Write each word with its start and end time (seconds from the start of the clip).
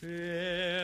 Say 0.00 0.77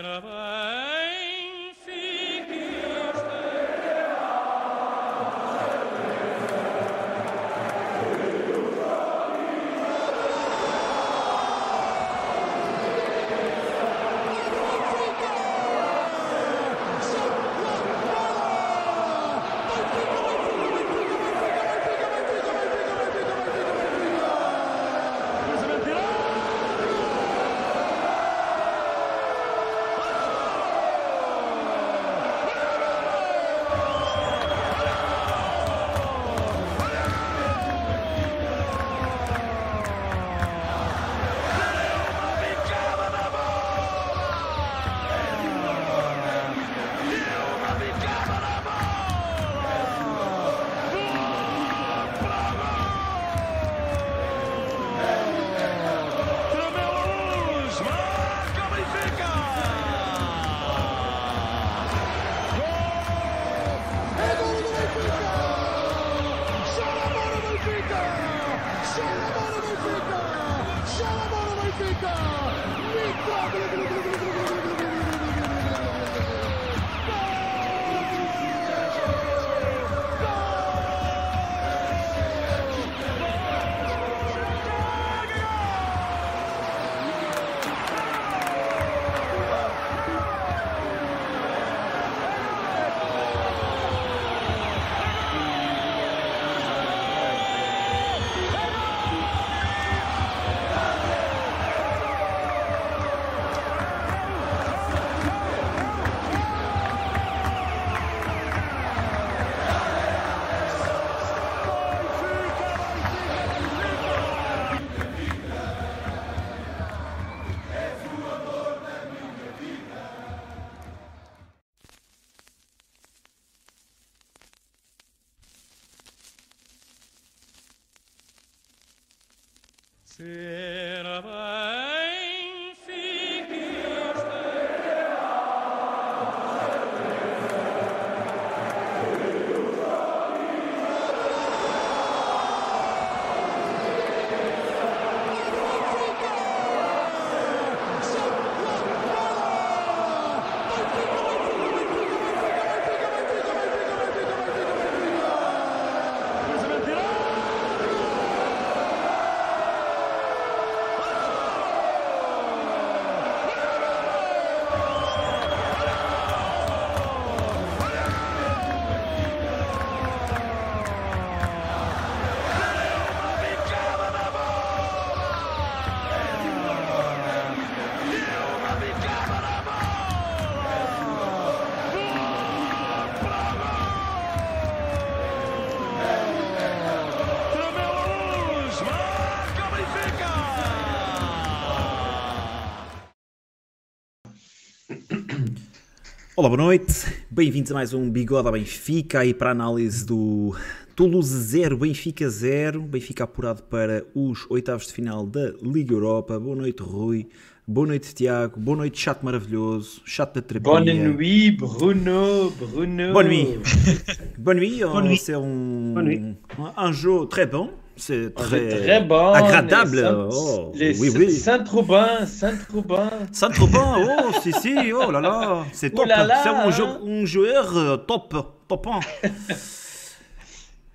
Olá, 196.37 196.49
boa 196.49 196.63
noite. 196.63 196.93
Bem-vindos 197.31 197.71
a 197.71 197.75
mais 197.75 197.95
um 197.95 198.11
Bigode 198.11 198.51
Benfica, 198.51 199.21
aí 199.21 199.33
para 199.33 199.51
a 199.51 199.53
análise 199.53 200.05
do 200.05 200.53
Toulouse 200.97 201.33
0, 201.33 201.77
Benfica 201.77 202.29
0. 202.29 202.83
Benfica 202.83 203.23
apurado 203.23 203.63
para 203.63 204.05
os 204.17 204.45
oitavos 204.51 204.89
de 204.89 204.93
final 204.95 205.25
da 205.25 205.53
Liga 205.63 205.95
Europa. 205.95 206.37
Boa 206.41 206.57
noite, 206.57 206.83
Rui. 206.83 207.29
Boa 207.65 207.87
noite, 207.87 208.13
Tiago. 208.13 208.59
Boa 208.59 208.79
noite, 208.79 208.99
chato 208.99 209.25
maravilhoso. 209.25 210.03
Chato 210.05 210.35
da 210.35 210.43
terapia. 210.43 210.73
Bonne 210.73 210.93
nuit, 210.93 211.57
Bruno. 211.57 212.51
Bruno. 212.51 213.13
Bonne 213.13 213.29
nuit. 213.29 213.61
Bonne 214.37 214.59
nuit. 214.59 214.81
Bonne 214.81 215.07
nuit. 215.07 215.19
C'est 215.19 215.35
un, 215.35 215.95
Bonne 215.95 216.05
nuit. 216.05 216.37
un 216.77 216.93
jour 216.93 217.29
très 217.29 217.47
bon. 217.47 217.71
C'est 217.97 218.35
très, 218.35 218.69
très 218.69 219.01
bon. 219.03 219.33
agradable. 219.33 220.01
Saint, 220.01 220.29
oh, 220.33 220.73
les 220.75 220.99
oui, 221.01 221.11
oui. 221.17 221.31
Saint-Tropin, 221.31 222.27
Saint-Tropin. 222.27 223.11
Saint-Tropin, 223.31 223.97
oh, 223.99 224.33
si, 224.43 224.53
si, 224.53 224.93
oh 224.93 225.11
là 225.11 225.21
là, 225.21 225.65
c'est 225.73 225.91
top. 225.91 226.07
C'est 226.09 226.49
un, 226.49 226.71
jou 226.71 226.87
um 227.03 227.25
joueur 227.25 227.77
euh, 227.77 227.97
top, 227.97 228.35
top 228.67 228.87
1. 228.87 229.01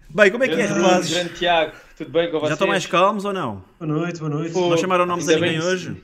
Bem, 0.10 0.32
como 0.32 0.44
é 0.44 0.48
que 0.50 0.56
é, 0.56 0.66
rapazes? 0.66 1.12
Grande 1.12 1.34
Tiago, 1.36 1.72
tudo 1.98 2.12
bem 2.12 2.32
com 2.32 2.40
vocês? 2.40 2.50
Já 2.50 2.54
estão 2.54 2.68
mais 2.68 2.86
calmos 2.86 3.26
ou 3.26 3.32
não? 3.32 3.64
Boa 3.80 3.88
noite, 3.88 4.20
boa 4.20 4.30
noite. 4.30 4.52
Pô, 4.52 4.70
não 4.70 4.78
chamaram 4.78 5.06
nomes 5.06 5.30
a 5.30 5.36
ninguém 5.36 5.62
hoje? 5.62 5.96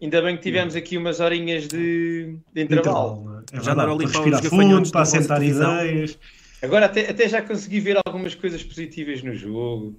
Ainda 0.00 0.22
bem 0.22 0.36
que 0.36 0.42
tivemos 0.42 0.76
aqui 0.76 0.96
umas 0.96 1.18
horinhas 1.18 1.66
de, 1.66 2.36
de 2.54 2.62
intervalo. 2.62 3.42
É 3.52 3.60
já 3.60 3.72
andaram 3.72 3.94
ali 3.94 4.06
para 4.08 4.20
respirar 4.20 4.44
fundo, 4.44 4.90
para 4.90 5.00
assentar 5.02 5.42
ideias. 5.42 6.18
Agora 6.62 6.86
até, 6.86 7.10
até 7.10 7.28
já 7.28 7.42
consegui 7.42 7.80
ver 7.80 7.98
algumas 8.04 8.34
coisas 8.34 8.62
positivas 8.62 9.22
no 9.22 9.34
jogo. 9.34 9.98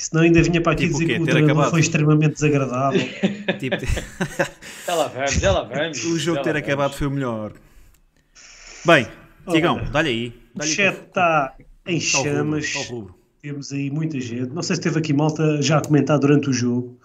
Senão 0.00 0.22
ainda 0.22 0.42
vinha 0.42 0.62
para 0.62 0.72
aqui 0.72 0.86
tipo 0.86 0.98
dizer 0.98 1.16
que 1.16 1.20
o 1.20 1.26
treinador 1.26 1.68
foi 1.68 1.80
extremamente 1.80 2.32
desagradável. 2.32 3.00
tipo... 3.60 3.76
já 4.86 4.94
lá 4.94 5.08
vamos, 5.08 5.32
já 5.32 5.52
lá 5.52 5.62
vamos. 5.62 6.04
O 6.06 6.18
jogo 6.18 6.42
ter 6.42 6.56
acabado 6.56 6.94
foi 6.94 7.06
o 7.06 7.10
melhor. 7.10 7.52
Bem, 8.86 9.06
Tigão, 9.50 9.84
dá-lhe 9.92 10.08
aí. 10.08 10.32
Dá 10.54 10.64
o 10.64 10.66
chat 10.66 10.96
está 11.06 11.54
em 11.86 12.00
chamas. 12.00 12.74
Rubro, 12.74 12.96
rubro. 12.96 13.14
Temos 13.42 13.72
aí 13.72 13.90
muita 13.90 14.18
gente. 14.18 14.50
Não 14.54 14.62
sei 14.62 14.76
se 14.76 14.82
teve 14.82 14.98
aqui 14.98 15.12
malta 15.12 15.60
já 15.60 15.76
a 15.76 15.82
comentar 15.82 16.18
durante 16.18 16.48
o 16.48 16.52
jogo. 16.52 16.98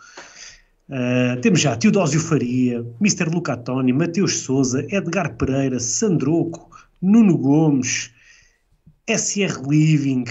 Uh, 0.87 1.41
temos 1.41 1.59
já 1.59 1.75
Teodósio 1.75 2.21
Faria, 2.21 2.85
Mr. 3.01 3.25
Lucatoni, 3.25 3.91
Mateus 3.91 4.37
Souza, 4.37 4.85
Edgar 4.89 5.35
Pereira, 5.35 5.81
Sandroco, 5.81 6.69
Nuno 7.01 7.37
Gomes, 7.37 8.11
SR 9.05 9.61
Living, 9.67 10.23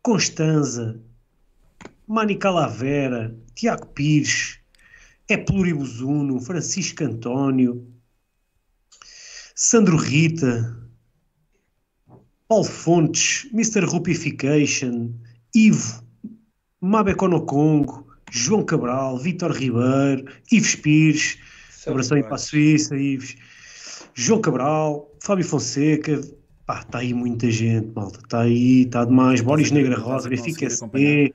Constanza, 0.00 0.98
Mani 2.06 2.36
Calavera, 2.36 3.34
Tiago 3.54 3.86
Pires, 3.86 4.58
é 5.28 5.36
Pluribuzuno, 5.36 6.40
Francisco 6.40 7.02
António, 7.04 7.86
Sandro 9.54 9.96
Rita, 9.96 10.76
Paulo 12.46 12.64
Fontes, 12.64 13.48
Mr. 13.52 13.86
Rupification, 13.86 15.12
Ivo, 15.54 16.04
Mabecono 16.80 17.46
Congo, 17.46 18.06
João 18.30 18.64
Cabral, 18.64 19.18
Vitor 19.18 19.52
Ribeiro, 19.52 20.30
Ives 20.52 20.74
Pires, 20.76 21.38
Abração 21.86 22.16
aí 22.16 22.22
para 22.22 22.34
a 22.34 22.38
Suíça, 22.38 22.96
e 22.96 23.18
João 24.14 24.40
Cabral, 24.40 25.10
Fábio 25.22 25.44
Fonseca, 25.44 26.20
pá, 26.66 26.80
está 26.80 26.98
aí 26.98 27.14
muita 27.14 27.50
gente, 27.50 27.92
malta, 27.94 28.18
está 28.18 28.40
aí, 28.42 28.82
está 28.82 29.04
demais. 29.04 29.40
Boris 29.40 29.70
Negra 29.70 29.98
Rosa, 29.98 30.28
Benfica 30.28 30.66
SP. 30.68 31.34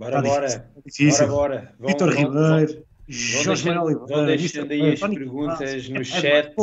Bora, 0.00 0.22
bora, 0.22 0.48
bora, 0.48 1.26
bora. 1.26 1.74
Vitor 1.78 2.08
Ribeiro. 2.08 2.86
Jorge 3.06 3.66
Manuel 3.66 3.84
Oliveira, 3.84 4.16
vão 4.16 4.26
deixando 4.26 4.70
aí 4.70 4.92
as 4.94 5.00
perguntas 5.00 5.88
no 5.90 6.02
chat. 6.02 6.54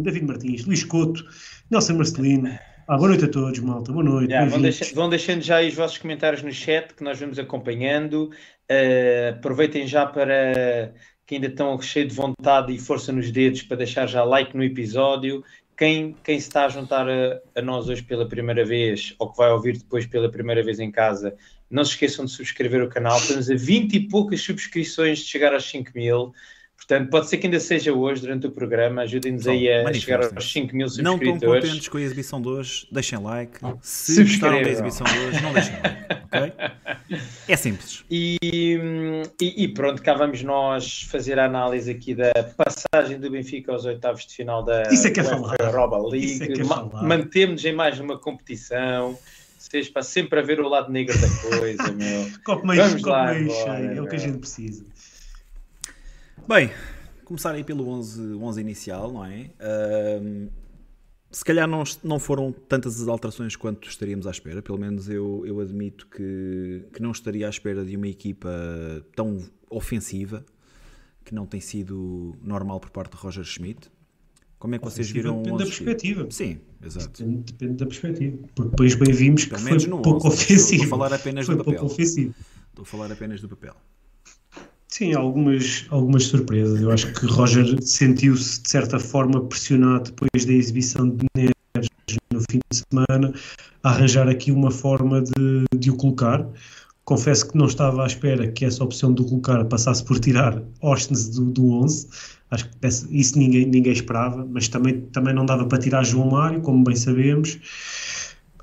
David 0.00 0.24
Martins, 0.24 0.64
Luís 0.64 0.84
Couto, 0.84 1.22
Nelson 1.70 1.94
Marcelino. 1.94 2.58
Ah, 2.86 2.96
boa 2.96 3.10
noite 3.10 3.26
a 3.26 3.28
todos, 3.28 3.58
malta. 3.58 3.92
Boa 3.92 4.02
noite. 4.02 4.30
Yeah, 4.30 4.50
vão, 4.50 4.62
deixando, 4.62 4.94
vão, 4.94 5.08
deixando 5.10 5.42
já 5.42 5.56
aí 5.56 5.68
os 5.68 5.74
vossos 5.74 5.98
comentários 5.98 6.42
no 6.42 6.50
chat 6.50 6.94
que 6.94 7.04
nós 7.04 7.20
vamos 7.20 7.38
acompanhando. 7.38 8.30
Uh, 8.70 9.34
aproveitem 9.36 9.86
já 9.86 10.06
para 10.06 10.94
que 11.26 11.34
ainda 11.34 11.48
estão 11.48 11.78
cheios 11.82 12.08
de 12.08 12.14
vontade 12.14 12.72
e 12.72 12.78
força 12.78 13.12
nos 13.12 13.30
dedos 13.30 13.60
para 13.64 13.76
deixar 13.76 14.06
já 14.06 14.24
like 14.24 14.56
no 14.56 14.64
episódio. 14.64 15.44
Quem, 15.76 16.16
quem 16.24 16.40
se 16.40 16.48
está 16.48 16.64
a 16.64 16.68
juntar 16.70 17.06
a, 17.06 17.38
a 17.54 17.60
nós 17.60 17.86
hoje 17.88 18.02
pela 18.02 18.26
primeira 18.26 18.64
vez 18.64 19.14
ou 19.18 19.30
que 19.30 19.36
vai 19.36 19.50
ouvir 19.50 19.76
depois 19.76 20.06
pela 20.06 20.30
primeira 20.30 20.64
vez 20.64 20.80
em 20.80 20.90
casa, 20.90 21.36
não 21.70 21.84
se 21.84 21.92
esqueçam 21.92 22.24
de 22.24 22.30
subscrever 22.30 22.82
o 22.82 22.88
canal. 22.88 23.18
Estamos 23.18 23.50
a 23.50 23.54
20 23.54 23.94
e 23.94 24.08
poucas 24.08 24.40
subscrições 24.40 25.18
de 25.18 25.24
chegar 25.26 25.52
aos 25.52 25.68
5 25.68 25.90
mil. 25.94 26.32
Portanto, 26.78 27.10
pode 27.10 27.28
ser 27.28 27.38
que 27.38 27.46
ainda 27.46 27.58
seja 27.58 27.92
hoje 27.92 28.22
durante 28.22 28.46
o 28.46 28.50
programa. 28.50 29.02
Ajudem-nos 29.02 29.46
aí 29.46 29.68
a 29.68 29.92
chegar 29.92 30.22
aos 30.22 30.52
5 30.52 30.74
mil 30.74 30.88
subscritores. 30.88 31.02
Não 31.02 31.34
estão 31.34 31.50
contentes 31.50 31.88
com 31.88 31.98
a 31.98 32.00
exibição 32.00 32.40
de 32.40 32.48
hoje? 32.48 32.88
Deixem 32.90 33.18
like. 33.18 33.58
Se 33.82 34.22
gostaram 34.22 34.62
da 34.62 34.70
exibição 34.70 35.04
de 35.04 35.18
hoje, 35.18 35.42
não 35.42 35.52
deixem 35.52 35.74
like. 35.74 36.08
Ok? 36.28 36.52
É 37.48 37.56
simples. 37.56 38.04
E, 38.10 38.38
e, 39.40 39.64
e, 39.64 39.68
pronto, 39.68 40.02
cá 40.02 40.14
vamos 40.14 40.42
nós 40.42 41.02
fazer 41.10 41.38
a 41.38 41.46
análise 41.46 41.90
aqui 41.90 42.14
da 42.14 42.32
passagem 42.56 43.18
do 43.18 43.30
Benfica 43.30 43.72
aos 43.72 43.84
oitavos 43.84 44.26
de 44.26 44.34
final 44.34 44.64
da 44.64 44.82
Isso 44.84 45.08
é 45.08 45.10
que 45.10 45.20
é 45.20 45.24
falar. 45.24 45.56
Europa 45.58 45.98
League. 45.98 46.42
É 46.42 46.60
é 46.60 47.02
Mantemos 47.02 47.64
em 47.64 47.72
mais 47.72 47.98
uma 47.98 48.18
competição. 48.18 49.18
Vocês 49.68 49.90
para 49.90 50.02
sempre 50.02 50.40
a 50.40 50.42
ver 50.42 50.60
o 50.60 50.68
lado 50.68 50.90
negro 50.90 51.14
da 51.20 51.58
coisa, 51.58 51.92
meu. 51.92 52.30
copo 52.42 52.66
meio, 52.66 52.82
Vamos 52.82 53.02
copo 53.02 53.10
lá, 53.10 53.34
meio 53.34 53.50
cheio, 53.50 53.92
é 53.92 54.00
o 54.00 54.08
que 54.08 54.16
a 54.16 54.18
gente 54.18 54.38
precisa. 54.38 54.86
Bem, 56.48 56.70
começar 57.22 57.54
aí 57.54 57.62
pelo 57.62 57.86
11, 57.86 58.32
11 58.36 58.60
inicial, 58.62 59.12
não 59.12 59.26
é? 59.26 59.50
Uh, 59.60 60.50
se 61.30 61.44
calhar 61.44 61.68
não, 61.68 61.84
não 62.02 62.18
foram 62.18 62.50
tantas 62.50 62.98
as 62.98 63.08
alterações 63.08 63.56
quanto 63.56 63.90
estaríamos 63.90 64.26
à 64.26 64.30
espera, 64.30 64.62
pelo 64.62 64.78
menos 64.78 65.06
eu, 65.10 65.44
eu 65.44 65.60
admito 65.60 66.06
que, 66.06 66.86
que 66.90 67.02
não 67.02 67.10
estaria 67.10 67.46
à 67.46 67.50
espera 67.50 67.84
de 67.84 67.94
uma 67.94 68.08
equipa 68.08 68.50
tão 69.14 69.38
ofensiva, 69.68 70.46
que 71.26 71.34
não 71.34 71.44
tem 71.44 71.60
sido 71.60 72.34
normal 72.42 72.80
por 72.80 72.88
parte 72.88 73.14
de 73.14 73.18
Roger 73.18 73.44
Schmidt. 73.44 73.90
Como 74.58 74.74
é 74.74 74.78
que 74.78 74.84
vocês 74.84 75.08
viram 75.10 75.42
Depende 75.42 75.58
da 75.58 75.64
perspectiva. 75.64 76.26
Sim, 76.30 76.58
exato. 76.84 77.22
Depende, 77.22 77.52
depende, 77.52 77.74
da 77.74 77.86
perspectiva. 77.86 78.38
Porque 78.54 78.70
depois 78.70 78.94
bem 78.96 79.12
vimos 79.12 79.44
que 79.44 79.56
foi 79.56 79.88
pouco 79.88 80.26
11, 80.26 80.26
ofensivo. 80.26 80.82
Estou 80.82 80.86
a 80.86 80.98
falar 80.98 81.14
apenas 81.14 81.46
foi 81.46 81.56
do 81.56 81.64
papel. 81.64 81.86
Estou 81.86 82.82
a 82.82 82.84
falar 82.84 83.12
apenas 83.12 83.40
do 83.40 83.48
papel. 83.48 83.74
Sim, 84.88 85.14
algumas, 85.14 85.86
algumas 85.90 86.24
surpresas. 86.24 86.80
Eu 86.80 86.90
acho 86.90 87.12
que 87.12 87.26
Roger 87.26 87.80
sentiu-se, 87.82 88.60
de 88.62 88.68
certa 88.68 88.98
forma, 88.98 89.44
pressionado 89.44 90.10
depois 90.10 90.44
da 90.44 90.52
exibição 90.52 91.08
de 91.08 91.26
Neres 91.36 91.54
no 92.32 92.40
fim 92.50 92.58
de 92.70 92.82
semana, 92.90 93.32
a 93.82 93.90
arranjar 93.90 94.28
aqui 94.28 94.50
uma 94.50 94.70
forma 94.70 95.22
de, 95.22 95.64
de 95.78 95.90
o 95.90 95.96
colocar. 95.96 96.44
Confesso 97.04 97.48
que 97.48 97.56
não 97.56 97.66
estava 97.66 98.02
à 98.02 98.06
espera 98.06 98.50
que 98.50 98.64
essa 98.64 98.82
opção 98.82 99.14
de 99.14 99.22
o 99.22 99.24
colocar 99.24 99.64
passasse 99.66 100.04
por 100.04 100.18
tirar 100.18 100.62
Ostens 100.82 101.28
do, 101.28 101.44
do 101.44 101.70
11. 101.74 102.08
Acho 102.50 102.68
que 102.68 102.86
isso 103.10 103.38
ninguém, 103.38 103.66
ninguém 103.66 103.92
esperava, 103.92 104.46
mas 104.50 104.68
também, 104.68 105.00
também 105.12 105.34
não 105.34 105.44
dava 105.44 105.66
para 105.66 105.78
tirar 105.78 106.04
João 106.04 106.30
Mário, 106.30 106.60
como 106.60 106.82
bem 106.82 106.96
sabemos. 106.96 107.58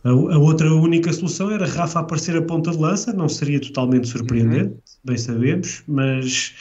A, 0.04 0.10
a, 0.10 0.38
outra 0.38 0.74
única 0.74 1.12
solução 1.14 1.52
era 1.52 1.66
Rafa 1.66 2.00
aparecer 2.00 2.36
a 2.38 2.42
ponta 2.42 2.72
de 2.72 2.78
lança, 2.78 3.14
não 3.14 3.30
seria 3.30 3.60
totalmente 3.60 4.08
surpreendente, 4.08 4.70
uhum. 4.70 4.76
bem 5.04 5.18
sabemos, 5.18 5.84
mas, 5.88 6.54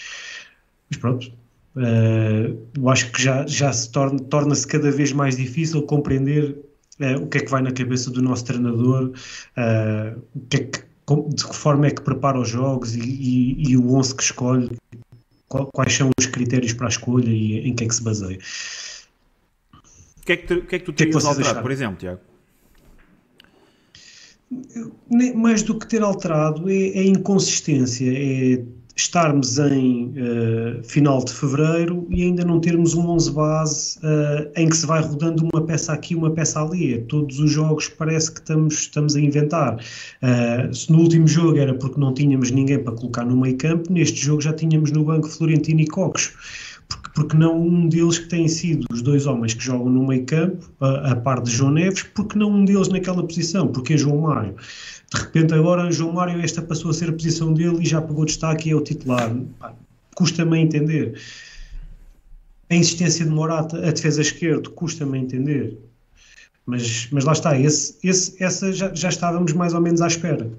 mas 0.91 0.99
pronto. 0.99 1.33
Uh, 1.77 2.57
eu 2.77 2.89
acho 2.89 3.11
que 3.11 3.21
já, 3.21 3.45
já 3.47 3.73
se 3.73 3.91
torna, 3.91 4.19
torna-se 4.21 4.67
cada 4.67 4.91
vez 4.93 5.13
mais 5.13 5.37
difícil 5.37 5.83
compreender 5.83 6.57
uh, 7.01 7.23
o 7.23 7.27
que 7.27 7.39
é 7.39 7.41
que 7.41 7.51
vai 7.51 7.61
na 7.63 7.73
cabeça 7.73 8.11
do 8.11 8.23
nosso 8.23 8.45
treinador, 8.45 9.13
uh, 9.59 10.23
o 10.35 10.41
que 10.49 10.57
é 10.57 10.61
que, 10.61 10.81
de 11.35 11.45
que 11.45 11.57
forma 11.57 11.87
é 11.87 11.91
que 11.91 12.01
prepara 12.01 12.39
os 12.39 12.49
jogos 12.49 12.95
e, 12.95 13.01
e, 13.01 13.71
e 13.71 13.77
o 13.77 13.95
11 13.95 14.15
que 14.15 14.23
escolhe, 14.23 14.71
quais 15.49 15.93
são 15.93 16.11
os 16.19 16.27
critérios 16.27 16.73
para 16.73 16.87
a 16.87 16.89
escolha 16.89 17.29
e 17.29 17.69
em 17.69 17.75
que 17.75 17.85
é 17.85 17.89
que 17.89 17.95
se 17.95 18.03
baseia. 18.03 18.39
O 20.19 20.27
que 20.27 20.33
é 20.33 20.37
que 20.37 20.47
tu, 20.47 20.63
que 20.63 20.77
é 20.77 20.79
que 20.79 20.85
tu 20.85 20.93
terias 20.93 21.23
que 21.23 21.29
alterado, 21.29 21.63
por 21.63 21.71
exemplo, 21.71 21.97
Tiago? 21.97 22.21
mais 25.35 25.63
do 25.63 25.79
que 25.79 25.87
ter 25.87 26.03
alterado, 26.03 26.71
é, 26.71 26.75
é 26.75 27.05
inconsistência, 27.05 28.07
é 28.09 28.63
estarmos 28.97 29.59
em 29.59 30.11
uh, 30.11 30.83
final 30.85 31.25
de 31.25 31.33
fevereiro 31.33 32.07
e 32.11 32.23
ainda 32.23 32.45
não 32.45 32.61
termos 32.61 32.95
um 32.95 33.09
11 33.11 33.33
base 33.33 33.99
uh, 33.99 34.51
em 34.57 34.69
que 34.69 34.77
se 34.77 34.87
vai 34.87 35.03
rodando 35.03 35.49
uma 35.53 35.63
peça 35.63 35.93
aqui, 35.93 36.15
uma 36.15 36.31
peça 36.31 36.63
ali. 36.63 36.95
É, 36.95 36.99
todos 36.99 37.39
os 37.41 37.51
jogos 37.51 37.89
parece 37.89 38.31
que 38.33 38.41
estamos, 38.41 38.75
estamos 38.75 39.17
a 39.17 39.21
inventar. 39.21 39.77
Uh, 39.77 40.73
se 40.75 40.91
no 40.93 41.01
último 41.01 41.27
jogo 41.27 41.59
era 41.59 41.75
porque 41.75 41.99
não 41.99 42.15
tínhamos 42.15 42.51
ninguém 42.51 42.79
para 42.79 42.95
colocar 42.95 43.25
no 43.25 43.37
meio 43.37 43.57
campo, 43.57 43.93
neste 43.93 44.21
jogo 44.21 44.41
já 44.41 44.53
tínhamos 44.53 44.93
no 44.93 45.05
banco 45.05 45.29
Florentino 45.29 45.81
e 45.81 45.87
Cocos 45.87 46.33
porque, 46.89 47.11
porque 47.15 47.37
não 47.37 47.61
um 47.61 47.89
deles 47.89 48.19
que 48.19 48.29
têm 48.29 48.49
sido 48.49 48.87
os 48.91 49.03
dois 49.03 49.27
homens 49.27 49.55
que 49.55 49.65
jogam 49.65 49.89
no 49.89 50.07
meio 50.07 50.25
campo, 50.25 50.71
a, 50.81 51.13
a 51.13 51.17
par 51.17 51.41
de 51.43 51.51
João 51.51 51.73
Neves, 51.73 52.03
porque 52.03 52.39
não 52.39 52.51
um 52.51 52.65
deles 52.65 52.89
naquela 52.89 53.23
posição, 53.23 53.69
porque 53.69 53.95
é 53.95 53.97
João 53.97 54.19
Mário. 54.19 54.55
De 55.15 55.21
repente 55.21 55.55
agora 55.55 55.91
João 55.93 56.13
Mário 56.13 56.41
esta 56.41 56.61
passou 56.61 56.91
a 56.91 56.95
ser 56.95 57.09
a 57.09 57.13
posição 57.13 57.53
dele 57.55 57.79
e 57.81 57.87
já 57.87 58.03
pegou 58.03 58.25
destaque 58.25 58.69
e 58.69 58.73
é 58.73 58.75
o 58.75 58.81
titular. 58.81 59.35
Custa-me 60.15 60.59
a 60.59 60.61
entender. 60.61 61.21
A 62.69 62.75
insistência 62.75 63.25
de 63.25 63.31
Morata, 63.31 63.79
a 63.79 63.93
defesa 63.93 64.21
esquerda, 64.21 64.69
custa-me 64.71 65.19
a 65.19 65.21
entender. 65.21 65.79
Mas, 66.67 67.09
mas 67.11 67.25
lá 67.25 67.33
está, 67.33 67.59
esse, 67.59 67.97
esse, 68.03 68.43
essa 68.43 68.73
já, 68.73 68.93
já 68.95 69.09
estávamos 69.09 69.53
mais 69.53 69.75
ou 69.75 69.81
menos 69.81 70.01
à 70.01 70.07
espera. 70.09 70.51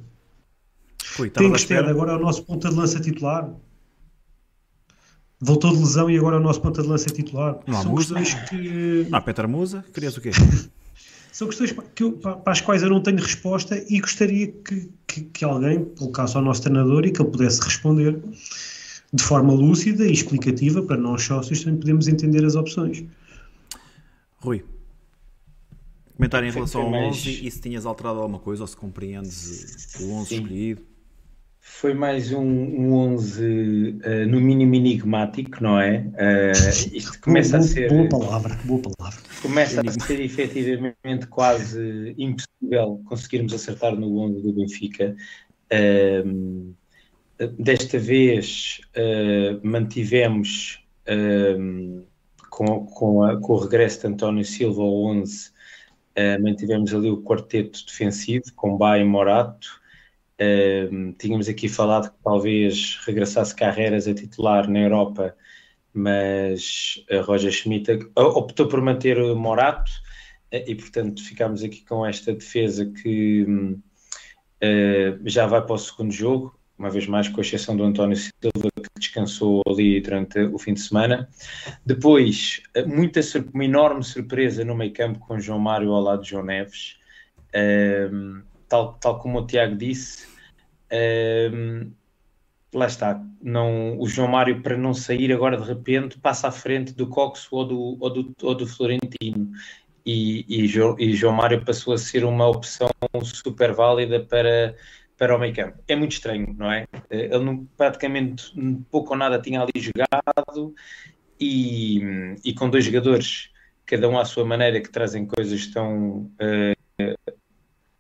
Tem 1.33 1.51
que 1.51 1.67
ter 1.67 1.83
agora 1.83 2.15
o 2.15 2.19
nosso 2.19 2.43
ponta 2.43 2.69
de 2.69 2.75
lança 2.75 2.99
titular 2.99 3.51
voltou 5.39 5.71
de 5.71 5.79
lesão 5.79 6.09
e 6.09 6.17
agora 6.17 6.37
é 6.37 6.39
o 6.39 6.41
nosso 6.41 6.61
ponta 6.61 6.81
de 6.81 6.87
lança 6.87 7.09
titular. 7.09 7.59
Não 7.67 7.77
há 7.77 7.83
São 7.83 7.91
Musa. 7.91 8.15
Que... 8.49 9.07
Não 9.09 9.17
há 9.17 9.21
Petra 9.21 9.47
Musa. 9.47 9.85
Querias 9.93 10.17
o 10.17 10.21
quê? 10.21 10.31
São 11.35 11.49
questões 11.49 11.75
que 11.93 12.01
eu, 12.01 12.13
para 12.13 12.39
as 12.45 12.61
quais 12.61 12.81
eu 12.81 12.89
não 12.89 13.01
tenho 13.01 13.17
resposta 13.17 13.83
e 13.89 13.99
gostaria 13.99 14.47
que, 14.47 14.89
que, 15.05 15.21
que, 15.23 15.43
alguém 15.43 15.83
colocasse 15.83 16.37
ao 16.37 16.41
nosso 16.41 16.61
treinador 16.61 17.05
e 17.05 17.11
que 17.11 17.21
ele 17.21 17.29
pudesse 17.29 17.61
responder 17.61 18.23
de 19.11 19.21
forma 19.21 19.51
lúcida 19.51 20.05
e 20.05 20.13
explicativa 20.13 20.81
para 20.81 20.95
nós 20.95 21.23
sócios 21.23 21.61
também 21.61 21.77
podemos 21.77 22.07
entender 22.07 22.45
as 22.45 22.55
opções. 22.55 23.03
Rui, 24.37 24.63
comentário 26.15 26.47
em 26.47 26.53
relação 26.53 26.83
ao 26.83 26.93
11 27.09 27.45
e 27.45 27.51
se 27.51 27.59
tinhas 27.59 27.85
alterado 27.85 28.19
alguma 28.19 28.39
coisa 28.39 28.63
ou 28.63 28.67
se 28.67 28.77
compreendes 28.77 29.93
o 29.99 30.13
11 30.13 30.29
Sim. 30.29 30.35
escolhido? 30.35 30.81
Foi 31.67 31.95
mais 31.95 32.31
um, 32.31 32.43
um 32.43 32.93
11 32.93 33.43
uh, 33.43 33.99
eh, 34.03 34.25
no 34.27 34.39
mínimo 34.39 34.75
enigmático, 34.75 35.63
não 35.63 35.79
é? 35.79 36.05
Uh, 36.13 36.95
isto 36.95 37.19
começa 37.21 37.57
boa, 37.57 37.65
a 37.65 37.67
ser. 37.67 37.89
Boa 37.89 38.07
palavra, 38.07 38.59
boa 38.63 38.81
palavra. 38.95 39.19
Começa 39.41 39.81
a 39.81 39.91
ser 40.05 40.21
efetivamente 40.21 41.25
quase 41.27 42.13
impossível 42.19 43.01
conseguirmos 43.05 43.51
acertar 43.51 43.95
no 43.95 44.15
11 44.15 44.41
do 44.43 44.53
Benfica. 44.53 45.15
Uh, 45.73 46.75
desta 47.57 47.97
vez 47.97 48.79
mantivemos 49.61 50.79
com, 52.49 52.85
com, 52.85 53.23
a, 53.23 53.41
com, 53.41 53.53
o 53.53 53.57
regresso 53.57 54.01
de 54.01 54.07
António 54.07 54.45
Silva 54.45 54.81
ao 54.81 55.03
11, 55.07 55.51
mantivemos 56.41 56.93
ali 56.93 57.09
o 57.09 57.21
quarteto 57.21 57.85
defensivo 57.85 58.45
com 58.55 58.77
Bay 58.77 59.01
e 59.01 59.03
Morato. 59.03 59.83
Uh, 60.41 61.13
tínhamos 61.17 61.47
aqui 61.47 61.69
falado 61.69 62.11
que 62.11 62.17
talvez 62.21 62.99
regressasse 63.05 63.55
Carreiras 63.55 64.05
a 64.05 64.13
titular 64.13 64.69
na 64.69 64.79
Europa, 64.79 65.33
mas 65.93 67.05
a 67.09 67.21
Roger 67.21 67.51
Schmidt 67.51 67.89
optou 68.15 68.67
por 68.67 68.81
manter 68.81 69.17
o 69.17 69.33
Morato 69.35 69.89
uh, 70.53 70.63
e, 70.67 70.75
portanto, 70.75 71.23
ficámos 71.23 71.63
aqui 71.63 71.85
com 71.85 72.05
esta 72.05 72.33
defesa 72.33 72.85
que 72.85 73.43
uh, 73.43 73.81
já 75.23 75.45
vai 75.47 75.61
para 75.61 75.75
o 75.75 75.77
segundo 75.77 76.11
jogo, 76.11 76.59
uma 76.77 76.89
vez 76.89 77.07
mais, 77.07 77.29
com 77.29 77.39
exceção 77.39 77.77
do 77.77 77.85
António 77.85 78.17
Silva, 78.17 78.69
que 78.75 78.99
descansou 78.99 79.61
ali 79.65 80.01
durante 80.01 80.39
o 80.39 80.57
fim 80.57 80.73
de 80.73 80.81
semana. 80.81 81.29
Depois, 81.85 82.61
muita, 82.85 83.21
uma 83.53 83.63
enorme 83.63 84.03
surpresa 84.03 84.65
no 84.65 84.75
meio 84.75 84.91
campo 84.91 85.19
com 85.19 85.39
João 85.39 85.59
Mário 85.59 85.93
ao 85.93 86.01
lado 86.01 86.23
de 86.23 86.31
João 86.31 86.43
Neves 86.43 86.97
tal, 88.75 88.93
tal 88.99 89.19
como 89.19 89.39
o 89.39 89.47
Tiago 89.47 89.75
disse, 89.75 90.27
um, 91.53 91.91
lá 92.73 92.87
está, 92.87 93.21
não, 93.41 93.97
o 93.97 94.07
João 94.07 94.27
Mário 94.27 94.61
para 94.61 94.77
não 94.77 94.93
sair 94.93 95.31
agora 95.31 95.57
de 95.57 95.63
repente 95.63 96.19
passa 96.19 96.49
à 96.49 96.51
frente 96.51 96.93
do 96.93 97.07
Cox 97.07 97.47
ou 97.51 97.65
do, 97.65 97.97
ou 97.99 98.09
do, 98.09 98.35
ou 98.41 98.55
do 98.55 98.67
Florentino 98.67 99.51
e, 100.05 100.45
e, 100.47 100.67
João, 100.67 100.95
e 100.99 101.13
João 101.13 101.33
Mário 101.33 101.63
passou 101.63 101.93
a 101.93 101.97
ser 101.97 102.25
uma 102.25 102.47
opção 102.47 102.89
super 103.23 103.73
válida 103.73 104.19
para, 104.19 104.75
para 105.17 105.35
o 105.35 105.39
meio 105.39 105.55
campo. 105.55 105.79
É 105.87 105.95
muito 105.95 106.11
estranho, 106.11 106.53
não 106.57 106.71
é? 106.71 106.85
Ele 107.09 107.39
não, 107.39 107.65
praticamente 107.77 108.53
pouco 108.91 109.11
ou 109.11 109.17
nada 109.17 109.39
tinha 109.39 109.61
ali 109.61 109.71
jogado 109.75 110.75
e, 111.39 112.01
e 112.43 112.53
com 112.53 112.69
dois 112.69 112.83
jogadores, 112.83 113.49
cada 113.85 114.07
um 114.09 114.19
à 114.19 114.25
sua 114.25 114.45
maneira, 114.45 114.81
que 114.81 114.91
trazem 114.91 115.25
coisas 115.25 115.67
tão 115.67 116.29
uh, 116.39 117.35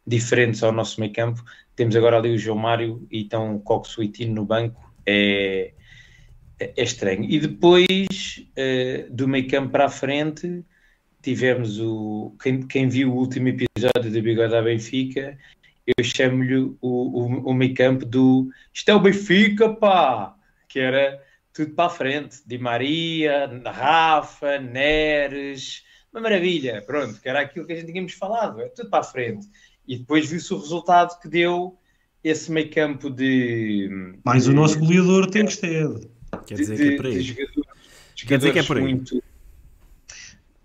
diferentes 0.05 0.63
ao 0.63 0.71
nosso 0.71 0.99
meio 0.99 1.13
campo, 1.13 1.43
temos 1.75 1.95
agora 1.95 2.17
ali 2.17 2.33
o 2.33 2.37
João 2.37 2.57
Mário 2.57 3.05
e 3.11 3.21
então 3.21 3.55
o 3.55 3.59
Coco 3.59 3.87
Suitino 3.87 4.33
no 4.33 4.45
banco. 4.45 4.93
É, 5.05 5.73
é 6.59 6.83
estranho. 6.83 7.25
E 7.29 7.39
depois, 7.39 8.45
uh, 8.57 9.13
do 9.13 9.27
meio 9.27 9.47
campo 9.47 9.69
para 9.69 9.85
a 9.85 9.89
frente, 9.89 10.63
tivemos 11.21 11.79
o. 11.79 12.35
Quem, 12.41 12.61
quem 12.61 12.87
viu 12.87 13.11
o 13.11 13.17
último 13.17 13.49
episódio 13.49 14.11
do 14.11 14.21
Bigode 14.21 14.55
à 14.55 14.61
Benfica, 14.61 15.37
eu 15.85 16.03
chamo-lhe 16.03 16.55
o, 16.55 16.77
o, 16.81 17.49
o 17.49 17.53
meio 17.53 17.73
campo 17.73 18.05
do 18.05 18.49
Isto 18.73 18.89
é 18.89 18.95
o 18.95 18.99
Benfica, 18.99 19.73
pá! 19.73 20.35
Que 20.69 20.79
era 20.79 21.21
tudo 21.53 21.73
para 21.73 21.85
a 21.85 21.89
frente. 21.89 22.37
Di 22.45 22.57
Maria, 22.57 23.49
Rafa, 23.65 24.59
Neres, 24.59 25.83
uma 26.11 26.21
maravilha, 26.21 26.81
pronto, 26.85 27.19
que 27.19 27.27
era 27.27 27.41
aquilo 27.41 27.65
que 27.65 27.73
a 27.73 27.75
gente 27.75 27.91
tínhamos 27.91 28.13
falado, 28.13 28.61
é 28.61 28.69
tudo 28.69 28.89
para 28.89 28.99
a 28.99 29.03
frente. 29.03 29.47
E 29.87 29.97
depois 29.97 30.29
viu-se 30.29 30.53
o 30.53 30.57
resultado 30.57 31.19
que 31.19 31.27
deu 31.27 31.77
esse 32.23 32.51
meio 32.51 32.69
campo 32.71 33.09
de. 33.09 34.17
Mais 34.23 34.45
de, 34.45 34.49
o 34.49 34.53
nosso 34.53 34.79
goleador 34.79 35.29
tem 35.29 35.45
que 35.45 35.57
ter. 35.57 35.87
Quer 36.47 36.55
dizer 36.55 36.75
de, 36.77 36.83
que 36.83 36.93
é 36.93 36.97
por 36.97 37.05
aí. 37.05 37.21
Jogadores, 37.21 37.65
Quer 38.15 38.37
dizer 38.37 38.53
que 38.53 38.59
é 38.59 38.63
por 38.63 38.77
aí. 38.77 38.83
Muito, 38.83 39.23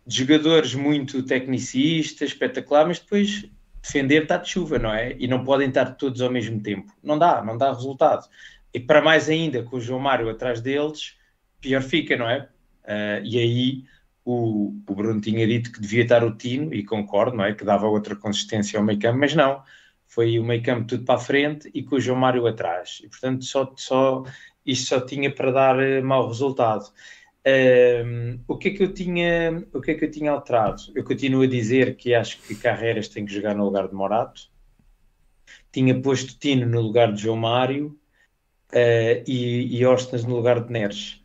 de 0.07 0.17
jogadores 0.17 0.75
muito 0.75 1.23
tecnicistas, 1.23 2.31
espetacular, 2.31 2.87
mas 2.87 2.99
depois 2.99 3.49
defender 3.83 4.23
está 4.23 4.37
de 4.37 4.49
chuva, 4.49 4.79
não 4.79 4.93
é? 4.93 5.15
E 5.19 5.29
não 5.29 5.45
podem 5.45 5.69
estar 5.69 5.93
todos 5.93 6.21
ao 6.21 6.31
mesmo 6.31 6.61
tempo. 6.61 6.93
Não 7.03 7.19
dá, 7.19 7.43
não 7.45 7.57
dá 7.57 7.73
resultado. 7.73 8.27
E 8.73 8.81
para 8.81 9.03
mais 9.03 9.29
ainda, 9.29 9.63
com 9.63 9.77
o 9.77 9.81
João 9.81 10.01
Mário 10.01 10.29
atrás 10.29 10.61
deles, 10.61 11.15
pior 11.61 11.83
fica, 11.83 12.17
não 12.17 12.29
é? 12.29 12.49
Uh, 12.85 13.25
e 13.25 13.39
aí 13.39 13.85
o, 14.25 14.75
o 14.87 14.95
Bruno 14.95 15.21
tinha 15.21 15.47
dito 15.47 15.73
que 15.73 15.81
devia 15.81 16.03
estar 16.03 16.25
o 16.25 16.37
Tino, 16.37 16.73
e 16.75 16.85
concordo, 16.85 17.37
não 17.37 17.45
é? 17.45 17.55
Que 17.55 17.65
dava 17.65 17.87
outra 17.87 18.15
consistência 18.17 18.79
ao 18.79 18.85
meio 18.85 18.99
campo, 18.99 19.19
mas 19.19 19.35
não. 19.35 19.63
Foi 20.07 20.39
o 20.39 20.45
meio 20.45 20.63
campo 20.63 20.87
tudo 20.87 21.05
para 21.05 21.15
a 21.15 21.19
frente 21.19 21.71
e 21.73 21.83
com 21.83 21.97
o 21.97 22.01
João 22.01 22.19
Mário 22.19 22.47
atrás. 22.47 23.01
E 23.03 23.09
portanto, 23.09 23.45
só, 23.45 23.73
só, 23.77 24.25
isto 24.67 24.89
só 24.89 25.01
tinha 25.01 25.33
para 25.33 25.53
dar 25.53 25.77
uh, 25.79 26.05
mau 26.05 26.27
resultado. 26.29 26.93
Um, 27.47 28.41
o 28.47 28.59
que 28.59 28.69
é 28.69 28.71
que 28.73 28.83
eu 28.83 28.93
tinha 28.93 29.65
o 29.73 29.81
que 29.81 29.93
é 29.93 29.95
que 29.95 30.05
eu 30.05 30.11
tinha 30.11 30.31
alterado? 30.31 30.83
Eu 30.95 31.03
continuo 31.05 31.43
a 31.43 31.47
dizer 31.47 31.97
que 31.97 32.15
acho 32.15 32.39
que 32.43 32.55
Carreiras 32.55 33.09
tem 33.09 33.25
que 33.25 33.33
jogar 33.33 33.55
no 33.55 33.65
lugar 33.65 33.89
de 33.89 33.95
Morato. 33.95 34.51
Tinha 35.73 35.99
posto 36.01 36.39
Tino 36.39 36.67
no 36.67 36.81
lugar 36.81 37.13
de 37.13 37.23
João 37.23 37.37
Mário 37.37 37.99
uh, 38.73 39.25
e, 39.27 39.79
e 39.79 39.87
Ostens 39.87 40.25
no 40.25 40.37
lugar 40.37 40.61
de 40.65 40.73
Neres. 40.73 41.20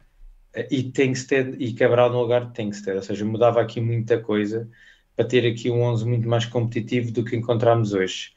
E 0.71 0.83
Tengsted 0.83 1.55
e 1.59 1.73
Cabral 1.73 2.11
no 2.11 2.21
lugar 2.21 2.45
de 2.45 2.53
Tengsted. 2.53 2.97
Ou 2.97 3.03
seja, 3.03 3.25
mudava 3.25 3.61
aqui 3.61 3.81
muita 3.81 4.19
coisa 4.19 4.69
para 5.15 5.25
ter 5.25 5.45
aqui 5.45 5.69
um 5.69 5.81
11 5.81 6.05
muito 6.05 6.27
mais 6.27 6.45
competitivo 6.45 7.11
do 7.11 7.23
que 7.23 7.35
encontramos 7.35 7.93
hoje. 7.93 8.33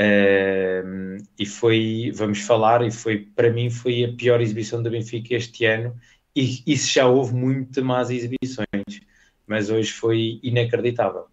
Uh, 0.00 1.22
e 1.38 1.44
foi, 1.44 2.10
vamos 2.14 2.40
falar, 2.40 2.82
e 2.86 2.90
foi 2.90 3.18
para 3.18 3.52
mim 3.52 3.68
foi 3.68 4.04
a 4.04 4.12
pior 4.12 4.40
exibição 4.40 4.82
do 4.82 4.90
Benfica 4.90 5.34
este 5.34 5.66
ano 5.66 5.94
e 6.34 6.62
isso 6.66 6.90
já 6.92 7.06
houve 7.06 7.34
muito 7.34 7.84
más 7.84 8.10
exibições, 8.10 9.00
mas 9.46 9.68
hoje 9.68 9.90
foi 9.90 10.40
inacreditável. 10.42 11.26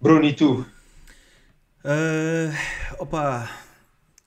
Bruno, 0.00 0.24
e 0.24 0.32
tu? 0.32 0.64
Uh, 1.84 2.52
opa, 2.98 3.50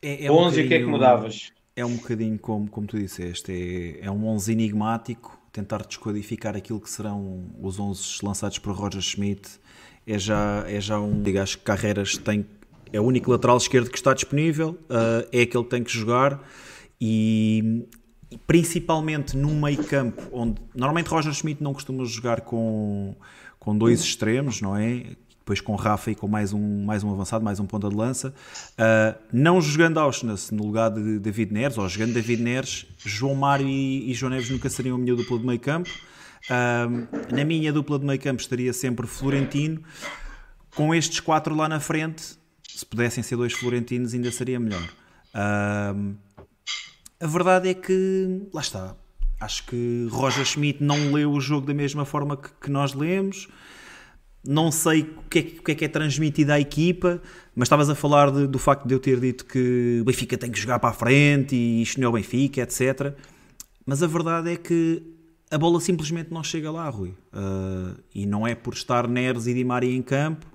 é, 0.01 0.25
é 0.25 0.31
11 0.31 0.62
um 0.62 0.65
o 0.65 0.67
que 0.67 0.74
é 0.74 0.79
que 0.79 0.86
mudavas? 0.86 1.51
É 1.79 1.86
um 1.86 1.95
bocadinho 1.95 2.38
como, 2.38 2.69
como 2.69 2.86
tu 2.86 3.00
disseste, 3.00 3.53
é, 4.01 4.05
é 4.05 4.12
um 4.12 4.27
11 4.27 4.51
enigmático, 4.51 5.39
tentar 5.50 5.86
descodificar 5.86 6.53
aquilo 6.57 6.81
que 6.81 6.89
serão 6.89 7.45
os 7.62 7.79
11 7.79 8.19
lançados 8.21 8.59
por 8.59 8.74
Roger 8.75 9.01
Schmidt 9.01 9.50
é 10.05 10.19
já, 10.19 10.65
é 10.67 10.81
já 10.81 11.00
um, 11.00 11.24
digo, 11.24 11.39
Carreiras 11.63 12.17
tem, 12.17 12.45
é 12.91 13.00
o 13.00 13.03
único 13.05 13.31
lateral 13.31 13.55
esquerdo 13.55 13.89
que 13.89 13.98
está 13.98 14.13
disponível, 14.13 14.71
uh, 14.89 15.25
é 15.31 15.43
aquele 15.43 15.63
que 15.63 15.69
tem 15.69 15.81
que 15.81 15.91
jogar 15.91 16.43
e, 17.00 17.88
principalmente 18.45 19.38
num 19.38 19.57
meio 19.57 19.81
campo 19.86 20.21
onde 20.33 20.62
normalmente 20.75 21.07
Roger 21.07 21.33
Schmidt 21.33 21.63
não 21.63 21.74
costuma 21.74 22.03
jogar 22.03 22.41
com, 22.41 23.15
com 23.57 23.77
dois 23.77 24.01
extremos, 24.01 24.59
não 24.59 24.75
é? 24.75 25.15
Depois 25.49 25.61
com 25.61 25.75
Rafa 25.75 26.11
e 26.11 26.15
com 26.15 26.27
mais 26.27 26.53
um, 26.53 26.85
mais 26.85 27.03
um 27.03 27.11
avançado, 27.11 27.43
mais 27.43 27.59
um 27.59 27.65
ponta 27.65 27.89
de 27.89 27.95
lança. 27.95 28.31
Uh, 28.77 29.17
não 29.33 29.59
jogando 29.59 29.99
Auschwitz 29.99 30.51
no 30.51 30.63
lugar 30.63 30.91
de 30.91 31.17
David 31.17 31.51
Neres, 31.51 31.75
ou 31.75 31.89
jogando 31.89 32.13
David 32.13 32.43
Neres, 32.43 32.85
João 32.99 33.33
Mário 33.33 33.67
e, 33.67 34.11
e 34.11 34.13
João 34.13 34.29
Neves 34.29 34.51
nunca 34.51 34.69
seriam 34.69 34.95
a 34.95 34.99
minha 34.99 35.15
dupla 35.15 35.39
de 35.39 35.47
meio 35.47 35.59
campo. 35.59 35.89
Uh, 36.45 37.35
na 37.35 37.43
minha 37.43 37.73
dupla 37.73 37.97
de 37.97 38.05
meio 38.05 38.19
campo 38.19 38.39
estaria 38.39 38.71
sempre 38.73 39.07
Florentino. 39.07 39.81
Com 40.75 40.93
estes 40.93 41.19
quatro 41.19 41.55
lá 41.55 41.67
na 41.67 41.79
frente, 41.79 42.37
se 42.67 42.85
pudessem 42.85 43.23
ser 43.23 43.35
dois 43.35 43.53
Florentinos, 43.53 44.13
ainda 44.13 44.31
seria 44.31 44.59
melhor. 44.59 44.87
Uh, 45.33 46.15
a 47.19 47.25
verdade 47.25 47.69
é 47.69 47.73
que, 47.73 48.47
lá 48.53 48.61
está, 48.61 48.95
acho 49.41 49.65
que 49.65 50.07
Roger 50.11 50.45
Schmidt 50.45 50.83
não 50.83 51.11
leu 51.11 51.31
o 51.31 51.41
jogo 51.41 51.65
da 51.65 51.73
mesma 51.73 52.05
forma 52.05 52.37
que, 52.37 52.49
que 52.61 52.69
nós 52.69 52.93
lemos. 52.93 53.47
Não 54.46 54.72
sei 54.72 55.01
o 55.01 55.29
que, 55.29 55.39
é, 55.39 55.41
o 55.41 55.63
que, 55.63 55.72
é, 55.72 55.75
que 55.75 55.86
é 55.86 55.88
transmitido 55.88 56.51
à 56.51 56.60
equipa, 56.60 57.22
mas 57.55 57.65
estavas 57.65 57.89
a 57.89 57.96
falar 57.96 58.31
de, 58.31 58.48
do 58.48 58.58
facto 58.58 58.88
de 58.88 58.93
eu 58.93 59.00
ter 59.00 59.19
dito 59.19 59.46
que 59.46 60.00
o 60.01 60.05
Benfica 60.05 60.38
tem 60.38 60.50
que 60.50 60.60
jogar 60.60 60.79
para 60.79 60.89
a 60.89 60.93
frente 60.93 61.55
e 61.55 61.81
isto 61.81 62.00
não 62.00 62.08
é 62.08 62.10
o 62.10 62.13
Benfica, 62.13 62.62
etc. 62.62 63.13
Mas 63.86 64.01
a 64.01 64.08
verdade 64.08 64.51
é 64.51 64.55
que 64.55 65.03
a 65.51 65.58
bola 65.58 65.81
simplesmente 65.81 66.31
não 66.31 66.43
chega 66.43 66.72
lá, 66.72 66.88
Rui. 66.89 67.10
Uh, 67.34 68.00
e 68.13 68.25
não 68.25 68.48
é 68.48 68.55
por 68.55 68.74
estar 68.74 69.08
Neres 69.08 69.48
e 69.48 69.53
Di 69.53 69.63
Maria 69.63 69.93
em 69.93 70.01
campo 70.01 70.46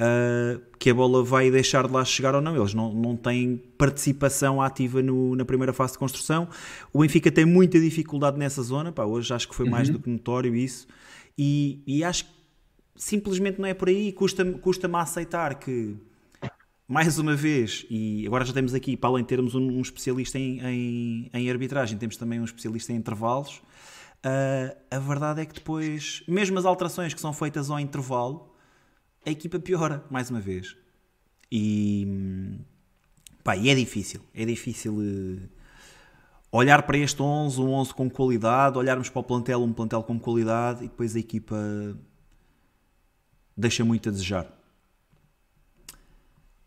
uh, 0.00 0.60
que 0.78 0.90
a 0.90 0.94
bola 0.94 1.22
vai 1.22 1.50
deixar 1.50 1.86
de 1.86 1.92
lá 1.92 2.04
chegar 2.04 2.34
ou 2.34 2.40
não. 2.40 2.56
Eles 2.56 2.74
não, 2.74 2.92
não 2.92 3.16
têm 3.16 3.56
participação 3.78 4.60
ativa 4.60 5.02
no, 5.02 5.36
na 5.36 5.44
primeira 5.44 5.72
fase 5.72 5.92
de 5.92 5.98
construção. 5.98 6.48
O 6.92 7.00
Benfica 7.00 7.30
tem 7.30 7.44
muita 7.44 7.78
dificuldade 7.78 8.38
nessa 8.38 8.62
zona, 8.62 8.90
pá, 8.90 9.04
hoje 9.04 9.32
acho 9.32 9.48
que 9.48 9.54
foi 9.54 9.68
mais 9.68 9.88
uhum. 9.88 9.94
do 9.94 10.00
que 10.00 10.10
notório 10.10 10.54
isso. 10.54 10.86
E, 11.38 11.82
e 11.86 12.02
acho 12.02 12.24
que 12.24 12.39
simplesmente 12.96 13.58
não 13.58 13.66
é 13.66 13.74
por 13.74 13.88
aí. 13.88 14.12
Custa-me 14.12 14.58
custa 14.58 14.88
aceitar 14.98 15.54
que, 15.56 15.96
mais 16.86 17.18
uma 17.18 17.34
vez, 17.34 17.86
e 17.88 18.26
agora 18.26 18.44
já 18.44 18.52
temos 18.52 18.74
aqui, 18.74 18.96
para 18.96 19.10
além 19.10 19.22
de 19.22 19.28
termos 19.28 19.54
um, 19.54 19.62
um 19.62 19.80
especialista 19.80 20.38
em, 20.38 20.60
em, 20.60 21.30
em, 21.32 21.50
arbitragem, 21.50 21.98
temos 21.98 22.16
também 22.16 22.40
um 22.40 22.44
especialista 22.44 22.92
em 22.92 22.96
intervalos. 22.96 23.62
Uh, 24.24 24.76
a 24.90 24.98
verdade 24.98 25.40
é 25.40 25.46
que 25.46 25.54
depois, 25.54 26.22
mesmo 26.28 26.58
as 26.58 26.64
alterações 26.64 27.14
que 27.14 27.20
são 27.20 27.32
feitas 27.32 27.70
ao 27.70 27.80
intervalo, 27.80 28.54
a 29.24 29.30
equipa 29.30 29.58
piora, 29.58 30.04
mais 30.10 30.30
uma 30.30 30.40
vez. 30.40 30.76
E, 31.50 32.58
pá, 33.42 33.56
e 33.56 33.70
é 33.70 33.74
difícil. 33.74 34.20
É 34.34 34.44
difícil 34.44 34.94
uh, 34.94 35.48
olhar 36.52 36.82
para 36.82 36.98
este 36.98 37.22
11, 37.22 37.60
um 37.60 37.72
11 37.72 37.94
com 37.94 38.10
qualidade, 38.10 38.76
olharmos 38.76 39.08
para 39.08 39.20
o 39.20 39.24
plantel, 39.24 39.62
um 39.62 39.72
plantel 39.72 40.02
com 40.02 40.18
qualidade, 40.18 40.84
e 40.84 40.88
depois 40.88 41.14
a 41.14 41.18
equipa 41.18 41.56
deixa 43.56 43.84
muito 43.84 44.08
a 44.08 44.12
desejar. 44.12 44.46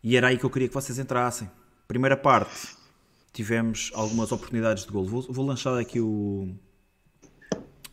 E 0.02 0.16
era 0.16 0.28
aí 0.28 0.38
que 0.38 0.44
eu 0.44 0.50
queria 0.50 0.68
que 0.68 0.74
vocês 0.74 0.98
entrassem. 0.98 1.50
Primeira 1.88 2.16
parte, 2.16 2.76
tivemos 3.32 3.90
algumas 3.94 4.30
oportunidades 4.32 4.84
de 4.84 4.92
gol. 4.92 5.04
Vou, 5.04 5.22
vou 5.22 5.46
lançar 5.46 5.78
aqui 5.78 5.98
o, 5.98 6.48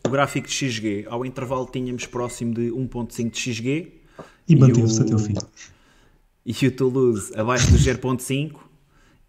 o 0.05 0.10
gráfico 0.10 0.48
de 0.48 0.53
XG. 0.53 1.05
Ao 1.10 1.25
intervalo 1.25 1.65
tínhamos 1.65 2.05
próximo 2.05 2.53
de 2.53 2.69
1.5 2.69 3.29
de 3.29 3.39
XG 3.39 4.01
e 4.48 4.55
manteve-se 4.55 5.01
até 5.01 5.15
o 5.15 5.19
fim. 5.19 5.33
E 6.45 6.67
o 6.67 6.71
Toulouse 6.75 7.31
abaixo 7.38 7.71
do 7.71 7.77
0.5 7.77 8.60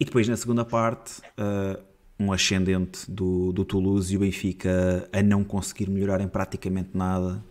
e 0.01 0.05
depois 0.05 0.27
na 0.27 0.37
segunda 0.37 0.65
parte 0.65 1.21
uh, 1.39 1.81
um 2.19 2.33
ascendente 2.33 3.11
do, 3.11 3.53
do 3.53 3.65
Toulouse 3.65 4.13
e 4.13 4.17
o 4.17 4.21
Benfica 4.21 5.09
a 5.13 5.23
não 5.23 5.45
conseguir 5.45 5.89
melhorar 5.89 6.21
em 6.21 6.29
praticamente 6.29 6.91
nada. 6.95 7.43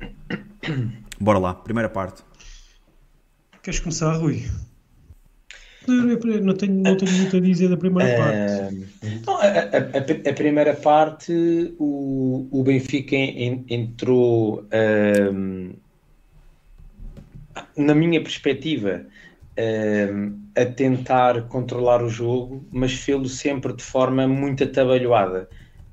Bora 1.20 1.38
lá, 1.38 1.54
primeira 1.54 1.88
parte. 1.88 2.22
Queres 3.62 3.80
começar, 3.80 4.12
Rui? 4.14 4.44
Não 5.88 6.18
tenho, 6.18 6.42
não 6.82 6.96
tenho 6.96 7.12
muito 7.12 7.36
a 7.36 7.40
dizer 7.40 7.68
da 7.68 7.76
primeira 7.76 8.12
uh, 8.12 8.18
parte. 8.18 9.24
Não, 9.24 9.36
a, 9.36 9.46
a, 9.46 10.30
a, 10.30 10.32
primeira 10.34 10.74
parte, 10.74 11.74
o, 11.78 12.48
o 12.50 12.62
Benfica 12.64 13.16
entrou. 13.16 14.64
Uh, 14.64 15.76
na 17.76 17.94
minha 17.94 18.20
perspectiva, 18.20 19.06
uh, 19.58 20.38
a 20.56 20.64
tentar 20.64 21.42
controlar 21.48 22.02
o 22.02 22.08
jogo, 22.08 22.66
mas 22.70 22.92
fê-lo 22.92 23.28
sempre 23.28 23.72
de 23.72 23.82
forma 23.82 24.26
muito 24.26 24.64
atabalhoada. 24.64 25.48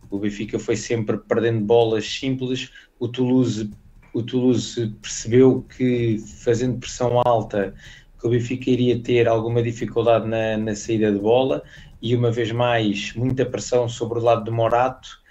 O 0.09 0.19
Benfica 0.19 0.59
foi 0.59 0.75
sempre 0.75 1.17
perdendo 1.17 1.61
bolas 1.61 2.05
simples, 2.05 2.71
o 2.99 3.07
Toulouse, 3.07 3.69
o 4.13 4.21
Toulouse 4.21 4.93
percebeu 5.01 5.65
que 5.75 6.17
fazendo 6.43 6.79
pressão 6.79 7.21
alta 7.25 7.73
que 8.19 8.27
o 8.27 8.29
Benfica 8.29 8.69
iria 8.69 8.99
ter 8.99 9.27
alguma 9.27 9.61
dificuldade 9.61 10.27
na, 10.27 10.57
na 10.57 10.75
saída 10.75 11.11
de 11.11 11.19
bola 11.19 11.63
e 12.01 12.15
uma 12.15 12.31
vez 12.31 12.51
mais 12.51 13.13
muita 13.15 13.45
pressão 13.45 13.89
sobre 13.89 14.19
o 14.19 14.21
lado 14.21 14.43
de 14.43 14.51
Morato 14.51 15.21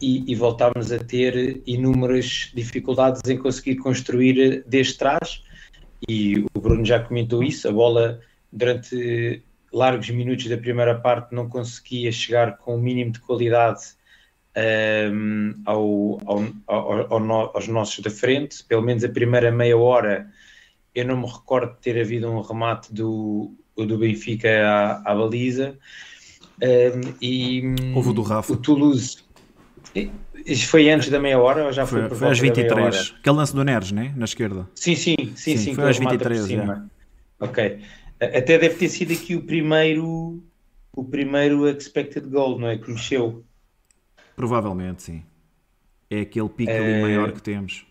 e, 0.00 0.30
e 0.30 0.34
voltámos 0.34 0.90
a 0.92 0.98
ter 0.98 1.62
inúmeras 1.66 2.50
dificuldades 2.54 3.22
em 3.28 3.38
conseguir 3.38 3.76
construir 3.76 4.64
desde 4.66 4.98
trás. 4.98 5.42
E 6.08 6.44
o 6.54 6.60
Bruno 6.60 6.84
já 6.84 7.00
comentou 7.00 7.42
isso, 7.42 7.68
a 7.68 7.72
bola 7.72 8.20
durante 8.52 9.42
largos 9.72 10.10
minutos 10.10 10.46
da 10.46 10.56
primeira 10.56 10.98
parte 10.98 11.34
não 11.34 11.48
conseguia 11.48 12.12
chegar 12.12 12.58
com 12.58 12.76
o 12.76 12.80
mínimo 12.80 13.12
de 13.12 13.20
qualidade 13.20 13.80
um, 14.56 15.54
ao, 15.64 16.20
ao, 16.26 16.44
ao, 16.66 17.56
aos 17.56 17.68
nossos 17.68 17.98
da 18.00 18.10
frente, 18.10 18.64
pelo 18.64 18.82
menos 18.82 19.04
a 19.04 19.08
primeira 19.08 19.50
meia 19.50 19.76
hora 19.76 20.30
eu 20.94 21.04
não 21.04 21.16
me 21.16 21.26
recordo 21.26 21.74
de 21.74 21.80
ter 21.80 22.00
havido 22.00 22.30
um 22.30 22.40
remate 22.40 22.94
do, 22.94 23.52
do 23.76 23.98
Benfica 23.98 24.48
à, 24.48 25.12
à 25.12 25.14
baliza. 25.14 25.76
Um, 26.62 27.14
e 27.20 27.62
Houve 27.94 28.10
o 28.10 28.12
do 28.12 28.22
Rafa. 28.22 28.52
O 28.52 28.56
Toulouse. 28.56 29.18
Isso 30.46 30.68
foi 30.68 30.88
antes 30.90 31.08
da 31.08 31.18
meia 31.18 31.38
hora 31.38 31.64
ou 31.66 31.72
já 31.72 31.84
foi, 31.86 32.08
foi, 32.08 32.18
foi 32.18 32.28
às 32.28 32.38
23? 32.38 33.14
Aquele 33.18 33.36
lance 33.36 33.54
do 33.54 33.64
Neres, 33.64 33.90
né? 33.90 34.12
Na 34.16 34.24
esquerda. 34.24 34.68
Sim, 34.74 34.94
sim, 34.94 35.16
sim, 35.18 35.34
sim. 35.34 35.56
sim 35.56 35.74
foi 35.74 35.90
às 35.90 35.98
23. 35.98 36.50
É. 36.50 36.82
Ok. 37.40 37.80
Até 38.20 38.58
deve 38.58 38.74
ter 38.74 38.88
sido 38.88 39.12
aqui 39.12 39.34
o 39.34 39.42
primeiro 39.42 40.42
o 40.96 41.04
primeiro 41.04 41.68
expected 41.68 42.28
goal, 42.28 42.58
não 42.58 42.68
é? 42.68 42.78
Que 42.78 42.90
mexeu. 42.90 43.44
Provavelmente, 44.36 45.02
sim. 45.02 45.24
É 46.10 46.20
aquele 46.20 46.48
pico 46.48 46.70
ali 46.70 46.92
é... 46.92 47.02
maior 47.02 47.32
que 47.32 47.42
temos. 47.42 47.86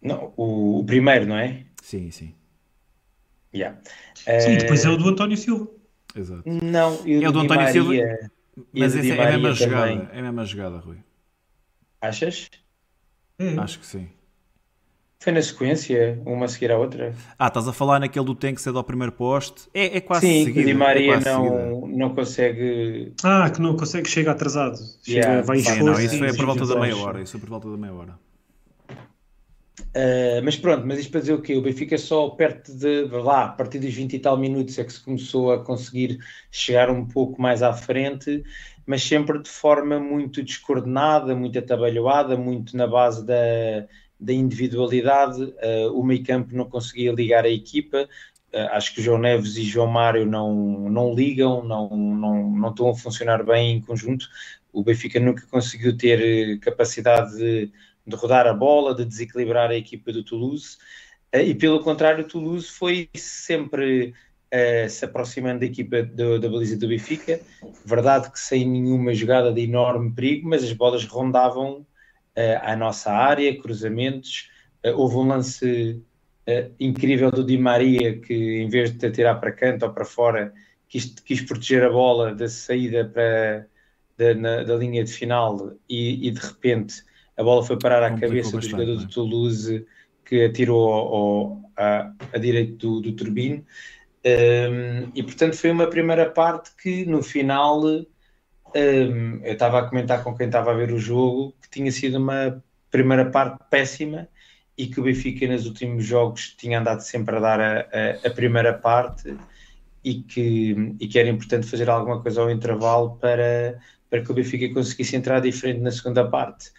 Não, 0.00 0.32
o, 0.36 0.80
o 0.80 0.84
primeiro, 0.84 1.26
não 1.26 1.36
é? 1.36 1.64
Sim, 1.80 2.10
sim. 2.10 2.34
Yeah. 3.54 3.78
Sim, 4.14 4.56
depois 4.56 4.84
é 4.84 4.88
o 4.88 4.96
do 4.96 5.08
António 5.08 5.36
Silva. 5.36 5.68
Exato. 6.14 6.42
Não, 6.46 6.94
é 7.06 7.28
o 7.28 7.32
do 7.32 7.40
António 7.40 7.64
Maria, 7.64 7.72
Silva. 7.72 8.30
Mas 8.72 8.96
essa 8.96 9.14
é 9.14 9.34
a 9.34 9.38
mesma 9.38 9.52
jogada. 9.52 10.10
É 10.12 10.18
a 10.18 10.22
mesma 10.22 10.44
jogada, 10.44 10.78
Rui. 10.78 10.98
Achas? 12.00 12.50
Hum. 13.38 13.60
Acho 13.60 13.78
que 13.78 13.86
sim. 13.86 14.08
Foi 15.22 15.32
na 15.32 15.40
sequência, 15.40 16.20
uma 16.26 16.46
a 16.46 16.48
seguir 16.48 16.72
à 16.72 16.76
outra. 16.76 17.14
Ah, 17.38 17.46
estás 17.46 17.68
a 17.68 17.72
falar 17.72 18.00
naquele 18.00 18.24
do 18.24 18.34
tem 18.34 18.52
que 18.52 18.60
ser 18.60 18.74
ao 18.74 18.82
primeiro 18.82 19.12
poste? 19.12 19.68
É, 19.72 19.98
é 19.98 20.00
quase 20.00 20.26
Sim, 20.26 20.46
seguida. 20.46 20.66
Di 20.66 20.74
Maria 20.74 21.14
é 21.14 21.20
não, 21.20 21.86
não 21.86 22.12
consegue. 22.12 23.12
Ah, 23.22 23.48
que 23.48 23.62
não 23.62 23.76
consegue, 23.76 24.08
chega 24.08 24.32
atrasado. 24.32 24.76
Chega, 25.04 25.20
yeah, 25.20 25.42
vai 25.42 25.60
sim, 25.60 25.80
não, 25.84 25.92
isso 26.00 26.18
foi 26.18 26.34
por 26.34 26.46
volta 26.46 26.66
da 26.66 26.80
meia 26.80 26.96
hora. 26.96 27.22
Isso 27.22 27.32
foi 27.32 27.40
por 27.40 27.50
volta 27.50 27.70
da 27.70 27.76
meia 27.76 27.92
hora. 27.92 28.18
Uh, 29.80 30.42
mas 30.42 30.56
pronto, 30.56 30.84
mas 30.84 30.98
isto 30.98 31.12
para 31.12 31.20
dizer 31.20 31.34
o 31.34 31.40
quê? 31.40 31.54
O 31.54 31.62
Benfica 31.62 31.96
só 31.96 32.30
perto 32.30 32.74
de 32.76 33.04
lá, 33.04 33.44
a 33.44 33.48
partir 33.48 33.78
dos 33.78 33.94
20 33.94 34.14
e 34.14 34.18
tal 34.18 34.36
minutos 34.36 34.76
é 34.76 34.82
que 34.82 34.92
se 34.92 35.04
começou 35.04 35.52
a 35.52 35.62
conseguir 35.62 36.18
chegar 36.50 36.90
um 36.90 37.06
pouco 37.06 37.40
mais 37.40 37.62
à 37.62 37.72
frente, 37.72 38.42
mas 38.84 39.04
sempre 39.04 39.40
de 39.40 39.48
forma 39.48 40.00
muito 40.00 40.42
descoordenada, 40.42 41.32
muito 41.36 41.56
atabalhoada, 41.58 42.36
muito 42.36 42.76
na 42.76 42.88
base 42.88 43.24
da, 43.24 43.86
da 44.22 44.32
individualidade. 44.32 45.42
Uh, 45.42 45.98
o 45.98 46.04
meio 46.04 46.24
campo 46.24 46.54
não 46.54 46.68
conseguia 46.68 47.12
ligar 47.12 47.44
a 47.44 47.50
equipa. 47.50 48.08
Uh, 48.52 48.68
acho 48.72 48.94
que 48.94 49.02
João 49.02 49.18
Neves 49.18 49.56
e 49.56 49.62
João 49.62 49.86
Mário 49.86 50.26
não, 50.26 50.54
não 50.90 51.14
ligam, 51.14 51.64
não, 51.64 51.88
não, 51.88 52.50
não 52.50 52.70
estão 52.70 52.88
a 52.90 52.94
funcionar 52.94 53.44
bem 53.44 53.76
em 53.76 53.80
conjunto. 53.80 54.26
O 54.72 54.82
Benfica 54.82 55.20
nunca 55.20 55.46
conseguiu 55.50 55.96
ter 55.96 56.58
capacidade 56.60 57.36
de 57.36 57.72
de 58.06 58.16
rodar 58.16 58.46
a 58.46 58.52
bola, 58.52 58.94
de 58.94 59.04
desequilibrar 59.04 59.70
a 59.70 59.76
equipa 59.76 60.12
do 60.12 60.24
Toulouse. 60.24 60.76
Eh, 61.30 61.46
e 61.46 61.54
pelo 61.54 61.82
contrário, 61.82 62.24
o 62.24 62.28
Toulouse 62.28 62.68
foi 62.68 63.08
sempre 63.14 64.14
uh, 64.52 64.88
se 64.88 65.04
aproximando 65.04 65.60
da 65.60 65.66
equipa 65.66 66.02
do, 66.02 66.38
da 66.38 66.48
baliza 66.48 66.76
do 66.76 66.88
Benfica. 66.88 67.40
Verdade 67.84 68.30
que 68.30 68.40
sem 68.40 68.68
nenhuma 68.68 69.14
jogada 69.14 69.52
de 69.52 69.62
enorme 69.62 70.12
perigo, 70.12 70.48
mas 70.48 70.64
as 70.64 70.72
bolas 70.72 71.04
rondavam 71.04 71.86
a 72.62 72.76
nossa 72.76 73.12
área, 73.12 73.58
cruzamentos. 73.60 74.50
Uh, 74.84 74.90
houve 74.96 75.16
um 75.16 75.28
lance 75.28 76.02
incrível 76.80 77.30
do 77.30 77.44
Di 77.44 77.56
Maria 77.56 78.18
que, 78.18 78.34
em 78.34 78.68
vez 78.68 78.90
de 78.90 79.10
tirar 79.10 79.36
para 79.36 79.52
canto 79.52 79.84
ou 79.86 79.92
para 79.92 80.04
fora, 80.04 80.52
quis, 80.88 81.06
quis 81.24 81.40
proteger 81.40 81.84
a 81.84 81.90
bola 81.90 82.34
da 82.34 82.48
saída 82.48 83.04
para, 83.04 83.66
da, 84.16 84.34
na, 84.34 84.62
da 84.62 84.76
linha 84.76 85.02
de 85.04 85.12
final 85.12 85.72
e, 85.88 86.28
e 86.28 86.30
de 86.30 86.40
repente 86.40 87.02
a 87.36 87.42
bola 87.42 87.64
foi 87.64 87.78
parar 87.78 88.02
à 88.02 88.18
cabeça 88.18 88.58
do 88.58 88.66
jogador 88.66 88.96
do 88.96 89.04
é? 89.04 89.08
Toulouse 89.08 89.86
que 90.24 90.44
atirou 90.44 90.92
ao, 90.92 91.14
ao, 91.14 91.70
a, 91.76 92.12
a 92.32 92.38
direito 92.38 92.74
do, 92.76 93.00
do 93.00 93.12
Turbino. 93.12 93.64
Um, 94.24 95.10
e 95.14 95.22
portanto 95.22 95.56
foi 95.56 95.70
uma 95.70 95.88
primeira 95.88 96.30
parte 96.30 96.70
que 96.80 97.04
no 97.06 97.22
final 97.22 97.82
um, 98.74 99.40
eu 99.44 99.52
estava 99.52 99.80
a 99.80 99.88
comentar 99.88 100.22
com 100.22 100.34
quem 100.34 100.46
estava 100.46 100.70
a 100.70 100.74
ver 100.74 100.92
o 100.92 100.98
jogo 100.98 101.54
que 101.60 101.68
tinha 101.68 101.90
sido 101.90 102.18
uma 102.18 102.62
primeira 102.90 103.30
parte 103.30 103.62
péssima 103.70 104.28
e 104.76 104.86
que 104.86 105.00
o 105.00 105.04
Benfica 105.04 105.46
nos 105.46 105.66
últimos 105.66 106.04
jogos 106.04 106.54
tinha 106.56 106.80
andado 106.80 107.00
sempre 107.00 107.36
a 107.36 107.40
dar 107.40 107.60
a, 107.60 107.80
a, 107.80 108.28
a 108.28 108.30
primeira 108.30 108.72
parte 108.72 109.36
e 110.04 110.22
que, 110.22 110.94
e 110.98 111.06
que 111.06 111.18
era 111.18 111.28
importante 111.28 111.66
fazer 111.66 111.88
alguma 111.88 112.20
coisa 112.20 112.40
ao 112.40 112.50
intervalo 112.50 113.16
para, 113.16 113.78
para 114.10 114.22
que 114.22 114.30
o 114.30 114.34
Benfica 114.34 114.72
conseguisse 114.72 115.16
entrar 115.16 115.40
diferente 115.40 115.80
na 115.80 115.90
segunda 115.90 116.28
parte. 116.28 116.70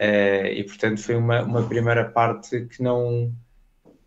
Uh, 0.00 0.46
e 0.46 0.64
portanto 0.64 1.00
foi 1.00 1.14
uma, 1.14 1.42
uma 1.42 1.62
primeira 1.68 2.04
parte 2.04 2.66
que 2.66 2.82
não, 2.82 3.32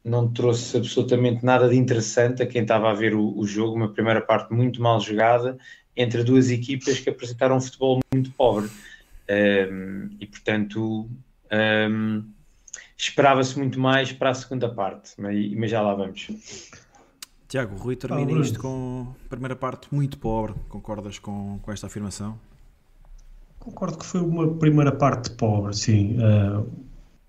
não 0.03 0.31
trouxe 0.31 0.77
absolutamente 0.77 1.45
nada 1.45 1.69
de 1.69 1.77
interessante 1.77 2.43
a 2.43 2.45
quem 2.45 2.63
estava 2.63 2.89
a 2.89 2.93
ver 2.93 3.13
o, 3.13 3.37
o, 3.37 3.45
jogo, 3.45 3.75
uma 3.75 3.93
primeira 3.93 4.21
parte 4.21 4.53
muito 4.53 4.81
mal 4.81 4.99
jogada 4.99 5.57
entre 5.95 6.23
duas 6.23 6.49
equipas 6.49 6.99
que 6.99 7.09
apresentaram 7.09 7.57
um 7.57 7.61
futebol 7.61 7.99
muito 8.13 8.31
pobre. 8.31 8.69
Um, 9.27 10.09
e 10.19 10.27
portanto 10.27 11.09
um, 11.51 12.23
esperava-se 12.97 13.57
muito 13.57 13.79
mais 13.79 14.11
para 14.11 14.29
a 14.29 14.33
segunda 14.33 14.69
parte, 14.69 15.13
mas, 15.17 15.53
mas 15.53 15.71
já 15.71 15.81
lá 15.81 15.93
vamos. 15.95 16.29
Tiago, 17.47 17.75
Rui 17.75 17.95
termina 17.95 18.37
ah, 18.37 18.41
isto 18.41 18.59
com 18.59 19.07
a 19.25 19.29
primeira 19.29 19.55
parte 19.55 19.93
muito 19.93 20.17
pobre. 20.17 20.55
Concordas 20.67 21.19
com, 21.19 21.59
com 21.61 21.71
esta 21.71 21.87
afirmação? 21.87 22.39
Concordo 23.59 23.97
que 23.97 24.05
foi 24.05 24.21
uma 24.21 24.55
primeira 24.55 24.91
parte 24.91 25.31
pobre, 25.31 25.75
sim. 25.75 26.17
Uh, 26.17 26.69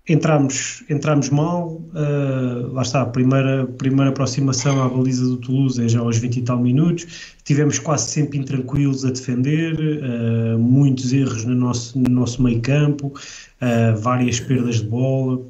entramos, 0.07 0.83
entramos 0.89 1.29
mal, 1.29 1.81
uh, 1.93 2.71
lá 2.71 2.81
está, 2.81 3.01
a 3.01 3.05
primeira, 3.05 3.65
primeira 3.77 4.09
aproximação 4.09 4.81
à 4.81 4.87
baliza 4.87 5.25
do 5.25 5.37
Toulouse 5.37 5.83
é 5.83 5.87
já 5.87 5.99
aos 5.99 6.17
20 6.17 6.37
e 6.37 6.41
tal 6.43 6.59
minutos, 6.59 7.35
tivemos 7.43 7.77
quase 7.77 8.09
sempre 8.11 8.37
intranquilos 8.37 9.03
a 9.03 9.11
defender, 9.11 9.75
uh, 9.75 10.57
muitos 10.57 11.11
erros 11.11 11.43
no 11.43 11.55
nosso, 11.55 11.99
no 11.99 12.09
nosso 12.09 12.41
meio 12.41 12.61
campo, 12.61 13.07
uh, 13.07 13.97
várias 13.97 14.39
perdas 14.39 14.77
de 14.77 14.85
bola, 14.85 15.41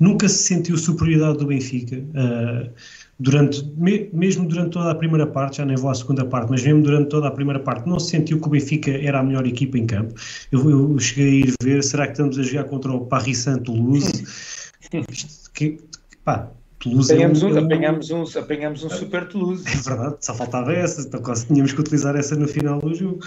nunca 0.00 0.28
se 0.28 0.38
sentiu 0.38 0.76
superioridade 0.76 1.38
do 1.38 1.46
Benfica 1.46 2.02
durante, 3.18 3.64
mesmo 4.12 4.46
durante 4.46 4.70
toda 4.72 4.90
a 4.90 4.94
primeira 4.94 5.26
parte, 5.26 5.58
já 5.58 5.64
nem 5.64 5.76
vou 5.76 5.90
à 5.90 5.94
segunda 5.94 6.24
parte, 6.24 6.50
mas 6.50 6.62
mesmo 6.62 6.82
durante 6.82 7.08
toda 7.08 7.28
a 7.28 7.30
primeira 7.30 7.60
parte, 7.60 7.88
não 7.88 7.98
se 7.98 8.10
sentiu 8.10 8.40
que 8.40 8.46
o 8.46 8.50
Benfica 8.50 8.90
era 8.90 9.20
a 9.20 9.22
melhor 9.22 9.46
equipa 9.46 9.78
em 9.78 9.86
campo. 9.86 10.14
Eu, 10.52 10.68
eu 10.70 10.98
cheguei 10.98 11.42
a 11.42 11.46
ir 11.46 11.54
ver, 11.62 11.82
será 11.82 12.06
que 12.06 12.12
estamos 12.12 12.38
a 12.38 12.42
jogar 12.42 12.64
contra 12.64 12.92
o 12.92 13.06
Paris 13.06 13.38
Saint-Toulouse? 13.38 14.24
que, 15.54 15.78
pá, 16.24 16.50
Toulouse 16.78 17.10
apanhamos, 17.10 17.42
é 17.42 17.46
um, 17.46 17.54
um, 17.54 17.58
apanhamos, 17.58 18.10
um, 18.10 18.24
apanhamos 18.38 18.84
um 18.84 18.90
super 18.90 19.26
Toulouse. 19.28 19.64
É 19.66 19.76
verdade, 19.76 20.16
só 20.20 20.34
faltava 20.34 20.72
essa, 20.72 21.00
então 21.00 21.20
quase 21.22 21.46
tínhamos 21.46 21.72
que 21.72 21.80
utilizar 21.80 22.14
essa 22.16 22.36
no 22.36 22.46
final 22.46 22.78
do 22.80 22.94
jogo. 22.94 23.20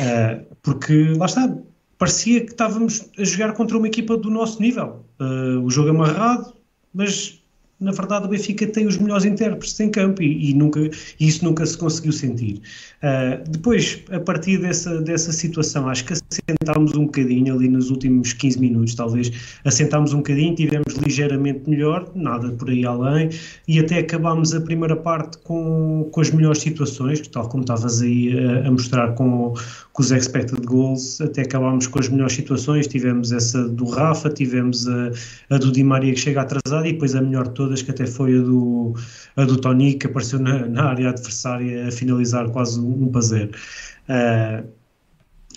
Uh, 0.00 0.56
porque, 0.62 1.14
lá 1.16 1.26
está, 1.26 1.56
parecia 1.96 2.40
que 2.40 2.50
estávamos 2.50 3.08
a 3.16 3.24
jogar 3.24 3.52
contra 3.52 3.76
uma 3.76 3.86
equipa 3.86 4.16
do 4.16 4.30
nosso 4.30 4.60
nível. 4.60 5.04
Uh, 5.20 5.60
o 5.62 5.70
jogo 5.70 5.90
amarrado, 5.90 6.54
mas 6.92 7.40
na 7.80 7.92
verdade 7.92 8.26
o 8.26 8.28
Benfica 8.28 8.66
tem 8.66 8.86
os 8.86 8.96
melhores 8.96 9.24
intérpretes 9.24 9.78
em 9.80 9.90
campo 9.90 10.22
e, 10.22 10.50
e 10.50 10.54
nunca, 10.54 10.80
isso 11.20 11.44
nunca 11.44 11.64
se 11.64 11.76
conseguiu 11.78 12.12
sentir. 12.12 12.60
Uh, 13.02 13.48
depois, 13.48 14.02
a 14.10 14.20
partir 14.20 14.58
dessa, 14.58 15.00
dessa 15.00 15.32
situação, 15.32 15.88
acho 15.88 16.04
que 16.04 16.12
a 16.12 16.16
assentámos 16.30 16.94
um 16.94 17.06
bocadinho 17.06 17.54
ali 17.54 17.68
nos 17.68 17.90
últimos 17.90 18.32
15 18.32 18.60
minutos, 18.60 18.94
talvez. 18.94 19.32
Assentámos 19.64 20.12
um 20.12 20.18
bocadinho, 20.18 20.54
tivemos 20.54 20.94
ligeiramente 20.94 21.68
melhor, 21.68 22.10
nada 22.14 22.50
por 22.52 22.68
aí 22.68 22.84
além, 22.84 23.30
e 23.66 23.78
até 23.78 23.98
acabámos 23.98 24.54
a 24.54 24.60
primeira 24.60 24.96
parte 24.96 25.38
com, 25.38 26.08
com 26.12 26.20
as 26.20 26.30
melhores 26.30 26.60
situações, 26.60 27.20
tal 27.28 27.48
como 27.48 27.62
estavas 27.62 28.02
aí 28.02 28.38
a, 28.38 28.68
a 28.68 28.70
mostrar 28.70 29.14
com, 29.14 29.54
com, 29.92 30.02
os 30.02 30.10
expected 30.10 30.64
goals, 30.66 31.20
até 31.20 31.42
acabámos 31.42 31.86
com 31.86 31.98
as 31.98 32.08
melhores 32.08 32.34
situações, 32.34 32.86
tivemos 32.86 33.32
essa 33.32 33.66
do 33.68 33.86
Rafa, 33.86 34.28
tivemos 34.28 34.86
a, 34.88 35.10
a 35.50 35.58
do 35.58 35.72
Di 35.72 35.82
Maria 35.82 36.12
que 36.12 36.20
chega 36.20 36.42
atrasada 36.42 36.86
e 36.86 36.92
depois 36.92 37.14
a 37.14 37.22
melhor 37.22 37.48
de 37.48 37.54
todas 37.54 37.82
que 37.82 37.90
até 37.90 38.06
foi 38.06 38.38
a 38.38 38.42
do, 38.42 38.94
a 39.36 39.44
do 39.44 39.56
Tony 39.56 39.94
que 39.94 40.06
apareceu 40.06 40.38
na, 40.38 40.66
na 40.66 40.84
área 40.84 41.10
adversária 41.10 41.88
a 41.88 41.90
finalizar 41.90 42.50
quase 42.50 42.78
um, 42.78 43.04
um 43.04 43.08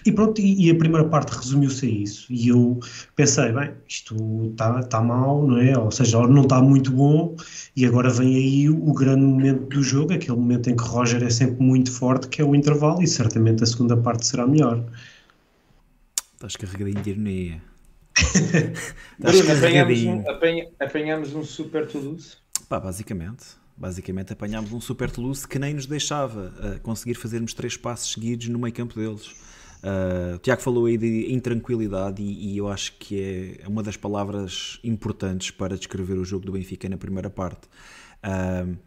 e 0.06 0.12
pronto, 0.12 0.42
e, 0.42 0.68
e, 0.68 0.72
a 0.72 0.76
primeira 0.76 1.08
parte 1.08 1.36
resumiu-se 1.36 1.86
a 1.86 1.90
isso. 1.90 2.26
E 2.32 2.48
eu 2.48 2.80
pensei, 3.16 3.52
bem, 3.52 3.72
isto 3.88 4.16
está 4.52 4.82
tá 4.84 5.02
mal, 5.02 5.46
não 5.46 5.58
é? 5.58 5.78
Ou 5.78 5.92
seja, 5.92 6.26
não 6.28 6.42
está 6.42 6.62
muito 6.62 6.92
bom, 6.92 7.36
e 7.76 7.86
agora 7.86 8.10
vem 8.10 8.36
aí 8.36 8.70
o, 8.70 8.90
o, 8.90 8.94
grande 8.94 9.22
momento 9.22 9.68
do 9.68 9.84
jogo, 9.84 10.14
aquele 10.14 10.38
momento 10.38 10.70
em 10.70 10.76
que 10.76 10.84
Roger 10.84 11.22
é 11.24 11.30
sempre 11.30 11.64
muito 11.64 11.92
forte, 11.92 12.28
que 12.30 12.42
é 12.42 12.46
o 12.46 12.56
intervalo, 12.56 13.04
e 13.04 13.08
certamente 13.08 13.64
a 13.64 13.68
segunda 13.68 13.96
parte 13.96 14.26
será 14.26 14.48
melhor. 14.48 14.84
Estás 16.34 16.56
carregadinho 16.56 17.04
de 17.04 17.10
ironia. 17.12 17.62
Bruno, 19.20 19.52
apanhamos 19.52 20.04
um, 20.04 20.30
apanha, 20.30 20.68
apanhamos 20.80 21.36
um 21.36 21.44
super 21.44 21.88
Toulouse? 21.88 22.38
Pá, 22.68 22.80
basicamente. 22.80 23.62
Basicamente 23.78 24.34
apanhámos 24.34 24.72
um 24.74 24.82
super 24.82 25.10
Toulouse 25.10 25.48
que 25.48 25.58
nem 25.58 25.74
nos 25.74 25.86
deixava 25.86 26.54
uh, 26.60 26.80
conseguir 26.82 27.16
fazermos 27.16 27.54
três 27.54 27.78
passos 27.78 28.12
seguidos 28.14 28.48
no 28.48 28.60
meio 28.60 28.74
campo 28.74 28.96
deles. 28.96 29.32
Uh, 29.84 30.36
o 30.36 30.38
Tiago 30.38 30.62
falou 30.62 30.86
aí 30.86 30.96
de 30.96 31.34
intranquilidade 31.34 32.22
e, 32.22 32.54
e, 32.54 32.58
eu 32.58 32.68
acho 32.68 32.94
que 33.00 33.58
é, 33.60 33.66
é 33.66 33.68
uma 33.68 33.82
das 33.82 33.98
palavras 33.98 34.80
importantes 34.84 35.50
para 35.50 35.76
descrever 35.76 36.14
o 36.14 36.24
jogo 36.24 36.46
do 36.46 36.52
Benfica 36.52 36.88
na 36.88 36.98
primeira 36.98 37.32
parte. 37.32 37.68
Uh, 38.24 38.78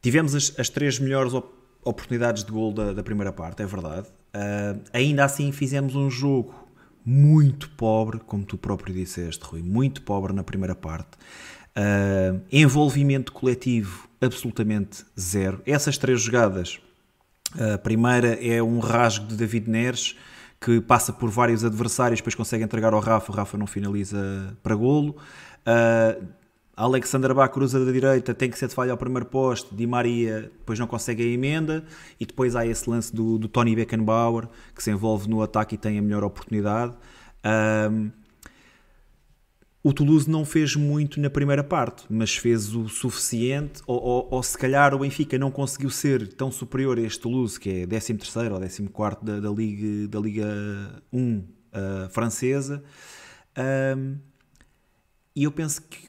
tivemos 0.00 0.34
as, 0.34 0.58
as, 0.58 0.70
três 0.70 0.98
melhores 0.98 1.34
op 1.34 1.52
oportunidades 1.86 2.42
de 2.44 2.50
gol 2.50 2.72
da, 2.72 2.94
da, 2.94 3.02
primeira 3.02 3.30
parte, 3.30 3.62
é 3.62 3.66
verdade. 3.66 4.08
Uh, 4.34 4.80
ainda 4.90 5.22
assim 5.22 5.52
fizemos 5.52 5.94
um 5.94 6.10
jogo 6.10 6.54
muito 7.04 7.68
pobre, 7.68 8.20
como 8.20 8.42
tu 8.42 8.56
próprio 8.56 8.94
disseste, 8.94 9.44
Rui, 9.44 9.62
muito 9.62 10.00
pobre 10.00 10.32
na 10.32 10.42
primeira 10.42 10.74
parte. 10.74 11.18
envolvimento 12.50 13.32
coletivo 13.32 14.08
absolutamente 14.18 15.04
zero. 15.20 15.60
Essas 15.66 15.98
três 15.98 16.22
jogadas 16.22 16.80
a 17.58 17.78
primeira 17.78 18.34
é 18.44 18.62
um 18.62 18.78
rasgo 18.78 19.26
de 19.26 19.36
David 19.36 19.70
Neres 19.70 20.16
que 20.60 20.80
passa 20.80 21.12
por 21.12 21.28
vários 21.28 21.64
adversários, 21.64 22.20
depois 22.20 22.34
consegue 22.34 22.64
entregar 22.64 22.94
ao 22.94 23.00
Rafa, 23.00 23.30
o 23.30 23.34
Rafa 23.34 23.58
não 23.58 23.66
finaliza 23.66 24.56
para 24.62 24.74
golo. 24.74 25.16
Uh, 25.66 26.26
Alexander 26.76 27.32
Bá 27.34 27.46
cruza 27.48 27.84
da 27.84 27.92
direita, 27.92 28.34
tem 28.34 28.50
que 28.50 28.58
ser 28.58 28.66
de 28.66 28.74
falha 28.74 28.90
ao 28.90 28.96
primeiro 28.96 29.26
poste, 29.26 29.74
Di 29.74 29.86
Maria 29.86 30.50
depois 30.58 30.78
não 30.78 30.86
consegue 30.86 31.22
a 31.22 31.26
emenda 31.26 31.84
e 32.18 32.26
depois 32.26 32.56
há 32.56 32.66
esse 32.66 32.88
lance 32.88 33.14
do, 33.14 33.38
do 33.38 33.46
Tony 33.46 33.76
Beckenbauer 33.76 34.48
que 34.74 34.82
se 34.82 34.90
envolve 34.90 35.28
no 35.28 35.42
ataque 35.42 35.76
e 35.76 35.78
tem 35.78 35.98
a 35.98 36.02
melhor 36.02 36.24
oportunidade. 36.24 36.94
O 39.84 39.92
Toulouse 39.92 40.28
não 40.28 40.46
fez 40.46 40.74
muito 40.74 41.20
na 41.20 41.28
primeira 41.28 41.62
parte, 41.62 42.06
mas 42.08 42.34
fez 42.34 42.74
o 42.74 42.88
suficiente, 42.88 43.82
ou, 43.86 44.02
ou, 44.02 44.28
ou, 44.30 44.42
se 44.42 44.56
calhar 44.56 44.94
o 44.94 45.00
Benfica 45.00 45.38
não 45.38 45.50
conseguiu 45.50 45.90
ser 45.90 46.26
tão 46.26 46.50
superior 46.50 46.98
a 46.98 47.02
este 47.02 47.20
Toulouse, 47.20 47.60
que 47.60 47.82
é 47.82 47.86
13 47.86 48.12
ou 48.50 48.58
14 48.58 48.88
da, 49.22 49.40
da, 49.40 49.50
Liga, 49.50 50.08
da 50.08 50.18
Liga 50.18 51.02
1 51.12 51.38
uh, 51.38 51.44
francesa. 52.08 52.82
Um, 53.98 54.16
e 55.36 55.44
eu 55.44 55.52
penso 55.52 55.82
que, 55.82 56.08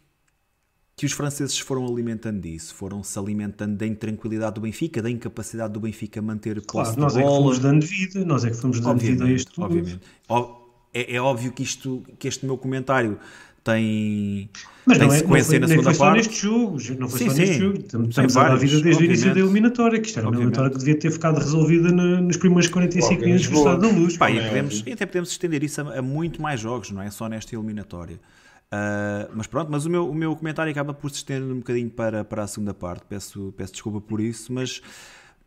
que 0.95 1.05
os 1.05 1.11
franceses 1.11 1.59
foram 1.59 1.85
alimentando 1.85 2.39
disso, 2.39 2.73
foram 2.73 3.03
se 3.03 3.19
alimentando 3.19 3.75
da 3.75 3.85
intranquilidade 3.85 4.55
do 4.55 4.61
Benfica, 4.61 5.01
da 5.01 5.09
incapacidade 5.09 5.73
do 5.73 5.81
Benfica 5.81 6.21
manter 6.21 6.61
claro, 6.61 6.87
posse 6.87 6.97
nós 6.97 7.17
é 7.17 7.21
que 7.21 7.27
fomos 7.27 7.59
dando 7.59 7.85
vida, 7.85 8.23
nós 8.23 8.45
é 8.45 8.51
que 8.51 8.55
fomos 8.55 8.79
dando 8.79 8.91
obviamente, 8.91 9.19
vida 9.19 9.29
a 9.29 9.35
este 9.35 9.51
Toulouse. 9.51 9.99
Obviamente. 10.29 10.65
É, 10.95 11.17
é 11.17 11.21
óbvio 11.21 11.51
que, 11.51 11.61
isto, 11.61 12.01
que 12.17 12.25
este 12.25 12.45
meu 12.45 12.57
comentário 12.57 13.19
tem, 13.65 14.47
Mas 14.85 14.99
tem 14.99 15.07
não 15.07 15.13
é, 15.13 15.17
sequência 15.17 15.59
não 15.59 15.67
foi, 15.67 15.77
na 15.77 15.83
segunda 15.83 15.97
parte. 15.97 15.99
Não 15.99 16.05
foi 16.05 16.05
só 16.05 16.13
neste 16.13 16.41
jogo, 16.41 16.99
não 16.99 17.09
foi 17.09 17.19
sim, 17.19 17.29
só 17.29 17.35
neste 17.35 17.53
sim. 17.55 17.59
jogo. 17.59 17.77
Estamos, 17.79 18.37
a 18.37 18.43
dar 18.43 18.51
a 18.51 18.55
vida 18.55 18.79
desde 18.79 19.03
o 19.03 19.05
início 19.05 19.33
da 19.33 19.39
eliminatória, 19.39 19.99
que 19.99 20.07
isto 20.07 20.19
era 20.19 20.27
uma 20.27 20.35
eliminatória 20.35 20.69
que 20.69 20.77
devia 20.77 20.99
ter 20.99 21.11
ficado 21.11 21.39
resolvida 21.39 21.91
na, 21.91 22.21
nos 22.21 22.37
primeiros 22.37 22.67
45 22.69 23.21
minutos 23.21 23.47
do 23.47 23.57
Estado 23.57 23.81
da 23.81 23.87
Luz. 23.87 24.17
Pá, 24.17 24.29
e, 24.29 24.39
podemos, 24.39 24.83
e 24.85 24.91
até 24.91 25.05
podemos 25.07 25.31
estender 25.31 25.63
isso 25.63 25.81
a, 25.81 25.97
a, 25.97 26.01
muito 26.03 26.39
mais 26.39 26.59
jogos, 26.59 26.91
não 26.91 27.01
é 27.01 27.09
só 27.09 27.27
nesta 27.27 27.55
eliminatória. 27.55 28.19
Uh, 28.67 29.31
mas 29.33 29.47
pronto, 29.47 29.71
mas 29.71 29.85
o 29.87 29.89
meu, 29.89 30.07
o 30.07 30.13
meu 30.13 30.35
comentário 30.35 30.71
acaba 30.71 30.93
por 30.93 31.09
se 31.09 31.17
estender 31.17 31.51
um 31.51 31.57
bocadinho 31.57 31.89
para, 31.89 32.23
para 32.23 32.43
a 32.43 32.47
segunda 32.47 32.73
parte. 32.73 33.03
Peço, 33.09 33.51
peço 33.57 33.73
desculpa 33.73 33.99
por 33.99 34.21
isso, 34.21 34.53
mas 34.53 34.79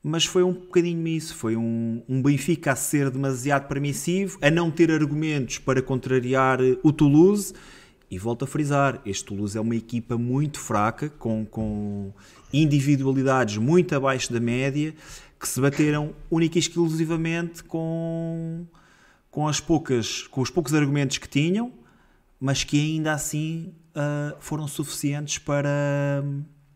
mas 0.03 0.25
foi 0.25 0.43
um 0.43 0.53
bocadinho 0.53 1.07
isso. 1.07 1.37
Foi 1.37 1.57
um, 1.57 2.03
um 2.09 2.21
Benfica 2.21 2.73
a 2.73 2.77
ser 2.77 3.11
demasiado 3.11 3.69
permissivo, 3.69 4.39
a 4.43 4.51
não 4.51 4.73
ter 4.73 4.91
argumentos 4.91 5.59
para 5.59 5.81
contrariar 5.81 6.59
o 6.83 6.93
Toulouse 6.93 7.55
e 8.11 8.19
volto 8.19 8.45
a 8.45 8.49
frisar, 8.49 9.01
este 9.05 9.25
Toulouse 9.25 9.57
é 9.57 9.61
uma 9.61 9.77
equipa 9.77 10.17
muito 10.17 10.59
fraca, 10.59 11.11
com, 11.11 11.45
com 11.45 12.13
individualidades 12.53 13.59
muito 13.59 13.95
abaixo 13.95 14.33
da 14.33 14.41
média, 14.41 14.95
que 15.39 15.47
se 15.47 15.61
bateram 15.61 16.15
única 16.31 16.59
e 16.59 16.61
exclusivamente 16.61 17.63
com, 17.63 18.67
com, 19.31 19.47
as 19.47 19.61
poucas, 19.61 20.23
com 20.23 20.41
os 20.41 20.51
poucos 20.51 20.73
argumentos 20.75 21.19
que 21.19 21.29
tinham, 21.29 21.73
mas 22.41 22.65
que 22.65 22.79
ainda 22.81 23.13
assim 23.13 23.75
uh, 23.95 24.37
foram 24.41 24.67
suficientes 24.67 25.39
para, 25.39 26.25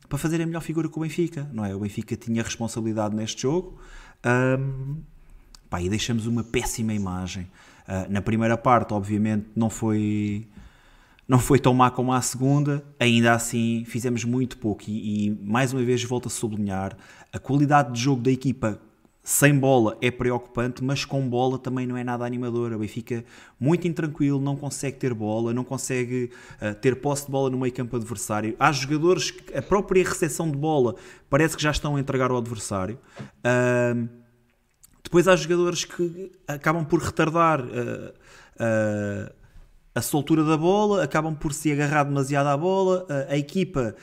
para 0.09 0.19
fazer 0.19 0.41
a 0.43 0.47
melhor 0.47 0.61
figura 0.61 0.89
com 0.89 1.01
o 1.01 1.03
Benfica. 1.03 1.49
Não 1.53 1.65
é? 1.65 1.75
O 1.75 1.81
Benfica 1.81 2.15
tinha 2.15 2.43
responsabilidade 2.43 3.17
neste 3.17 3.43
jogo 3.43 3.81
um, 4.25 4.97
pá, 5.71 5.81
e 5.81 5.89
deixamos 5.89 6.27
uma 6.27 6.45
péssima 6.45 6.93
imagem. 6.93 7.51
Uh, 7.89 8.11
na 8.11 8.21
primeira 8.21 8.57
parte, 8.59 8.93
obviamente, 8.93 9.47
não 9.57 9.71
foi 9.71 10.47
não 11.27 11.39
foi 11.39 11.59
tão 11.59 11.73
má 11.73 11.91
como 11.91 12.13
a 12.13 12.21
segunda, 12.21 12.85
ainda 12.99 13.33
assim 13.33 13.85
fizemos 13.87 14.25
muito 14.25 14.59
pouco 14.59 14.85
e, 14.89 15.27
e, 15.27 15.31
mais 15.31 15.73
uma 15.73 15.83
vez 15.83 16.03
volto 16.05 16.27
a 16.27 16.31
sublinhar 16.31 16.97
a 17.33 17.39
qualidade 17.39 17.93
de 17.93 18.01
jogo 18.01 18.23
da 18.23 18.31
equipa 18.31 18.81
sem 19.25 19.57
bola 19.57 19.97
é 20.03 20.11
preocupante, 20.11 20.83
mas 20.83 21.05
com 21.05 21.29
bola 21.29 21.57
também 21.57 21.87
não 21.87 21.97
é 21.97 22.03
nada 22.03 22.25
animadora. 22.25 22.75
O 22.77 22.81
Benfica 22.81 23.25
muito 23.59 23.87
intranquilo, 23.87 24.41
não 24.41 24.57
consegue 24.57 24.97
ter 24.97 25.15
bola, 25.15 25.55
não 25.55 25.63
consegue 25.63 26.31
uh, 26.61 26.75
ter 26.75 26.97
posse 26.97 27.27
de 27.27 27.31
bola 27.31 27.49
no 27.49 27.57
meio 27.57 27.73
campo 27.73 27.95
adversário. 27.95 28.57
Há 28.59 28.73
jogadores 28.73 29.31
que 29.31 29.57
a 29.57 29.63
própria 29.63 30.03
recepção 30.03 30.51
de 30.51 30.57
bola 30.57 30.97
parece 31.31 31.57
que 31.57 31.63
já 31.63 31.71
estão 31.71 31.95
a 31.95 32.01
entregar 32.01 32.33
ao 32.33 32.37
adversário. 32.37 32.99
Uh, 33.39 34.09
depois 35.05 35.29
há 35.29 35.37
jogadores 35.37 35.85
que 35.85 36.33
acabam 36.49 36.85
por 36.85 37.01
retardar 37.01 37.61
uh, 37.61 39.33
a 39.95 40.01
soltura 40.01 40.45
da 40.45 40.57
bola, 40.57 41.05
acabam 41.05 41.35
por 41.35 41.53
se 41.53 41.71
agarrar 41.71 42.05
demasiado 42.05 42.47
à 42.47 42.57
bola, 42.57 43.07
a, 43.09 43.33
a 43.33 43.39
equipa 43.39 43.95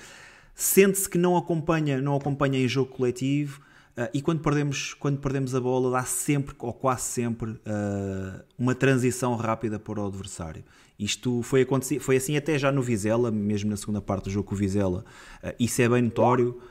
sente-se 0.59 1.09
que 1.09 1.17
não 1.17 1.37
acompanha, 1.37 2.01
não 2.01 2.15
acompanha 2.15 2.59
em 2.59 2.67
jogo 2.67 2.91
coletivo 2.91 3.61
uh, 3.97 4.09
e 4.13 4.21
quando 4.21 4.41
perdemos, 4.41 4.93
quando 4.93 5.17
perdemos 5.17 5.55
a 5.55 5.61
bola 5.61 5.89
dá 5.89 6.03
sempre, 6.03 6.53
ou 6.59 6.73
quase 6.73 7.03
sempre, 7.03 7.51
uh, 7.51 8.43
uma 8.57 8.75
transição 8.75 9.35
rápida 9.37 9.79
para 9.79 10.01
o 10.01 10.05
adversário. 10.05 10.63
Isto 10.99 11.41
foi, 11.43 11.65
foi 12.01 12.17
assim 12.17 12.35
até 12.35 12.59
já 12.59 12.73
no 12.73 12.81
Vizela, 12.81 13.31
mesmo 13.31 13.69
na 13.69 13.77
segunda 13.77 14.01
parte 14.01 14.25
do 14.25 14.29
jogo 14.31 14.49
com 14.49 14.55
o 14.55 14.57
Vizela, 14.57 15.05
uh, 15.41 15.53
isso 15.57 15.81
é 15.81 15.87
bem 15.87 16.01
notório. 16.01 16.61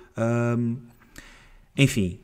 enfim, 1.74 2.20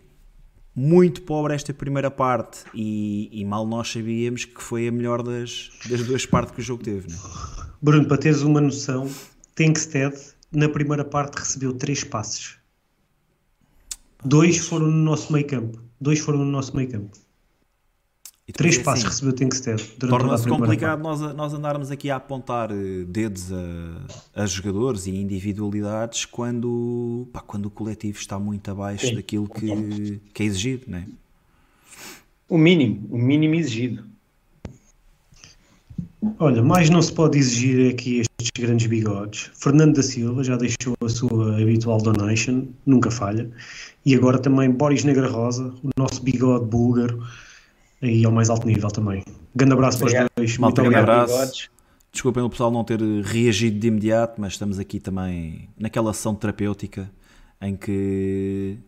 muito 0.75 1.23
pobre 1.23 1.55
esta 1.55 1.73
primeira 1.73 2.11
parte 2.11 2.65
e, 2.75 3.29
e, 3.33 3.45
mal 3.45 3.67
nós 3.67 3.91
sabíamos 3.93 4.45
que 4.45 4.63
foi 4.63 4.89
a 4.89 4.93
melhor 4.93 5.23
das, 5.23 5.71
das 5.89 6.03
duas 6.03 6.27
partes 6.27 6.55
que 6.55 6.61
o 6.61 6.65
jogo 6.65 6.83
teve. 6.83 7.09
Não? 7.09 7.17
É? 7.17 7.67
Bruno, 7.81 8.09
para 8.09 8.19
teres 8.19 8.43
uma 8.43 8.61
noção, 8.61 9.09
Tankstead 9.55 10.17
na 10.51 10.69
primeira 10.69 11.05
parte 11.05 11.39
recebeu 11.39 11.73
três 11.73 12.03
passes. 12.03 12.57
Dois 14.25 14.59
foram 14.59 14.87
no 14.87 15.05
nosso 15.05 15.33
meio 15.33 15.47
campo. 15.47 15.81
Dois 16.01 16.19
foram 16.19 16.39
no 16.39 16.51
nosso 16.51 16.75
meio 16.75 16.91
campo. 16.91 17.24
Três 18.53 18.75
assim, 18.75 18.85
passos 18.85 19.05
recebeu 19.05 19.33
Tankstead. 19.33 19.83
Torna-se 19.99 20.47
complicado 20.47 21.01
nós, 21.03 21.21
nós 21.35 21.55
andarmos 21.55 21.91
aqui 21.91 22.11
a 22.11 22.17
apontar 22.17 22.71
eh, 22.71 23.05
dedos 23.09 23.51
a, 23.51 24.43
a 24.43 24.47
jogadores 24.47 25.07
e 25.07 25.11
individualidades 25.13 26.27
quando, 26.27 27.27
pá, 27.33 27.41
quando 27.41 27.67
o 27.67 27.71
coletivo 27.71 28.19
está 28.19 28.39
muito 28.39 28.71
abaixo 28.71 29.07
Sim. 29.07 29.15
daquilo 29.15 29.49
que, 29.49 30.21
que 30.35 30.43
é 30.43 30.47
exigido, 30.47 30.85
não 30.89 30.99
é? 30.99 31.07
O 32.47 32.59
mínimo, 32.59 33.09
o 33.11 33.17
mínimo 33.17 33.55
exigido. 33.55 34.05
Olha, 36.39 36.63
mais 36.63 36.91
não 36.91 37.01
se 37.01 37.13
pode 37.13 37.39
exigir 37.39 37.91
aqui 37.93 38.21
estes 38.21 38.51
grandes 38.55 38.87
bigodes. 38.87 39.51
Fernando 39.55 39.97
da 39.97 40.03
Silva 40.03 40.45
já 40.45 40.57
deixou 40.57 40.95
a 41.03 41.09
sua 41.09 41.61
habitual 41.61 41.99
donation, 41.99 42.67
nunca 42.85 43.11
falha. 43.11 43.51
E 44.05 44.15
agora 44.15 44.39
também 44.39 44.71
Boris 44.71 45.03
Negra 45.03 45.29
Rosa, 45.29 45.73
o 45.83 45.89
nosso 45.97 46.23
bigode 46.23 46.67
búlgaro 46.67 47.23
aí 48.03 48.25
ao 48.25 48.33
mais 48.33 48.51
alto 48.51 48.67
nível 48.67 48.89
também. 48.89 49.23
Grande 49.55 49.73
abraço 49.73 49.99
para 49.99 50.07
os 50.07 50.31
dois. 50.37 50.59
Malta, 50.59 50.83
grande 50.83 50.97
abraço. 50.97 51.71
Desculpem 52.13 52.43
o 52.43 52.49
pessoal 52.49 52.71
não 52.71 52.85
ter 52.85 53.01
reagido 53.01 53.79
de 53.79 53.89
imediato, 53.89 54.41
mas 54.41 54.53
estamos 54.53 54.79
aqui 54.79 55.01
também 55.01 55.69
naquela 55.77 56.11
ação 56.11 56.35
terapêutica 56.35 57.11
em 57.61 57.77
que 57.77 58.79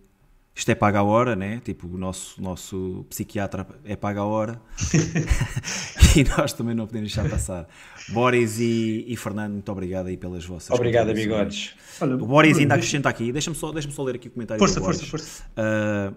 isto 0.55 0.71
é 0.71 0.75
paga 0.75 1.01
a 1.01 1.03
hora, 1.03 1.35
né? 1.35 1.61
Tipo, 1.65 1.87
o 1.87 1.99
nosso, 1.99 2.41
nosso 2.41 3.05
psiquiatra 3.11 3.67
é 3.85 3.97
paga 3.97 4.21
a 4.21 4.25
hora 4.25 4.61
e 6.17 6.25
nós 6.25 6.53
também 6.53 6.75
não 6.75 6.87
podemos 6.87 7.13
deixar 7.13 7.29
passar. 7.29 7.67
Boris 8.11 8.59
e, 8.59 9.05
e 9.09 9.17
Fernando, 9.17 9.53
muito 9.53 9.73
obrigado 9.73 10.07
aí 10.07 10.17
pelas 10.17 10.45
vossas. 10.45 10.71
Obrigado, 10.71 11.13
bigodes. 11.13 11.75
o 12.01 12.27
Boris 12.27 12.59
ainda 12.59 12.75
acrescenta 12.75 13.09
aqui, 13.09 13.33
deixa-me 13.33 13.57
só, 13.57 13.73
deixa 13.73 13.91
só 13.91 14.03
ler 14.03 14.15
aqui 14.15 14.29
o 14.29 14.31
comentário. 14.31 14.59
Força, 14.59 14.81
força, 14.81 15.05
força. 15.05 15.45
Uh, 15.59 16.15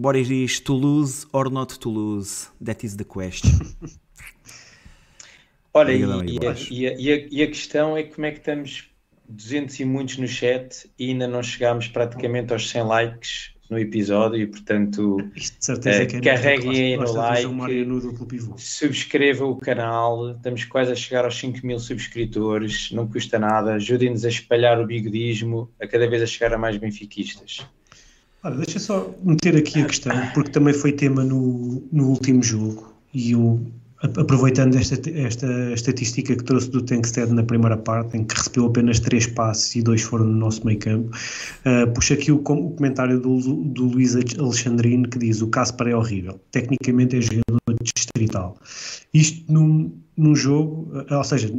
Boris 0.00 0.28
diz: 0.28 0.60
Toulouse 0.60 1.26
or 1.30 1.50
not 1.50 1.78
Toulouse? 1.78 2.48
That 2.64 2.86
is 2.86 2.96
the 2.96 3.04
question. 3.04 3.50
Olha, 5.74 5.92
e, 5.92 6.00
e, 6.00 6.04
a, 6.08 6.54
e, 6.70 6.88
a, 6.88 7.28
e, 7.30 7.42
a, 7.42 7.46
questão 7.46 7.94
é 7.94 8.02
como 8.04 8.24
é 8.24 8.30
que 8.30 8.38
estamos 8.38 8.88
200 9.28 9.78
e 9.78 9.84
muitos 9.84 10.16
no 10.16 10.26
chat 10.26 10.90
e 10.98 11.10
ainda 11.10 11.28
não 11.28 11.42
chegámos 11.42 11.86
praticamente 11.86 12.50
aos 12.50 12.70
100 12.70 12.82
likes 12.84 13.52
no 13.68 13.78
episódio 13.78 14.40
e 14.40 14.46
portanto 14.46 15.18
uh, 15.18 16.22
carreguem 16.24 16.94
aí 16.94 16.96
no 16.96 17.12
like, 17.12 17.46
um 17.46 18.56
subscreva 18.56 19.44
o 19.44 19.56
canal, 19.56 20.30
estamos 20.32 20.64
quase 20.64 20.90
a 20.92 20.96
chegar 20.96 21.24
aos 21.26 21.38
5 21.38 21.64
mil 21.64 21.78
subscritores, 21.78 22.90
não 22.90 23.06
custa 23.06 23.38
nada, 23.38 23.74
ajudem-nos 23.74 24.24
a 24.24 24.28
espalhar 24.28 24.80
o 24.80 24.86
bigodismo, 24.86 25.70
a 25.78 25.86
cada 25.86 26.08
vez 26.08 26.22
a 26.22 26.26
chegar 26.26 26.54
a 26.54 26.58
mais 26.58 26.78
benfiquistas. 26.78 27.64
Olha, 28.42 28.56
deixa 28.56 28.78
só 28.78 29.14
meter 29.22 29.56
aqui 29.56 29.82
a 29.82 29.86
questão, 29.86 30.12
porque 30.32 30.50
também 30.50 30.72
foi 30.72 30.92
tema 30.92 31.22
no, 31.24 31.82
no 31.92 32.08
último 32.08 32.42
jogo 32.42 32.92
e 33.12 33.36
o 33.36 33.60
aproveitando 34.02 34.76
esta, 34.76 35.10
esta 35.10 35.72
estatística 35.72 36.34
que 36.34 36.44
trouxe 36.44 36.70
do 36.70 36.82
Tankstead 36.82 37.30
na 37.32 37.42
primeira 37.42 37.76
parte, 37.76 38.16
em 38.16 38.24
que 38.24 38.34
recebeu 38.34 38.66
apenas 38.66 38.98
três 38.98 39.26
passes 39.26 39.76
e 39.76 39.82
dois 39.82 40.00
foram 40.00 40.24
no 40.24 40.32
nosso 40.32 40.64
meio 40.64 40.78
campo, 40.78 41.14
uh, 41.66 41.92
puxa 41.92 42.14
aqui 42.14 42.32
o, 42.32 42.36
o 42.36 42.70
comentário 42.70 43.20
do, 43.20 43.38
do 43.38 43.84
Luís 43.84 44.16
Alexandrino 44.38 45.08
que 45.08 45.18
diz: 45.18 45.42
o 45.42 45.48
Caspar 45.48 45.88
é 45.88 45.94
horrível, 45.94 46.40
tecnicamente 46.50 47.16
é 47.16 47.20
jogador 47.20 47.60
distrital. 47.82 48.56
Isto 49.12 49.52
num, 49.52 49.92
num 50.16 50.34
jogo, 50.34 50.90
uh, 50.96 51.16
ou 51.16 51.24
seja, 51.24 51.52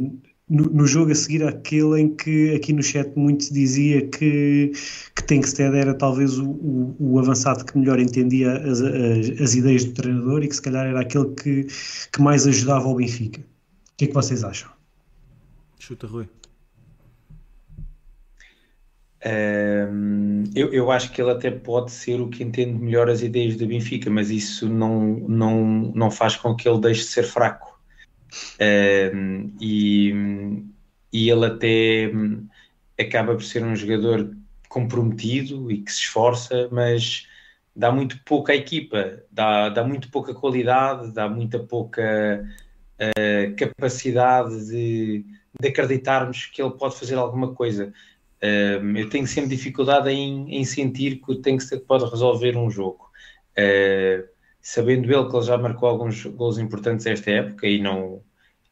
no, 0.52 0.64
no, 0.64 0.86
jogo 0.86 1.10
a 1.10 1.14
seguir 1.14 1.42
aquele 1.42 1.98
em 1.98 2.14
que 2.14 2.54
aqui 2.54 2.74
no 2.74 2.82
chat 2.82 3.10
muito 3.16 3.44
se 3.44 3.54
dizia 3.54 4.06
que, 4.06 4.70
que 5.16 5.22
Tankstead 5.24 5.74
era 5.74 5.94
talvez 5.94 6.38
o, 6.38 6.50
o, 6.50 6.96
o, 6.98 7.18
avançado 7.18 7.64
que 7.64 7.78
melhor 7.78 7.98
entendia 7.98 8.52
as, 8.58 8.82
as, 8.82 9.40
as, 9.40 9.54
ideias 9.54 9.86
do 9.86 9.94
treinador 9.94 10.44
e 10.44 10.48
que 10.48 10.54
se 10.54 10.60
calhar 10.60 10.86
era 10.86 11.00
aquele 11.00 11.30
que, 11.34 11.66
que 12.12 12.20
mais 12.20 12.46
ajudava 12.46 12.86
ao 12.86 12.94
Benfica. 12.94 13.40
O 13.40 13.44
que 13.96 14.04
é 14.04 14.08
que 14.08 14.14
vocês 14.14 14.44
acham? 14.44 14.70
Chuta, 15.78 16.06
Rui. 16.06 16.28
Um, 19.24 20.44
eu, 20.54 20.70
eu 20.72 20.90
acho 20.90 21.12
que 21.12 21.22
ele 21.22 21.30
até 21.30 21.50
pode 21.50 21.92
ser 21.92 22.20
o 22.20 22.28
que 22.28 22.42
entende 22.44 22.78
melhor 22.78 23.08
as 23.08 23.22
ideias 23.22 23.56
do 23.56 23.66
Benfica, 23.66 24.10
mas 24.10 24.28
isso 24.30 24.68
não, 24.68 25.18
não, 25.20 25.92
não 25.94 26.10
faz 26.10 26.36
com 26.36 26.54
que 26.54 26.68
ele 26.68 26.80
deixe 26.80 27.02
de 27.02 27.08
ser 27.08 27.22
fraco 27.22 27.71
e, 29.60 30.14
e 31.12 31.30
ele 31.30 31.46
até 31.46 32.10
acaba 32.98 33.34
por 33.34 33.42
ser 33.42 33.64
um 33.64 33.76
jogador 33.76 34.34
comprometido 34.68 35.70
e 35.70 35.82
que 35.82 35.92
se 35.92 36.00
esforça, 36.00 36.68
mas 36.72 37.26
dá 37.74 37.90
muito 37.92 38.18
pouca 38.24 38.54
equipa, 38.54 39.22
dá, 39.30 39.68
dá 39.68 39.84
muito 39.84 40.10
pouca 40.10 40.34
qualidade, 40.34 41.12
dá 41.12 41.28
muita 41.28 41.58
pouca 41.58 42.48
uh, 42.98 43.56
capacidade 43.56 44.66
de, 44.66 45.24
de, 45.60 45.68
acreditarmos 45.68 46.46
que 46.46 46.62
ele 46.62 46.72
pode 46.72 46.96
fazer 46.96 47.16
alguma 47.16 47.54
coisa. 47.54 47.92
Uh, 48.42 48.96
eu 48.96 49.08
tenho 49.08 49.26
sempre 49.26 49.50
dificuldade 49.56 50.10
em, 50.10 50.56
em 50.56 50.64
sentir 50.64 51.20
que 51.20 51.32
o 51.32 51.36
Tankstead 51.36 51.82
pode 51.84 52.04
resolver 52.10 52.56
um 52.56 52.70
jogo. 52.70 53.10
Uh, 53.52 54.26
sabendo 54.62 55.12
ele 55.12 55.28
que 55.28 55.36
ele 55.36 55.44
já 55.44 55.58
marcou 55.58 55.88
alguns 55.88 56.24
gols 56.24 56.56
importantes 56.58 57.04
esta 57.04 57.30
época 57.30 57.66
e 57.66 57.82
não, 57.82 58.22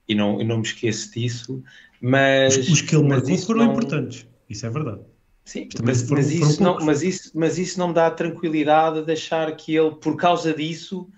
e 0.08 0.14
não, 0.14 0.40
e 0.40 0.44
não 0.44 0.58
me 0.58 0.62
esqueço 0.62 1.12
disso, 1.12 1.62
mas... 2.00 2.56
Os, 2.56 2.68
os 2.68 2.80
que 2.80 2.94
ele 2.94 3.08
marcou 3.08 3.36
foram 3.36 3.64
não... 3.64 3.72
importantes, 3.72 4.26
isso 4.48 4.64
é 4.64 4.70
verdade. 4.70 5.00
Sim, 5.44 5.68
mas, 5.82 6.02
foram, 6.02 6.22
mas, 6.22 6.30
isso 6.30 6.62
não, 6.62 6.78
mas, 6.80 7.02
isso, 7.02 7.32
mas 7.34 7.58
isso 7.58 7.78
não 7.78 7.88
me 7.88 7.94
dá 7.94 8.06
a 8.06 8.10
tranquilidade 8.12 9.02
de 9.02 9.12
achar 9.12 9.54
que 9.56 9.74
ele, 9.74 9.90
por 9.96 10.16
causa 10.16 10.54
disso, 10.54 11.08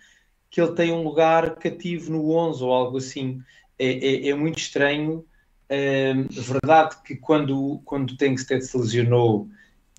que 0.51 0.61
ele 0.61 0.73
tem 0.73 0.91
um 0.91 1.03
lugar 1.03 1.57
cativo 1.57 2.13
no 2.13 2.31
11 2.31 2.63
ou 2.63 2.73
algo 2.73 2.97
assim. 2.99 3.43
É, 3.79 3.87
é, 3.87 4.29
é 4.29 4.35
muito 4.35 4.59
estranho. 4.59 5.25
É, 5.69 6.15
verdade 6.15 6.97
que 7.03 7.17
quando, 7.17 7.81
quando 7.85 8.11
o 8.11 8.17
Tankstead 8.17 8.65
se 8.65 8.77
lesionou, 8.77 9.49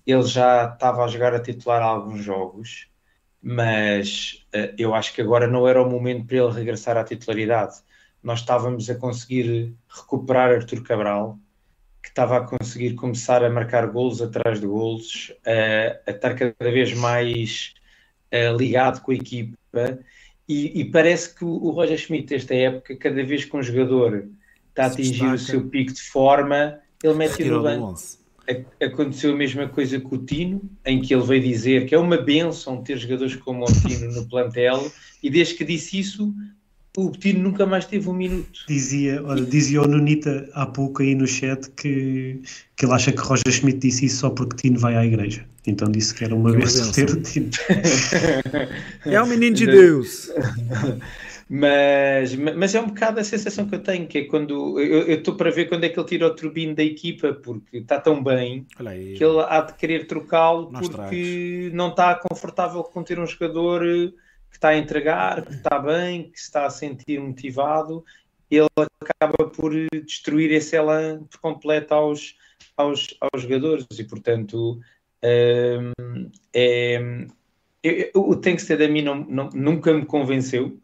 ele 0.06 0.22
já 0.22 0.72
estava 0.72 1.04
a 1.04 1.08
jogar 1.08 1.34
a 1.34 1.40
titular 1.40 1.82
alguns 1.82 2.22
jogos, 2.22 2.88
mas 3.44 4.42
uh, 4.54 4.74
eu 4.78 4.94
acho 4.94 5.12
que 5.12 5.20
agora 5.20 5.46
não 5.46 5.68
era 5.68 5.82
o 5.82 5.88
momento 5.88 6.26
para 6.26 6.38
ele 6.38 6.50
regressar 6.50 6.96
à 6.96 7.04
titularidade. 7.04 7.74
Nós 8.22 8.40
estávamos 8.40 8.88
a 8.88 8.94
conseguir 8.94 9.74
recuperar 9.86 10.50
Artur 10.50 10.82
Cabral, 10.82 11.38
que 12.02 12.08
estava 12.08 12.38
a 12.38 12.40
conseguir 12.40 12.94
começar 12.94 13.44
a 13.44 13.50
marcar 13.50 13.86
golos 13.88 14.22
atrás 14.22 14.60
de 14.60 14.66
golos, 14.66 15.30
a, 15.46 16.10
a 16.10 16.14
estar 16.14 16.34
cada 16.34 16.70
vez 16.70 16.94
mais 16.94 17.74
uh, 18.32 18.56
ligado 18.56 19.02
com 19.02 19.12
a 19.12 19.14
equipa. 19.14 19.98
E, 20.48 20.80
e, 20.80 20.90
parece 20.90 21.34
que 21.34 21.44
o, 21.44 21.70
Roger 21.70 21.98
Schmidt, 21.98 22.34
esta 22.34 22.54
época, 22.54 22.96
cada 22.96 23.22
vez 23.22 23.44
que 23.44 23.56
um 23.56 23.62
jogador 23.62 24.26
está 24.70 24.84
a 24.84 24.86
atingir 24.86 25.26
o 25.26 25.38
seu 25.38 25.68
pico 25.68 25.92
de 25.92 26.02
forma, 26.02 26.80
ele 27.02 27.14
mete 27.14 27.44
no 27.44 27.62
banco 27.62 27.94
aconteceu 28.80 29.32
a 29.32 29.36
mesma 29.36 29.68
coisa 29.68 30.00
com 30.00 30.16
o 30.16 30.18
Tino, 30.18 30.62
em 30.84 31.00
que 31.00 31.14
ele 31.14 31.24
veio 31.24 31.42
dizer 31.42 31.86
que 31.86 31.94
é 31.94 31.98
uma 31.98 32.16
benção 32.16 32.82
ter 32.82 32.98
jogadores 32.98 33.36
como 33.36 33.64
o 33.64 33.72
Tino 33.72 34.12
no 34.12 34.28
plantel, 34.28 34.90
e 35.22 35.30
desde 35.30 35.54
que 35.54 35.64
disse 35.64 35.98
isso, 35.98 36.34
o 36.96 37.10
Tino 37.10 37.42
nunca 37.42 37.66
mais 37.66 37.86
teve 37.86 38.08
um 38.08 38.12
minuto. 38.12 38.60
Dizia, 38.68 39.22
olha, 39.24 39.44
dizia 39.44 39.82
o 39.82 39.86
Nunita 39.86 40.48
há 40.54 40.66
pouco 40.66 41.02
aí 41.02 41.14
no 41.14 41.26
chat 41.26 41.68
que, 41.70 42.40
que 42.76 42.84
ele 42.84 42.92
acha 42.92 43.10
que 43.10 43.20
Roger 43.20 43.50
Schmidt 43.50 43.78
disse 43.78 44.06
isso 44.06 44.18
só 44.18 44.30
porque 44.30 44.56
Tino 44.56 44.78
vai 44.78 44.96
à 44.96 45.04
igreja. 45.04 45.44
Então 45.66 45.90
disse 45.90 46.14
que 46.14 46.24
era 46.24 46.34
uma 46.34 46.52
benção 46.52 46.92
ter 46.92 47.10
o 47.10 47.20
Tino. 47.20 47.50
é 49.06 49.22
um 49.22 49.26
menino 49.26 49.56
de 49.56 49.66
Deus. 49.66 50.30
Mas, 51.48 52.34
mas 52.34 52.74
é 52.74 52.80
um 52.80 52.86
bocado 52.86 53.20
a 53.20 53.24
sensação 53.24 53.68
que 53.68 53.74
eu 53.74 53.82
tenho, 53.82 54.06
que 54.06 54.18
é 54.18 54.24
quando 54.24 54.80
eu 54.80 55.18
estou 55.18 55.34
para 55.34 55.50
ver 55.50 55.68
quando 55.68 55.84
é 55.84 55.88
que 55.88 55.98
ele 55.98 56.08
tira 56.08 56.26
o 56.26 56.34
turbino 56.34 56.74
da 56.74 56.82
equipa, 56.82 57.34
porque 57.34 57.78
está 57.78 58.00
tão 58.00 58.22
bem 58.22 58.66
que 59.16 59.22
ele 59.22 59.40
há 59.40 59.60
de 59.60 59.74
querer 59.74 60.06
trocá-lo 60.06 60.72
porque 60.72 61.70
não 61.74 61.90
está 61.90 62.14
confortável 62.14 62.82
com 62.82 63.02
ter 63.02 63.18
um 63.18 63.26
jogador 63.26 63.82
que 64.50 64.56
está 64.56 64.68
a 64.68 64.78
entregar, 64.78 65.44
que 65.44 65.52
está 65.52 65.78
bem, 65.78 66.30
que 66.30 66.40
se 66.40 66.46
está 66.46 66.64
a 66.64 66.70
sentir 66.70 67.20
motivado, 67.20 68.04
ele 68.50 68.68
acaba 69.00 69.48
por 69.50 69.72
destruir 70.04 70.50
esse 70.52 70.76
elan 70.76 71.24
por 71.24 71.38
completo 71.40 71.92
aos, 71.92 72.36
aos, 72.76 73.14
aos 73.20 73.42
jogadores 73.42 73.86
e 73.98 74.04
portanto 74.04 74.80
um, 75.22 76.30
é, 76.52 77.26
eu, 77.82 78.10
o 78.14 78.36
Tankstead 78.36 78.82
a 78.82 78.88
mim 78.88 79.02
não, 79.02 79.16
não, 79.24 79.50
nunca 79.50 79.92
me 79.92 80.06
convenceu 80.06 80.78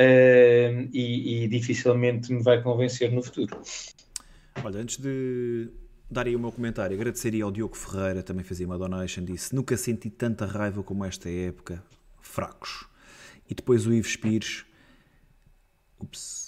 uh, 0.00 0.88
e, 0.92 1.44
e, 1.44 1.48
dificilmente 1.48 2.32
me 2.32 2.42
vai 2.42 2.62
convencer 2.62 3.12
no 3.12 3.22
futuro. 3.22 3.60
Olha, 4.64 4.80
antes 4.80 4.96
de 4.96 5.68
dar 6.10 6.26
aí 6.26 6.34
o 6.34 6.40
meu 6.40 6.50
comentário, 6.50 6.96
agradeceria 6.96 7.44
ao 7.44 7.52
Diogo 7.52 7.76
Ferreira, 7.76 8.22
também 8.22 8.44
fazia 8.44 8.66
uma 8.66 8.78
donation, 8.78 9.24
disse: 9.24 9.54
Nunca 9.54 9.76
senti 9.76 10.10
tanta 10.10 10.46
raiva 10.46 10.82
como 10.82 11.04
esta 11.04 11.28
época, 11.28 11.82
fracos. 12.20 12.86
E 13.48 13.54
depois 13.54 13.86
o 13.86 13.92
Ives 13.92 14.16
Pires, 14.16 14.64
ups. 16.00 16.39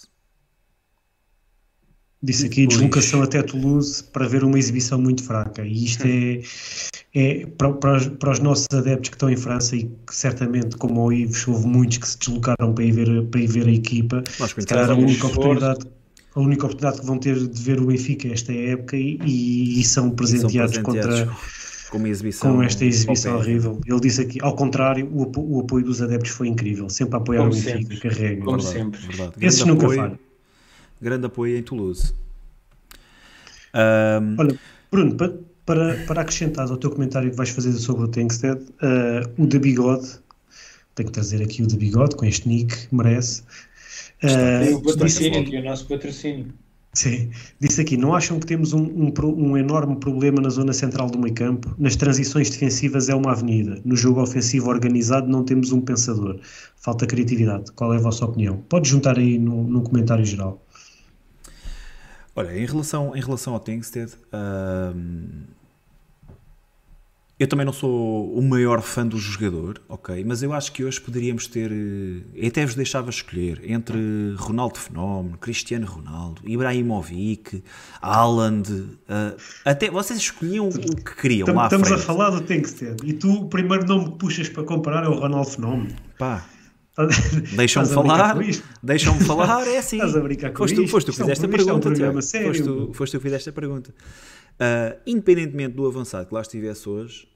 Disse 2.23 2.47
aqui 2.47 2.67
deslocação 2.67 3.21
até 3.23 3.43
Toulouse 3.43 4.05
para 4.05 4.29
ver 4.29 4.45
uma 4.45 4.57
exibição 4.57 5.01
muito 5.01 5.25
fraca. 5.25 5.65
E 5.67 5.85
isto 5.85 6.07
é, 6.07 6.41
é 7.15 7.47
para, 7.47 7.73
para, 7.73 7.97
os, 7.97 8.07
para, 8.07 8.31
os, 8.31 8.39
nossos 8.39 8.67
adeptos 8.73 9.11
que 9.11 9.17
estão 9.17 9.29
em 9.29 9.37
França 9.37 9.75
e 9.75 9.91
que 10.07 10.15
certamente, 10.15 10.77
como 10.77 11.05
o 11.05 11.13
Ives, 11.13 11.49
houve 11.49 11.67
muitos 11.67 11.99
que 11.99 12.09
se 12.09 12.19
deslocaram 12.19 12.73
para 12.73 12.85
ir 12.85 12.93
ver, 12.93 13.25
para 13.25 13.41
ir 13.41 13.47
ver 13.49 13.67
a 13.67 13.73
equipa. 13.73 14.23
Se 14.29 14.67
calhar 14.67 14.91
a 14.91 14.95
única 14.95 15.27
oportunidade 15.27 15.87
a 16.35 16.41
única 16.41 16.65
oportunidade 16.65 17.01
que 17.01 17.07
vão 17.07 17.19
ter 17.19 17.47
de 17.47 17.63
ver 17.63 17.79
o 17.79 17.87
Benfica 17.87 18.29
esta 18.29 18.53
época 18.55 18.97
e, 18.97 19.19
e 19.81 19.85
são 19.85 20.11
presenteados, 20.11 20.77
são 20.77 20.83
presenteados 20.83 21.29
contra 21.91 22.09
exibição, 22.09 22.57
com 22.57 22.63
esta 22.63 22.85
exibição 22.85 23.37
horrível. 23.37 23.81
Ele 23.87 24.01
disse 24.01 24.23
aqui, 24.23 24.39
ao 24.41 24.57
contrário, 24.57 25.07
o, 25.13 25.31
o, 25.37 25.61
apoio 25.61 25.85
dos 25.85 26.01
adeptos 26.01 26.31
foi 26.31 26.49
incrível, 26.49 26.89
sempre 26.89 27.17
a 27.17 27.19
apoiar 27.19 27.41
Como 27.41 27.53
o 27.53 27.55
Benfica, 27.55 28.09
carrega. 28.09 28.45
Como 28.45 28.57
verdade, 28.57 28.79
sempre. 28.79 29.01
Verdade. 29.01 29.33
Esses 29.41 29.65
nunca 29.65 29.89
falham. 29.89 30.19
Grande 31.03 31.27
apoio 31.27 31.59
em 31.59 31.63
Toulouse. 31.63 32.15
Um... 33.75 34.37
Olha, 34.39 34.59
Bruno, 34.91 35.15
para, 35.17 35.35
para, 35.67 36.05
para 36.07 36.21
acrescentar 36.23 36.71
ao 36.71 36.77
teu 36.77 36.91
comentário 36.91 37.31
que 37.31 37.37
vais 37.37 37.51
fazer 37.51 37.73
sobre 37.73 38.05
o 38.05 38.09
Tankstead, 38.09 38.61
uh, 38.63 39.43
o 39.43 39.47
da 39.47 39.59
Bigode 39.59 40.23
Tenho 40.95 41.09
que 41.09 41.13
trazer 41.13 41.43
aqui 41.43 41.63
o 41.63 41.67
de 41.67 41.77
bigode 41.77 42.17
com 42.17 42.27
este 42.27 42.47
nick, 42.49 42.77
merece. 42.93 43.43
Uh, 44.23 44.77
o 44.77 44.83
patrocínio 44.83 45.41
aqui, 45.41 45.57
o 45.57 45.65
nosso 45.65 45.87
patrocínio. 45.87 46.53
Sim, 46.95 47.31
disse 47.59 47.81
aqui, 47.81 47.97
não 47.97 48.15
acham 48.15 48.39
que 48.39 48.45
temos 48.45 48.75
um, 48.75 48.83
um, 48.83 49.13
um, 49.25 49.57
enorme 49.57 49.97
problema 49.97 50.43
na 50.43 50.51
zona 50.51 50.75
central 50.75 51.09
do 51.09 51.19
meio 51.19 51.35
campo? 51.35 51.75
Nas 51.79 51.97
transições 51.97 52.51
defensivas 52.51 53.09
é 53.09 53.15
uma 53.15 53.33
avenida, 53.33 53.81
no 53.83 53.97
jogo 53.97 54.21
ofensivo 54.21 54.69
organizado 54.69 55.27
não 55.27 55.43
temos 55.43 55.73
um 55.73 55.81
pensador, 55.81 56.39
falta 56.77 57.07
criatividade. 57.07 57.73
Qual 57.73 57.95
é 57.95 57.97
a 57.97 58.01
vossa 58.01 58.27
opinião? 58.27 58.59
Pode 58.69 58.91
juntar 58.91 59.19
aí 59.19 59.39
no, 59.39 59.65
no 59.65 59.83
comentário 59.83 60.25
geral. 60.27 60.63
Olha, 62.35 62.57
em 62.57 62.65
relação, 62.65 63.15
em 63.15 63.21
relação 63.21 63.53
ao 63.53 63.61
Tengsted, 63.61 64.13
eu 67.43 67.49
também 67.49 67.67
não 67.67 67.73
sou 67.73 68.33
o 68.33 68.41
maior 68.41 68.81
fã 68.83 69.05
do 69.05 69.19
jogador, 69.19 69.83
ok? 69.89 70.25
Mas 70.25 70.45
eu 70.45 70.53
acho 70.53 70.71
que 70.71 70.85
hoje 70.85 71.01
poderíamos 71.01 71.49
ter. 71.49 71.73
Eu 71.73 72.45
eh, 72.45 72.47
até 72.47 72.65
vos 72.65 72.77
deixava 72.77 73.11
escolher 73.11 73.61
entre 73.69 73.99
Ronaldo 74.37 74.79
Fenómeno, 74.79 75.37
Cristiano 75.39 75.85
Ronaldo, 75.85 76.41
Ibrahimovic, 76.45 77.65
Haaland. 78.01 78.71
Uh, 78.71 79.37
até 79.65 79.91
vocês 79.91 80.21
escolhiam 80.21 80.69
o 80.69 80.73
que 80.73 81.17
queriam. 81.17 81.49
Estamos, 81.49 81.65
estamos 81.65 81.93
a 81.93 81.99
falar 81.99 82.31
do 82.31 82.43
Tengsted 82.43 82.97
e 83.05 83.13
tu 83.13 83.33
o 83.33 83.49
primeiro 83.49 83.87
nome 83.87 84.13
que 84.13 84.19
puxas 84.19 84.49
para 84.49 84.63
comparar 84.63 85.05
é 85.05 85.09
o 85.09 85.15
Ronaldo 85.19 85.51
Fenómeno. 85.51 85.91
Pá. 86.17 86.45
Deixam-me 87.57 87.89
falar, 87.89 88.37
deixam-me 88.83 89.21
falar, 89.25 89.67
é 89.67 89.79
assim. 89.79 89.97
Estás 89.97 90.17
a 90.17 90.21
brincar 90.21 90.51
com 90.51 90.59
foste, 90.59 90.81
isto? 90.81 90.91
Foste 90.91 91.07
tu 91.07 91.13
que 91.13 91.19
fizeste 91.23 91.45
a 91.47 91.49
pergunta, 91.49 91.89
é 91.89 92.11
um 92.11 92.13
foste, 92.13 92.63
tu, 92.63 92.91
foste 92.93 93.13
tu 93.13 93.19
que 93.19 93.23
fizeste 93.23 93.49
a 93.49 93.53
pergunta. 93.53 93.91
Uh, 93.91 95.01
independentemente 95.07 95.75
do 95.75 95.87
avançado 95.87 96.27
que 96.27 96.35
lá 96.35 96.43
estivesse 96.43 96.87
hoje, 96.89 97.27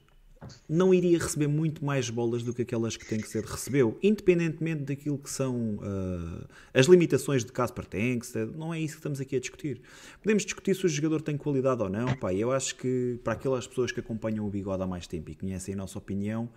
não 0.69 0.93
iria 0.93 1.17
receber 1.17 1.47
muito 1.47 1.83
mais 1.83 2.09
bolas 2.09 2.43
do 2.43 2.53
que 2.53 2.61
aquelas 2.61 2.95
que 2.95 3.05
tem 3.05 3.19
que 3.19 3.27
ser 3.27 3.43
recebeu, 3.43 3.97
independentemente 4.03 4.83
daquilo 4.83 5.17
que 5.17 5.29
são 5.29 5.75
uh, 5.77 6.47
as 6.73 6.85
limitações 6.85 7.43
de 7.43 7.51
Casper 7.51 7.85
Tanks, 7.85 8.33
não 8.55 8.71
é 8.71 8.79
isso 8.79 8.93
que 8.93 8.99
estamos 8.99 9.19
aqui 9.19 9.35
a 9.35 9.39
discutir. 9.39 9.81
Podemos 10.21 10.43
discutir 10.43 10.75
se 10.75 10.85
o 10.85 10.89
jogador 10.89 11.21
tem 11.21 11.35
qualidade 11.35 11.81
ou 11.81 11.89
não, 11.89 12.15
pá, 12.15 12.31
eu 12.31 12.51
acho 12.51 12.75
que 12.75 13.19
para 13.23 13.33
aquelas 13.33 13.65
pessoas 13.65 13.91
que 13.91 13.99
acompanham 13.99 14.45
o 14.45 14.49
Bigode 14.49 14.83
há 14.83 14.87
mais 14.87 15.07
tempo 15.07 15.31
e 15.31 15.35
conhecem 15.35 15.73
a 15.73 15.77
nossa 15.77 15.97
opinião, 15.97 16.47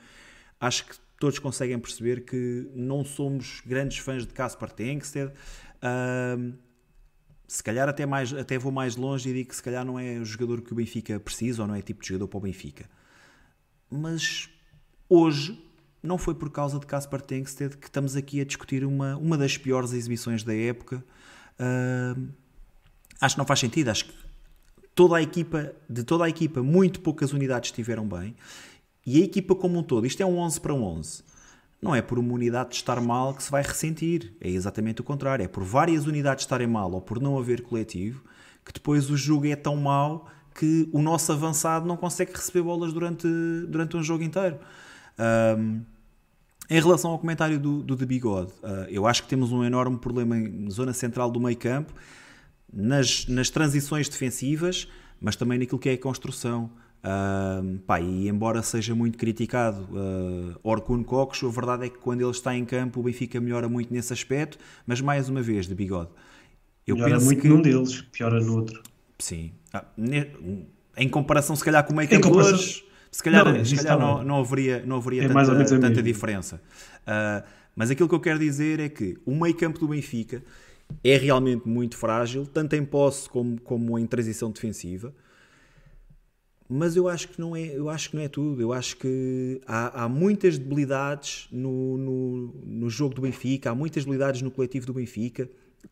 acho 0.60 0.86
que 0.86 0.96
todos 1.18 1.38
conseguem 1.38 1.78
perceber 1.78 2.24
que 2.24 2.70
não 2.74 3.04
somos 3.04 3.62
grandes 3.66 3.98
fãs 3.98 4.26
de 4.26 4.32
Casper 4.32 4.70
Tengsted. 4.70 5.32
Uh, 5.82 6.52
se 7.48 7.62
calhar 7.62 7.88
até, 7.88 8.06
mais, 8.06 8.32
até 8.32 8.56
vou 8.58 8.70
mais 8.70 8.94
longe 8.94 9.28
e 9.28 9.32
digo 9.32 9.48
que 9.48 9.56
se 9.56 9.62
calhar 9.62 9.84
não 9.84 9.98
é 9.98 10.18
o 10.18 10.24
jogador 10.24 10.60
que 10.60 10.72
o 10.72 10.76
Benfica 10.76 11.18
precisa 11.18 11.62
ou 11.62 11.68
não 11.68 11.74
é 11.74 11.82
tipo 11.82 12.00
de 12.02 12.08
jogador 12.08 12.28
para 12.28 12.38
o 12.38 12.40
Benfica 12.40 12.86
mas 13.90 14.48
hoje 15.08 15.62
não 16.02 16.16
foi 16.16 16.34
por 16.34 16.50
causa 16.50 16.78
de 16.78 16.86
Caspar 16.86 17.20
Tengsted 17.20 17.76
que 17.76 17.86
estamos 17.88 18.14
aqui 18.14 18.40
a 18.40 18.44
discutir 18.44 18.84
uma, 18.84 19.16
uma 19.16 19.36
das 19.36 19.58
piores 19.58 19.92
exibições 19.92 20.42
da 20.42 20.54
época. 20.54 21.04
Uh, 21.58 22.28
acho 23.20 23.34
que 23.34 23.38
não 23.38 23.46
faz 23.46 23.60
sentido. 23.60 23.88
Acho 23.88 24.06
que 24.06 24.14
toda 24.94 25.16
a 25.16 25.22
equipa, 25.22 25.74
de 25.88 26.04
toda 26.04 26.24
a 26.24 26.28
equipa, 26.28 26.62
muito 26.62 27.00
poucas 27.00 27.32
unidades 27.32 27.68
estiveram 27.68 28.08
bem. 28.08 28.34
E 29.06 29.20
a 29.20 29.24
equipa 29.24 29.54
como 29.54 29.78
um 29.78 29.82
todo, 29.82 30.06
isto 30.06 30.22
é 30.22 30.26
um 30.26 30.38
11 30.38 30.60
para 30.60 30.74
11. 30.74 31.22
Não 31.80 31.94
é 31.94 32.02
por 32.02 32.18
uma 32.18 32.34
unidade 32.34 32.74
estar 32.74 33.00
mal 33.00 33.32
que 33.34 33.42
se 33.42 33.50
vai 33.50 33.62
ressentir. 33.62 34.34
É 34.40 34.48
exatamente 34.48 35.00
o 35.00 35.04
contrário. 35.04 35.42
É 35.42 35.48
por 35.48 35.64
várias 35.64 36.06
unidades 36.06 36.44
estarem 36.44 36.66
mal 36.66 36.92
ou 36.92 37.00
por 37.00 37.20
não 37.20 37.38
haver 37.38 37.62
coletivo 37.62 38.22
que 38.64 38.72
depois 38.72 39.10
o 39.10 39.16
jogo 39.16 39.46
é 39.46 39.56
tão 39.56 39.76
mau 39.76 40.28
que 40.54 40.88
o 40.92 41.00
nosso 41.00 41.32
avançado 41.32 41.86
não 41.86 41.96
consegue 41.96 42.32
receber 42.32 42.62
bolas 42.62 42.92
durante, 42.92 43.26
durante 43.68 43.96
um 43.96 44.02
jogo 44.02 44.22
inteiro. 44.22 44.58
Um, 45.58 45.82
em 46.68 46.80
relação 46.80 47.10
ao 47.10 47.18
comentário 47.18 47.58
do, 47.58 47.82
do 47.82 47.96
The 47.96 48.06
Bigode, 48.06 48.52
uh, 48.62 48.86
eu 48.88 49.06
acho 49.06 49.24
que 49.24 49.28
temos 49.28 49.50
um 49.50 49.64
enorme 49.64 49.98
problema 49.98 50.36
na 50.36 50.70
zona 50.70 50.92
central 50.92 51.30
do 51.30 51.40
meio 51.40 51.56
campo, 51.56 51.92
nas, 52.72 53.26
nas 53.26 53.50
transições 53.50 54.08
defensivas, 54.08 54.86
mas 55.20 55.34
também 55.34 55.58
naquilo 55.58 55.78
que 55.78 55.88
é 55.88 55.94
a 55.94 55.98
construção. 55.98 56.70
Uh, 57.02 57.78
pá, 57.80 57.98
e 57.98 58.28
embora 58.28 58.62
seja 58.62 58.94
muito 58.94 59.16
criticado 59.16 59.88
uh, 59.90 60.60
Orkun 60.62 61.02
Cocos, 61.02 61.42
a 61.42 61.48
verdade 61.48 61.86
é 61.86 61.88
que 61.88 61.98
quando 61.98 62.20
ele 62.20 62.30
está 62.30 62.54
em 62.54 62.64
campo 62.64 63.00
o 63.00 63.02
Benfica 63.02 63.40
melhora 63.40 63.68
muito 63.68 63.92
nesse 63.92 64.12
aspecto, 64.12 64.58
mas 64.86 65.00
mais 65.00 65.28
uma 65.28 65.40
vez, 65.40 65.66
de 65.66 65.74
bigode. 65.74 66.10
Eu 66.86 66.96
melhora 66.96 67.20
muito 67.20 67.40
que... 67.40 67.48
num 67.48 67.62
deles, 67.62 68.02
piora 68.02 68.38
no 68.40 68.58
outro. 68.58 68.82
Sim. 69.18 69.52
Ah, 69.72 69.84
em 70.96 71.08
comparação, 71.08 71.56
se 71.56 71.64
calhar, 71.64 71.84
com 71.86 71.92
o 71.92 71.96
make 71.96 72.14
up 72.14 72.28
hoje, 72.28 72.84
se 73.10 73.22
calhar 73.22 73.44
não, 73.44 73.64
se 73.64 73.76
calhar 73.76 73.98
não, 73.98 74.22
não, 74.22 74.40
haveria, 74.40 74.84
não 74.84 74.96
haveria 74.96 75.24
é 75.24 75.28
tanta, 75.28 75.80
tanta 75.80 76.02
diferença. 76.02 76.60
Uh, 77.02 77.48
mas 77.74 77.90
aquilo 77.90 78.08
que 78.08 78.14
eu 78.14 78.20
quero 78.20 78.38
dizer 78.38 78.78
é 78.78 78.88
que 78.88 79.16
o 79.24 79.34
meio 79.34 79.54
campo 79.56 79.78
do 79.78 79.88
Benfica 79.88 80.42
é 81.02 81.16
realmente 81.16 81.66
muito 81.66 81.96
frágil, 81.96 82.46
tanto 82.46 82.74
em 82.76 82.84
posse 82.84 83.28
como, 83.28 83.60
como 83.60 83.98
em 83.98 84.06
transição 84.06 84.50
defensiva. 84.50 85.14
Mas 86.72 86.94
eu 86.94 87.08
acho 87.08 87.26
que 87.26 87.40
não 87.40 87.56
é, 87.56 87.76
eu 87.76 87.90
acho 87.90 88.10
que 88.10 88.16
não 88.16 88.22
é 88.22 88.28
tudo. 88.28 88.62
Eu 88.62 88.72
acho 88.72 88.96
que 88.96 89.60
há, 89.66 90.04
há 90.04 90.08
muitas 90.08 90.56
debilidades 90.56 91.48
no, 91.50 91.98
no, 91.98 92.54
no 92.64 92.88
jogo 92.88 93.12
do 93.12 93.22
Benfica, 93.22 93.72
há 93.72 93.74
muitas 93.74 94.04
debilidades 94.04 94.40
no 94.40 94.52
coletivo 94.52 94.86
do 94.86 94.94
Benfica. 94.94 95.50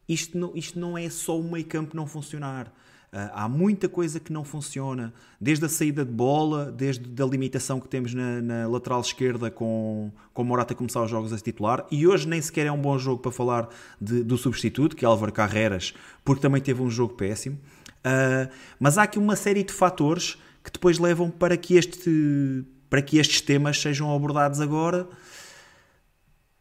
Isto 0.09 0.38
não, 0.38 0.53
isto 0.55 0.79
não 0.79 0.97
é 0.97 1.11
só 1.11 1.37
o 1.37 1.43
meio 1.43 1.67
campo 1.67 1.97
não 1.97 2.07
funcionar. 2.07 2.69
Uh, 3.12 3.27
há 3.33 3.49
muita 3.49 3.88
coisa 3.88 4.21
que 4.21 4.33
não 4.33 4.45
funciona, 4.45 5.12
desde 5.41 5.64
a 5.64 5.69
saída 5.69 6.05
de 6.05 6.12
bola, 6.12 6.71
desde 6.71 7.21
a 7.21 7.27
limitação 7.27 7.81
que 7.81 7.88
temos 7.88 8.14
na, 8.14 8.41
na 8.41 8.69
lateral 8.69 9.01
esquerda 9.01 9.51
com, 9.51 10.12
com 10.33 10.45
Morata 10.45 10.77
começar 10.77 11.03
os 11.03 11.11
jogos 11.11 11.33
a 11.33 11.38
titular. 11.38 11.87
E 11.91 12.07
hoje 12.07 12.29
nem 12.29 12.41
sequer 12.41 12.67
é 12.67 12.73
um 12.73 12.81
bom 12.81 12.97
jogo 12.99 13.21
para 13.21 13.33
falar 13.33 13.69
de, 14.01 14.23
do 14.23 14.38
substituto, 14.38 14.95
que 14.95 15.05
é 15.05 15.09
Álvaro 15.09 15.33
Carreras, 15.33 15.93
porque 16.25 16.41
também 16.41 16.62
teve 16.62 16.81
um 16.83 16.91
jogo 16.91 17.14
péssimo. 17.14 17.57
Uh, 17.99 18.49
mas 18.79 18.97
há 18.97 19.03
aqui 19.03 19.19
uma 19.19 19.35
série 19.35 19.64
de 19.64 19.73
fatores 19.73 20.38
que 20.68 20.72
depois 20.74 20.98
levam 20.98 21.31
para 21.31 21.57
que, 21.57 21.76
este, 21.76 22.64
para 22.88 23.02
que 23.02 23.18
estes 23.18 23.40
temas 23.40 23.81
sejam 23.81 24.14
abordados 24.14 24.61
agora, 24.61 25.09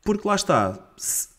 porque 0.04 0.28
lá 0.28 0.36
está. 0.36 0.92
Se, 0.96 1.30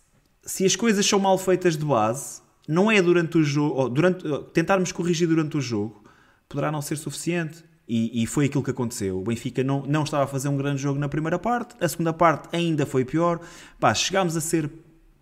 se 0.44 0.64
as 0.64 0.76
coisas 0.76 1.04
são 1.04 1.18
mal 1.18 1.38
feitas 1.38 1.76
de 1.76 1.84
base, 1.84 2.40
não 2.66 2.90
é 2.90 3.00
durante 3.00 3.38
o 3.38 3.42
jogo, 3.42 3.88
durante, 3.88 4.24
tentarmos 4.52 4.92
corrigir 4.92 5.26
durante 5.26 5.56
o 5.56 5.60
jogo, 5.60 6.04
poderá 6.48 6.70
não 6.70 6.82
ser 6.82 6.96
suficiente. 6.96 7.64
E, 7.90 8.22
e, 8.22 8.26
foi 8.26 8.44
aquilo 8.44 8.62
que 8.62 8.70
aconteceu. 8.70 9.18
O 9.18 9.22
Benfica 9.22 9.64
não, 9.64 9.82
não 9.86 10.02
estava 10.02 10.24
a 10.24 10.26
fazer 10.26 10.50
um 10.50 10.58
grande 10.58 10.82
jogo 10.82 10.98
na 10.98 11.08
primeira 11.08 11.38
parte, 11.38 11.74
a 11.82 11.88
segunda 11.88 12.12
parte 12.12 12.54
ainda 12.54 12.84
foi 12.84 13.02
pior. 13.02 13.40
Pá, 13.80 13.94
chegámos 13.94 14.36
a 14.36 14.42
ser 14.42 14.70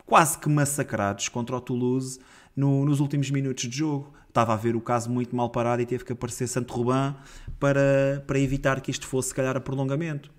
quase 0.04 0.36
que 0.36 0.48
massacrados 0.48 1.28
contra 1.28 1.54
o 1.54 1.60
Toulouse 1.60 2.18
no, 2.56 2.84
nos 2.84 2.98
últimos 2.98 3.30
minutos 3.30 3.68
de 3.68 3.76
jogo. 3.76 4.15
Estava 4.36 4.52
a 4.52 4.56
ver 4.56 4.76
o 4.76 4.82
caso 4.82 5.08
muito 5.08 5.34
mal 5.34 5.48
parado 5.48 5.80
e 5.80 5.86
teve 5.86 6.04
que 6.04 6.12
aparecer 6.12 6.46
Santo 6.46 6.74
Ruban 6.74 7.16
para, 7.58 8.22
para 8.26 8.38
evitar 8.38 8.82
que 8.82 8.90
isto 8.90 9.06
fosse, 9.06 9.28
se 9.28 9.34
calhar, 9.34 9.56
a 9.56 9.60
prolongamento. 9.60 10.30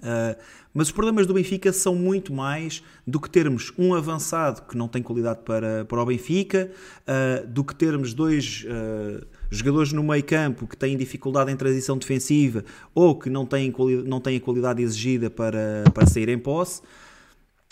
Uh, 0.00 0.36
mas 0.74 0.88
os 0.88 0.92
problemas 0.92 1.26
do 1.26 1.32
Benfica 1.32 1.72
são 1.72 1.94
muito 1.94 2.34
mais 2.34 2.82
do 3.06 3.18
que 3.18 3.30
termos 3.30 3.72
um 3.78 3.94
avançado 3.94 4.68
que 4.68 4.76
não 4.76 4.88
tem 4.88 5.02
qualidade 5.02 5.40
para, 5.42 5.86
para 5.86 6.02
o 6.02 6.04
Benfica, 6.04 6.70
uh, 7.08 7.46
do 7.46 7.64
que 7.64 7.74
termos 7.74 8.12
dois 8.12 8.66
uh, 8.66 9.26
jogadores 9.50 9.90
no 9.90 10.02
meio 10.02 10.22
campo 10.22 10.66
que 10.66 10.76
têm 10.76 10.94
dificuldade 10.94 11.50
em 11.50 11.56
transição 11.56 11.96
defensiva 11.96 12.62
ou 12.94 13.18
que 13.18 13.30
não 13.30 13.46
têm, 13.46 13.72
não 14.04 14.20
têm 14.20 14.36
a 14.36 14.40
qualidade 14.40 14.82
exigida 14.82 15.30
para, 15.30 15.84
para 15.94 16.04
sair 16.04 16.28
em 16.28 16.38
posse. 16.38 16.82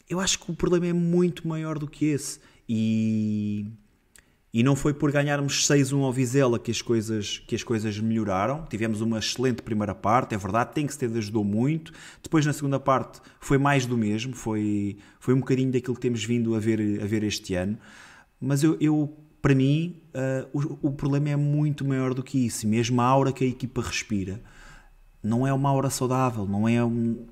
Eu 0.08 0.18
acho 0.18 0.38
que 0.38 0.50
o 0.50 0.54
problema 0.54 0.86
é 0.86 0.94
muito 0.94 1.46
maior 1.46 1.78
do 1.78 1.86
que 1.86 2.06
esse. 2.06 2.40
E 2.66 3.66
e 4.52 4.62
não 4.62 4.76
foi 4.76 4.92
por 4.92 5.10
ganharmos 5.10 5.66
6-1 5.66 6.02
ao 6.02 6.12
Vizela 6.12 6.58
que 6.58 6.70
as, 6.70 6.82
coisas, 6.82 7.38
que 7.46 7.54
as 7.54 7.62
coisas 7.62 7.98
melhoraram. 7.98 8.66
Tivemos 8.68 9.00
uma 9.00 9.18
excelente 9.18 9.62
primeira 9.62 9.94
parte, 9.94 10.34
é 10.34 10.38
verdade, 10.38 10.72
tem 10.74 10.86
que 10.86 10.96
ter 10.96 11.10
ajudou 11.16 11.42
muito. 11.42 11.92
Depois, 12.22 12.44
na 12.44 12.52
segunda 12.52 12.78
parte, 12.78 13.20
foi 13.40 13.56
mais 13.56 13.86
do 13.86 13.96
mesmo, 13.96 14.34
foi, 14.34 14.98
foi 15.18 15.32
um 15.32 15.38
bocadinho 15.38 15.72
daquilo 15.72 15.94
que 15.94 16.02
temos 16.02 16.22
vindo 16.22 16.54
a 16.54 16.58
ver, 16.58 17.00
a 17.02 17.06
ver 17.06 17.22
este 17.22 17.54
ano. 17.54 17.78
Mas 18.38 18.62
eu, 18.62 18.76
eu 18.78 19.16
para 19.40 19.54
mim, 19.54 20.02
uh, 20.14 20.78
o, 20.82 20.88
o 20.88 20.92
problema 20.92 21.30
é 21.30 21.36
muito 21.36 21.82
maior 21.82 22.12
do 22.12 22.22
que 22.22 22.44
isso. 22.44 22.68
Mesmo 22.68 23.00
a 23.00 23.04
aura 23.04 23.32
que 23.32 23.44
a 23.44 23.46
equipa 23.46 23.80
respira 23.80 24.42
não 25.22 25.46
é 25.46 25.52
uma 25.52 25.70
aura 25.70 25.88
saudável, 25.88 26.46
não 26.46 26.68
é 26.68 26.84
um. 26.84 27.24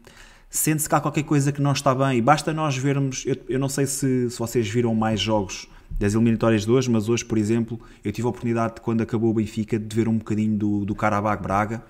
Sente-se 0.48 0.88
cá 0.88 1.00
qualquer 1.00 1.24
coisa 1.24 1.52
que 1.52 1.60
não 1.60 1.72
está 1.72 1.94
bem. 1.94 2.18
E 2.18 2.22
basta 2.22 2.52
nós 2.52 2.76
vermos. 2.76 3.24
Eu, 3.26 3.36
eu 3.48 3.58
não 3.58 3.68
sei 3.68 3.84
se, 3.84 4.30
se 4.30 4.38
vocês 4.38 4.68
viram 4.68 4.94
mais 4.94 5.20
jogos 5.20 5.68
das 6.00 6.14
eliminatórias 6.14 6.64
de 6.64 6.70
hoje, 6.70 6.90
mas 6.90 7.10
hoje, 7.10 7.22
por 7.22 7.36
exemplo, 7.36 7.78
eu 8.02 8.10
tive 8.10 8.26
a 8.26 8.30
oportunidade, 8.30 8.80
quando 8.80 9.02
acabou 9.02 9.30
o 9.30 9.34
Benfica, 9.34 9.78
de 9.78 9.94
ver 9.94 10.08
um 10.08 10.16
bocadinho 10.16 10.56
do, 10.56 10.84
do 10.86 10.94
Karabakh 10.94 11.42
Braga 11.42 11.84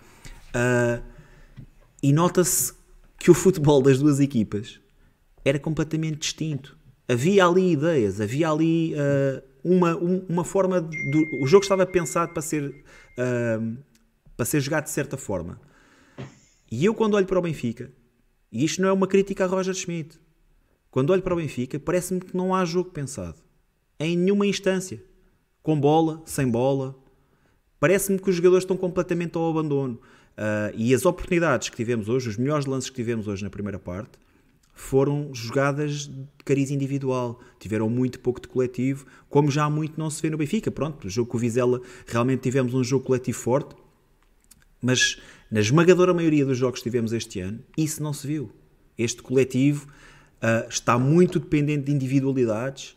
uh, 0.49 1.01
e 2.03 2.13
nota-se 2.13 2.73
que 3.17 3.31
o 3.31 3.35
futebol 3.35 3.81
das 3.81 4.01
duas 4.01 4.19
equipas 4.19 4.81
era 5.45 5.61
completamente 5.61 6.19
distinto. 6.19 6.77
Havia 7.09 7.47
ali 7.47 7.71
ideias, 7.71 8.21
havia 8.21 8.51
ali 8.51 8.95
uh, 8.95 9.43
uma, 9.63 9.97
um, 9.97 10.27
uma 10.29 10.45
forma. 10.45 10.81
De, 10.81 11.39
o 11.41 11.47
jogo 11.47 11.63
estava 11.63 11.87
pensado 11.87 12.33
para 12.33 12.43
ser, 12.43 12.65
uh, 12.65 13.77
para 14.37 14.45
ser 14.45 14.61
jogado 14.61 14.85
de 14.85 14.91
certa 14.91 15.17
forma. 15.17 15.61
E 16.69 16.85
eu, 16.85 16.95
quando 16.95 17.15
olho 17.15 17.27
para 17.27 17.39
o 17.39 17.43
Benfica, 17.43 17.93
E 18.51 18.65
isto 18.65 18.83
não 18.83 18.89
é 18.89 18.93
uma 18.93 19.07
crítica 19.07 19.45
a 19.45 19.47
Roger 19.47 19.75
Schmidt. 19.75 20.19
Quando 20.91 21.11
olho 21.11 21.23
para 21.23 21.35
o 21.35 21.37
Benfica, 21.37 21.79
parece-me 21.79 22.19
que 22.19 22.37
não 22.37 22.53
há 22.53 22.65
jogo 22.65 22.91
pensado. 22.91 23.50
Em 24.01 24.17
nenhuma 24.17 24.47
instância. 24.47 25.05
Com 25.63 25.79
bola, 25.79 26.23
sem 26.25 26.49
bola. 26.49 26.99
Parece-me 27.79 28.19
que 28.19 28.31
os 28.31 28.37
jogadores 28.37 28.65
estão 28.65 28.77
completamente 28.77 29.37
ao 29.37 29.51
abandono. 29.51 30.01
Uh, 30.39 30.73
e 30.75 30.95
as 30.95 31.05
oportunidades 31.05 31.69
que 31.69 31.77
tivemos 31.77 32.09
hoje, 32.09 32.31
os 32.31 32.39
melhores 32.39 32.65
lances 32.65 32.89
que 32.89 32.97
tivemos 32.97 33.29
hoje 33.29 33.45
na 33.45 33.51
primeira 33.51 33.79
parte, 33.79 34.13
foram 34.73 35.29
jogadas 35.35 36.07
de 36.07 36.27
cariz 36.47 36.71
individual. 36.71 37.39
Tiveram 37.59 37.91
muito 37.91 38.21
pouco 38.21 38.41
de 38.41 38.49
coletivo, 38.49 39.05
como 39.29 39.51
já 39.51 39.65
há 39.65 39.71
muito 39.71 39.99
não 39.99 40.09
se 40.09 40.23
vê 40.23 40.31
no 40.31 40.39
Benfica. 40.39 40.71
Pronto, 40.71 41.07
o 41.07 41.11
jogo 41.11 41.31
com 41.31 41.37
o 41.37 41.41
Vizela 41.41 41.83
realmente 42.07 42.41
tivemos 42.41 42.73
um 42.73 42.83
jogo 42.83 43.05
coletivo 43.05 43.39
forte, 43.39 43.77
mas 44.81 45.21
na 45.51 45.61
esmagadora 45.61 46.15
maioria 46.15 46.47
dos 46.47 46.57
jogos 46.57 46.81
que 46.81 46.85
tivemos 46.85 47.13
este 47.13 47.41
ano, 47.41 47.61
isso 47.77 48.03
não 48.03 48.15
se 48.15 48.27
viu. 48.27 48.51
Este 48.97 49.21
coletivo 49.21 49.87
uh, 49.87 50.67
está 50.71 50.99
muito 50.99 51.39
dependente 51.39 51.85
de 51.85 51.93
individualidades 51.93 52.97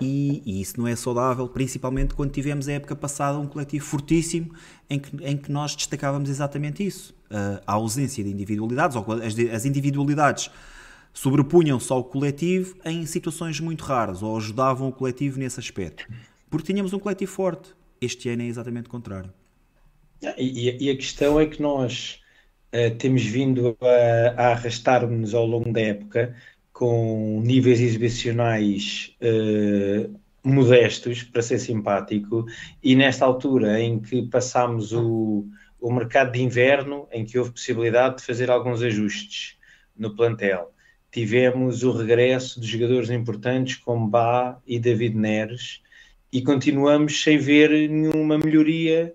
e, 0.00 0.42
e, 0.44 0.60
isso 0.60 0.78
não 0.78 0.88
é 0.88 0.96
saudável, 0.96 1.48
principalmente 1.48 2.14
quando 2.14 2.32
tivemos 2.32 2.68
a 2.68 2.72
época 2.72 2.96
passada 2.96 3.38
um 3.38 3.46
coletivo 3.46 3.84
fortíssimo 3.84 4.52
em 4.90 4.98
que, 4.98 5.24
em 5.24 5.36
que 5.36 5.50
nós 5.52 5.76
destacávamos 5.76 6.28
exatamente 6.28 6.84
isso. 6.84 7.14
A 7.66 7.72
ausência 7.72 8.22
de 8.22 8.30
individualidades, 8.30 8.96
ou 8.96 9.04
as, 9.12 9.38
as 9.52 9.64
individualidades 9.64 10.50
sobrepunham-se 11.12 11.92
ao 11.92 12.04
coletivo 12.04 12.76
em 12.84 13.06
situações 13.06 13.60
muito 13.60 13.84
raras, 13.84 14.22
ou 14.22 14.36
ajudavam 14.36 14.88
o 14.88 14.92
coletivo 14.92 15.38
nesse 15.38 15.60
aspecto. 15.60 16.06
Porque 16.50 16.72
tínhamos 16.72 16.92
um 16.92 16.98
coletivo 16.98 17.30
forte. 17.30 17.70
Este 18.00 18.28
ano 18.28 18.42
é 18.42 18.46
exatamente 18.46 18.86
o 18.86 18.90
contrário. 18.90 19.32
E, 20.36 20.86
e 20.86 20.90
a 20.90 20.96
questão 20.96 21.38
é 21.38 21.46
que 21.46 21.60
nós 21.62 22.20
uh, 22.74 22.94
temos 22.96 23.22
vindo 23.24 23.76
a, 23.80 24.42
a 24.42 24.52
arrastar-nos 24.52 25.34
ao 25.34 25.46
longo 25.46 25.72
da 25.72 25.80
época 25.80 26.36
com 26.74 27.40
níveis 27.40 27.80
exibicionais 27.80 29.16
uh, 29.22 30.12
modestos, 30.42 31.22
para 31.22 31.40
ser 31.40 31.60
simpático, 31.60 32.44
e 32.82 32.96
nesta 32.96 33.24
altura 33.24 33.80
em 33.80 34.00
que 34.00 34.22
passámos 34.22 34.92
o, 34.92 35.46
o 35.80 35.92
mercado 35.92 36.32
de 36.32 36.42
inverno, 36.42 37.06
em 37.12 37.24
que 37.24 37.38
houve 37.38 37.52
possibilidade 37.52 38.16
de 38.18 38.24
fazer 38.24 38.50
alguns 38.50 38.82
ajustes 38.82 39.56
no 39.96 40.16
plantel. 40.16 40.72
Tivemos 41.12 41.84
o 41.84 41.92
regresso 41.92 42.60
de 42.60 42.66
jogadores 42.66 43.08
importantes 43.08 43.76
como 43.76 44.08
Bá 44.08 44.58
e 44.66 44.80
David 44.80 45.16
Neres, 45.16 45.80
e 46.32 46.42
continuamos 46.42 47.22
sem 47.22 47.38
ver 47.38 47.70
nenhuma 47.88 48.36
melhoria 48.36 49.14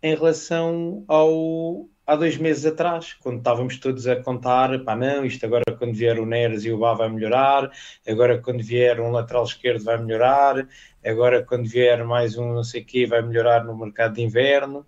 em 0.00 0.14
relação 0.14 1.04
ao 1.08 1.88
há 2.06 2.16
dois 2.16 2.36
meses 2.36 2.66
atrás, 2.66 3.14
quando 3.14 3.38
estávamos 3.38 3.78
todos 3.78 4.06
a 4.06 4.16
contar, 4.16 4.78
pá, 4.84 4.94
não, 4.94 5.24
isto 5.24 5.44
agora 5.46 5.64
quando 5.78 5.94
vier 5.94 6.18
o 6.18 6.26
Neres 6.26 6.64
e 6.64 6.70
o 6.70 6.78
Bá 6.78 6.94
vai 6.94 7.08
melhorar, 7.08 7.70
agora 8.06 8.40
quando 8.40 8.62
vier 8.62 9.00
um 9.00 9.10
lateral 9.10 9.44
esquerdo 9.44 9.84
vai 9.84 9.96
melhorar, 10.02 10.68
agora 11.04 11.42
quando 11.42 11.66
vier 11.68 12.04
mais 12.04 12.36
um 12.36 12.52
não 12.54 12.64
sei 12.64 12.82
o 12.82 12.84
quê 12.84 13.06
vai 13.06 13.22
melhorar 13.22 13.64
no 13.64 13.76
mercado 13.76 14.14
de 14.14 14.22
inverno, 14.22 14.86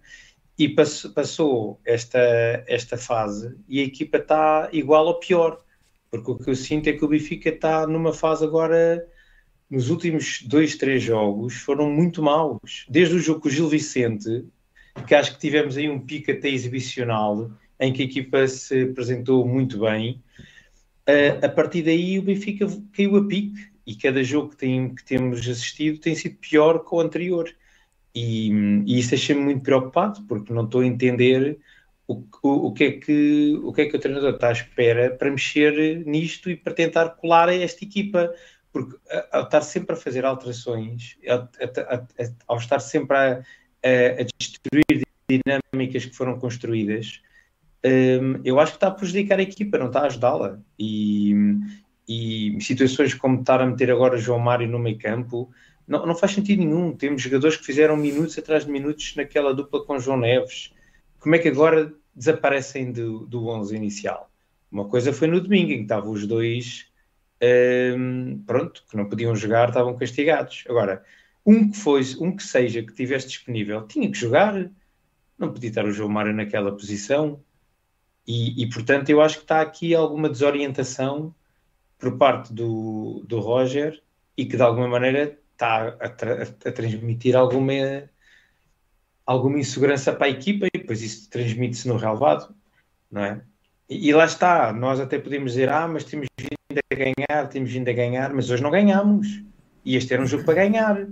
e 0.59 0.69
passou, 0.69 1.11
passou 1.13 1.81
esta, 1.85 2.19
esta 2.67 2.97
fase 2.97 3.55
e 3.69 3.81
a 3.81 3.85
equipa 3.85 4.19
está 4.19 4.69
igual 4.73 5.07
ou 5.07 5.19
pior, 5.19 5.61
porque 6.11 6.31
o 6.31 6.39
que 6.39 6.51
eu 6.51 6.55
sinto 6.55 6.89
é 6.89 6.93
que 6.93 7.05
o 7.05 7.09
Benfica 7.09 7.51
está 7.51 7.87
numa 7.87 8.13
fase 8.13 8.45
agora 8.45 9.07
nos 9.69 9.91
últimos 9.91 10.43
dois, 10.43 10.77
três 10.77 11.03
jogos 11.03 11.57
foram 11.57 11.91
muito 11.91 12.23
maus. 12.23 12.87
Desde 12.89 13.17
o 13.17 13.19
jogo 13.19 13.41
com 13.41 13.49
o 13.49 13.51
Gil 13.51 13.69
Vicente, 13.69 14.47
que 15.07 15.15
acho 15.15 15.35
que 15.35 15.41
tivemos 15.41 15.77
aí 15.77 15.89
um 15.89 16.01
pico 16.01 16.31
até 16.31 16.49
exibicional, 16.49 17.51
em 17.79 17.93
que 17.93 18.03
a 18.03 18.05
equipa 18.05 18.47
se 18.49 18.85
apresentou 18.85 19.47
muito 19.47 19.81
bem. 19.81 20.23
Uh, 21.09 21.45
a 21.45 21.49
partir 21.49 21.83
daí 21.83 22.19
o 22.19 22.23
Benfica 22.23 22.67
caiu 22.93 23.17
a 23.17 23.27
pique 23.27 23.71
e 23.87 23.95
cada 23.95 24.23
jogo 24.25 24.51
que, 24.51 24.57
tem, 24.57 24.95
que 24.95 25.05
temos 25.05 25.49
assistido 25.49 26.01
tem 26.01 26.15
sido 26.15 26.37
pior 26.37 26.85
que 26.85 26.95
o 26.95 27.01
anterior. 27.01 27.55
E, 28.15 28.51
e 28.87 28.99
isso 28.99 29.11
deixa-me 29.11 29.41
muito 29.41 29.63
preocupado, 29.63 30.23
porque 30.27 30.53
não 30.53 30.65
estou 30.65 30.81
a 30.81 30.87
entender 30.87 31.59
o, 32.09 32.25
o, 32.43 32.69
o, 32.69 32.73
que 32.73 32.85
é 32.85 32.93
que, 32.93 33.61
o 33.63 33.73
que 33.73 33.83
é 33.83 33.87
que 33.87 33.97
o 33.97 34.01
treinador 34.01 34.35
está 34.35 34.49
à 34.49 34.53
espera 34.53 35.11
para 35.11 35.31
mexer 35.31 36.05
nisto 36.07 36.51
e 36.51 36.57
para 36.57 36.73
tentar 36.73 37.11
colar 37.11 37.49
a 37.49 37.55
esta 37.55 37.85
equipa. 37.85 38.35
Porque 38.73 38.97
ao 39.33 39.45
estar 39.45 39.63
sempre 39.63 39.95
a 39.95 39.99
fazer 39.99 40.25
alterações, 40.25 41.17
ao, 41.29 41.49
ao 42.49 42.57
estar 42.59 42.81
sempre 42.81 43.17
a, 43.17 43.43
a, 43.85 44.23
a 44.23 44.27
destruir 44.39 45.07
dinâmicas 45.29 46.05
que 46.05 46.17
foram 46.17 46.39
construídas, 46.39 47.21
um, 47.85 48.41
eu 48.45 48.59
acho 48.59 48.73
que 48.73 48.77
está 48.77 48.89
a 48.89 48.93
prejudicar 48.93 49.39
a 49.39 49.43
equipa, 49.43 49.79
não 49.79 49.87
está 49.87 50.01
a 50.01 50.07
ajudá-la. 50.07 50.59
E, 50.79 51.35
e 52.09 52.57
situações 52.61 53.15
como 53.15 53.41
estar 53.41 53.61
a 53.61 53.67
meter 53.67 53.91
agora 53.91 54.19
João 54.19 54.39
Mário 54.39 54.69
no 54.69 54.79
meio 54.79 54.99
campo, 54.99 55.51
não, 55.87 56.05
não 56.05 56.15
faz 56.15 56.33
sentido 56.33 56.61
nenhum. 56.61 56.97
Temos 56.97 57.23
jogadores 57.23 57.57
que 57.57 57.65
fizeram 57.65 57.97
minutos 57.97 58.39
atrás 58.39 58.65
de 58.65 58.71
minutos 58.71 59.15
naquela 59.17 59.55
dupla 59.55 59.85
com 59.85 59.99
João 59.99 60.19
Neves. 60.19 60.73
Como 61.21 61.35
é 61.35 61.39
que 61.39 61.49
agora 61.49 61.93
desaparecem 62.15 62.93
do, 62.93 63.27
do 63.27 63.47
11 63.49 63.77
inicial? 63.77 64.31
Uma 64.71 64.89
coisa 64.89 65.13
foi 65.13 65.29
no 65.29 65.41
domingo, 65.41 65.73
em 65.73 65.77
que 65.77 65.83
estavam 65.83 66.11
os 66.11 66.27
dois, 66.27 66.87
um, 67.97 68.43
pronto, 68.47 68.85
que 68.91 68.97
não 68.97 69.09
podiam 69.09 69.35
jogar, 69.37 69.69
estavam 69.69 69.97
castigados. 69.97 70.65
Agora, 70.69 71.05
um 71.47 71.71
que 71.71 71.79
foi, 71.79 72.03
um 72.21 72.35
que 72.35 72.43
seja 72.43 72.83
que 72.83 72.93
tivesse 72.93 73.29
disponível, 73.29 73.87
tinha 73.87 74.11
que 74.11 74.19
jogar, 74.19 74.69
não 75.39 75.53
podia 75.53 75.71
estar 75.71 75.85
o 75.85 75.93
João 75.93 76.09
Mário 76.09 76.35
naquela 76.35 76.73
posição. 76.73 77.41
E, 78.27 78.61
e, 78.61 78.69
portanto, 78.69 79.09
eu 79.11 79.23
acho 79.23 79.37
que 79.37 79.45
está 79.45 79.61
aqui 79.61 79.95
alguma 79.95 80.29
desorientação 80.29 81.33
por 81.97 82.19
parte 82.19 82.53
do, 82.53 83.23
do 83.25 83.39
Roger 83.39 84.03
e 84.37 84.45
que 84.45 84.57
de 84.57 84.63
alguma 84.63 84.89
maneira 84.89 85.39
está 85.53 85.89
a, 86.01 86.09
tra 86.09 86.43
a 86.43 86.73
transmitir 86.73 87.37
alguma, 87.37 87.73
alguma 89.25 89.61
insegurança 89.61 90.13
para 90.13 90.27
a 90.27 90.31
equipa 90.31 90.67
e 90.67 90.79
depois 90.79 91.01
isso 91.01 91.31
transmite-se 91.31 91.87
no 91.87 91.97
relevado, 91.97 92.53
não 93.09 93.23
é? 93.23 93.41
E, 93.89 94.09
e, 94.09 94.13
lá 94.13 94.25
está, 94.25 94.73
nós 94.73 94.99
até 94.99 95.17
podemos 95.17 95.53
dizer, 95.53 95.69
ah, 95.69 95.87
mas 95.87 96.03
temos 96.03 96.27
vindo 96.37 96.81
a 96.91 96.95
ganhar, 96.95 97.49
temos 97.49 97.71
vindo 97.71 97.89
a 97.89 97.93
ganhar, 97.93 98.35
mas 98.35 98.51
hoje 98.51 98.63
não 98.65 98.71
ganhamos. 98.73 99.45
E 99.85 99.95
este 99.95 100.13
era 100.13 100.23
um 100.23 100.27
jogo 100.27 100.45
para 100.45 100.55
ganhar 100.55 101.07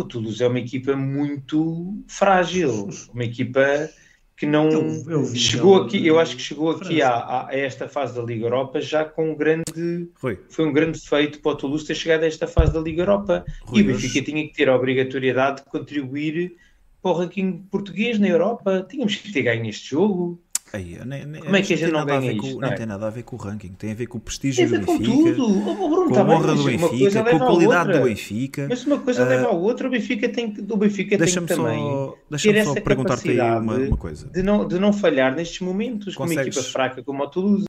o 0.00 0.04
Toulouse 0.04 0.42
é 0.42 0.48
uma 0.48 0.58
equipa 0.58 0.96
muito 0.96 2.02
frágil, 2.08 2.88
uma 3.12 3.24
equipa 3.24 3.88
que 4.36 4.46
não 4.46 4.70
eu, 4.70 5.10
eu 5.10 5.34
chegou 5.34 5.82
aqui, 5.82 6.06
eu 6.06 6.18
acho 6.18 6.34
que 6.34 6.42
chegou 6.42 6.70
aqui 6.70 7.02
a, 7.02 7.46
a, 7.46 7.48
esta 7.50 7.86
fase 7.88 8.14
da 8.14 8.22
Liga 8.22 8.46
Europa 8.46 8.80
já 8.80 9.04
com 9.04 9.32
um 9.32 9.36
grande 9.36 10.08
Rui. 10.18 10.38
foi 10.48 10.66
um 10.66 10.72
grande 10.72 10.98
feito 10.98 11.40
para 11.40 11.52
o 11.52 11.54
Toulouse 11.54 11.86
ter 11.86 11.94
chegado 11.94 12.22
a 12.22 12.26
esta 12.26 12.46
fase 12.46 12.72
da 12.72 12.80
Liga 12.80 13.02
Europa. 13.02 13.44
Rui, 13.64 13.80
e 13.80 13.82
o 13.82 13.86
Benfica 13.86 14.22
tinha 14.22 14.42
que 14.46 14.54
ter 14.54 14.70
a 14.70 14.76
obrigatoriedade 14.76 15.62
de 15.62 15.70
contribuir 15.70 16.56
para 17.02 17.10
o 17.10 17.14
ranking 17.14 17.52
português 17.70 18.18
na 18.18 18.28
Europa, 18.28 18.86
tínhamos 18.88 19.16
que 19.16 19.32
ter 19.32 19.42
ganho 19.42 19.68
este 19.68 19.90
jogo 19.90 20.40
Aí, 20.72 20.98
nem, 21.04 21.26
nem, 21.26 21.42
Como 21.42 21.56
é 21.56 21.62
que 21.62 21.74
a 21.74 21.76
gente 21.76 21.90
não 21.90 22.06
ganha 22.06 22.32
isto? 22.32 22.54
Com, 22.54 22.60
não, 22.60 22.68
é? 22.68 22.76
tem 22.76 22.86
nada 22.86 23.06
a 23.06 23.10
ver 23.10 23.24
com 23.24 23.34
o 23.34 23.38
ranking, 23.38 23.72
tem 23.72 23.90
a 23.90 23.94
ver 23.94 24.06
com 24.06 24.18
o 24.18 24.20
prestígio 24.20 24.68
do 24.68 24.78
Benfica, 24.78 24.92
com, 24.92 24.98
tudo. 24.98 25.48
Bruno, 25.88 26.10
com 26.10 26.18
a 26.18 26.22
honra 26.22 26.54
do 26.54 26.64
Benfica, 26.64 27.24
com 27.24 27.36
a 27.36 27.38
qualidade 27.38 27.92
do 27.92 28.04
Benfica. 28.04 28.66
Mas 28.68 28.86
uma 28.86 28.98
coisa 28.98 29.24
uh, 29.24 29.28
leva 29.28 29.46
à 29.48 29.50
outra, 29.50 29.88
o 29.88 29.90
Benfica 29.90 30.28
tem, 30.28 30.54
o 30.70 30.76
Benfica 30.76 31.18
tem 31.18 31.26
que 31.26 31.46
também 31.46 32.12
deixa-me 32.30 32.64
só 32.64 32.74
perguntar-te 32.74 33.30
aí 33.30 33.40
uma, 33.40 33.76
uma, 33.76 33.96
coisa. 33.96 34.28
De 34.28 34.42
não, 34.42 34.66
de 34.66 34.78
não 34.78 34.92
falhar 34.92 35.34
nestes 35.34 35.60
momentos, 35.60 36.14
Consegues, 36.14 36.16
com 36.16 36.40
uma 36.40 36.48
equipa 36.48 36.62
fraca 36.62 37.02
como 37.02 37.24
o 37.24 37.26
Toulouse. 37.26 37.66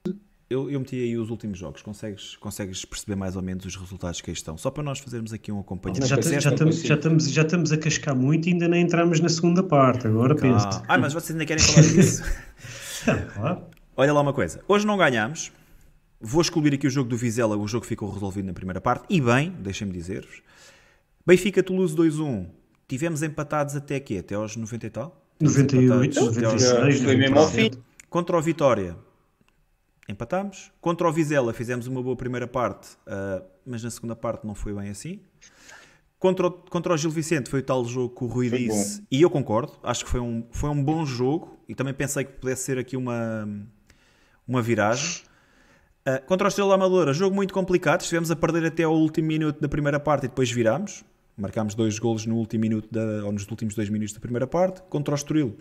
Eu, 0.51 0.69
eu 0.69 0.79
meti 0.81 0.97
aí 0.97 1.17
os 1.17 1.29
últimos 1.29 1.57
jogos, 1.57 1.81
consegues, 1.81 2.35
consegues 2.35 2.83
perceber 2.83 3.15
mais 3.15 3.37
ou 3.37 3.41
menos 3.41 3.65
os 3.65 3.75
resultados 3.77 4.19
que 4.19 4.29
aí 4.29 4.33
estão? 4.33 4.57
Só 4.57 4.69
para 4.69 4.83
nós 4.83 4.99
fazermos 4.99 5.31
aqui 5.31 5.49
um 5.49 5.61
acompanhamento. 5.61 6.05
Já, 6.05 6.17
já, 6.17 6.39
já, 6.39 6.49
estamos, 6.51 6.81
já, 6.81 6.95
estamos, 6.95 7.31
já 7.31 7.41
estamos 7.41 7.71
a 7.71 7.77
cascar 7.77 8.13
muito 8.13 8.49
e 8.49 8.51
ainda 8.51 8.67
nem 8.67 8.81
entramos 8.81 9.21
na 9.21 9.29
segunda 9.29 9.63
parte, 9.63 10.07
agora 10.07 10.35
penso. 10.35 10.67
Ah, 10.89 10.97
mas 10.97 11.13
vocês 11.13 11.31
ainda 11.31 11.45
querem 11.45 11.63
falar 11.63 11.87
disso? 11.87 12.21
Olha 13.95 14.13
lá 14.13 14.21
uma 14.21 14.33
coisa. 14.33 14.63
Hoje 14.67 14.85
não 14.85 14.97
ganhamos. 14.97 15.51
Vou 16.19 16.41
excluir 16.41 16.73
aqui 16.73 16.85
o 16.85 16.89
jogo 16.89 17.09
do 17.09 17.17
Vizela, 17.17 17.57
o 17.57 17.67
jogo 17.67 17.85
ficou 17.85 18.09
resolvido 18.11 18.45
na 18.45 18.53
primeira 18.53 18.79
parte. 18.79 19.05
E 19.09 19.19
bem, 19.19 19.51
deixem-me 19.59 19.91
dizer-vos. 19.91 20.41
Benfica-Toulouse 21.25 21.95
2-1. 21.95 22.47
Tivemos 22.87 23.23
empatados 23.23 23.75
até 23.75 23.95
aqui, 23.95 24.17
até 24.17 24.35
aos 24.35 24.55
90 24.55 24.85
e 24.85 24.89
tal? 24.89 25.25
98, 25.39 26.25
96, 26.25 27.01
foi 27.01 27.15
mesmo 27.15 27.39
ao 27.39 27.49
fim. 27.49 27.71
Contra 28.09 28.37
o 28.37 28.41
Vitória, 28.41 28.95
empatámos. 30.07 30.71
Contra 30.79 31.07
o 31.07 31.11
Vizela 31.11 31.53
fizemos 31.53 31.87
uma 31.87 32.03
boa 32.03 32.15
primeira 32.15 32.47
parte, 32.47 32.89
uh, 33.07 33.43
mas 33.65 33.81
na 33.83 33.89
segunda 33.89 34.15
parte 34.15 34.45
não 34.45 34.53
foi 34.53 34.73
bem 34.73 34.89
assim. 34.89 35.19
Contra 36.21 36.45
o, 36.45 36.51
contra 36.51 36.93
o 36.93 36.97
Gil 36.97 37.09
Vicente 37.09 37.49
foi 37.49 37.61
o 37.61 37.63
tal 37.63 37.83
jogo 37.83 38.15
que 38.15 38.23
o 38.23 38.27
Rui 38.27 38.47
foi 38.47 38.59
disse, 38.59 38.99
bom. 38.99 39.07
e 39.09 39.23
eu 39.23 39.29
concordo, 39.31 39.73
acho 39.81 40.05
que 40.05 40.11
foi 40.11 40.19
um, 40.19 40.45
foi 40.51 40.69
um 40.69 40.83
bom 40.83 41.03
jogo, 41.03 41.57
e 41.67 41.73
também 41.73 41.95
pensei 41.95 42.23
que 42.23 42.33
pudesse 42.33 42.61
ser 42.61 42.77
aqui 42.77 42.95
uma, 42.95 43.49
uma 44.47 44.61
viragem. 44.61 45.23
Uh, 46.07 46.23
contra 46.27 46.45
o 46.45 46.47
Estrela 46.47 46.75
Amadora, 46.75 47.11
jogo 47.11 47.35
muito 47.35 47.51
complicado, 47.51 48.01
estivemos 48.01 48.29
a 48.29 48.35
perder 48.35 48.67
até 48.67 48.83
ao 48.83 48.93
último 48.93 49.29
minuto 49.29 49.59
da 49.59 49.67
primeira 49.67 49.99
parte 49.99 50.25
e 50.25 50.27
depois 50.27 50.51
virámos. 50.51 51.03
Marcámos 51.35 51.73
dois 51.73 51.97
golos 51.97 52.27
no 52.27 52.35
último 52.35 52.61
minuto 52.61 52.87
da, 52.91 53.25
ou 53.25 53.31
nos 53.31 53.49
últimos 53.49 53.73
dois 53.73 53.89
minutos 53.89 54.13
da 54.13 54.19
primeira 54.19 54.45
parte. 54.45 54.83
Contra 54.91 55.15
o 55.15 55.17
Estoril, 55.17 55.57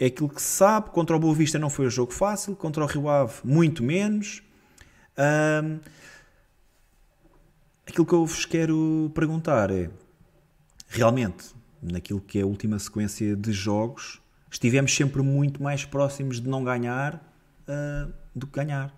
é 0.00 0.06
aquilo 0.06 0.28
que 0.28 0.42
se 0.42 0.48
sabe. 0.48 0.90
Contra 0.90 1.14
o 1.14 1.20
Boa 1.20 1.32
Vista 1.32 1.60
não 1.60 1.70
foi 1.70 1.86
um 1.86 1.90
jogo 1.90 2.12
fácil, 2.12 2.56
contra 2.56 2.82
o 2.82 2.86
Rio 2.88 3.08
Ave, 3.08 3.34
muito 3.44 3.84
menos. 3.84 4.42
Um, 5.16 5.78
aquilo 7.86 8.06
que 8.06 8.12
eu 8.12 8.24
vos 8.26 8.44
quero 8.44 9.10
perguntar 9.14 9.70
é: 9.70 9.90
realmente, 10.88 11.54
naquilo 11.82 12.20
que 12.20 12.38
é 12.38 12.42
a 12.42 12.46
última 12.46 12.78
sequência 12.78 13.34
de 13.36 13.52
jogos, 13.52 14.20
estivemos 14.50 14.94
sempre 14.94 15.22
muito 15.22 15.62
mais 15.62 15.84
próximos 15.84 16.40
de 16.40 16.48
não 16.48 16.62
ganhar 16.64 17.16
uh, 17.68 18.12
do 18.34 18.46
que 18.46 18.54
ganhar. 18.54 18.94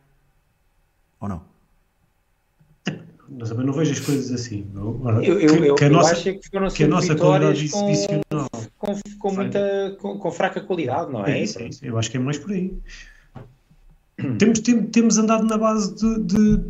Ou 1.21 1.29
não? 1.29 1.55
Mas 3.29 3.49
também 3.49 3.65
não 3.65 3.73
vejo 3.73 3.93
as 3.93 4.01
coisas 4.01 4.31
assim. 4.31 4.71
Ora, 5.03 5.25
eu, 5.25 5.41
eu, 5.41 5.65
eu, 5.65 5.75
que 5.75 5.85
a 5.85 5.91
nossa, 5.91 6.13
acho 6.13 6.25
que 6.25 6.49
foram 6.51 6.69
que 6.69 6.85
a 6.85 6.89
nossa 6.89 7.15
qualidade 7.15 7.69
com, 7.71 7.91
exibicional 7.91 8.49
com, 8.79 9.01
com, 9.19 9.35
muita, 9.35 9.97
com, 9.99 10.19
com, 10.19 10.31
fraca 10.31 10.61
qualidade, 10.61 11.11
não 11.11 11.25
é? 11.25 11.39
é 11.39 11.43
isso, 11.43 11.59
é 11.59 11.69
isso. 11.69 11.85
Eu 11.85 11.99
acho 11.99 12.11
que 12.11 12.19
é 12.19 12.21
mais 12.21 12.39
por 12.39 12.53
aí. 12.53 12.77
temos, 14.39 14.61
temos, 14.61 14.91
temos 14.91 15.19
andado 15.19 15.45
na 15.47 15.57
base 15.57 15.95
de, 15.95 16.21
de, 16.21 16.65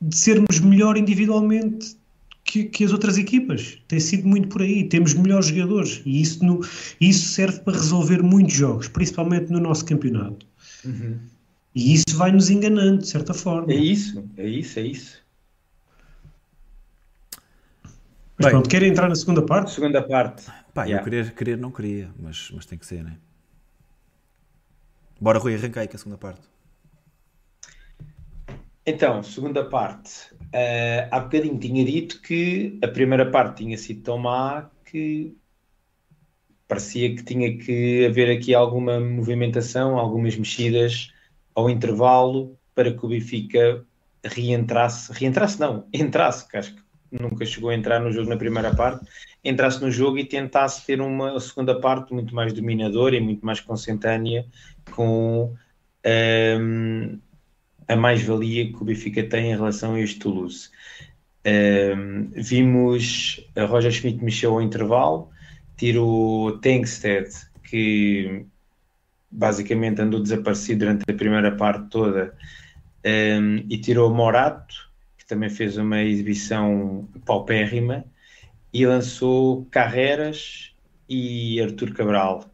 de 0.00 0.16
sermos 0.16 0.60
melhor 0.60 0.96
individualmente 0.96 1.96
que, 2.44 2.64
que, 2.64 2.84
as 2.84 2.92
outras 2.92 3.18
equipas. 3.18 3.78
Tem 3.86 4.00
sido 4.00 4.26
muito 4.26 4.48
por 4.48 4.62
aí. 4.62 4.88
Temos 4.88 5.14
melhores 5.14 5.46
jogadores 5.46 6.02
e 6.04 6.22
isso, 6.22 6.44
no, 6.44 6.60
isso 7.00 7.28
serve 7.28 7.60
para 7.60 7.74
resolver 7.74 8.22
muitos 8.22 8.54
jogos, 8.54 8.88
principalmente 8.88 9.50
no 9.50 9.60
nosso 9.60 9.84
campeonato. 9.84 10.46
Uhum. 10.84 11.18
E 11.74 11.94
isso 11.94 12.16
vai 12.16 12.32
nos 12.32 12.50
enganando, 12.50 12.98
de 12.98 13.08
certa 13.08 13.34
forma. 13.34 13.72
É 13.72 13.76
isso, 13.76 14.24
é 14.36 14.48
isso, 14.48 14.78
é 14.78 14.82
isso. 14.82 15.22
Mas 18.36 18.46
Bem, 18.46 18.50
pronto, 18.50 18.68
querem 18.68 18.90
entrar 18.90 19.08
na 19.08 19.16
segunda 19.16 19.42
parte? 19.42 19.72
Segunda 19.72 20.00
parte. 20.00 20.44
Pá, 20.72 20.84
yeah. 20.84 21.00
eu 21.00 21.04
querer, 21.04 21.34
querer 21.34 21.58
não 21.58 21.72
queria, 21.72 22.08
mas, 22.18 22.50
mas 22.54 22.64
tem 22.64 22.78
que 22.78 22.86
ser, 22.86 23.02
né? 23.02 23.16
Bora, 25.20 25.38
Rui, 25.40 25.54
arranca 25.56 25.80
aí 25.80 25.88
com 25.88 25.96
a 25.96 25.98
segunda 25.98 26.18
parte. 26.18 26.42
Então, 28.88 29.22
segunda 29.22 29.62
parte. 29.66 30.32
Uh, 30.44 31.04
há 31.10 31.20
bocadinho 31.20 31.58
tinha 31.58 31.84
dito 31.84 32.22
que 32.22 32.78
a 32.82 32.88
primeira 32.88 33.30
parte 33.30 33.62
tinha 33.62 33.76
sido 33.76 34.00
tão 34.00 34.16
má 34.16 34.70
que 34.82 35.36
parecia 36.66 37.14
que 37.14 37.22
tinha 37.22 37.58
que 37.58 38.06
haver 38.06 38.34
aqui 38.34 38.54
alguma 38.54 38.98
movimentação, 38.98 39.98
algumas 39.98 40.34
mexidas 40.38 41.12
ao 41.54 41.68
intervalo 41.68 42.58
para 42.74 42.90
que 42.90 43.04
o 43.04 43.10
Benfica 43.10 43.84
reentrasse, 44.24 45.12
reentrasse 45.12 45.60
não, 45.60 45.86
entrasse, 45.92 46.48
que 46.48 46.56
acho 46.56 46.74
que 46.74 46.82
nunca 47.12 47.44
chegou 47.44 47.68
a 47.68 47.74
entrar 47.74 48.00
no 48.00 48.10
jogo 48.10 48.30
na 48.30 48.38
primeira 48.38 48.74
parte, 48.74 49.06
entrasse 49.44 49.82
no 49.82 49.90
jogo 49.90 50.16
e 50.16 50.24
tentasse 50.24 50.86
ter 50.86 50.98
uma 51.02 51.38
segunda 51.40 51.78
parte 51.78 52.14
muito 52.14 52.34
mais 52.34 52.54
dominadora 52.54 53.16
e 53.16 53.20
muito 53.20 53.44
mais 53.44 53.60
consentânea 53.60 54.46
com 54.92 55.54
um, 56.06 57.18
a 57.88 57.96
mais-valia 57.96 58.70
que 58.70 58.82
o 58.82 58.84
Benfica 58.84 59.22
tem 59.22 59.50
em 59.50 59.56
relação 59.56 59.94
a 59.94 60.00
este 60.00 60.18
Toulouse. 60.18 60.70
Um, 61.46 62.30
vimos 62.34 63.44
a 63.56 63.64
Roger 63.64 63.90
Schmidt 63.90 64.22
mexeu 64.22 64.52
ao 64.54 64.62
intervalo, 64.62 65.30
tirou 65.76 66.58
Tengsted, 66.58 67.30
que 67.64 68.44
basicamente 69.30 70.02
andou 70.02 70.20
desaparecido 70.20 70.80
durante 70.80 71.10
a 71.10 71.14
primeira 71.14 71.56
parte 71.56 71.88
toda, 71.88 72.34
um, 73.04 73.64
e 73.68 73.78
tirou 73.78 74.12
Morato, 74.12 74.88
também 75.28 75.50
fez 75.50 75.76
uma 75.76 76.02
exibição 76.02 77.06
paupérrima 77.24 78.04
e 78.72 78.86
lançou 78.86 79.66
Carreras 79.70 80.74
e 81.08 81.60
Artur 81.60 81.92
Cabral. 81.92 82.50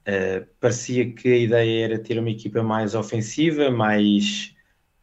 Uh, 0.00 0.44
parecia 0.60 1.10
que 1.12 1.28
a 1.28 1.36
ideia 1.36 1.84
era 1.84 1.98
ter 1.98 2.18
uma 2.18 2.30
equipa 2.30 2.62
mais 2.62 2.94
ofensiva, 2.94 3.70
mais 3.70 4.54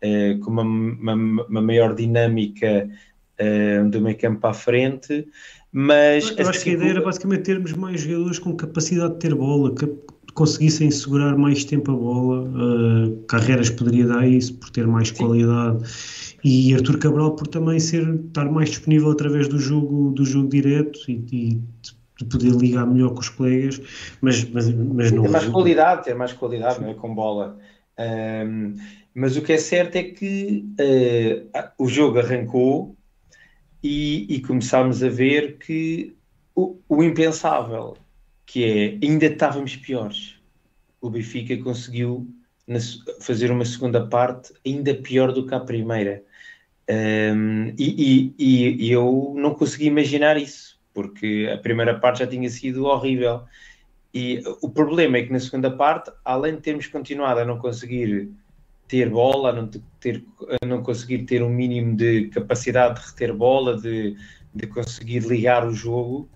uh, 0.05 0.39
com 0.39 0.51
uma, 0.51 0.61
uma, 0.61 1.13
uma, 1.13 1.61
maior 1.61 1.95
dinâmica 1.95 2.89
uh, 3.39 3.89
do 3.89 4.01
meio 4.01 4.17
campo 4.17 4.41
para 4.41 4.51
a 4.51 4.53
frente, 4.53 5.27
mas... 5.71 6.33
Eu 6.37 6.47
acho 6.47 6.63
que 6.63 6.69
a 6.69 6.73
ideia 6.73 6.91
era 6.91 7.01
basicamente 7.01 7.43
termos 7.43 7.73
mais 7.73 8.01
jogadores 8.01 8.39
com 8.39 8.55
capacidade 8.55 9.13
de 9.13 9.19
ter 9.19 9.35
bola, 9.35 9.73
que 9.73 9.85
conseguissem 10.33 10.91
segurar 10.91 11.37
mais 11.37 11.63
tempo 11.63 11.91
a 11.91 11.95
bola, 11.95 12.43
uh, 12.43 13.23
Carreras 13.27 13.69
poderia 13.69 14.05
dar 14.05 14.27
isso 14.27 14.53
por 14.55 14.69
ter 14.69 14.85
mais 14.85 15.09
Sim. 15.09 15.15
qualidade 15.15 15.83
e 16.43 16.75
Artur 16.75 16.99
Cabral 16.99 17.35
por 17.35 17.47
também 17.47 17.79
ser, 17.79 18.07
estar 18.27 18.45
mais 18.51 18.69
disponível 18.69 19.09
através 19.09 19.47
do 19.47 19.57
jogo, 19.57 20.11
do 20.11 20.23
jogo 20.23 20.47
direto 20.49 20.99
e, 21.07 21.13
e 21.31 21.61
de 22.17 22.25
poder 22.25 22.51
ligar 22.51 22.85
melhor 22.85 23.13
com 23.13 23.19
os 23.19 23.29
colegas, 23.29 23.81
mas, 24.21 24.47
mas, 24.49 24.71
mas 24.71 25.11
não. 25.11 25.23
Ter 25.23 25.29
mais 25.29 25.47
qualidade, 25.47 26.03
ter 26.03 26.15
mais 26.15 26.33
qualidade 26.33 26.81
não 26.81 26.89
é? 26.89 26.93
com 26.93 27.13
bola. 27.13 27.57
Um, 27.99 28.75
mas 29.15 29.37
o 29.37 29.41
que 29.41 29.53
é 29.53 29.57
certo 29.57 29.95
é 29.95 30.03
que 30.03 30.65
uh, 30.77 31.71
o 31.77 31.87
jogo 31.87 32.19
arrancou 32.19 32.97
e, 33.81 34.27
e 34.29 34.41
começámos 34.41 35.01
a 35.01 35.07
ver 35.07 35.57
que 35.57 36.13
o, 36.53 36.77
o, 36.89 37.01
impensável, 37.01 37.95
que 38.45 38.65
é 38.65 39.05
ainda 39.05 39.27
estávamos 39.27 39.77
piores. 39.77 40.35
O 40.99 41.09
Benfica 41.09 41.55
conseguiu 41.57 42.27
fazer 43.21 43.51
uma 43.51 43.63
segunda 43.63 44.05
parte 44.05 44.53
ainda 44.65 44.93
pior 44.93 45.31
do 45.31 45.47
que 45.47 45.55
a 45.55 45.61
primeira. 45.61 46.21
Um, 46.89 47.69
e, 47.79 48.33
e, 48.37 48.75
e, 48.87 48.91
eu 48.91 49.33
não 49.37 49.55
consegui 49.55 49.85
imaginar 49.85 50.35
isso, 50.35 50.77
porque 50.93 51.49
a 51.53 51.57
primeira 51.57 51.97
parte 51.97 52.19
já 52.19 52.27
tinha 52.27 52.49
sido 52.49 52.85
horrível. 52.85 53.43
E 54.13 54.41
o 54.61 54.69
problema 54.69 55.17
é 55.17 55.23
que 55.23 55.31
na 55.31 55.39
segunda 55.39 55.71
parte, 55.71 56.11
além 56.23 56.55
de 56.55 56.61
termos 56.61 56.87
continuado 56.87 57.39
a 57.39 57.45
não 57.45 57.59
conseguir 57.59 58.29
ter 58.87 59.09
bola, 59.09 59.51
não, 59.51 59.69
ter, 59.99 60.23
não 60.65 60.83
conseguir 60.83 61.25
ter 61.25 61.41
um 61.41 61.49
mínimo 61.49 61.95
de 61.95 62.27
capacidade 62.29 62.99
de 62.99 63.07
reter 63.07 63.33
bola, 63.33 63.79
de, 63.79 64.15
de 64.53 64.67
conseguir 64.67 65.19
ligar 65.19 65.67
o 65.67 65.73
jogo, 65.73 66.29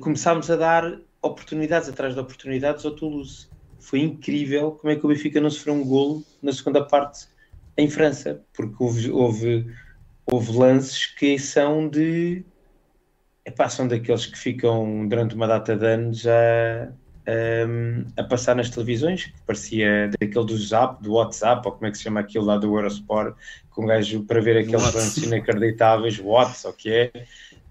começámos 0.00 0.50
a 0.50 0.56
dar 0.56 0.98
oportunidades 1.20 1.88
atrás 1.88 2.14
de 2.14 2.20
oportunidades 2.20 2.84
ao 2.84 2.92
Toulouse. 2.92 3.48
Foi 3.78 4.00
incrível 4.00 4.72
como 4.72 4.92
é 4.92 4.96
que 4.96 5.04
o 5.04 5.08
Benfica 5.08 5.40
não 5.40 5.50
sofreu 5.50 5.74
um 5.74 5.84
golo 5.84 6.24
na 6.42 6.52
segunda 6.52 6.84
parte 6.84 7.28
em 7.76 7.88
França, 7.88 8.42
porque 8.54 8.76
houve, 8.78 9.10
houve, 9.10 9.66
houve 10.26 10.56
lances 10.56 11.06
que 11.06 11.38
são 11.38 11.88
de. 11.88 12.44
Epá, 13.44 13.68
são 13.68 13.86
daqueles 13.86 14.24
que 14.24 14.38
ficam 14.38 15.06
durante 15.06 15.34
uma 15.34 15.46
data 15.46 15.76
de 15.76 15.86
anos 15.86 16.26
a, 16.26 16.90
a, 17.26 18.20
a, 18.20 18.24
passar 18.24 18.54
nas 18.54 18.70
televisões, 18.70 19.26
que 19.26 19.40
parecia 19.46 20.10
daquele 20.20 20.44
do 20.44 20.56
Zap, 20.56 21.02
do 21.02 21.12
WhatsApp, 21.14 21.66
ou 21.66 21.72
como 21.72 21.86
é 21.86 21.90
que 21.90 21.98
se 21.98 22.04
chama 22.04 22.20
aquilo 22.20 22.44
lá 22.44 22.56
do 22.56 22.76
Eurosport, 22.76 23.34
com 23.70 23.84
um 23.84 23.86
gajo 23.86 24.22
para 24.24 24.40
ver 24.40 24.58
aqueles 24.58 24.94
lances 24.94 25.22
inacreditáveis, 25.22 26.18
Whats, 26.18 26.64
o 26.64 26.72
que 26.72 26.90
é. 26.90 27.12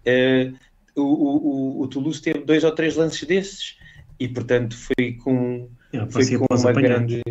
Uh, 0.06 0.58
o, 0.96 1.02
o, 1.02 1.82
o, 1.82 1.88
Toulouse 1.88 2.22
teve 2.22 2.40
dois 2.40 2.64
ou 2.64 2.72
três 2.72 2.96
lances 2.96 3.28
desses 3.28 3.78
e 4.20 4.28
portanto 4.28 4.76
foi 4.78 5.14
com, 5.14 5.68
foi 6.12 6.38
com 6.38 6.46
uma 6.54 6.72
grande 6.72 7.22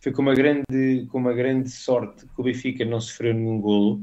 foi 0.00 0.12
com 0.12 0.22
uma 0.22 0.34
grande, 0.34 1.06
com 1.10 1.18
uma 1.18 1.32
grande 1.32 1.70
sorte 1.70 2.26
que 2.26 2.40
o 2.40 2.44
Benfica 2.44 2.84
não 2.84 3.00
sofreu 3.00 3.34
nenhum 3.34 3.60
golo. 3.60 4.00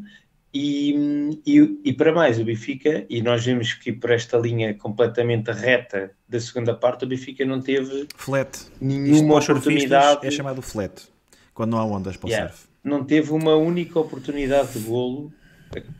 E, 0.53 1.41
e, 1.45 1.79
e, 1.83 1.93
para 1.93 2.13
mais, 2.13 2.39
o 2.39 2.45
Benfica, 2.45 3.05
e 3.09 3.21
nós 3.21 3.43
vimos 3.43 3.73
que 3.73 3.91
por 3.91 4.11
esta 4.11 4.37
linha 4.37 4.73
completamente 4.75 5.51
reta 5.51 6.11
da 6.29 6.39
segunda 6.39 6.75
parte, 6.75 7.05
o 7.05 7.07
Benfica 7.07 7.43
não 7.43 7.59
teve 7.59 8.07
flat. 8.15 8.67
nenhuma 8.79 9.39
oportunidade. 9.39 10.27
É 10.27 10.29
chamado 10.29 10.61
flat, 10.61 11.07
quando 11.53 11.71
não 11.71 11.79
há 11.79 11.85
ondas 11.85 12.17
para 12.17 12.27
o 12.27 12.29
yeah. 12.29 12.51
surf. 12.51 12.67
Não 12.83 13.03
teve 13.03 13.31
uma 13.31 13.55
única 13.55 13.99
oportunidade 13.99 14.73
de 14.73 14.79
golo 14.85 15.33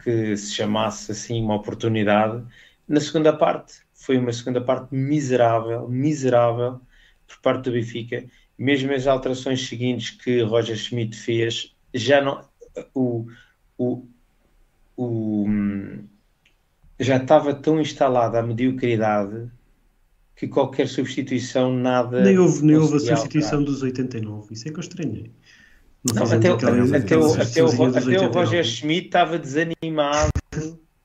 que 0.04 0.38
se 0.38 0.54
chamasse 0.54 1.12
assim 1.12 1.42
uma 1.42 1.56
oportunidade 1.56 2.44
na 2.88 3.00
segunda 3.00 3.34
parte. 3.34 3.82
Foi 3.94 4.18
uma 4.18 4.34
segunda 4.34 4.62
parte 4.62 4.94
miserável, 4.94 5.88
miserável 5.88 6.80
por 7.26 7.40
parte 7.42 7.64
do 7.64 7.72
Benfica 7.72 8.26
mesmo 8.58 8.94
as 8.94 9.08
alterações 9.08 9.68
seguintes 9.68 10.12
que 10.12 10.42
Roger 10.42 10.78
Schmidt 10.78 11.16
fez, 11.18 11.76
já 11.94 12.22
não. 12.22 12.48
O, 12.94 13.28
o, 13.78 14.08
o, 14.98 15.46
já 17.00 17.18
estava 17.18 17.54
tão 17.54 17.80
instalada 17.80 18.40
a 18.40 18.44
mediocridade 18.44 19.50
que 20.36 20.48
qualquer 20.48 20.88
substituição 20.88 21.74
nada. 21.74 22.22
Nem 22.22 22.38
houve, 22.38 22.66
nem 22.66 22.76
houve 22.78 22.96
a 22.96 23.00
substituição 23.00 23.64
dos 23.64 23.82
89, 23.82 24.54
isso 24.54 24.68
é 24.68 24.72
que 24.72 24.78
eu 24.78 24.82
estranhei. 24.82 25.32
Não, 26.14 26.24
até, 26.24 26.36
até, 26.36 26.48
até, 26.50 26.68
o, 27.18 27.34
até, 27.34 27.64
o, 27.64 27.98
até 27.98 28.28
o 28.28 28.32
Roger 28.32 28.64
Schmidt 28.64 29.06
estava 29.06 29.40
desanimado 29.40 30.34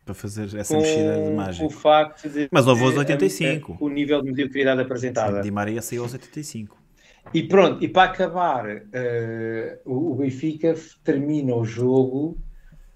para 0.08 0.14
fazer 0.14 0.56
essa 0.56 0.76
mexida 0.76 1.22
de 1.22 1.30
mágica. 1.34 1.66
O 1.66 1.70
facto 1.70 2.28
de, 2.28 2.48
Mas 2.50 2.66
houve 2.66 2.82
aos 2.82 2.96
85. 2.96 3.76
o 3.78 3.88
nível 3.88 4.22
de 4.22 4.30
mediocridade 4.30 4.80
apresentada. 4.80 5.42
Di 5.42 5.50
Maria 5.50 5.82
saiu 5.82 6.02
aos 6.02 6.14
85. 6.14 6.76
E 7.34 7.42
pronto, 7.42 7.84
e 7.84 7.88
para 7.88 8.10
acabar, 8.10 8.64
uh, 8.66 8.80
o, 9.84 10.14
Benfica 10.14 10.74
termina 11.04 11.54
o 11.54 11.64
jogo 11.64 12.38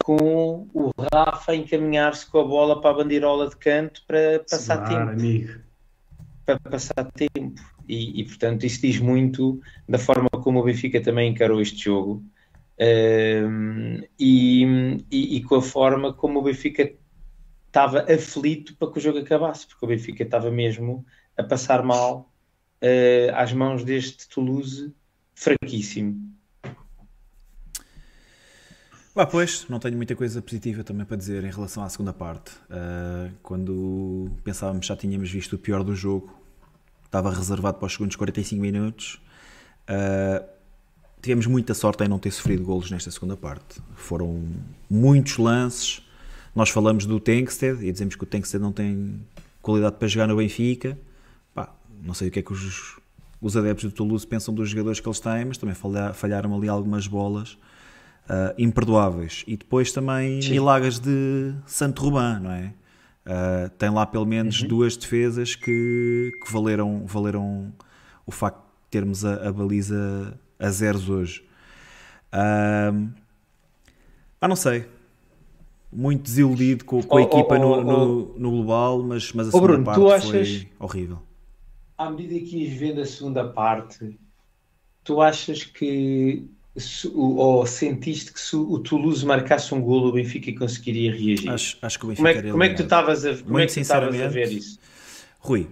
com 0.02 0.68
o 0.72 0.90
Rafa 1.12 1.54
encaminhar-se 1.54 2.26
com 2.26 2.40
a 2.40 2.44
bola 2.44 2.80
para 2.80 2.90
a 2.90 2.94
bandeirola 2.94 3.48
de 3.48 3.56
canto 3.56 4.02
para 4.06 4.40
passar 4.48 4.88
tempo. 4.88 5.10
Amigo. 5.10 5.60
Para 6.44 6.58
passar 6.58 7.04
tempo. 7.12 7.60
e, 7.88 8.20
e, 8.20 8.24
portanto 8.24 8.64
isso 8.64 8.80
diz 8.82 8.98
muito 8.98 9.60
da 9.88 9.98
forma 9.98 10.28
como 10.30 10.60
o 10.60 10.64
Benfica 10.64 11.00
também 11.00 11.30
encarou 11.30 11.60
este 11.60 11.84
jogo 11.84 12.24
uh, 12.78 14.08
e, 14.18 14.64
e, 15.10 15.36
e, 15.36 15.42
com 15.42 15.56
a 15.56 15.62
forma 15.62 16.12
como 16.12 16.40
o 16.40 16.42
Benfica 16.42 16.92
estava 17.66 18.00
aflito 18.12 18.76
para 18.76 18.90
que 18.90 18.98
o 18.98 19.00
jogo 19.00 19.18
acabasse, 19.18 19.66
porque 19.66 19.84
o 19.84 19.88
Benfica 19.88 20.22
estava 20.22 20.50
mesmo 20.50 21.06
a 21.36 21.42
passar 21.42 21.82
mal 21.82 22.30
uh, 22.82 23.34
às 23.34 23.52
mãos 23.52 23.82
deste 23.82 24.28
Toulouse 24.28 24.92
fraquíssimo. 25.34 26.32
Ah, 29.14 29.26
pois, 29.26 29.66
não 29.68 29.78
tenho 29.78 29.94
muita 29.94 30.16
coisa 30.16 30.40
positiva 30.40 30.82
também 30.82 31.04
para 31.04 31.18
dizer 31.18 31.44
em 31.44 31.50
relação 31.50 31.82
à 31.84 31.88
segunda 31.90 32.14
parte. 32.14 32.52
Uh, 32.70 33.30
quando 33.42 34.30
pensávamos 34.42 34.86
já 34.86 34.96
tínhamos 34.96 35.30
visto 35.30 35.52
o 35.52 35.58
pior 35.58 35.84
do 35.84 35.94
jogo, 35.94 36.32
estava 37.04 37.30
reservado 37.30 37.76
para 37.76 37.86
os 37.86 37.92
segundos 37.92 38.16
45 38.16 38.62
minutos. 38.62 39.20
Uh, 39.82 40.42
tivemos 41.20 41.46
muita 41.46 41.74
sorte 41.74 42.02
em 42.02 42.08
não 42.08 42.18
ter 42.18 42.30
sofrido 42.30 42.64
golos 42.64 42.90
nesta 42.90 43.10
segunda 43.10 43.36
parte. 43.36 43.82
Foram 43.96 44.42
muitos 44.88 45.36
lances. 45.36 46.02
Nós 46.56 46.70
falamos 46.70 47.04
do 47.04 47.20
Tankstead 47.20 47.84
e 47.86 47.92
dizemos 47.92 48.14
que 48.14 48.22
o 48.22 48.26
Tankstead 48.26 48.62
não 48.62 48.72
tem 48.72 49.20
qualidade 49.60 49.96
para 49.96 50.08
jogar 50.08 50.26
no 50.26 50.36
Benfica. 50.36 50.98
Não 52.02 52.14
sei 52.14 52.28
o 52.28 52.30
que 52.30 52.40
é 52.40 52.42
que 52.42 52.52
os, 52.52 52.98
os 53.40 53.56
adeptos 53.56 53.84
do 53.84 53.94
Toulouse 53.94 54.26
pensam 54.26 54.52
dos 54.52 54.70
jogadores 54.70 54.98
que 54.98 55.06
eles 55.06 55.20
têm, 55.20 55.44
mas 55.44 55.58
também 55.58 55.76
falharam 56.14 56.56
ali 56.56 56.68
algumas 56.68 57.06
bolas 57.06 57.58
uh, 58.28 58.54
imperdoáveis. 58.58 59.44
E 59.46 59.56
depois 59.56 59.92
também 59.92 60.42
Sim. 60.42 60.50
milagres 60.50 60.98
de 60.98 61.54
Santo 61.66 62.02
Ruban, 62.02 62.40
não 62.40 62.50
é? 62.50 62.74
Uh, 63.24 63.70
tem 63.78 63.88
lá 63.88 64.04
pelo 64.04 64.26
menos 64.26 64.62
uhum. 64.62 64.68
duas 64.68 64.96
defesas 64.96 65.54
que, 65.54 66.32
que, 66.44 66.52
valeram, 66.52 67.06
valeram 67.06 67.72
o 68.26 68.32
facto 68.32 68.58
de 68.58 68.90
termos 68.90 69.24
a, 69.24 69.48
a 69.48 69.52
baliza 69.52 70.36
a 70.58 70.70
zeros 70.70 71.08
hoje. 71.08 71.44
Uh, 72.32 73.08
ah, 74.40 74.48
não 74.48 74.56
sei. 74.56 74.86
Muito 75.92 76.22
desiludido 76.22 76.84
com, 76.84 77.02
com 77.02 77.18
a 77.18 77.20
oh, 77.20 77.24
equipa 77.24 77.54
oh, 77.54 77.58
no, 77.58 77.68
oh, 77.68 77.84
no, 77.84 78.38
no, 78.38 78.50
global, 78.50 79.02
mas, 79.02 79.32
mas 79.32 79.48
a 79.48 79.50
segunda 79.52 79.72
Bruno, 79.72 79.84
parte 79.84 80.12
achas, 80.14 80.30
foi 80.30 80.68
horrível. 80.80 81.22
À 81.96 82.10
medida 82.10 82.34
que 82.40 82.64
ias 82.64 82.72
vendo 82.72 83.02
a 83.02 83.06
segunda 83.06 83.46
parte, 83.46 84.18
tu 85.04 85.20
achas 85.20 85.62
que 85.62 86.50
se, 86.76 87.10
ou 87.14 87.66
sentiste 87.66 88.32
que 88.32 88.40
se 88.40 88.56
o 88.56 88.78
Toulouse 88.78 89.24
marcasse 89.26 89.74
um 89.74 89.80
golo, 89.80 90.08
o 90.08 90.12
Benfica 90.12 90.52
conseguiria 90.54 91.12
reagir? 91.12 91.50
Acho, 91.50 91.76
acho 91.82 91.98
que 91.98 92.04
o 92.04 92.08
Benfica 92.08 92.34
como 92.34 92.48
é, 92.48 92.50
como 92.50 92.62
é 92.64 92.68
que 92.70 92.76
tu 92.76 92.82
estavas 92.82 93.24
a, 93.24 93.36
como 93.36 93.58
é 93.58 93.66
que 93.66 93.80
a 93.80 94.28
ver 94.28 94.52
isso? 94.52 94.78
Rui, 95.38 95.68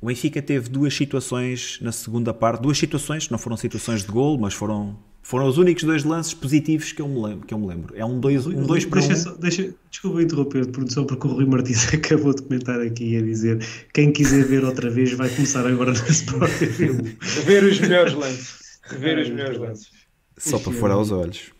o 0.00 0.06
Benfica 0.06 0.40
teve 0.40 0.68
duas 0.68 0.94
situações 0.94 1.78
na 1.80 1.90
segunda 1.90 2.32
parte, 2.32 2.62
duas 2.62 2.78
situações, 2.78 3.28
não 3.28 3.38
foram 3.38 3.56
situações 3.56 4.02
de 4.02 4.12
golo, 4.12 4.38
mas 4.38 4.54
foram, 4.54 4.96
foram 5.20 5.48
os 5.48 5.58
únicos 5.58 5.82
dois 5.82 6.04
lances 6.04 6.32
positivos 6.32 6.92
que 6.92 7.02
eu 7.02 7.08
me 7.08 7.20
lembro. 7.20 7.46
Que 7.46 7.52
eu 7.52 7.58
me 7.58 7.66
lembro. 7.66 7.92
É 7.96 8.04
um 8.04 8.20
2 8.20 8.46
um 8.46 8.66
dois 8.66 8.84
para 8.84 9.00
1. 9.00 9.04
Um. 9.04 9.16
Só, 9.16 9.34
deixa, 9.34 9.74
desculpa 9.90 10.22
interromper 10.22 10.66
de 10.66 10.70
produção, 10.70 11.06
porque 11.06 11.26
o 11.26 11.30
Rui 11.32 11.46
Martins 11.46 11.88
acabou 11.92 12.32
de 12.32 12.42
comentar 12.42 12.80
aqui 12.80 13.16
a 13.16 13.22
dizer 13.22 13.66
quem 13.92 14.12
quiser 14.12 14.44
ver 14.44 14.64
outra 14.64 14.88
vez 14.90 15.12
vai 15.12 15.28
começar 15.28 15.66
agora 15.66 15.92
na 15.92 16.08
Sport 16.08 16.52
TV. 16.56 17.16
Rever 17.20 17.64
os 17.64 17.80
melhores 17.80 18.12
lances. 18.12 18.78
Rever 18.88 19.18
os 19.18 19.28
melhores 19.30 19.58
lances. 19.58 19.95
Só 20.36 20.58
para 20.58 20.72
fora 20.72 20.94
aos 20.94 21.10
olhos. 21.10 21.52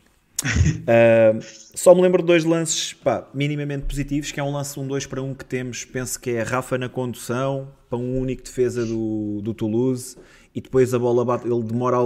Uh, 0.45 1.41
só 1.75 1.95
me 1.95 2.03
lembro 2.03 2.21
de 2.21 2.27
dois 2.27 2.45
lances 2.45 2.93
pá, 2.93 3.27
minimamente 3.33 3.87
positivos, 3.87 4.31
que 4.31 4.39
é 4.39 4.43
um 4.43 4.53
lance 4.53 4.79
1-2 4.79 5.09
para 5.09 5.23
um 5.23 5.35
que 5.35 5.45
temos, 5.45 5.85
penso 5.85 6.21
que 6.21 6.31
é 6.31 6.43
Rafa 6.43 6.77
na 6.77 6.89
condução, 6.89 7.69
para 7.89 7.99
um 7.99 8.19
único 8.19 8.43
defesa 8.43 8.85
do, 8.85 9.41
do 9.43 9.55
Toulouse, 9.55 10.17
e 10.55 10.61
depois 10.61 10.93
a 10.93 10.99
bola 10.99 11.25
bate, 11.25 11.47
ele 11.47 11.63
demora 11.63 11.97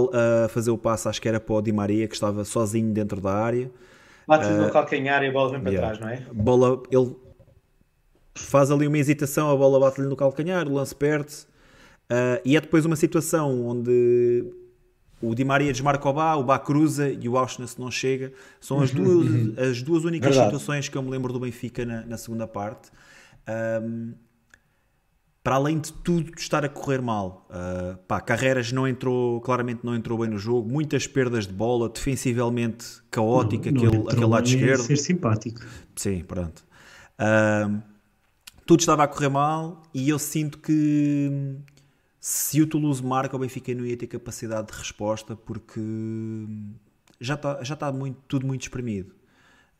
a 0.45 0.47
fazer 0.49 0.71
o 0.71 0.77
passo, 0.77 1.09
acho 1.09 1.21
que 1.21 1.27
era 1.27 1.39
para 1.39 1.55
o 1.55 1.61
Di 1.61 1.71
Maria, 1.71 2.07
que 2.07 2.13
estava 2.13 2.45
sozinho 2.45 2.93
dentro 2.93 3.19
da 3.19 3.33
área. 3.33 3.69
Bate 4.25 4.47
uh, 4.47 4.61
no 4.61 4.71
calcanhar 4.71 5.23
e 5.23 5.27
a 5.27 5.31
bola 5.31 5.51
vem 5.51 5.61
para 5.61 5.71
yeah. 5.71 5.97
trás, 5.97 5.99
não 5.99 6.09
é? 6.09 6.25
Bola, 6.33 6.81
ele 6.89 7.15
faz 8.33 8.71
ali 8.71 8.87
uma 8.87 8.97
hesitação, 8.97 9.51
a 9.51 9.55
bola 9.55 9.79
bate-lhe 9.79 10.07
no 10.07 10.15
calcanhar, 10.15 10.67
o 10.67 10.73
lance 10.73 10.95
perde-se, 10.95 11.45
uh, 11.45 12.39
e 12.45 12.55
é 12.55 12.61
depois 12.61 12.85
uma 12.85 12.95
situação 12.95 13.67
onde 13.67 14.60
o 15.21 15.35
Di 15.35 15.43
Maria 15.43 15.71
desmarca 15.71 16.09
o 16.09 16.13
Bá, 16.13 16.35
o 16.35 16.43
Bá 16.43 16.57
cruza 16.57 17.09
e 17.09 17.29
o 17.29 17.37
Auschwitz 17.37 17.77
não 17.77 17.91
chega. 17.91 18.33
São 18.59 18.81
as 18.81 18.91
duas, 18.91 19.27
uhum. 19.27 19.53
as 19.57 19.81
duas 19.81 20.03
únicas 20.03 20.35
Verdade. 20.35 20.47
situações 20.47 20.89
que 20.89 20.97
eu 20.97 21.03
me 21.03 21.09
lembro 21.09 21.31
do 21.31 21.39
Benfica 21.39 21.85
na, 21.85 22.05
na 22.05 22.17
segunda 22.17 22.47
parte. 22.47 22.89
Um, 23.83 24.13
para 25.43 25.55
além 25.55 25.79
de 25.79 25.91
tudo 25.91 26.31
estar 26.37 26.63
a 26.63 26.69
correr 26.69 27.01
mal, 27.01 27.47
uh, 27.49 27.97
pá, 28.07 28.21
Carreiras 28.21 28.71
não 28.71 28.87
entrou, 28.87 29.41
claramente 29.41 29.79
não 29.83 29.95
entrou 29.95 30.19
bem 30.19 30.29
no 30.29 30.37
jogo, 30.37 30.69
muitas 30.69 31.07
perdas 31.07 31.47
de 31.47 31.53
bola, 31.53 31.89
defensivamente 31.89 32.85
caótica, 33.09 33.71
não, 33.71 33.81
não 33.81 33.89
aquele, 33.89 34.07
aquele 34.09 34.25
lado 34.25 34.47
esquerdo. 34.47 34.81
ser 34.83 34.97
simpático. 34.97 35.61
Sim, 35.95 36.23
pronto. 36.23 36.63
Uh, 37.19 37.81
tudo 38.65 38.81
estava 38.81 39.03
a 39.03 39.07
correr 39.07 39.29
mal 39.29 39.81
e 39.93 40.09
eu 40.09 40.19
sinto 40.19 40.59
que 40.59 41.57
se 42.23 42.61
o 42.61 42.67
Toulouse 42.67 43.03
marca, 43.03 43.35
o 43.35 43.39
Benfica 43.39 43.73
não 43.73 43.83
ia 43.83 43.97
ter 43.97 44.05
capacidade 44.05 44.71
de 44.71 44.77
resposta 44.77 45.35
porque 45.35 45.81
já 47.19 47.33
está 47.33 47.63
já 47.63 47.75
tá 47.75 47.91
muito, 47.91 48.19
tudo 48.27 48.45
muito 48.45 48.61
espremido. 48.61 49.15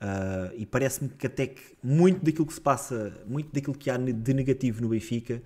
Uh, 0.02 0.52
e 0.58 0.66
parece-me 0.66 1.10
que 1.10 1.28
até 1.28 1.46
que 1.46 1.62
muito 1.84 2.26
daquilo 2.26 2.48
que 2.48 2.54
se 2.56 2.60
passa, 2.60 3.14
muito 3.28 3.54
daquilo 3.54 3.78
que 3.78 3.92
há 3.92 3.98
de 3.98 4.34
negativo 4.34 4.82
no 4.82 4.90
Benfica 4.90 5.44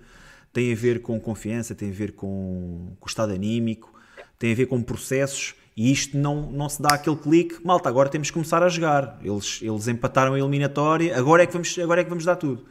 tem 0.50 0.72
a 0.72 0.74
ver 0.74 1.02
com 1.02 1.20
confiança, 1.20 1.74
tem 1.74 1.90
a 1.90 1.92
ver 1.92 2.12
com, 2.12 2.96
com 2.98 3.06
o 3.06 3.08
estado 3.08 3.32
anímico, 3.32 3.92
tem 4.38 4.52
a 4.52 4.54
ver 4.54 4.64
com 4.64 4.82
processos 4.82 5.54
e 5.76 5.92
isto 5.92 6.16
não, 6.16 6.50
não 6.50 6.70
se 6.70 6.80
dá 6.80 6.94
aquele 6.94 7.16
clique, 7.16 7.58
malta, 7.62 7.90
agora 7.90 8.08
temos 8.08 8.28
que 8.28 8.34
começar 8.34 8.62
a 8.62 8.68
jogar. 8.70 9.20
Eles, 9.22 9.60
eles 9.60 9.86
empataram 9.86 10.32
a 10.32 10.38
eliminatória, 10.38 11.14
agora 11.14 11.42
é 11.42 11.46
que 11.46 11.52
vamos, 11.52 11.78
agora 11.78 12.00
é 12.00 12.04
que 12.04 12.08
vamos 12.08 12.24
dar 12.24 12.36
tudo. 12.36 12.64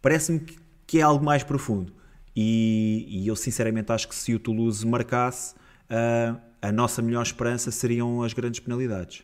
Parece-me 0.00 0.40
que, 0.40 0.56
que 0.86 0.98
é 0.98 1.02
algo 1.02 1.22
mais 1.22 1.44
profundo. 1.44 1.99
E, 2.34 3.06
e, 3.08 3.28
eu 3.28 3.34
sinceramente 3.34 3.90
acho 3.92 4.08
que 4.08 4.14
se 4.14 4.34
o 4.34 4.38
Toulouse 4.38 4.86
marcasse, 4.86 5.54
uh, 5.90 6.38
a 6.62 6.72
nossa 6.72 7.02
melhor 7.02 7.22
esperança 7.22 7.70
seriam 7.70 8.22
as 8.22 8.32
grandes 8.32 8.60
penalidades. 8.60 9.22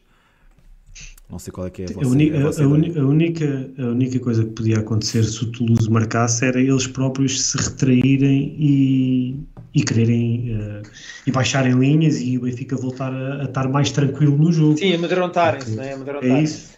Não 1.29 1.41
sei 1.41 1.53
qual 1.53 1.67
é 1.67 1.71
que 1.71 1.83
é 1.83 1.87
a, 1.87 1.93
vossa, 1.93 2.63
a, 2.63 2.63
a, 2.63 3.01
a, 3.01 3.03
a, 3.03 3.07
única, 3.07 3.71
a 3.79 3.83
única 3.87 4.19
coisa 4.21 4.45
que 4.45 4.51
podia 4.51 4.79
acontecer 4.79 5.25
se 5.25 5.43
o 5.43 5.51
Toulouse 5.51 5.91
marcasse 5.91 6.45
era 6.45 6.61
eles 6.61 6.87
próprios 6.87 7.43
se 7.43 7.59
retraírem 7.59 8.55
e, 8.57 9.41
e 9.75 9.83
quererem 9.83 10.57
uh, 10.57 10.83
e 11.27 11.33
baixarem 11.33 11.73
linhas 11.73 12.21
e 12.21 12.39
o 12.39 12.43
Benfica 12.43 12.77
voltar 12.77 13.13
a, 13.13 13.45
estar 13.45 13.69
mais 13.69 13.91
tranquilo 13.91 14.37
no 14.37 14.53
jogo. 14.53 14.79
Sim, 14.79 14.95
amedrontarem-se, 14.95 15.75
não 15.75 15.83
é? 15.83 15.97
É 16.23 16.43
isso 16.43 16.76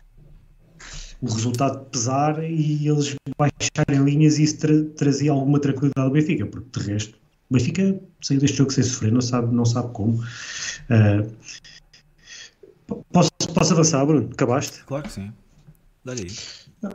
o 1.21 1.27
resultado 1.27 1.85
pesar 1.87 2.43
e 2.43 2.89
eles 2.89 3.17
baixarem 3.37 4.05
linhas 4.05 4.39
e 4.39 4.45
isso 4.45 4.59
tra 4.59 4.85
trazia 4.97 5.33
alguma 5.33 5.59
tranquilidade 5.59 6.07
ao 6.07 6.13
Benfica, 6.13 6.47
porque 6.47 6.81
de 6.81 6.93
resto 6.93 7.19
o 7.51 7.55
Benfica 7.55 8.01
saiu 8.21 8.41
deste 8.41 8.59
jogo 8.59 8.73
sem 8.73 8.85
sofrer, 8.85 9.11
não 9.11 9.21
sabe, 9.21 9.55
não 9.55 9.65
sabe 9.65 9.93
como. 9.93 10.23
Uh, 10.91 11.33
posso, 13.11 13.31
posso 13.55 13.73
avançar, 13.73 14.05
Bruno? 14.05 14.29
Acabaste? 14.33 14.85
Claro 14.85 15.05
que 15.05 15.13
sim. 15.13 15.33
Dá-lhe 16.05 16.23
aí. 16.23 16.93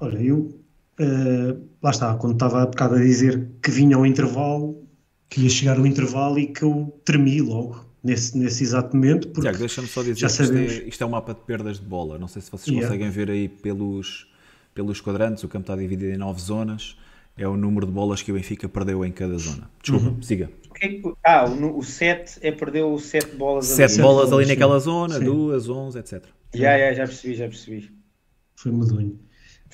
Olha, 0.00 0.18
eu 0.18 0.38
uh, 1.00 1.68
lá 1.82 1.90
está, 1.90 2.14
quando 2.16 2.34
estava 2.34 2.62
há 2.62 2.66
bocado 2.66 2.96
a 2.96 2.98
dizer 2.98 3.48
que 3.62 3.70
vinha 3.70 3.96
ao 3.96 4.04
intervalo, 4.04 4.86
que 5.30 5.40
ia 5.40 5.48
chegar 5.48 5.80
o 5.80 5.86
intervalo 5.86 6.38
e 6.38 6.48
que 6.48 6.62
eu 6.62 7.00
tremi 7.04 7.40
logo 7.40 7.83
nesse, 8.04 8.36
nesse 8.36 8.62
exato 8.62 8.94
momento. 8.94 9.28
Tiago, 9.40 9.58
deixa-me 9.58 9.88
só 9.88 10.02
dizer 10.02 10.16
já 10.16 10.26
que 10.26 10.32
sabemos... 10.34 10.72
isto, 10.72 10.84
é, 10.84 10.88
isto 10.88 11.02
é 11.02 11.06
um 11.06 11.10
mapa 11.10 11.32
de 11.32 11.40
perdas 11.40 11.80
de 11.80 11.86
bola. 11.86 12.18
Não 12.18 12.28
sei 12.28 12.42
se 12.42 12.50
vocês 12.50 12.68
yeah. 12.68 12.86
conseguem 12.86 13.10
ver 13.10 13.30
aí 13.30 13.48
pelos, 13.48 14.30
pelos 14.74 15.00
quadrantes. 15.00 15.42
O 15.42 15.48
campo 15.48 15.62
está 15.62 15.74
dividido 15.74 16.12
em 16.12 16.18
nove 16.18 16.40
zonas. 16.40 16.96
É 17.36 17.48
o 17.48 17.56
número 17.56 17.86
de 17.86 17.92
bolas 17.92 18.22
que 18.22 18.30
o 18.30 18.34
Benfica 18.34 18.68
perdeu 18.68 19.04
em 19.04 19.10
cada 19.10 19.36
zona. 19.38 19.68
Desculpa, 19.82 20.10
uhum. 20.10 20.22
siga. 20.22 20.50
Ah, 21.24 21.44
o 21.44 21.82
7 21.82 22.38
é 22.42 22.52
perdeu 22.52 22.96
7 22.96 23.34
bolas 23.36 23.66
7 23.66 24.00
bolas 24.00 24.32
ali 24.32 24.46
naquela 24.46 24.78
zona, 24.78 25.18
2, 25.18 25.68
11, 25.68 25.98
etc. 25.98 26.24
Yeah, 26.54 26.76
yeah, 26.76 26.94
já 26.96 27.06
percebi, 27.06 27.34
já 27.34 27.48
percebi. 27.48 27.90
Foi 28.54 28.70
medonho. 28.70 29.18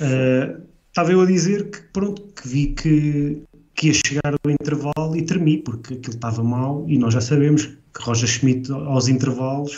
Uh, 0.00 0.62
estava 0.88 1.12
eu 1.12 1.20
a 1.20 1.26
dizer 1.26 1.70
que 1.70 1.82
pronto, 1.92 2.22
que 2.28 2.48
vi 2.48 2.66
que, 2.68 3.42
que 3.74 3.88
ia 3.88 3.94
chegar 3.94 4.34
o 4.42 4.50
intervalo 4.50 5.14
e 5.14 5.22
tremi, 5.22 5.58
porque 5.58 5.94
aquilo 5.94 6.14
estava 6.14 6.42
mal 6.42 6.86
e 6.88 6.96
nós 6.96 7.12
já 7.12 7.20
sabemos 7.20 7.76
que 7.94 8.02
Roger 8.02 8.28
Schmidt 8.28 8.70
aos 8.72 9.08
intervalos, 9.08 9.76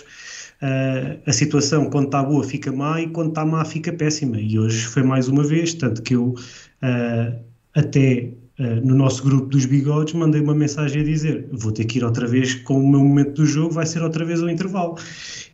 uh, 0.63 1.21
a 1.27 1.33
situação 1.33 1.91
quando 1.91 2.07
está 2.07 2.23
boa 2.23 2.45
fica 2.45 2.73
má 2.73 3.01
e 3.01 3.09
quando 3.09 3.31
está 3.31 3.45
má 3.45 3.65
fica 3.65 3.93
péssima. 3.93 4.41
E 4.41 4.59
hoje 4.59 4.87
foi 4.87 5.03
mais 5.03 5.29
uma 5.29 5.45
vez, 5.45 5.75
tanto 5.75 6.03
que 6.03 6.15
eu 6.15 6.35
uh, 6.35 7.45
até 7.75 8.33
Uh, 8.61 8.87
no 8.87 8.95
nosso 8.95 9.25
grupo 9.25 9.47
dos 9.47 9.65
bigodes, 9.65 10.13
mandei 10.13 10.43
uma 10.43 10.55
mensagem 10.55 11.01
a 11.01 11.05
dizer: 11.05 11.49
vou 11.53 11.73
ter 11.73 11.87
que 11.87 11.99
ir 11.99 12.05
outra 12.05 12.27
vez 12.27 12.55
com 12.55 12.75
o 12.75 12.87
meu 12.87 13.01
momento 13.01 13.37
do 13.37 13.47
jogo, 13.47 13.73
vai 13.73 13.87
ser 13.87 14.03
outra 14.03 14.27
vez 14.27 14.43
o 14.43 14.49
intervalo. 14.49 14.97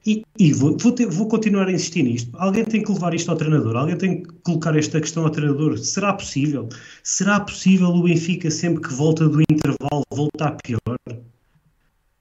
E, 0.05 0.25
e 0.37 0.53
vou, 0.53 0.77
vou, 0.77 0.91
ter, 0.91 1.07
vou, 1.07 1.29
continuar 1.29 1.69
a 1.69 1.73
insistir 1.73 2.03
nisto. 2.03 2.31
Alguém 2.35 2.65
tem 2.65 2.83
que 2.83 2.91
levar 2.91 3.15
isto 3.15 3.31
ao 3.31 3.37
treinador, 3.37 3.77
alguém 3.77 3.97
tem 3.97 4.23
que 4.23 4.29
colocar 4.43 4.77
esta 4.77 5.01
questão 5.01 5.25
ao 5.25 5.31
treinador. 5.31 5.79
Será 5.79 6.13
possível? 6.13 6.69
Será 7.05 7.39
possível 7.39 7.89
o 7.89 8.03
Benfica, 8.03 8.51
sempre 8.51 8.83
que 8.83 8.93
volta 8.93 9.29
do 9.29 9.41
intervalo, 9.43 10.03
voltar 10.13 10.57
pior? 10.65 10.99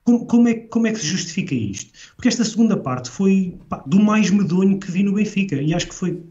Como, 0.08 0.24
como, 0.24 0.48
é, 0.48 0.54
como 0.54 0.86
é 0.86 0.92
que 0.92 1.00
se 1.00 1.06
justifica 1.06 1.54
isto? 1.54 1.92
Porque 2.16 2.28
esta 2.28 2.42
segunda 2.42 2.78
parte 2.78 3.10
foi 3.10 3.58
pá, 3.68 3.84
do 3.86 4.00
mais 4.00 4.30
medonho 4.30 4.80
que 4.80 4.90
vi 4.90 5.02
no 5.02 5.12
Benfica 5.12 5.56
e 5.56 5.74
acho 5.74 5.86
que 5.86 5.94
foi 5.94 6.22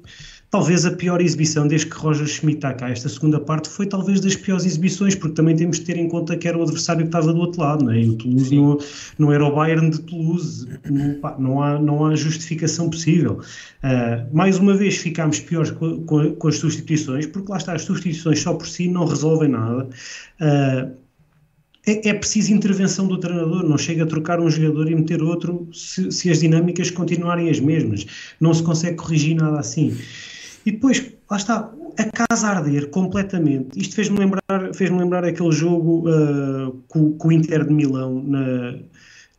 talvez 0.50 0.84
a 0.84 0.90
pior 0.90 1.22
exibição 1.22 1.68
desde 1.68 1.86
que 1.86 1.96
Roger 1.96 2.26
Schmidt 2.26 2.58
está 2.58 2.74
cá. 2.74 2.90
Esta 2.90 3.08
segunda 3.08 3.40
parte 3.40 3.70
foi 3.70 3.86
talvez 3.86 4.20
das 4.20 4.36
piores 4.36 4.66
exibições, 4.66 5.14
porque 5.14 5.36
também 5.36 5.56
temos 5.56 5.78
de 5.78 5.86
ter 5.86 5.96
em 5.96 6.10
conta 6.10 6.36
que 6.36 6.48
era 6.48 6.58
o 6.58 6.64
adversário 6.64 7.04
que 7.04 7.10
estava 7.10 7.32
do 7.32 7.40
outro 7.40 7.62
lado, 7.62 7.86
não 7.86 7.92
é? 7.92 8.02
E 8.02 8.10
o 8.10 8.16
Toulouse 8.16 8.56
não, 8.56 8.80
não, 9.20 9.32
era 9.32 9.46
o 9.46 9.54
Bayern 9.54 9.92
de 9.92 10.00
Toulouse, 10.00 10.68
não, 10.90 11.14
pá, 11.20 11.36
não, 11.38 11.62
há, 11.62 11.80
não 11.80 12.04
há 12.04 12.16
justificação 12.16 12.90
possível. 12.90 13.42
Uh, 13.84 14.36
mais 14.36 14.58
uma 14.58 14.74
vez 14.74 14.98
ficámos 14.98 15.40
piores 15.40 15.70
com, 15.70 16.04
com, 16.04 16.34
com, 16.34 16.48
as 16.48 16.58
substituições, 16.58 17.28
porque 17.28 17.52
lá 17.52 17.58
está, 17.58 17.74
as 17.74 17.84
substituições 17.84 18.40
só 18.40 18.56
por 18.56 18.68
si 18.68 18.88
não 18.88 19.06
resolvem 19.06 19.50
nada. 19.50 19.88
Uh, 20.42 21.07
é, 21.88 22.10
é 22.10 22.14
preciso 22.14 22.54
intervenção 22.54 23.08
do 23.08 23.18
treinador, 23.18 23.64
não 23.64 23.78
chega 23.78 24.04
a 24.04 24.06
trocar 24.06 24.40
um 24.42 24.50
jogador 24.50 24.92
e 24.92 24.96
meter 24.96 25.24
outro 25.24 25.70
se, 25.72 26.12
se 26.12 26.30
as 26.30 26.42
dinâmicas 26.42 26.92
continuarem 26.92 27.50
as 27.50 27.60
mesmas. 27.60 28.06
Não 28.40 28.54
se 28.54 28.62
consegue 28.62 28.98
corrigir 28.98 29.36
nada 29.36 29.60
assim. 29.60 29.98
E 30.66 30.72
depois, 30.72 31.14
lá 31.32 31.38
está, 31.38 31.72
a 31.98 32.04
casa 32.04 32.48
a 32.48 32.58
arder 32.58 32.90
completamente. 32.90 33.80
Isto 33.80 33.96
fez-me 33.96 34.20
lembrar, 34.20 34.74
fez 34.74 34.92
lembrar 34.92 35.24
aquele 35.24 35.52
jogo 35.54 36.10
uh, 36.10 36.74
com, 36.90 37.14
com, 37.14 37.30
o 37.30 37.32
Inter 37.32 37.66
de 37.66 37.74
Milão 37.74 38.22
na, 38.22 38.76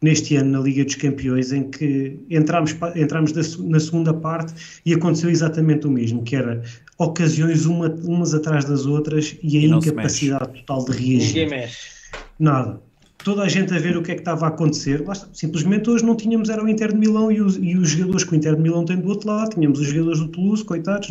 neste 0.01 0.37
ano 0.37 0.53
na 0.53 0.61
Liga 0.61 0.85
dos 0.85 0.95
Campeões, 0.95 1.53
em 1.53 1.71
que 1.71 2.19
entramos, 2.31 2.75
entramos 2.97 3.33
da, 3.33 3.43
na 3.65 3.79
segunda 3.79 4.15
parte 4.15 4.55
e 4.87 4.95
aconteceu 4.95 5.29
exatamente 5.29 5.87
o 5.87 5.91
mesmo, 5.91 6.23
que 6.23 6.35
era 6.35 6.63
ocasiões 6.97 7.67
uma, 7.67 7.89
umas 7.89 8.33
atrás 8.33 8.65
das 8.65 8.87
outras 8.87 9.37
e 9.43 9.59
a 9.59 9.61
e 9.61 9.67
incapacidade 9.67 10.65
total 10.65 10.87
de 10.87 10.93
reagir. 10.93 11.29
Ninguém 11.29 11.51
mexe. 11.51 11.98
Nada 12.39 12.81
toda 13.29 13.43
a 13.43 13.49
gente 13.49 13.75
a 13.75 13.79
ver 13.79 13.97
o 13.97 14.03
que 14.03 14.13
é 14.13 14.15
que 14.15 14.21
estava 14.21 14.47
a 14.47 14.49
acontecer. 14.49 15.05
simplesmente 15.33 15.91
hoje 15.91 16.05
não 16.05 16.17
tínhamos, 16.17 16.49
era 16.49 16.65
o 16.65 16.69
Inter 16.69 16.93
de 16.93 16.99
Milão 16.99 17.31
e 17.31 17.41
os, 17.41 17.57
e 17.57 17.77
os 17.77 17.91
jogadores 17.91 18.25
que 18.25 18.33
o 18.33 18.37
Inter 18.37 18.57
de 18.57 18.63
Milão 18.63 18.85
tem 18.85 18.97
do 18.97 19.09
outro 19.09 19.29
lado, 19.29 19.55
tínhamos 19.55 19.81
os 19.81 19.87
jogadores 19.87 20.21
do 20.21 20.29
Toulouse, 20.29 20.65
coitados, 20.65 21.11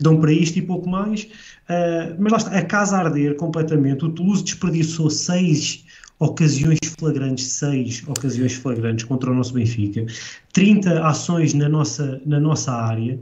dão 0.00 0.20
para 0.20 0.32
isto 0.32 0.58
e 0.58 0.62
pouco 0.62 0.88
mais. 0.88 1.22
Uh, 1.22 2.16
mas 2.18 2.32
lá 2.32 2.38
está, 2.38 2.50
a 2.58 2.62
casa 2.62 2.96
a 2.96 3.00
arder 3.00 3.36
completamente. 3.36 4.04
O 4.04 4.10
Toulouse 4.10 4.42
desperdiçou 4.42 5.08
seis 5.08 5.84
ocasiões 6.18 6.78
flagrantes, 6.98 7.46
seis 7.46 8.02
ocasiões 8.06 8.52
flagrantes 8.54 9.04
contra 9.04 9.30
o 9.30 9.34
nosso 9.34 9.54
Benfica, 9.54 10.04
30 10.52 11.06
ações 11.06 11.54
na 11.54 11.68
nossa, 11.68 12.20
na 12.26 12.38
nossa 12.38 12.72
área, 12.72 13.18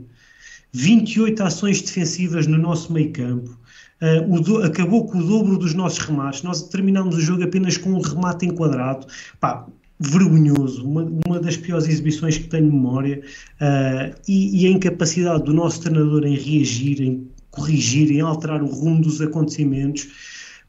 28 0.73 1.41
ações 1.41 1.81
defensivas 1.81 2.45
no 2.47 2.57
nosso 2.57 2.91
meio 2.91 3.11
campo, 3.13 3.57
Uh, 4.01 4.39
do, 4.41 4.63
acabou 4.63 5.05
com 5.05 5.17
o 5.17 5.23
dobro 5.23 5.57
dos 5.57 5.73
nossos 5.73 5.99
remates. 5.99 6.43
Nós 6.43 6.63
terminámos 6.63 7.15
o 7.15 7.21
jogo 7.21 7.43
apenas 7.43 7.77
com 7.77 7.91
um 7.91 8.01
remate 8.01 8.45
enquadrado. 8.45 9.05
Pá, 9.39 9.67
vergonhoso, 9.99 10.87
uma, 10.87 11.03
uma 11.27 11.39
das 11.39 11.57
piores 11.57 11.87
exibições 11.87 12.37
que 12.37 12.47
tenho 12.47 12.65
memória. 12.65 13.21
Uh, 13.59 14.15
e, 14.27 14.63
e, 14.63 14.67
a 14.67 14.69
incapacidade 14.69 15.43
do 15.43 15.53
nosso 15.53 15.81
treinador 15.81 16.25
em 16.25 16.35
reagir, 16.35 17.01
em 17.01 17.27
corrigir, 17.51 18.11
em 18.11 18.21
alterar 18.21 18.63
o 18.63 18.67
rumo 18.67 19.01
dos 19.01 19.19
acontecimentos, 19.19 20.07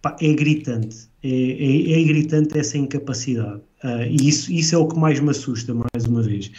pá, 0.02 0.16
é 0.20 0.32
gritante. 0.32 1.08
É, 1.22 1.28
é, 1.28 2.00
é, 2.00 2.04
gritante 2.04 2.58
essa 2.58 2.78
incapacidade. 2.78 3.60
Uh, 3.84 4.02
e 4.08 4.28
isso, 4.28 4.52
isso 4.52 4.74
é 4.74 4.78
o 4.78 4.88
que 4.88 4.98
mais 4.98 5.20
me 5.20 5.30
assusta, 5.30 5.74
mais 5.74 6.06
uma 6.06 6.22
vez. 6.22 6.50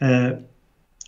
Uh, 0.00 0.42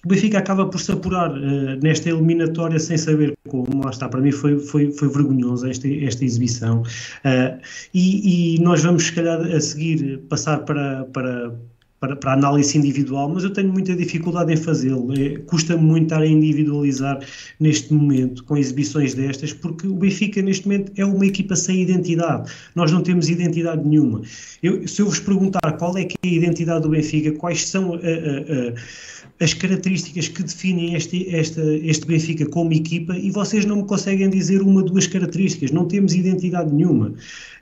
o 0.07 0.09
Benfica 0.09 0.39
acaba 0.39 0.65
por 0.67 0.81
se 0.81 0.93
apurar 0.93 1.33
uh, 1.33 1.77
nesta 1.83 2.09
eliminatória 2.09 2.79
sem 2.79 2.97
saber 2.97 3.37
como, 3.49 3.83
lá 3.83 3.91
está, 3.91 4.09
para 4.09 4.21
mim 4.21 4.31
foi, 4.31 4.57
foi, 4.57 4.93
foi 4.93 5.09
vergonhoso 5.09 5.67
esta, 5.67 5.89
esta 5.89 6.25
exibição. 6.25 6.83
Uh, 7.25 7.61
e, 7.93 8.55
e, 8.55 8.61
nós 8.61 8.85
vamos 8.85 9.07
se 9.07 9.13
calhar 9.13 9.41
a 9.41 9.61
seguir 9.61 10.19
passar 10.29 10.59
para, 10.59 11.07
para, 11.07 11.53
para, 11.99 12.15
para 12.15 12.31
a 12.31 12.35
análise 12.35 12.79
individual, 12.79 13.29
mas 13.29 13.43
eu 13.43 13.53
tenho 13.53 13.73
muita 13.73 13.97
dificuldade 13.97 14.53
em 14.53 14.57
fazê-lo, 14.57 15.13
é, 15.13 15.39
custa-me 15.41 15.83
muito 15.83 16.05
estar 16.05 16.23
a 16.23 16.27
individualizar 16.27 17.19
neste 17.59 17.93
momento 17.93 18.45
com 18.45 18.57
exibições 18.57 19.13
destas, 19.13 19.53
porque 19.53 19.89
o 19.89 19.95
Benfica 19.95 20.41
neste 20.41 20.69
momento 20.69 20.93
é 20.97 21.05
uma 21.05 21.27
equipa 21.27 21.57
sem 21.57 21.83
identidade, 21.83 22.49
nós 22.77 22.93
não 22.93 23.03
temos 23.03 23.29
identidade 23.29 23.85
nenhuma. 23.85 24.23
Eu, 24.63 24.87
se 24.87 25.03
eu 25.03 25.07
vos 25.07 25.19
perguntar 25.19 25.73
qual 25.79 25.99
é 25.99 26.05
que 26.05 26.17
é 26.23 26.29
a 26.29 26.33
identidade 26.33 26.83
do 26.83 26.91
Benfica, 26.91 27.33
quais 27.33 27.67
são 27.67 27.95
a 27.95 29.16
as 29.39 29.53
características 29.53 30.29
que 30.29 30.43
definem 30.43 30.95
este, 30.95 31.35
esta, 31.35 31.63
este 31.63 32.07
Benfica 32.07 32.47
como 32.47 32.73
equipa 32.73 33.17
e 33.17 33.31
vocês 33.31 33.65
não 33.67 33.77
me 33.77 33.85
conseguem 33.85 34.31
dizer 34.31 34.63
uma, 34.63 34.83
duas 34.83 35.07
características, 35.07 35.71
não 35.71 35.87
temos 35.87 36.15
identidade 36.15 36.73
nenhuma. 36.73 37.09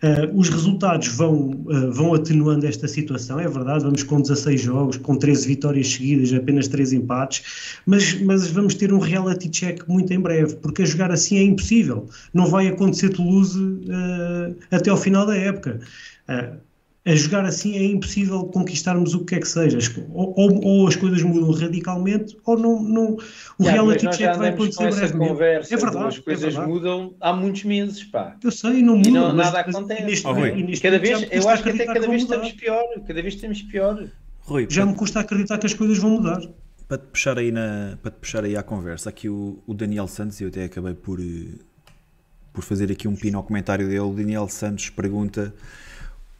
Uh, 0.03 0.39
os 0.39 0.49
resultados 0.49 1.09
vão, 1.09 1.51
uh, 1.66 1.93
vão 1.93 2.14
atenuando 2.14 2.66
esta 2.66 2.87
situação, 2.87 3.41
é 3.41 3.49
verdade, 3.49 3.85
vamos 3.85 4.03
com 4.05 4.20
16 4.20 4.61
jogos, 4.61 4.97
com 4.99 5.16
13 5.16 5.49
vitórias 5.49 5.89
seguidas, 5.89 6.33
apenas 6.33 6.68
3 6.68 6.93
empates, 6.93 7.43
mas, 7.87 8.20
mas 8.20 8.49
vamos 8.49 8.75
ter 8.75 8.93
um 8.93 8.99
reality 8.99 9.49
check 9.49 9.83
muito 9.89 10.12
em 10.12 10.20
breve, 10.20 10.55
porque 10.57 10.83
a 10.83 10.87
jogar 10.87 11.11
assim 11.11 11.39
é 11.39 11.43
impossível, 11.43 12.09
não 12.33 12.47
vai 12.47 12.68
acontecer 12.68 13.09
Toulouse 13.09 13.59
uh, 13.59 14.55
até 14.70 14.91
ao 14.91 14.97
final 14.97 15.27
da 15.27 15.37
época. 15.37 15.81
A 17.07 17.15
jogar 17.15 17.45
assim 17.45 17.77
é 17.77 17.85
impossível 17.85 18.47
conquistarmos 18.47 19.13
o 19.13 19.21
que 19.21 19.35
quer 19.35 19.41
que 19.41 19.49
seja. 19.49 19.79
Ou, 20.11 20.33
ou, 20.39 20.65
ou 20.65 20.89
as 20.89 20.97
coisas 20.97 21.23
mudam 21.23 21.51
radicalmente, 21.51 22.35
ou 22.47 22.59
não, 22.59 22.83
não 22.83 23.05
o 23.59 23.63
yeah, 23.63 23.83
reality 23.83 24.09
check 24.09 24.35
vai 24.39 24.49
acontecer 24.49 24.91
brevemente. 24.91 25.33
Conversa, 25.33 25.75
é 25.75 25.77
verdade. 25.77 26.07
As 26.07 26.17
é 26.17 26.21
coisas 26.23 26.45
é 26.45 26.47
verdade. 26.49 26.69
mudam 26.73 27.15
há 27.21 27.33
muitos 27.35 27.65
meses, 27.65 28.03
pá. 28.05 28.37
Eu 28.43 28.51
sei, 28.51 28.81
não 28.81 28.97
muda. 28.97 29.11
Não, 29.11 29.33
nada 29.35 29.61
acontece. 29.61 30.03
Neste, 30.03 30.27
oh, 30.27 30.35
neste 30.35 30.83
cada 30.83 30.99
vez, 30.99 31.27
eu 31.31 31.47
acho 31.47 31.63
que 31.63 31.69
até 31.69 31.85
cada 31.85 32.09
vez 32.09 32.23
estamos 32.23 32.53
pior. 32.53 32.85
Cada 33.07 33.21
vez 33.21 33.35
estamos 33.35 33.61
pior. 33.61 34.09
Rui, 34.41 34.67
já 34.71 34.87
me 34.87 34.95
custa 34.95 35.21
acreditar 35.21 35.59
que 35.59 35.67
as 35.67 35.75
coisas 35.75 35.99
vão 35.99 36.13
mudar. 36.13 36.41
Para 36.89 36.99
te 36.99 37.05
puxar 37.05 37.39
aí, 37.39 37.53
na, 37.53 37.99
para 38.01 38.13
te 38.13 38.17
puxar 38.17 38.45
aí 38.45 38.57
à 38.57 38.63
conversa, 38.63 39.11
aqui 39.11 39.29
o, 39.29 39.63
o 39.67 39.75
Daniel 39.75 40.09
Santos, 40.09 40.41
eu 40.41 40.49
até 40.49 40.65
acabei 40.65 40.95
por, 40.95 41.21
eh, 41.21 41.59
por 42.53 42.63
fazer 42.63 42.91
aqui 42.91 43.09
um 43.09 43.17
pino 43.17 43.37
ao 43.37 43.45
comentário 43.45 43.87
dele. 43.87 44.01
O 44.01 44.13
Daniel 44.13 44.49
Santos 44.49 44.89
pergunta 44.89 45.55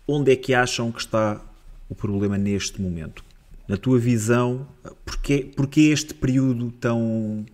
onde 0.07 0.33
é 0.33 0.37
que 0.37 0.55
acham 0.55 0.93
que 0.93 1.01
está 1.01 1.41
o 1.89 1.95
problema 1.95 2.37
neste 2.39 2.81
momento? 2.81 3.25
Na 3.67 3.77
tua 3.77 3.99
visão, 3.99 4.67
porquê, 5.05 5.51
porquê 5.57 5.83
este 5.93 6.13
período 6.13 6.71
tão, 6.73 7.47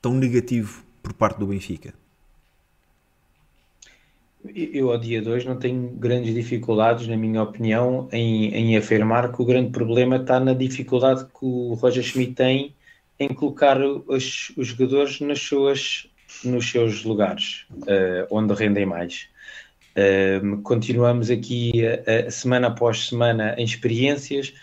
tão 0.00 0.14
negativo 0.14 0.82
por 1.02 1.12
parte 1.12 1.38
do 1.38 1.46
Benfica? 1.46 1.92
Eu, 4.54 4.90
ao 4.90 4.98
dia 4.98 5.22
2, 5.22 5.44
não 5.44 5.56
tenho 5.56 5.88
grandes 5.90 6.34
dificuldades, 6.34 7.06
na 7.06 7.16
minha 7.16 7.42
opinião, 7.42 8.08
em, 8.10 8.52
em 8.52 8.76
afirmar 8.76 9.30
que 9.30 9.40
o 9.40 9.44
grande 9.44 9.70
problema 9.70 10.16
está 10.16 10.40
na 10.40 10.52
dificuldade 10.52 11.24
que 11.26 11.44
o 11.44 11.74
Roger 11.74 12.02
Schmidt 12.02 12.32
tem 12.32 12.74
em 13.20 13.28
colocar 13.28 13.80
os, 13.80 14.52
os 14.56 14.66
jogadores 14.68 15.20
nas 15.20 15.38
suas, 15.38 16.08
nos 16.44 16.68
seus 16.68 17.04
lugares, 17.04 17.66
uh, 17.70 18.26
onde 18.30 18.52
rendem 18.54 18.84
mais. 18.84 19.28
Uh, 19.94 20.62
continuamos 20.62 21.30
aqui 21.30 21.86
a, 21.86 22.28
a, 22.28 22.30
semana 22.30 22.68
após 22.68 23.08
semana 23.08 23.54
em 23.58 23.64
experiências, 23.64 24.54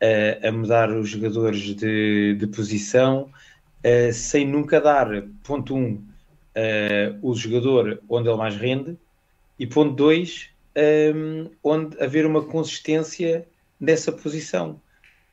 uh, 0.00 0.46
a 0.46 0.52
mudar 0.52 0.90
os 0.90 1.08
jogadores 1.08 1.74
de, 1.74 2.34
de 2.34 2.46
posição, 2.46 3.30
sem 4.12 4.44
nunca 4.44 4.80
dar, 4.80 5.08
ponto 5.44 5.76
1, 5.76 5.78
um, 5.78 6.02
o 7.22 7.36
jogador 7.36 8.02
onde 8.08 8.28
ele 8.28 8.36
mais 8.36 8.56
rende, 8.56 8.96
e 9.58 9.64
ponto 9.64 9.94
2, 9.94 10.50
um, 11.14 11.50
onde 11.62 12.02
haver 12.02 12.26
uma 12.26 12.42
consistência 12.42 13.46
dessa 13.80 14.10
posição. 14.10 14.80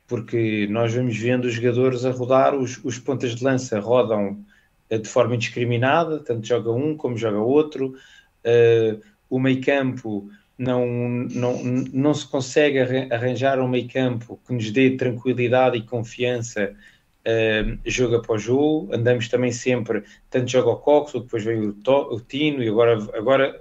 Porque 0.06 0.68
nós 0.70 0.94
vamos 0.94 1.16
vendo 1.16 1.46
os 1.46 1.54
jogadores 1.54 2.04
a 2.04 2.12
rodar, 2.12 2.54
os, 2.54 2.78
os 2.84 2.96
pontas 2.96 3.34
de 3.34 3.42
lança 3.42 3.80
rodam 3.80 4.44
de 4.88 5.08
forma 5.08 5.34
indiscriminada, 5.34 6.20
tanto 6.20 6.46
joga 6.46 6.70
um 6.70 6.96
como 6.96 7.16
joga 7.16 7.38
outro. 7.38 7.96
Uh, 8.44 9.00
o 9.34 9.40
meio 9.40 9.60
campo 9.60 10.30
não, 10.56 10.86
não, 10.86 11.60
não 11.92 12.14
se 12.14 12.24
consegue 12.28 12.78
arranjar 12.78 13.58
um 13.58 13.66
meio 13.66 13.88
campo 13.88 14.38
que 14.46 14.54
nos 14.54 14.70
dê 14.70 14.96
tranquilidade 14.96 15.76
e 15.76 15.82
confiança 15.82 16.72
uh, 16.72 17.78
jogo 17.84 18.14
após 18.14 18.40
jogo, 18.40 18.94
andamos 18.94 19.28
também 19.28 19.50
sempre, 19.50 20.04
tanto 20.30 20.48
joga 20.48 20.70
o 20.70 20.76
Cox, 20.76 21.14
depois 21.14 21.42
veio 21.42 21.70
o, 21.70 21.72
to, 21.72 22.14
o 22.14 22.20
Tino 22.20 22.62
e 22.62 22.68
agora, 22.68 22.96
agora 23.12 23.60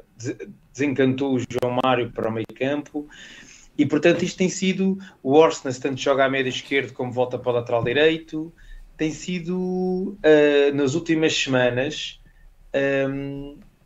desencantou 0.71 1.34
o 1.34 1.39
João 1.39 1.80
Mário 1.84 2.11
para 2.11 2.30
o 2.30 2.32
meio 2.32 2.45
campo. 2.53 3.07
E 3.76 3.84
portanto 3.88 4.24
isto 4.24 4.38
tem 4.38 4.49
sido 4.49 4.99
o 5.24 5.34
Orsnes 5.34 5.80
tanto 5.80 5.99
joga 5.99 6.26
à 6.26 6.30
média 6.30 6.49
esquerda 6.49 6.93
como 6.93 7.11
volta 7.11 7.39
para 7.39 7.51
o 7.51 7.55
lateral 7.55 7.84
direito 7.84 8.53
tem 8.95 9.09
sido 9.09 9.57
uh, 9.57 10.76
nas 10.76 10.93
últimas 10.93 11.36
semanas 11.36 12.21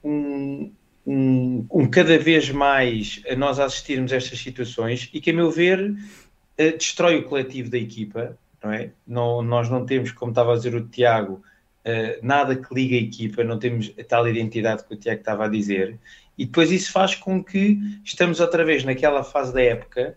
um, 0.04 0.72
um 1.08 1.66
um, 1.72 1.88
cada 1.90 2.20
vez 2.20 2.50
mais 2.50 3.22
a 3.30 3.36
nós 3.36 3.60
assistirmos 3.60 4.12
a 4.12 4.18
estas 4.18 4.38
situações 4.38 5.10
e 5.14 5.22
que, 5.22 5.32
a 5.32 5.34
meu 5.34 5.50
ver, 5.50 5.92
uh, 5.92 6.78
destrói 6.78 7.18
o 7.18 7.24
coletivo 7.24 7.70
da 7.70 7.78
equipa, 7.78 8.38
não 8.62 8.72
é? 8.72 8.92
Não, 9.08 9.42
nós 9.42 9.70
não 9.70 9.86
temos, 9.86 10.12
como 10.12 10.32
estava 10.32 10.54
a 10.54 10.58
dizer 10.58 10.76
o 10.76 10.86
Tiago, 10.86 11.42
uh, 11.86 12.20
nada 12.22 12.58
que 12.58 12.74
ligue 12.76 12.98
a 12.98 13.02
equipa, 13.02 13.44
não 13.44 13.58
temos 13.58 13.94
a 13.98 14.04
tal 14.04 14.28
identidade 14.28 14.84
que 14.84 14.94
o 14.94 14.98
Tiago 14.98 15.22
estava 15.22 15.46
a 15.46 15.48
dizer, 15.48 15.98
e 16.38 16.46
depois 16.46 16.72
isso 16.72 16.92
faz 16.92 17.16
com 17.16 17.42
que 17.42 17.80
estamos 18.04 18.42
outra 18.42 18.66
vez 18.66 18.84
naquela 18.84 19.24
fase 19.24 19.54
da 19.54 19.62
época 19.62 20.16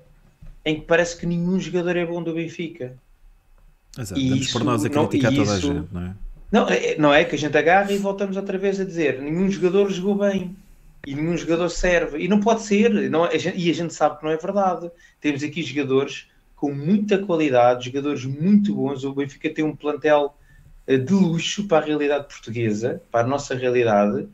em 0.64 0.80
que 0.80 0.86
parece 0.86 1.16
que 1.16 1.24
nenhum 1.24 1.58
jogador 1.58 1.96
é 1.96 2.04
bom 2.04 2.22
do 2.22 2.34
Benfica. 2.34 2.94
Exato, 3.98 4.20
e 4.20 4.38
isso, 4.38 4.52
por 4.52 4.64
nós 4.64 4.84
a 4.84 4.90
criticar 4.90 5.32
toda 5.32 5.42
isso, 5.42 5.52
a 5.52 5.74
gente, 5.74 5.88
não 5.90 6.02
é? 6.02 6.14
Não 6.52 6.68
é, 6.68 6.96
não 6.98 7.14
é 7.14 7.24
que 7.24 7.36
a 7.36 7.38
gente 7.38 7.56
agarra 7.56 7.92
e 7.92 7.96
voltamos 7.96 8.36
outra 8.36 8.58
vez 8.58 8.80
a 8.80 8.84
dizer 8.84 9.20
nenhum 9.20 9.48
jogador 9.48 9.88
jogou 9.88 10.16
bem 10.16 10.56
e 11.06 11.14
nenhum 11.14 11.36
jogador 11.36 11.68
serve. 11.68 12.18
E 12.18 12.28
não 12.28 12.40
pode 12.40 12.62
ser, 12.62 12.90
não, 13.10 13.24
a 13.24 13.36
gente, 13.36 13.58
e 13.58 13.70
a 13.70 13.74
gente 13.74 13.94
sabe 13.94 14.18
que 14.18 14.24
não 14.24 14.30
é 14.30 14.36
verdade. 14.36 14.90
Temos 15.20 15.42
aqui 15.42 15.62
jogadores 15.62 16.28
com 16.56 16.72
muita 16.74 17.18
qualidade, 17.18 17.86
jogadores 17.86 18.24
muito 18.24 18.74
bons. 18.74 19.04
O 19.04 19.14
Benfica 19.14 19.48
tem 19.48 19.64
um 19.64 19.74
plantel 19.74 20.36
eh, 20.86 20.98
de 20.98 21.12
luxo 21.12 21.66
para 21.66 21.84
a 21.84 21.86
realidade 21.86 22.28
portuguesa, 22.28 23.02
para 23.10 23.24
a 23.24 23.28
nossa 23.28 23.54
realidade, 23.54 24.28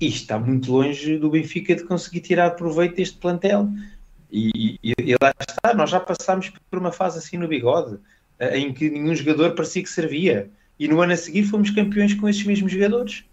e 0.00 0.06
está 0.06 0.38
muito 0.38 0.70
longe 0.72 1.16
do 1.18 1.30
Benfica 1.30 1.74
de 1.74 1.84
conseguir 1.84 2.20
tirar 2.20 2.50
proveito 2.50 2.96
deste 2.96 3.16
plantel. 3.16 3.68
E, 4.30 4.78
e, 4.82 4.92
e 4.98 5.16
lá 5.22 5.32
está, 5.40 5.72
nós 5.74 5.90
já 5.90 6.00
passámos 6.00 6.52
por 6.70 6.78
uma 6.78 6.92
fase 6.92 7.18
assim 7.18 7.38
no 7.38 7.48
bigode, 7.48 7.98
eh, 8.38 8.58
em 8.58 8.72
que 8.72 8.90
nenhum 8.90 9.14
jogador 9.14 9.54
parecia 9.54 9.82
que 9.82 9.88
servia. 9.88 10.50
E 10.78 10.88
no 10.88 11.00
ano 11.00 11.12
a 11.12 11.16
seguir 11.16 11.44
fomos 11.44 11.70
campeões 11.70 12.12
com 12.14 12.28
esses 12.28 12.44
mesmos 12.44 12.72
jogadores. 12.72 13.24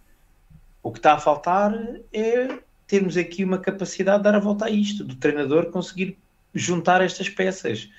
O 0.83 0.91
que 0.91 0.99
está 0.99 1.13
a 1.13 1.19
faltar 1.19 1.73
é 2.11 2.59
termos 2.87 3.15
aqui 3.15 3.43
uma 3.43 3.57
capacidade 3.57 4.17
de 4.17 4.23
dar 4.23 4.35
a 4.35 4.39
volta 4.39 4.65
a 4.65 4.69
isto, 4.69 5.03
do 5.03 5.15
treinador 5.15 5.67
conseguir 5.67 6.17
juntar 6.53 7.01
estas 7.01 7.29
peças. 7.29 7.89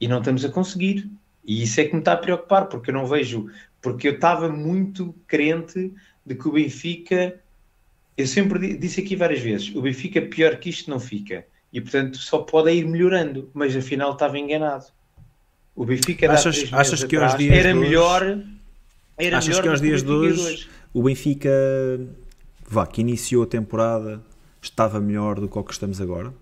E 0.00 0.06
não 0.06 0.18
estamos 0.18 0.44
a 0.44 0.48
conseguir. 0.48 1.10
E 1.44 1.62
isso 1.62 1.80
é 1.80 1.84
que 1.84 1.92
me 1.94 2.00
está 2.00 2.12
a 2.12 2.16
preocupar, 2.16 2.66
porque 2.66 2.90
eu 2.90 2.94
não 2.94 3.06
vejo. 3.06 3.50
Porque 3.80 4.06
eu 4.06 4.14
estava 4.14 4.48
muito 4.48 5.14
crente 5.26 5.92
de 6.24 6.34
que 6.34 6.46
o 6.46 6.52
Benfica. 6.52 7.40
Eu 8.16 8.26
sempre 8.26 8.76
disse 8.76 9.00
aqui 9.00 9.16
várias 9.16 9.40
vezes: 9.40 9.74
o 9.74 9.82
Benfica 9.82 10.20
pior 10.22 10.56
que 10.56 10.70
isto 10.70 10.90
não 10.90 11.00
fica. 11.00 11.44
E 11.72 11.80
portanto 11.80 12.18
só 12.18 12.38
pode 12.38 12.70
ir 12.72 12.86
melhorando. 12.86 13.50
Mas 13.52 13.74
afinal 13.74 14.12
estava 14.12 14.38
enganado. 14.38 14.86
O 15.74 15.84
Benfica 15.84 16.30
achas, 16.30 16.72
achas 16.72 17.02
que 17.02 17.16
atrás, 17.16 17.40
era 17.40 17.74
melhor. 17.74 18.40
Era 19.16 19.38
achas 19.38 19.48
melhor 19.48 19.62
que 19.62 19.68
aos 19.68 19.80
dias 19.80 20.02
de 20.02 20.10
hoje 20.10 20.68
o 20.98 21.02
Benfica 21.02 21.48
vá, 22.68 22.84
que 22.84 23.00
iniciou 23.02 23.44
a 23.44 23.46
temporada 23.46 24.20
estava 24.60 25.00
melhor 25.00 25.38
do 25.38 25.48
que 25.48 25.56
o 25.56 25.62
que 25.62 25.72
estamos 25.72 26.00
agora? 26.00 26.34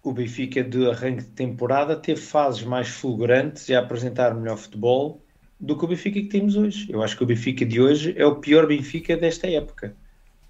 O 0.00 0.12
Benfica 0.12 0.62
de 0.62 0.88
arranque 0.88 1.24
de 1.24 1.30
temporada 1.30 1.96
teve 1.96 2.20
fases 2.20 2.62
mais 2.62 2.86
fulgurantes 2.86 3.68
e 3.68 3.74
a 3.74 3.80
apresentar 3.80 4.32
melhor 4.32 4.56
futebol 4.56 5.20
do 5.58 5.76
que 5.76 5.84
o 5.84 5.88
Benfica 5.88 6.20
que 6.20 6.28
temos 6.28 6.54
hoje. 6.54 6.86
Eu 6.88 7.02
acho 7.02 7.16
que 7.16 7.24
o 7.24 7.26
Benfica 7.26 7.66
de 7.66 7.80
hoje 7.80 8.14
é 8.16 8.24
o 8.24 8.36
pior 8.36 8.64
Benfica 8.68 9.16
desta 9.16 9.48
época. 9.50 9.96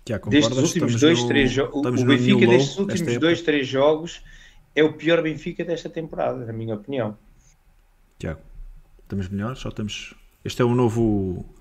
Já 0.06 0.18
destes 0.18 0.58
últimos 0.58 1.00
dois, 1.00 1.22
no, 1.22 1.28
três 1.28 1.50
jogos. 1.50 2.02
O 2.02 2.04
Benfica 2.04 2.46
destes 2.46 2.78
últimos 2.78 3.16
dois, 3.16 3.40
três 3.40 3.66
jogos 3.66 4.22
é 4.74 4.84
o 4.84 4.92
pior 4.92 5.22
Benfica 5.22 5.64
desta 5.64 5.88
temporada, 5.88 6.44
na 6.44 6.52
minha 6.52 6.74
opinião. 6.74 7.16
Tiago, 8.18 8.40
estamos 9.02 9.30
melhores? 9.30 9.60
Só 9.60 9.70
estamos. 9.70 10.14
Este 10.44 10.60
é 10.60 10.64
o 10.66 10.74
novo 10.74 11.55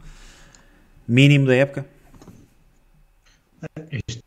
mínimo 1.07 1.47
da 1.47 1.55
época? 1.55 1.85
Este, 3.91 4.21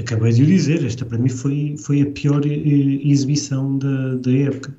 acabei 0.00 0.32
de 0.32 0.42
o 0.42 0.46
dizer, 0.46 0.84
esta 0.84 1.04
para 1.04 1.18
mim 1.18 1.28
foi, 1.28 1.76
foi 1.78 2.02
a 2.02 2.06
pior 2.06 2.42
exibição 2.44 3.78
da, 3.78 4.14
da 4.16 4.32
época. 4.32 4.76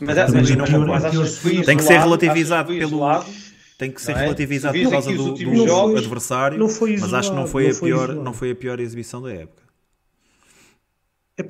Mas, 0.00 0.16
mas, 0.16 0.32
mas, 0.32 0.50
não, 0.50 0.64
pior, 0.64 0.86
mas 0.86 1.12
pior, 1.12 1.26
que 1.26 1.62
tem 1.62 1.76
que 1.76 1.82
ser 1.82 1.98
relativizado 1.98 2.68
pelo. 2.68 2.82
Isolado, 2.82 3.26
tem 3.76 3.90
que 3.90 4.02
ser 4.02 4.12
é? 4.12 4.20
relativizado 4.20 4.78
por 4.78 4.90
causa 4.90 5.12
do, 5.12 5.34
do 5.34 5.66
jogos, 5.66 6.00
adversário, 6.00 6.58
não 6.58 6.68
foi 6.68 6.94
isolado, 6.94 7.12
mas 7.12 7.20
acho 7.20 7.30
que 7.30 7.36
não 7.36 7.46
foi, 7.46 7.64
não 7.68 7.70
a 7.70 7.80
pior, 7.80 8.14
não 8.14 8.32
foi 8.32 8.50
a 8.50 8.56
pior 8.56 8.80
exibição 8.80 9.22
da 9.22 9.32
época. 9.32 9.67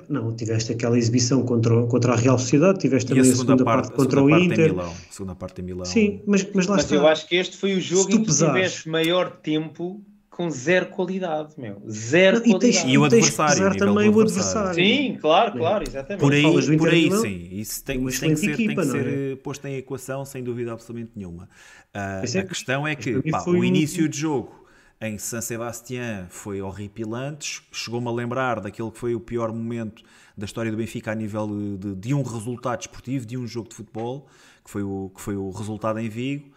Não, 0.09 0.35
tiveste 0.35 0.73
aquela 0.73 0.99
exibição 0.99 1.43
contra, 1.43 1.87
contra 1.87 2.13
a 2.13 2.17
Real 2.17 2.39
Sociedade, 2.39 2.79
tiveste 2.79 3.09
também 3.09 3.23
a 3.23 3.25
segunda, 3.25 3.55
a 3.55 3.57
segunda 3.57 3.65
parte, 3.65 3.89
parte 3.89 3.97
contra 3.97 4.23
o 4.23 4.31
Inter. 4.31 4.71
Milão, 4.71 4.91
a 4.91 5.13
segunda 5.13 5.35
parte 5.35 5.61
em 5.61 5.65
Milão. 5.65 5.85
Sim, 5.85 6.23
mas, 6.27 6.47
mas 6.53 6.67
lá 6.67 6.77
mas 6.77 6.85
está. 6.85 6.97
eu 6.97 7.07
acho 7.07 7.27
que 7.27 7.37
este 7.37 7.57
foi 7.57 7.75
o 7.75 7.81
jogo 7.81 8.13
em 8.13 8.23
que 8.23 8.33
tiveste 8.33 8.89
maior 8.89 9.31
tempo 9.31 10.03
com 10.39 10.49
zero 10.51 10.87
qualidade, 10.87 11.55
meu. 11.59 11.83
Zero 11.91 12.37
e 12.37 12.51
qualidade. 12.51 12.73
Tens, 12.73 12.85
e 12.85 12.97
o 12.97 13.05
adversário. 13.05 13.77
também 13.77 14.09
o 14.09 14.21
adversário. 14.21 14.75
Sim, 14.75 15.19
claro, 15.21 15.59
claro, 15.59 15.85
exatamente. 15.85 16.21
Por 16.21 16.33
aí, 16.33 16.79
por 16.79 16.89
aí 16.89 17.11
sim. 17.11 17.49
Isso 17.51 17.85
tem, 17.85 18.07
isso 18.07 18.21
tem 18.21 18.31
que 18.31 18.37
ser, 18.37 18.51
equipa, 18.53 18.83
tem 18.83 18.93
que 18.93 18.99
ser 18.99 19.33
é? 19.33 19.37
posto 19.37 19.67
em 19.67 19.77
equação, 19.77 20.25
sem 20.25 20.45
dúvida 20.45 20.73
absolutamente 20.73 21.13
nenhuma. 21.17 21.49
Uh, 21.95 22.39
a 22.39 22.43
questão 22.45 22.87
é 22.87 22.95
que 22.95 23.21
pá, 23.31 23.43
o 23.49 23.65
início 23.65 24.05
um... 24.05 24.09
de 24.09 24.19
jogo 24.19 24.68
em 25.01 25.17
San 25.19 25.41
Sebastián 25.41 26.27
foi 26.29 26.61
horripilante. 26.61 27.63
Chegou-me 27.73 28.09
a 28.09 28.11
lembrar 28.11 28.61
daquele 28.61 28.91
que 28.91 28.99
foi 28.99 29.15
o 29.15 29.21
pior 29.21 29.53
momento 29.53 30.03
da 30.37 30.45
história 30.45 30.71
do 30.71 30.77
Benfica 30.77 31.13
a 31.13 31.15
nível 31.15 31.49
de, 31.79 31.95
de, 31.95 32.15
um 32.15 32.23
resultado 32.23 32.81
esportivo, 32.81 33.25
de 33.25 33.37
um 33.37 33.47
jogo 33.47 33.69
de 33.69 33.77
futebol, 33.77 34.29
que 34.65 34.71
foi 34.71 34.83
o, 34.83 35.11
que 35.15 35.21
foi 35.21 35.37
o 35.37 35.51
resultado 35.51 35.99
em 35.99 36.09
Vigo. 36.09 36.49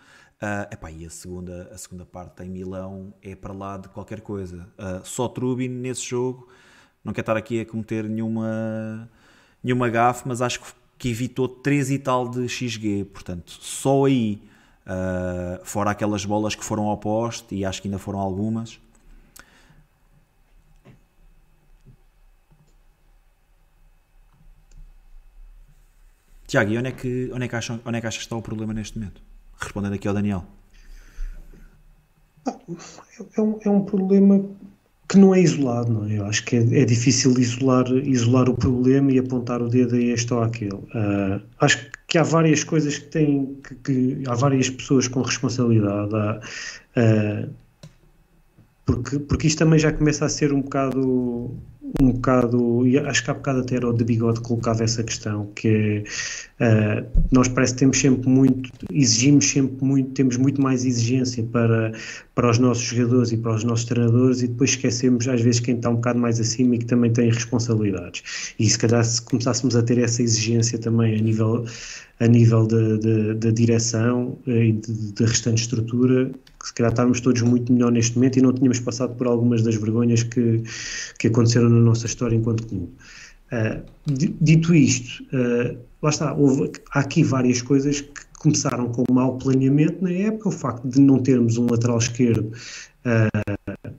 Uh, 0.41 0.73
epá, 0.73 0.89
e 0.91 1.05
a 1.05 1.09
segunda, 1.09 1.69
a 1.71 1.77
segunda 1.77 2.03
parte 2.03 2.41
em 2.41 2.49
Milão 2.49 3.13
é 3.21 3.35
para 3.35 3.53
lá 3.53 3.77
de 3.77 3.89
qualquer 3.89 4.21
coisa. 4.21 4.67
Uh, 4.77 5.05
só 5.05 5.27
Trubin 5.27 5.67
nesse 5.67 6.03
jogo, 6.03 6.47
não 7.03 7.13
quero 7.13 7.21
estar 7.21 7.37
aqui 7.37 7.61
a 7.61 7.65
cometer 7.65 8.09
nenhuma, 8.09 9.07
nenhuma 9.63 9.87
gafe, 9.87 10.27
mas 10.27 10.41
acho 10.41 10.59
que 10.97 11.09
evitou 11.09 11.47
3 11.47 11.91
e 11.91 11.99
tal 11.99 12.27
de 12.27 12.47
XG. 12.49 13.05
Portanto, 13.05 13.51
só 13.51 14.05
aí, 14.05 14.41
uh, 14.85 15.63
fora 15.63 15.91
aquelas 15.91 16.25
bolas 16.25 16.55
que 16.55 16.63
foram 16.63 16.87
ao 16.87 16.97
poste, 16.97 17.55
e 17.55 17.65
acho 17.65 17.81
que 17.81 17.87
ainda 17.87 17.99
foram 17.99 18.19
algumas. 18.19 18.79
Tiago, 26.47 26.71
e 26.71 26.77
onde 26.77 26.89
é 26.89 26.91
que, 26.91 27.31
onde 27.33 27.45
é 27.45 27.47
que, 27.47 27.55
acham, 27.55 27.79
onde 27.85 27.97
é 27.97 28.01
que 28.01 28.07
achas 28.07 28.17
que 28.17 28.25
está 28.25 28.35
o 28.35 28.41
problema 28.41 28.73
neste 28.73 28.99
momento? 28.99 29.21
Respondendo 29.57 29.93
aqui 29.93 30.07
ao 30.07 30.13
Daniel. 30.13 30.43
É 33.37 33.41
um, 33.41 33.59
é 33.63 33.69
um 33.69 33.85
problema 33.85 34.43
que 35.07 35.17
não 35.17 35.33
é 35.33 35.39
isolado, 35.39 35.93
não 35.93 36.05
é? 36.05 36.19
Eu 36.19 36.25
acho 36.25 36.43
que 36.45 36.57
é, 36.57 36.81
é, 36.81 36.85
difícil 36.85 37.37
isolar, 37.37 37.87
isolar 37.89 38.49
o 38.49 38.53
problema 38.53 39.11
e 39.11 39.19
apontar 39.19 39.61
o 39.61 39.69
dedo 39.69 39.95
a 39.95 39.99
este 39.99 40.33
ou 40.33 40.41
àquele. 40.41 40.73
Uh, 40.73 41.41
acho 41.59 41.77
que 41.77 41.91
há 42.17 42.23
várias 42.23 42.63
coisas 42.63 42.97
que 42.97 43.07
têm, 43.07 43.57
que, 43.63 43.75
que 43.75 44.23
há 44.27 44.35
várias 44.35 44.69
pessoas 44.69 45.07
com 45.07 45.21
responsabilidade. 45.21 46.15
Há, 46.15 46.39
uh, 46.97 47.49
porque, 48.85 49.19
porque 49.19 49.47
isto 49.47 49.59
também 49.59 49.79
já 49.79 49.91
começa 49.91 50.25
a 50.25 50.29
ser 50.29 50.51
um 50.53 50.61
bocado 50.61 51.55
um 51.99 52.11
bocado, 52.11 52.85
e 52.85 52.97
acho 52.97 53.23
que 53.23 53.31
há 53.31 53.33
bocado 53.33 53.61
até 53.61 53.75
era 53.75 53.89
o 53.89 53.93
de 53.93 54.03
bigode 54.03 54.39
colocava 54.41 54.83
essa 54.83 55.03
questão, 55.03 55.47
que 55.55 56.03
uh, 56.59 57.05
nós 57.31 57.47
parece 57.47 57.73
que 57.73 57.79
temos 57.79 57.99
sempre 57.99 58.29
muito, 58.29 58.71
exigimos 58.91 59.49
sempre 59.49 59.83
muito, 59.83 60.11
temos 60.11 60.37
muito 60.37 60.61
mais 60.61 60.85
exigência 60.85 61.43
para, 61.43 61.91
para 62.35 62.51
os 62.51 62.59
nossos 62.59 62.83
jogadores 62.83 63.31
e 63.31 63.37
para 63.37 63.55
os 63.55 63.63
nossos 63.63 63.85
treinadores 63.85 64.43
e 64.43 64.47
depois 64.47 64.71
esquecemos 64.71 65.27
às 65.27 65.41
vezes 65.41 65.59
quem 65.59 65.75
está 65.75 65.89
um 65.89 65.95
bocado 65.95 66.19
mais 66.19 66.39
acima 66.39 66.75
e 66.75 66.77
que 66.77 66.85
também 66.85 67.11
tem 67.11 67.31
responsabilidades. 67.31 68.53
E 68.59 68.69
se 68.69 68.77
calhar 68.77 69.03
se 69.03 69.21
começássemos 69.21 69.75
a 69.75 69.81
ter 69.81 69.97
essa 69.97 70.21
exigência 70.21 70.77
também 70.77 71.17
a 71.17 71.21
nível 71.21 71.65
a 72.21 72.27
nível 72.27 72.67
da 72.67 73.49
direção 73.49 74.37
eh, 74.45 74.65
e 74.67 74.73
da 74.73 75.25
restante 75.25 75.63
estrutura, 75.63 76.29
que 76.59 76.67
se 76.67 76.73
calhar 76.75 76.91
estávamos 76.91 77.19
todos 77.19 77.41
muito 77.41 77.73
melhor 77.73 77.91
neste 77.91 78.15
momento 78.15 78.37
e 78.37 78.41
não 78.43 78.53
tínhamos 78.53 78.79
passado 78.79 79.15
por 79.15 79.25
algumas 79.25 79.63
das 79.63 79.73
vergonhas 79.73 80.21
que, 80.21 80.61
que 81.17 81.27
aconteceram 81.27 81.70
na 81.71 81.79
nossa 81.79 82.05
história 82.05 82.35
enquanto 82.35 82.67
clube. 82.67 82.91
Uh, 83.51 83.83
dito 84.41 84.73
isto, 84.73 85.23
uh, 85.33 85.77
lá 86.01 86.09
está, 86.09 86.33
houve, 86.33 86.71
há 86.93 86.99
aqui 86.99 87.23
várias 87.23 87.61
coisas 87.61 88.01
que 88.01 88.21
começaram 88.39 88.89
com 88.89 89.03
mau 89.11 89.37
planeamento 89.37 90.03
na 90.03 90.11
época, 90.11 90.49
o 90.49 90.51
facto 90.51 90.87
de 90.87 90.99
não 91.01 91.19
termos 91.19 91.57
um 91.57 91.67
lateral 91.69 91.97
esquerdo 91.97 92.51
uh, 93.05 93.91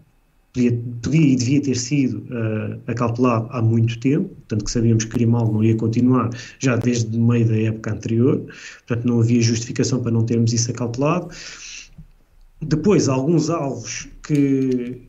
podia, 0.53 0.73
podia 1.03 1.33
e 1.33 1.37
devia 1.37 1.62
ter 1.62 1.77
sido 1.77 2.18
uh, 2.18 2.81
acautelado 2.87 3.49
há 3.51 3.62
muito 3.62 3.99
tempo, 3.99 4.31
tanto 4.49 4.64
que 4.64 4.70
sabíamos 4.70 5.05
que 5.05 5.11
Grimaldo 5.11 5.53
não 5.53 5.64
ia 5.64 5.77
continuar 5.77 6.31
já 6.59 6.77
desde 6.77 7.16
o 7.16 7.23
meio 7.23 7.47
da 7.49 7.57
época 7.57 7.93
anterior, 7.93 8.45
portanto 8.87 9.07
não 9.07 9.20
havia 9.20 9.41
justificação 9.41 10.03
para 10.03 10.12
não 10.12 10.25
termos 10.25 10.53
isso 10.53 10.70
acautelado. 10.70 11.29
Depois, 12.61 13.09
alguns 13.09 13.51
alvos 13.51 14.09
que, 14.23 15.03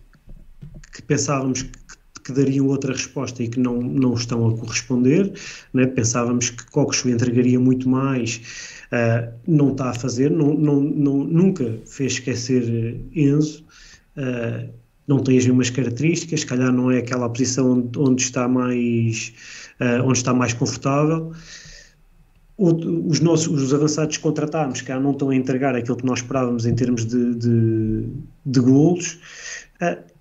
que 0.92 1.02
pensávamos 1.04 1.62
que, 1.62 1.83
que 2.24 2.32
dariam 2.32 2.68
outra 2.68 2.94
resposta 2.94 3.44
e 3.44 3.48
que 3.48 3.60
não, 3.60 3.82
não 3.82 4.14
estão 4.14 4.48
a 4.48 4.58
corresponder. 4.58 5.34
Né? 5.74 5.86
Pensávamos 5.86 6.50
que 6.50 6.66
Coxo 6.72 7.10
entregaria 7.10 7.60
muito 7.60 7.88
mais, 7.90 8.42
uh, 8.92 9.34
não 9.48 9.72
está 9.72 9.90
a 9.90 9.94
fazer, 9.94 10.32
não, 10.32 10.54
não, 10.54 10.80
não, 10.82 11.24
nunca 11.24 11.80
fez 11.86 12.14
esquecer 12.14 13.00
Enzo. 13.14 13.64
Uh, 14.18 14.70
não 15.06 15.20
tem 15.20 15.38
as 15.38 15.46
mesmas 15.46 15.70
características, 15.70 16.42
se 16.42 16.46
calhar 16.46 16.72
não 16.72 16.90
é 16.90 17.00
aquela 17.00 17.30
posição 17.30 17.90
onde 17.98 18.22
está 18.22 18.48
mais, 18.48 19.34
uh, 19.82 20.04
onde 20.08 20.18
está 20.18 20.34
mais 20.34 20.54
confortável. 20.54 21.34
os 22.58 23.20
nossos 23.20 23.62
os 23.62 23.74
avançados 23.74 24.16
que 24.16 24.24
contratámos 24.24 24.82
cá 24.82 24.98
não 24.98 25.12
estão 25.12 25.30
a 25.30 25.36
entregar 25.36 25.76
aquilo 25.76 25.98
que 25.98 26.06
nós 26.06 26.20
esperávamos 26.20 26.66
em 26.66 26.74
termos 26.74 27.06
de, 27.06 27.36
de, 27.36 28.08
de 28.46 28.60
golos. 28.62 29.20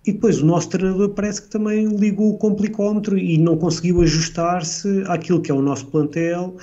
E 0.05 0.13
depois 0.13 0.43
o 0.43 0.47
nosso 0.47 0.69
treinador 0.69 1.11
parece 1.11 1.43
que 1.43 1.49
também 1.49 1.87
ligou 1.97 2.31
o 2.31 2.39
complicómetro 2.39 3.17
e 3.17 3.39
não 3.39 3.57
conseguiu 3.57 4.03
ajustar-se 4.03 5.05
àquilo 5.07 5.41
que 5.41 5.51
é 5.51 5.55
o 5.55 5.63
nosso 5.63 5.87
plantel 5.87 6.57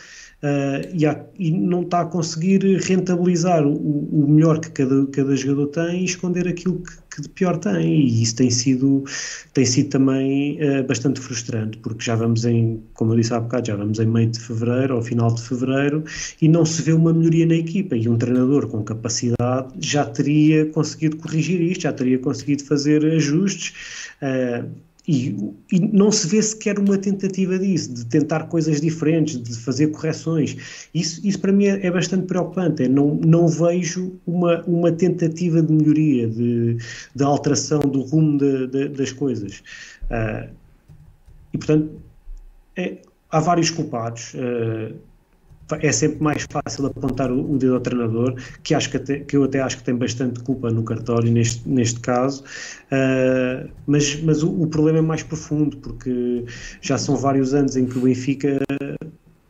uh, 0.44 0.88
e, 0.94 1.06
e, 1.48 1.52
não 1.52 1.82
está 1.84 2.02
a 2.02 2.06
conseguir 2.06 2.62
rentabilizar 2.82 3.66
o, 3.66 3.74
o, 3.74 4.28
melhor 4.28 4.60
que 4.60 4.70
cada, 4.72 5.06
cada 5.08 5.36
jogador 5.36 5.68
tem 5.68 6.02
e 6.02 6.06
esconder 6.06 6.48
aquilo 6.48 6.82
que, 6.82 7.09
que 7.20 7.24
de 7.24 7.30
pior 7.30 7.58
tem. 7.58 8.02
E 8.02 8.24
isso 8.24 8.36
tem 8.36 8.50
sido, 8.50 9.04
tem 9.54 9.66
sido 9.66 9.90
também 9.90 10.58
uh, 10.62 10.84
bastante 10.88 11.20
frustrante, 11.20 11.78
porque 11.80 12.04
já 12.04 12.16
vamos 12.16 12.46
em, 12.46 12.82
como 12.94 13.14
eu 13.14 13.18
disse 13.18 13.34
há 13.34 13.40
bocado, 13.40 13.68
já 13.68 13.76
vamos 13.76 14.00
em 14.00 14.06
meio 14.06 14.30
de 14.30 14.40
fevereiro, 14.40 14.96
ao 14.96 15.02
final 15.02 15.34
de 15.34 15.42
fevereiro, 15.42 16.04
e 16.42 16.48
não 16.48 16.66
se 16.66 16.82
vê 16.82 16.94
uma 16.94 17.14
melhoria 17.14 17.46
na 17.46 17.56
equipa. 17.56 17.96
E 17.96 18.08
um 18.08 18.18
treinador 18.18 18.68
com 18.68 18.84
capacidade 18.84 19.74
já 19.80 20.06
teria 20.06 20.66
conseguido 20.68 21.18
corrigir 21.18 21.62
isto, 21.62 21.82
já 21.82 21.94
teria 21.94 22.20
conseguido 22.20 22.64
fazer 22.64 23.06
ajustes. 23.06 23.74
Uh, 24.22 24.89
e, 25.12 25.36
e, 25.72 25.80
não 25.80 26.12
se 26.12 26.28
vê 26.28 26.40
sequer 26.40 26.78
uma 26.78 26.96
tentativa 26.96 27.58
disso, 27.58 27.92
de 27.92 28.06
tentar 28.06 28.44
coisas 28.44 28.80
diferentes, 28.80 29.42
de 29.42 29.58
fazer 29.58 29.88
correções. 29.88 30.88
Isso, 30.94 31.26
isso 31.26 31.40
para 31.40 31.52
mim 31.52 31.66
é, 31.66 31.88
é 31.88 31.90
bastante 31.90 32.28
preocupante. 32.28 32.88
Não, 32.88 33.16
não 33.16 33.48
vejo 33.48 34.14
uma, 34.28 34.62
uma 34.66 34.92
tentativa 34.92 35.64
de 35.64 35.74
melhoria, 35.74 36.28
de, 36.28 36.78
de 37.16 37.24
alteração 37.24 37.80
do 37.80 38.02
rumo 38.02 38.38
de, 38.38 38.68
de, 38.68 38.90
das 38.90 39.12
coisas. 39.12 39.64
Uh, 40.12 40.54
e 41.54 41.58
portanto, 41.58 41.90
é, 42.76 42.98
há 43.32 43.40
vários 43.40 43.72
culpados. 43.72 44.36
Uh, 44.36 44.94
é 45.82 45.92
sempre 45.92 46.22
mais 46.24 46.46
fácil 46.50 46.88
apontar 46.88 47.32
o, 47.32 47.58
dedo 47.58 47.76
ao 47.76 47.80
treinador, 47.80 48.36
que, 48.64 48.74
acho 48.74 48.90
que, 48.90 48.98
até, 48.98 49.20
que 49.20 49.38
eu 49.38 49.44
até 49.44 49.62
acho 49.62 49.78
que 49.78 49.84
tem 49.84 49.96
bastante 49.96 50.40
culpa 50.42 50.72
no 50.72 50.84
cartório 50.84 51.32
neste, 51.32 51.68
neste 51.68 52.00
caso, 52.00 52.44
uh, 52.92 53.70
mas, 53.86 54.22
mas 54.22 54.44
o, 54.44 54.50
o, 54.50 54.68
problema 54.68 55.00
é 55.00 55.02
mais 55.02 55.24
profundo, 55.24 55.78
porque 55.78 56.46
já 56.82 56.98
são 56.98 57.16
vários 57.16 57.54
anos 57.54 57.76
em 57.76 57.86
que 57.86 57.98
o 57.98 58.02
Benfica 58.02 58.60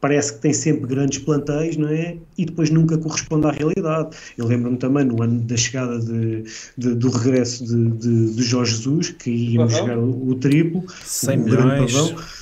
parece 0.02 0.34
que 0.34 0.40
tem 0.40 0.54
sempre 0.54 0.88
grandes 0.88 1.20
plantéis, 1.20 1.76
não 1.78 1.90
é? 1.90 2.18
E 2.38 2.46
depois 2.46 2.70
nunca 2.70 2.98
corresponde 2.98 3.48
à 3.48 3.52
realidade. 3.52 4.16
Eu 4.38 4.46
lembro-me 4.46 4.78
também 4.78 5.04
no 5.04 5.22
ano 5.22 5.42
da 5.42 5.58
chegada 5.58 6.00
de, 6.00 6.44
de, 6.78 6.96
do 6.96 7.10
regresso 7.10 7.66
de, 7.66 7.90
de, 7.98 8.36
de 8.36 8.44
Jorge 8.44 8.78
Jesus, 8.78 9.10
que 9.10 9.30
íamos 9.30 9.74
jogar 9.74 9.98
o, 9.98 10.30
o 10.30 10.36
triplo, 10.36 10.86
100 11.04 11.38
o 11.38 11.44
milhões. 11.44 11.94
Grande 11.94 12.39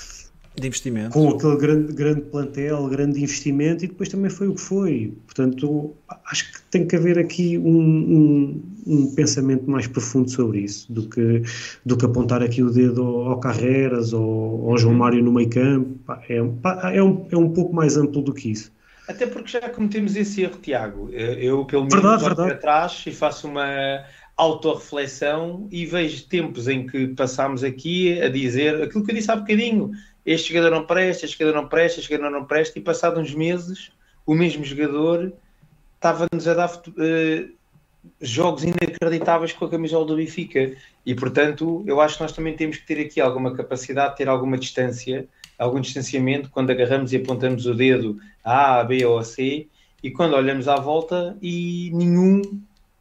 de 0.59 0.67
investimento. 0.67 1.11
Com 1.11 1.29
aquele 1.29 1.57
grande, 1.57 1.93
grande 1.93 2.21
plantel, 2.21 2.87
grande 2.87 3.21
investimento 3.21 3.85
e 3.85 3.87
depois 3.87 4.09
também 4.09 4.29
foi 4.29 4.47
o 4.47 4.55
que 4.55 4.61
foi. 4.61 5.13
Portanto, 5.25 5.95
acho 6.25 6.51
que 6.51 6.61
tem 6.71 6.87
que 6.87 6.95
haver 6.95 7.19
aqui 7.19 7.57
um, 7.57 7.69
um, 7.69 8.63
um 8.87 9.15
pensamento 9.15 9.69
mais 9.69 9.87
profundo 9.87 10.29
sobre 10.29 10.61
isso 10.61 10.91
do 10.91 11.07
que, 11.07 11.43
do 11.85 11.95
que 11.95 12.05
apontar 12.05 12.41
aqui 12.41 12.63
o 12.63 12.71
dedo 12.71 13.03
ao, 13.03 13.39
Carreras 13.39 14.13
ou 14.13 14.71
ao 14.71 14.77
João 14.77 14.93
uhum. 14.93 14.99
Mário 14.99 15.23
no 15.23 15.31
meio 15.31 15.49
campo. 15.49 15.99
É, 16.27 16.37
é, 16.37 17.03
um, 17.03 17.27
é 17.31 17.37
um 17.37 17.49
pouco 17.49 17.73
mais 17.75 17.95
amplo 17.95 18.21
do 18.21 18.33
que 18.33 18.51
isso. 18.51 18.71
Até 19.07 19.25
porque 19.25 19.49
já 19.49 19.69
cometemos 19.69 20.15
esse 20.15 20.41
erro, 20.41 20.57
Tiago. 20.61 21.09
Eu, 21.11 21.63
pelo 21.65 21.83
menos, 21.83 21.93
verdade, 21.93 22.23
olho 22.25 22.35
verdade. 22.35 22.49
para 22.49 22.57
trás 22.57 23.03
e 23.07 23.11
faço 23.11 23.47
uma 23.47 24.03
autorreflexão 24.35 25.67
e 25.71 25.85
vejo 25.85 26.25
tempos 26.25 26.67
em 26.67 26.85
que 26.85 27.07
passámos 27.07 27.63
aqui 27.63 28.21
a 28.21 28.29
dizer 28.29 28.83
aquilo 28.83 29.03
que 29.03 29.11
eu 29.11 29.15
disse 29.15 29.31
há 29.31 29.35
bocadinho 29.35 29.91
este 30.27 30.53
jogador 30.53 30.75
não 30.75 30.85
presta, 30.85 31.25
este 31.25 31.39
jogador 31.39 31.61
não 31.61 31.69
presta, 31.69 32.01
este 32.01 32.11
jogador 32.11 32.29
não 32.29 32.45
presta, 32.45 32.77
e 32.77 32.81
passado 32.81 33.17
uns 33.17 33.33
meses, 33.33 33.93
o 34.25 34.35
mesmo 34.35 34.65
jogador 34.65 35.31
estava-nos 35.95 36.47
a 36.49 36.53
dar 36.53 36.69
uh, 36.69 37.49
jogos 38.21 38.65
inacreditáveis 38.65 39.53
com 39.53 39.63
a 39.63 39.69
camisola 39.69 40.05
do 40.05 40.17
Benfica. 40.17 40.75
E, 41.05 41.15
portanto, 41.15 41.81
eu 41.87 42.01
acho 42.01 42.17
que 42.17 42.23
nós 42.23 42.33
também 42.33 42.57
temos 42.57 42.75
que 42.75 42.85
ter 42.85 42.99
aqui 42.99 43.21
alguma 43.21 43.55
capacidade, 43.55 44.17
ter 44.17 44.27
alguma 44.27 44.57
distância, 44.57 45.25
algum 45.57 45.79
distanciamento, 45.79 46.49
quando 46.49 46.71
agarramos 46.71 47.13
e 47.13 47.15
apontamos 47.15 47.65
o 47.65 47.73
dedo 47.73 48.19
a 48.43 48.81
A, 48.81 48.83
B 48.83 49.05
ou 49.05 49.17
a 49.17 49.23
C, 49.23 49.67
e 50.03 50.11
quando 50.11 50.35
olhamos 50.35 50.67
à 50.67 50.75
volta 50.75 51.37
e 51.41 51.89
nenhum, 51.93 52.41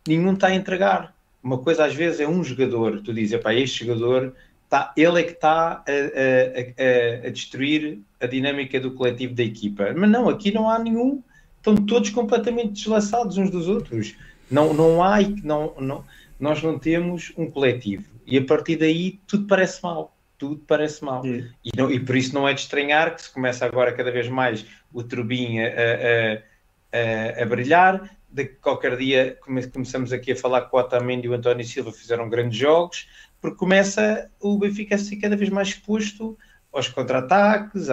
nenhum 0.06 0.32
está 0.32 0.46
a 0.46 0.54
entregar. 0.54 1.12
Uma 1.42 1.58
coisa 1.58 1.84
às 1.86 1.94
vezes 1.94 2.20
é 2.20 2.28
um 2.28 2.44
jogador, 2.44 3.00
tu 3.02 3.12
dizes, 3.12 3.40
este 3.44 3.84
jogador 3.84 4.32
tá, 4.76 4.92
ele 4.96 5.20
é 5.20 5.22
que 5.22 5.32
está 5.32 5.50
a, 5.52 5.90
a, 5.90 7.24
a, 7.24 7.26
a, 7.26 7.30
destruir 7.30 8.00
a 8.20 8.26
dinâmica 8.26 8.78
do 8.78 8.92
coletivo 8.92 9.34
da 9.34 9.42
equipa. 9.42 9.92
Mas 9.96 10.10
não, 10.10 10.28
aqui 10.28 10.52
não 10.52 10.68
há 10.68 10.78
nenhum, 10.78 11.22
estão 11.56 11.74
todos 11.76 12.10
completamente 12.10 12.72
deslaçados 12.72 13.38
uns 13.38 13.50
dos 13.50 13.68
outros. 13.68 14.14
Não, 14.50 14.74
não 14.74 15.02
há, 15.02 15.20
não, 15.42 15.74
não, 15.80 16.04
nós 16.38 16.62
não 16.62 16.78
temos 16.78 17.32
um 17.36 17.50
coletivo. 17.50 18.04
E 18.26 18.36
a 18.36 18.44
partir 18.44 18.76
daí 18.76 19.18
tudo 19.26 19.46
parece 19.46 19.82
mal. 19.82 20.14
Tudo 20.38 20.62
parece 20.66 21.02
mal. 21.02 21.24
E, 21.24 21.70
não, 21.74 21.90
e 21.90 21.98
por 21.98 22.14
isso 22.14 22.34
não 22.34 22.46
é 22.46 22.52
de 22.52 22.60
estranhar 22.60 23.14
que 23.14 23.22
se 23.22 23.30
começa 23.30 23.64
agora 23.64 23.92
cada 23.92 24.10
vez 24.10 24.28
mais 24.28 24.66
o 24.92 25.02
turbinho 25.02 25.64
a, 25.66 27.38
a, 27.40 27.42
a 27.42 27.46
brilhar. 27.46 28.10
De 28.30 28.44
qualquer 28.44 28.98
dia 28.98 29.38
começamos 29.72 30.12
aqui 30.12 30.32
a 30.32 30.36
falar 30.36 30.62
que 30.62 30.76
o 30.76 30.78
Otamendi 30.78 31.26
e 31.26 31.30
o 31.30 31.32
António 31.32 31.64
Silva 31.64 31.90
fizeram 31.90 32.28
grandes 32.28 32.58
jogos 32.58 33.08
porque 33.46 33.58
começa 33.58 34.28
o 34.40 34.58
Benfica 34.58 34.96
a 34.96 34.98
ser 34.98 35.14
cada 35.16 35.36
vez 35.36 35.50
mais 35.50 35.68
exposto 35.68 36.36
aos 36.72 36.88
contra-ataques, 36.88 37.86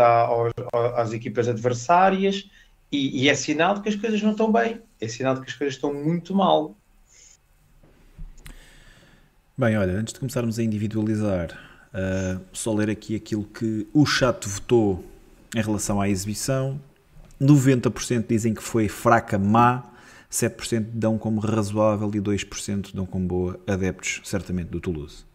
às 0.95 1.13
equipas 1.13 1.47
adversárias, 1.47 2.49
e, 2.91 3.23
e, 3.23 3.29
é 3.29 3.35
sinal 3.35 3.75
de 3.75 3.81
que 3.81 3.89
as 3.89 3.95
coisas 3.95 4.19
não 4.23 4.31
estão 4.31 4.51
bem, 4.51 4.81
é 4.99 5.07
sinal 5.07 5.35
de 5.35 5.41
que 5.41 5.51
as 5.51 5.55
coisas 5.55 5.75
estão 5.75 5.93
muito 5.93 6.33
mal. 6.33 6.75
Bem, 9.55 9.77
olha, 9.77 9.93
antes 9.93 10.13
de 10.13 10.19
começarmos 10.19 10.57
a 10.57 10.63
individualizar, 10.63 11.51
uh, 11.93 12.41
só 12.51 12.73
ler 12.73 12.89
aqui 12.89 13.15
aquilo 13.15 13.43
que 13.43 13.87
o 13.93 14.07
chat 14.07 14.47
votou 14.49 15.05
em 15.55 15.61
relação 15.61 16.01
à 16.01 16.09
exibição. 16.09 16.81
90% 17.39 18.25
dizem 18.27 18.55
que 18.55 18.63
foi 18.63 18.87
fraca, 18.87 19.37
má, 19.37 19.83
7% 20.31 20.87
dão 20.93 21.15
como 21.19 21.39
razoável 21.39 22.09
e 22.15 22.19
2% 22.19 22.89
dão 22.93 23.05
como 23.05 23.27
boa, 23.27 23.59
adeptos 23.67 24.19
certamente 24.23 24.69
do 24.69 24.79
Toulouse. 24.79 25.31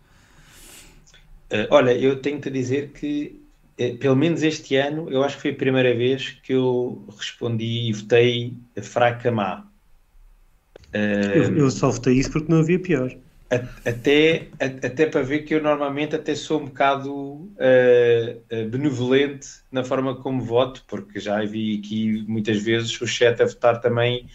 Uh, 1.52 1.66
olha, 1.70 1.92
eu 1.92 2.20
tenho 2.20 2.40
que 2.40 2.50
dizer 2.50 2.90
que, 2.90 3.40
uh, 3.80 3.96
pelo 3.96 4.14
menos 4.14 4.42
este 4.42 4.76
ano, 4.76 5.10
eu 5.10 5.22
acho 5.24 5.36
que 5.36 5.42
foi 5.42 5.50
a 5.52 5.56
primeira 5.56 5.94
vez 5.94 6.38
que 6.42 6.52
eu 6.52 7.02
respondi 7.16 7.88
e 7.88 7.92
votei 7.92 8.52
fraca 8.82 9.30
má. 9.30 9.66
Uh, 10.94 11.34
eu, 11.34 11.56
eu, 11.56 11.70
só 11.70 11.90
votei 11.90 12.14
isso 12.14 12.30
porque 12.30 12.52
não 12.52 12.60
havia 12.60 12.78
pior. 12.78 13.16
Até, 13.82 14.48
até 14.60 15.06
para 15.06 15.22
ver 15.22 15.38
que 15.38 15.54
eu 15.54 15.62
normalmente 15.62 16.14
até 16.14 16.34
sou 16.34 16.60
um 16.60 16.66
bocado 16.66 17.48
benevolente 18.70 19.48
na 19.72 19.82
forma 19.82 20.16
como 20.16 20.42
voto, 20.42 20.84
porque 20.86 21.18
já 21.18 21.42
vi 21.46 21.80
aqui 21.82 22.26
muitas 22.28 22.62
vezes 22.62 23.00
o 23.00 23.06
chat 23.06 23.40
a 23.40 23.46
votar 23.46 23.80
também 23.80 24.28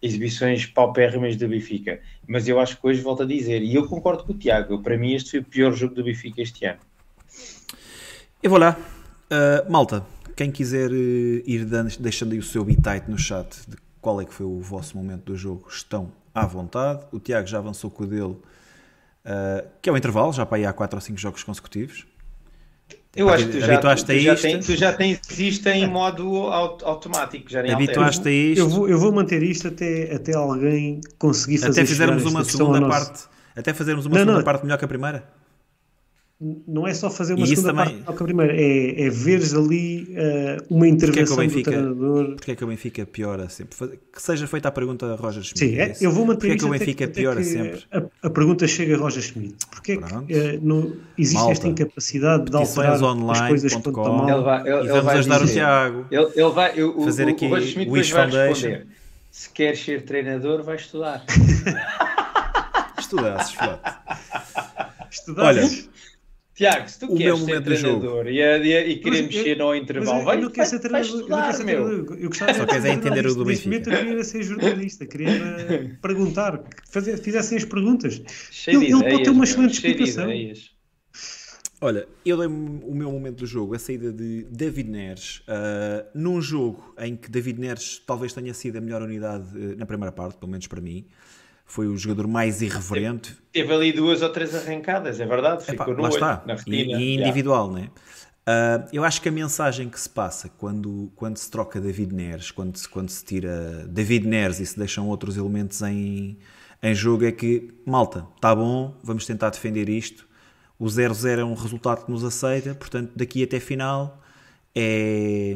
exibições 0.00 0.66
paupérrimas 0.66 1.36
do 1.36 1.48
Benfica. 1.48 2.00
Mas 2.26 2.46
eu 2.48 2.60
acho 2.60 2.80
que 2.80 2.86
hoje 2.86 3.00
volto 3.00 3.22
a 3.22 3.26
dizer, 3.26 3.62
e 3.62 3.74
eu 3.74 3.86
concordo 3.86 4.24
com 4.24 4.32
o 4.32 4.36
Tiago, 4.36 4.82
para 4.82 4.96
mim 4.96 5.14
este 5.14 5.30
foi 5.30 5.40
o 5.40 5.44
pior 5.44 5.72
jogo 5.72 5.94
do 5.94 6.04
Benfica 6.04 6.40
este 6.40 6.64
ano. 6.64 6.80
Eu 8.42 8.50
vou 8.50 8.58
lá. 8.58 8.78
Uh, 9.30 9.70
malta, 9.70 10.06
quem 10.36 10.50
quiser 10.50 10.90
uh, 10.90 10.94
ir 10.94 11.66
deixando 11.98 12.32
aí 12.32 12.38
o 12.38 12.42
seu 12.42 12.64
bitite 12.64 13.10
no 13.10 13.18
chat 13.18 13.48
de 13.68 13.76
qual 14.00 14.20
é 14.20 14.24
que 14.24 14.32
foi 14.32 14.46
o 14.46 14.60
vosso 14.60 14.96
momento 14.96 15.24
do 15.24 15.36
jogo, 15.36 15.68
estão 15.68 16.12
à 16.34 16.46
vontade. 16.46 17.04
O 17.12 17.18
Tiago 17.18 17.46
já 17.46 17.58
avançou 17.58 17.90
com 17.90 18.04
o 18.04 18.06
dele, 18.06 18.22
uh, 18.32 19.68
que 19.82 19.90
é 19.90 19.92
o 19.92 19.96
intervalo, 19.96 20.32
já 20.32 20.46
para 20.46 20.60
ir 20.60 20.66
há 20.66 20.72
4 20.72 20.96
ou 20.96 21.00
5 21.00 21.18
jogos 21.18 21.42
consecutivos. 21.42 22.06
Eu 23.16 23.28
acho 23.30 23.46
que 23.46 23.52
tu 23.52 23.60
já, 23.60 23.78
tu, 23.78 24.04
tu, 24.04 24.18
já 24.18 24.36
tens, 24.36 24.66
tu 24.66 24.76
já 24.76 24.92
tens 24.92 25.38
isto 25.38 25.66
em 25.68 25.86
modo 25.86 26.48
automático, 26.48 27.50
já 27.50 27.62
nem 27.62 27.72
Habituaste 27.72 28.28
a 28.28 28.30
isto. 28.30 28.60
Eu 28.60 28.68
vou, 28.68 28.88
eu 28.88 28.98
vou 28.98 29.12
manter 29.12 29.42
isto 29.42 29.68
até, 29.68 30.14
até 30.14 30.34
alguém 30.34 31.00
conseguir 31.18 31.58
fazer 31.58 31.80
Até 31.80 31.86
fizermos 31.86 32.24
uma 32.24 32.44
segunda 32.44 32.86
parte. 32.86 33.24
Até 33.56 33.74
fazermos 33.74 34.06
uma 34.06 34.14
não, 34.14 34.20
segunda 34.20 34.38
não. 34.38 34.44
parte 34.44 34.62
melhor 34.62 34.78
que 34.78 34.84
a 34.84 34.88
primeira? 34.88 35.37
Não 36.40 36.86
é 36.86 36.94
só 36.94 37.10
fazer 37.10 37.34
uma 37.34 37.44
e 37.44 37.48
segunda 37.48 37.74
também... 37.74 37.98
parte 38.02 38.20
a 38.20 38.24
primeira, 38.24 38.54
é, 38.54 39.06
é 39.06 39.10
veres 39.10 39.54
ali 39.54 40.04
uh, 40.04 40.74
uma 40.74 40.86
intervenção 40.86 41.36
porque 41.36 41.46
é 41.46 41.48
Benfica, 41.48 41.70
do 41.70 41.76
treinador. 41.76 42.34
Porque 42.36 42.50
é 42.52 42.54
que 42.54 42.64
o 42.64 42.66
Benfica 42.68 43.06
piora 43.06 43.48
sempre? 43.48 43.98
Que 44.12 44.22
seja 44.22 44.46
feita 44.46 44.68
a 44.68 44.70
pergunta 44.70 45.04
a 45.06 45.16
Roger 45.16 45.42
Schmidt. 45.42 45.58
Sim, 45.58 45.80
é, 45.80 45.96
eu 46.00 46.12
vou 46.12 46.24
manter 46.24 46.38
porque 46.38 46.52
é 46.52 46.56
que 46.56 46.64
o 46.64 46.70
Benfica 46.70 47.08
piora 47.08 47.42
sempre? 47.42 47.82
A, 47.90 48.02
a, 48.22 48.30
pergunta 48.30 48.68
chega 48.68 48.94
a 48.94 48.98
Roger 48.98 49.22
Schmidt. 49.22 49.66
Porque 49.66 49.92
é 49.92 49.96
que 49.96 50.02
uh, 50.04 50.60
no, 50.62 50.96
existe 51.18 51.34
Malta, 51.34 51.52
esta 51.52 51.68
incapacidade 51.68 52.44
de 52.44 52.56
alterar 52.56 53.02
online. 53.02 53.30
as 53.32 53.48
coisas 53.48 53.72
quando 53.72 53.88
estão 53.88 54.16
mal? 54.16 54.28
Ele 54.28 54.42
vai, 54.42 54.60
ele, 54.60 54.84
e 54.84 54.88
vamos 54.88 55.12
ajudar 55.12 55.38
dizer, 55.40 55.50
o 55.50 55.54
Tiago. 55.54 56.06
Ele, 56.08 56.30
ele 56.36 56.50
vai, 56.50 56.72
eu, 56.76 57.02
fazer 57.02 57.26
o, 57.26 57.30
aqui 57.30 57.46
o 57.46 57.48
Roger 57.48 57.68
Schmidt 57.68 57.90
Wish 57.90 58.12
vai 58.12 58.30
responder. 58.30 58.86
Se 59.32 59.50
queres 59.50 59.84
ser 59.84 60.04
treinador, 60.04 60.62
vai 60.62 60.76
estudar. 60.76 61.24
Estudasses, 62.98 63.54
Flávio. 63.54 63.78
Olha, 65.36 65.62
Tiago, 66.58 66.88
se 66.88 66.98
tu 66.98 67.06
o 67.06 67.16
queres 67.16 67.38
ser 67.38 67.62
treinador 67.62 68.26
e, 68.26 68.40
e, 68.40 68.90
e 68.90 68.96
querer 68.98 69.22
mexer 69.22 69.56
no 69.56 69.72
intervalo, 69.72 70.24
vai, 70.24 70.40
não 70.40 70.50
quer 70.50 70.66
ser 70.66 70.80
treinador. 70.80 71.20
Estudar, 71.20 71.56
meu. 71.64 72.04
Eu 72.16 72.28
gostava 72.28 72.52
Só 72.52 72.66
queres 72.66 72.84
é 72.84 72.94
entender 72.94 73.24
o 73.26 73.34
do 73.36 73.44
Benfica. 73.44 73.70
Neste 73.70 73.88
momento 73.88 73.90
eu 73.90 74.06
queria 74.08 74.24
ser 74.24 74.42
jornalista, 74.42 75.06
queria 75.06 75.98
perguntar, 76.02 76.58
que 76.58 77.00
fizessem 77.18 77.58
as 77.58 77.64
perguntas. 77.64 78.20
Cheio 78.50 78.82
ele, 78.82 78.92
ele 78.92 79.08
pode 79.08 79.22
ter 79.22 79.30
uma 79.30 79.44
excelente 79.44 79.74
explicação. 79.74 80.28
Olha, 81.80 82.08
eu 82.26 82.36
dei 82.36 82.48
o 82.48 82.92
meu 82.92 83.12
momento 83.12 83.36
do 83.36 83.46
jogo, 83.46 83.76
a 83.76 83.78
saída 83.78 84.12
de 84.12 84.44
David 84.50 84.90
Neres, 84.90 85.44
uh, 85.46 86.08
num 86.12 86.42
jogo 86.42 86.92
em 86.98 87.14
que 87.14 87.30
David 87.30 87.60
Neres 87.60 88.02
talvez 88.04 88.32
tenha 88.32 88.52
sido 88.52 88.78
a 88.78 88.80
melhor 88.80 89.00
unidade 89.00 89.56
uh, 89.56 89.76
na 89.78 89.86
primeira 89.86 90.10
parte, 90.10 90.38
pelo 90.38 90.50
menos 90.50 90.66
para 90.66 90.80
mim 90.80 91.06
foi 91.68 91.86
o 91.86 91.96
jogador 91.96 92.26
mais 92.26 92.62
irreverente. 92.62 93.36
Teve, 93.52 93.72
ali 93.72 93.92
duas 93.92 94.22
ou 94.22 94.30
três 94.30 94.54
arrancadas, 94.54 95.20
é 95.20 95.26
verdade, 95.26 95.64
ficou 95.64 95.92
Epá, 95.92 95.94
no 95.94 96.02
lá 96.02 96.08
olho, 96.08 96.14
está. 96.14 96.42
na 96.46 96.54
retina. 96.54 96.98
E, 96.98 97.04
e 97.04 97.20
individual, 97.20 97.68
yeah. 97.68 97.82
né? 97.82 97.90
Uh, 98.48 98.88
eu 98.94 99.04
acho 99.04 99.20
que 99.20 99.28
a 99.28 99.32
mensagem 99.32 99.90
que 99.90 100.00
se 100.00 100.08
passa 100.08 100.48
quando, 100.48 101.12
quando 101.14 101.36
se 101.36 101.50
troca 101.50 101.78
David 101.78 102.14
Neres, 102.14 102.50
quando 102.50 102.74
se, 102.78 102.88
quando 102.88 103.10
se 103.10 103.22
tira 103.22 103.86
David 103.86 104.26
Neres 104.26 104.58
e 104.58 104.64
se 104.64 104.78
deixam 104.78 105.06
outros 105.06 105.36
elementos 105.36 105.82
em, 105.82 106.38
em 106.82 106.94
jogo, 106.94 107.26
é 107.26 107.32
que, 107.32 107.68
malta, 107.84 108.26
está 108.36 108.54
bom, 108.54 108.96
vamos 109.02 109.26
tentar 109.26 109.50
defender 109.50 109.90
isto. 109.90 110.26
O 110.78 110.86
0-0 110.86 111.40
é 111.40 111.44
um 111.44 111.52
resultado 111.52 112.06
que 112.06 112.10
nos 112.10 112.24
aceita, 112.24 112.74
portanto, 112.74 113.12
daqui 113.14 113.42
até 113.42 113.60
final 113.60 114.22
é, 114.74 115.54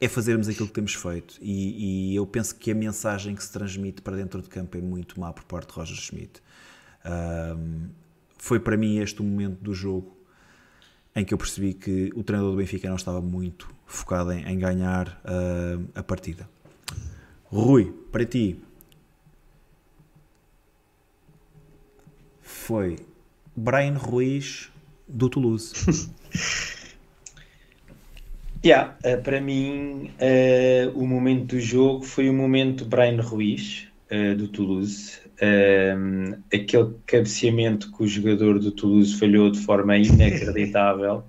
é 0.00 0.08
fazermos 0.08 0.48
aquilo 0.48 0.68
que 0.68 0.74
temos 0.74 0.94
feito. 0.94 1.36
E, 1.40 2.12
e, 2.12 2.16
eu 2.16 2.26
penso 2.26 2.54
que 2.54 2.70
a 2.70 2.74
mensagem 2.74 3.34
que 3.34 3.42
se 3.42 3.52
transmite 3.52 4.00
para 4.00 4.16
dentro 4.16 4.40
de 4.40 4.48
campo 4.48 4.76
é 4.76 4.80
muito 4.80 5.18
má 5.18 5.32
por 5.32 5.44
parte 5.44 5.68
de 5.68 5.74
Roger 5.74 5.96
Schmidt. 5.96 6.40
Um, 7.04 7.88
foi 8.36 8.60
para 8.60 8.76
mim 8.76 8.98
este 8.98 9.20
o 9.20 9.24
momento 9.24 9.60
do 9.60 9.74
jogo 9.74 10.16
em 11.14 11.24
que 11.24 11.34
eu 11.34 11.38
percebi 11.38 11.74
que 11.74 12.12
o 12.14 12.22
treinador 12.22 12.52
do 12.52 12.58
Benfica 12.58 12.88
não 12.88 12.96
estava 12.96 13.20
muito 13.20 13.68
focado 13.86 14.30
em, 14.30 14.46
em 14.46 14.58
ganhar 14.58 15.20
uh, 15.24 15.88
a 15.94 16.02
partida. 16.02 16.48
Rui, 17.44 17.92
para 18.12 18.24
ti, 18.24 18.62
foi 22.40 22.96
Brian 23.56 23.96
Ruiz 23.96 24.70
do 25.08 25.28
Toulouse. 25.28 25.72
Yeah, 28.64 28.96
uh, 29.04 29.22
para 29.22 29.40
mim, 29.40 30.10
uh, 30.20 30.98
o 30.98 31.06
momento 31.06 31.54
do 31.54 31.60
jogo 31.60 32.04
foi 32.04 32.28
o 32.28 32.34
momento 32.34 32.84
Brian 32.84 33.20
Ruiz, 33.20 33.86
uh, 34.10 34.36
do 34.36 34.48
Toulouse. 34.48 35.20
aquele 36.52 36.94
cabeceamento 37.06 37.92
que 37.92 38.02
o 38.02 38.08
jogador 38.08 38.58
do 38.58 38.72
Toulouse 38.72 39.16
falhou 39.16 39.50
de 39.50 39.60
forma 39.60 39.96
inacreditável. 39.96 41.22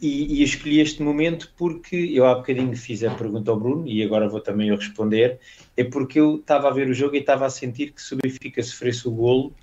e, 0.00 0.40
e 0.40 0.42
escolhi 0.42 0.80
este 0.80 1.02
momento 1.02 1.52
porque 1.56 1.96
eu 2.14 2.26
há 2.26 2.34
bocadinho 2.34 2.74
fiz 2.76 3.02
a 3.04 3.10
pergunta 3.10 3.50
ao 3.50 3.58
Bruno 3.58 3.86
e 3.86 4.02
agora 4.02 4.28
vou 4.28 4.40
também 4.40 4.68
eu 4.68 4.76
responder. 4.76 5.38
É 5.74 5.84
porque 5.84 6.20
eu 6.20 6.36
estava 6.36 6.68
a 6.68 6.70
ver 6.70 6.88
o 6.88 6.94
jogo 6.94 7.16
e 7.16 7.18
estava 7.18 7.46
a 7.46 7.50
sentir 7.50 7.92
que 7.92 8.02
se 8.02 8.14
o 8.14 8.18
Benfica 8.18 8.62
sofresse 8.62 9.08
o 9.08 9.10
golo, 9.10 9.54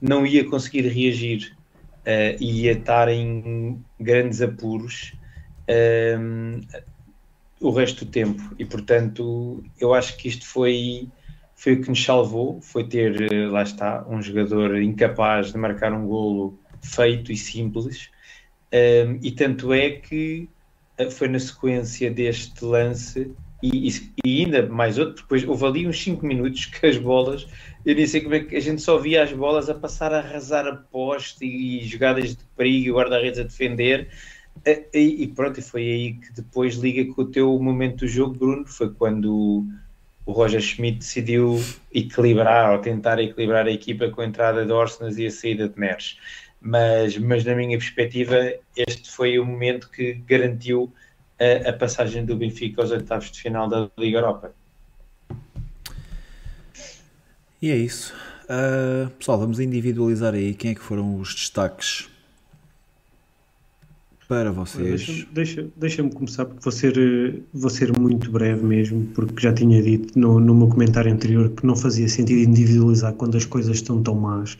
não 0.00 0.24
ia 0.24 0.44
conseguir 0.44 0.82
reagir. 0.82 1.56
Uh, 2.02 2.40
ia 2.40 2.70
estar 2.70 3.08
em 3.08 3.82
grandes 3.98 4.40
apuros 4.40 5.12
um, 5.68 6.60
o 7.60 7.70
resto 7.70 8.04
do 8.04 8.10
tempo. 8.10 8.42
E 8.58 8.64
portanto, 8.64 9.62
eu 9.80 9.94
acho 9.94 10.16
que 10.16 10.28
isto 10.28 10.46
foi, 10.46 11.08
foi 11.54 11.74
o 11.74 11.82
que 11.82 11.88
nos 11.88 12.02
salvou: 12.02 12.60
foi 12.60 12.84
ter, 12.84 13.32
eh, 13.32 13.46
lá 13.48 13.62
está, 13.62 14.04
um 14.08 14.20
jogador 14.22 14.80
incapaz 14.80 15.52
de 15.52 15.58
marcar 15.58 15.92
um 15.92 16.06
golo 16.06 16.58
feito 16.82 17.32
e 17.32 17.36
simples. 17.36 18.10
Um, 18.72 19.18
e 19.22 19.30
tanto 19.30 19.72
é 19.72 19.90
que 19.90 20.48
eh, 20.98 21.10
foi 21.10 21.28
na 21.28 21.38
sequência 21.38 22.10
deste 22.10 22.64
lance 22.64 23.32
e, 23.62 23.88
e, 24.24 24.44
ainda 24.44 24.66
mais 24.66 24.98
outro, 24.98 25.22
depois 25.22 25.44
houve 25.44 25.64
ali 25.64 25.88
uns 25.88 26.02
5 26.02 26.24
minutos 26.26 26.66
que 26.66 26.86
as 26.86 26.98
bolas, 26.98 27.46
eu 27.84 27.94
nem 27.94 28.06
sei 28.06 28.20
como 28.20 28.34
é 28.34 28.40
que 28.40 28.54
a 28.54 28.60
gente 28.60 28.82
só 28.82 28.98
via 28.98 29.22
as 29.22 29.32
bolas 29.32 29.70
a 29.70 29.74
passar 29.74 30.12
a 30.12 30.18
arrasar 30.18 30.66
a 30.66 30.76
poste 30.76 31.44
e, 31.44 31.80
e 31.80 31.86
jogadas 31.86 32.36
de 32.36 32.44
perigo 32.56 32.88
e 32.88 32.92
guarda-redes 32.92 33.40
a 33.40 33.44
defender 33.44 34.08
e, 34.64 35.22
e 35.22 35.28
pronto, 35.28 35.60
foi 35.62 35.82
aí 35.82 36.12
que 36.14 36.32
depois 36.32 36.74
liga 36.76 37.12
com 37.14 37.22
o 37.22 37.26
teu 37.26 37.58
momento 37.58 37.98
do 37.98 38.08
jogo, 38.08 38.34
Bruno, 38.34 38.66
foi 38.66 38.92
quando 38.92 39.66
o 40.24 40.32
Roger 40.32 40.60
Schmidt 40.60 40.98
decidiu 40.98 41.62
equilibrar 41.94 42.72
ou 42.72 42.78
tentar 42.80 43.18
equilibrar 43.20 43.66
a 43.66 43.70
equipa 43.70 44.10
com 44.10 44.20
a 44.20 44.26
entrada 44.26 44.66
de 44.66 44.72
Orsnas 44.72 45.18
e 45.18 45.26
a 45.26 45.30
saída 45.30 45.68
de 45.68 45.78
Neres. 45.78 46.18
Mas, 46.60 47.16
mas 47.16 47.44
na 47.44 47.54
minha 47.54 47.78
perspectiva, 47.78 48.36
este 48.76 49.10
foi 49.10 49.38
o 49.38 49.44
momento 49.44 49.88
que 49.88 50.14
garantiu 50.26 50.92
a, 51.38 51.70
a 51.70 51.72
passagem 51.72 52.24
do 52.24 52.36
Benfica 52.36 52.82
aos 52.82 52.90
oitavos 52.90 53.30
de 53.30 53.40
final 53.40 53.68
da 53.68 53.88
Liga 53.96 54.18
Europa. 54.18 54.52
E 57.62 57.70
é 57.70 57.76
isso. 57.76 58.12
Uh, 58.44 59.08
pessoal, 59.10 59.38
vamos 59.38 59.60
individualizar 59.60 60.34
aí 60.34 60.54
quem 60.54 60.72
é 60.72 60.74
que 60.74 60.80
foram 60.80 61.20
os 61.20 61.34
destaques 61.34 62.08
para 64.28 64.50
vocês. 64.50 65.04
Deixa-me 65.04 65.28
deixa, 65.32 65.66
deixa 65.76 66.02
começar, 66.10 66.44
porque 66.44 66.60
vou 66.62 66.72
ser, 66.72 66.98
eh, 66.98 67.40
vou 67.54 67.70
ser 67.70 67.96
muito 67.98 68.30
breve 68.30 68.64
mesmo, 68.64 69.06
porque 69.14 69.42
já 69.42 69.52
tinha 69.52 69.80
dito 69.82 70.18
no, 70.18 70.40
no 70.40 70.54
meu 70.54 70.68
comentário 70.68 71.12
anterior 71.12 71.48
que 71.50 71.64
não 71.64 71.76
fazia 71.76 72.08
sentido 72.08 72.40
individualizar 72.40 73.12
quando 73.14 73.36
as 73.36 73.44
coisas 73.44 73.76
estão 73.76 74.02
tão 74.02 74.14
más. 74.14 74.56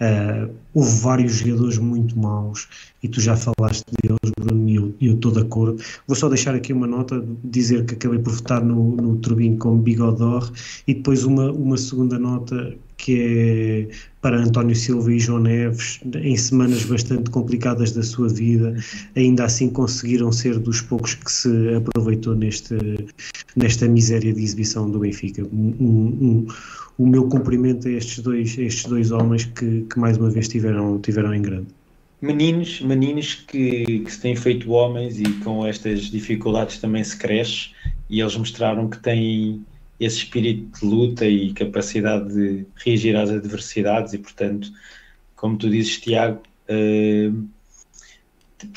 Uh, 0.00 0.54
houve 0.72 1.00
vários 1.00 1.32
jogadores 1.32 1.78
muito 1.78 2.16
maus 2.16 2.68
e 3.02 3.08
tu 3.08 3.20
já 3.20 3.36
falaste 3.36 3.84
deles, 4.00 4.18
Bruno, 4.38 4.68
e 4.68 4.76
eu, 4.76 4.94
eu 5.00 5.14
estou 5.14 5.32
de 5.32 5.40
acordo. 5.40 5.82
Vou 6.06 6.16
só 6.16 6.28
deixar 6.28 6.54
aqui 6.54 6.72
uma 6.72 6.86
nota, 6.86 7.24
dizer 7.42 7.84
que 7.84 7.94
acabei 7.94 8.20
por 8.20 8.32
votar 8.32 8.64
no, 8.64 8.94
no 8.94 9.16
Turbin 9.16 9.56
como 9.56 9.82
Bigodor 9.82 10.52
e 10.86 10.94
depois 10.94 11.24
uma, 11.24 11.50
uma 11.50 11.76
segunda 11.76 12.18
nota 12.18 12.76
que 12.98 13.88
é 13.90 13.96
para 14.20 14.36
António 14.36 14.74
Silva 14.74 15.12
e 15.12 15.18
João 15.18 15.38
Neves, 15.38 16.00
em 16.16 16.36
semanas 16.36 16.84
bastante 16.84 17.30
complicadas 17.30 17.92
da 17.92 18.02
sua 18.02 18.28
vida, 18.28 18.76
ainda 19.16 19.44
assim 19.44 19.70
conseguiram 19.70 20.30
ser 20.30 20.58
dos 20.58 20.82
poucos 20.82 21.14
que 21.14 21.32
se 21.32 21.74
aproveitou 21.74 22.34
neste, 22.34 22.76
nesta 23.56 23.88
miséria 23.88 24.32
de 24.32 24.42
exibição 24.42 24.90
do 24.90 24.98
Benfica. 24.98 25.42
Um, 25.44 25.74
um, 25.80 26.46
o 26.98 27.06
meu 27.06 27.28
cumprimento 27.28 27.86
a 27.86 27.92
estes 27.92 28.18
dois, 28.18 28.58
estes 28.58 28.84
dois 28.84 29.12
homens 29.12 29.44
que, 29.44 29.82
que 29.82 29.98
mais 29.98 30.18
uma 30.18 30.28
vez 30.28 30.48
tiveram, 30.48 30.98
tiveram 30.98 31.32
em 31.32 31.40
grande. 31.40 31.68
Meninos, 32.20 32.80
meninos 32.80 33.34
que, 33.34 34.00
que 34.00 34.12
se 34.12 34.20
têm 34.20 34.34
feito 34.34 34.72
homens 34.72 35.20
e 35.20 35.32
com 35.44 35.64
estas 35.64 36.10
dificuldades 36.10 36.78
também 36.78 37.04
se 37.04 37.16
cresce 37.16 37.70
e 38.10 38.20
eles 38.20 38.36
mostraram 38.36 38.88
que 38.88 38.98
têm 38.98 39.64
esse 39.98 40.18
espírito 40.18 40.78
de 40.78 40.86
luta 40.86 41.26
e 41.26 41.52
capacidade 41.52 42.32
de 42.32 42.66
reagir 42.76 43.16
às 43.16 43.30
adversidades 43.30 44.12
e, 44.12 44.18
portanto, 44.18 44.70
como 45.34 45.56
tu 45.56 45.68
dizes, 45.68 46.00
Tiago, 46.00 46.42
uh, 46.68 47.48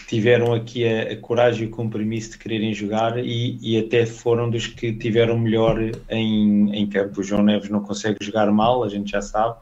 tiveram 0.07 0.53
aqui 0.53 0.87
a, 0.87 1.13
a, 1.13 1.17
coragem 1.17 1.63
e 1.63 1.67
o 1.67 1.71
compromisso 1.71 2.31
de 2.31 2.37
quererem 2.37 2.73
jogar 2.73 3.17
e, 3.17 3.57
e, 3.61 3.77
até 3.79 4.05
foram 4.05 4.49
dos 4.49 4.67
que 4.67 4.93
tiveram 4.93 5.37
melhor 5.39 5.79
em, 6.09 6.75
em 6.75 6.87
campo. 6.87 7.21
O 7.21 7.23
João 7.23 7.43
Neves 7.43 7.69
não 7.69 7.81
consegue 7.81 8.17
jogar 8.21 8.51
mal, 8.51 8.83
a 8.83 8.89
gente 8.89 9.11
já 9.11 9.21
sabe, 9.21 9.55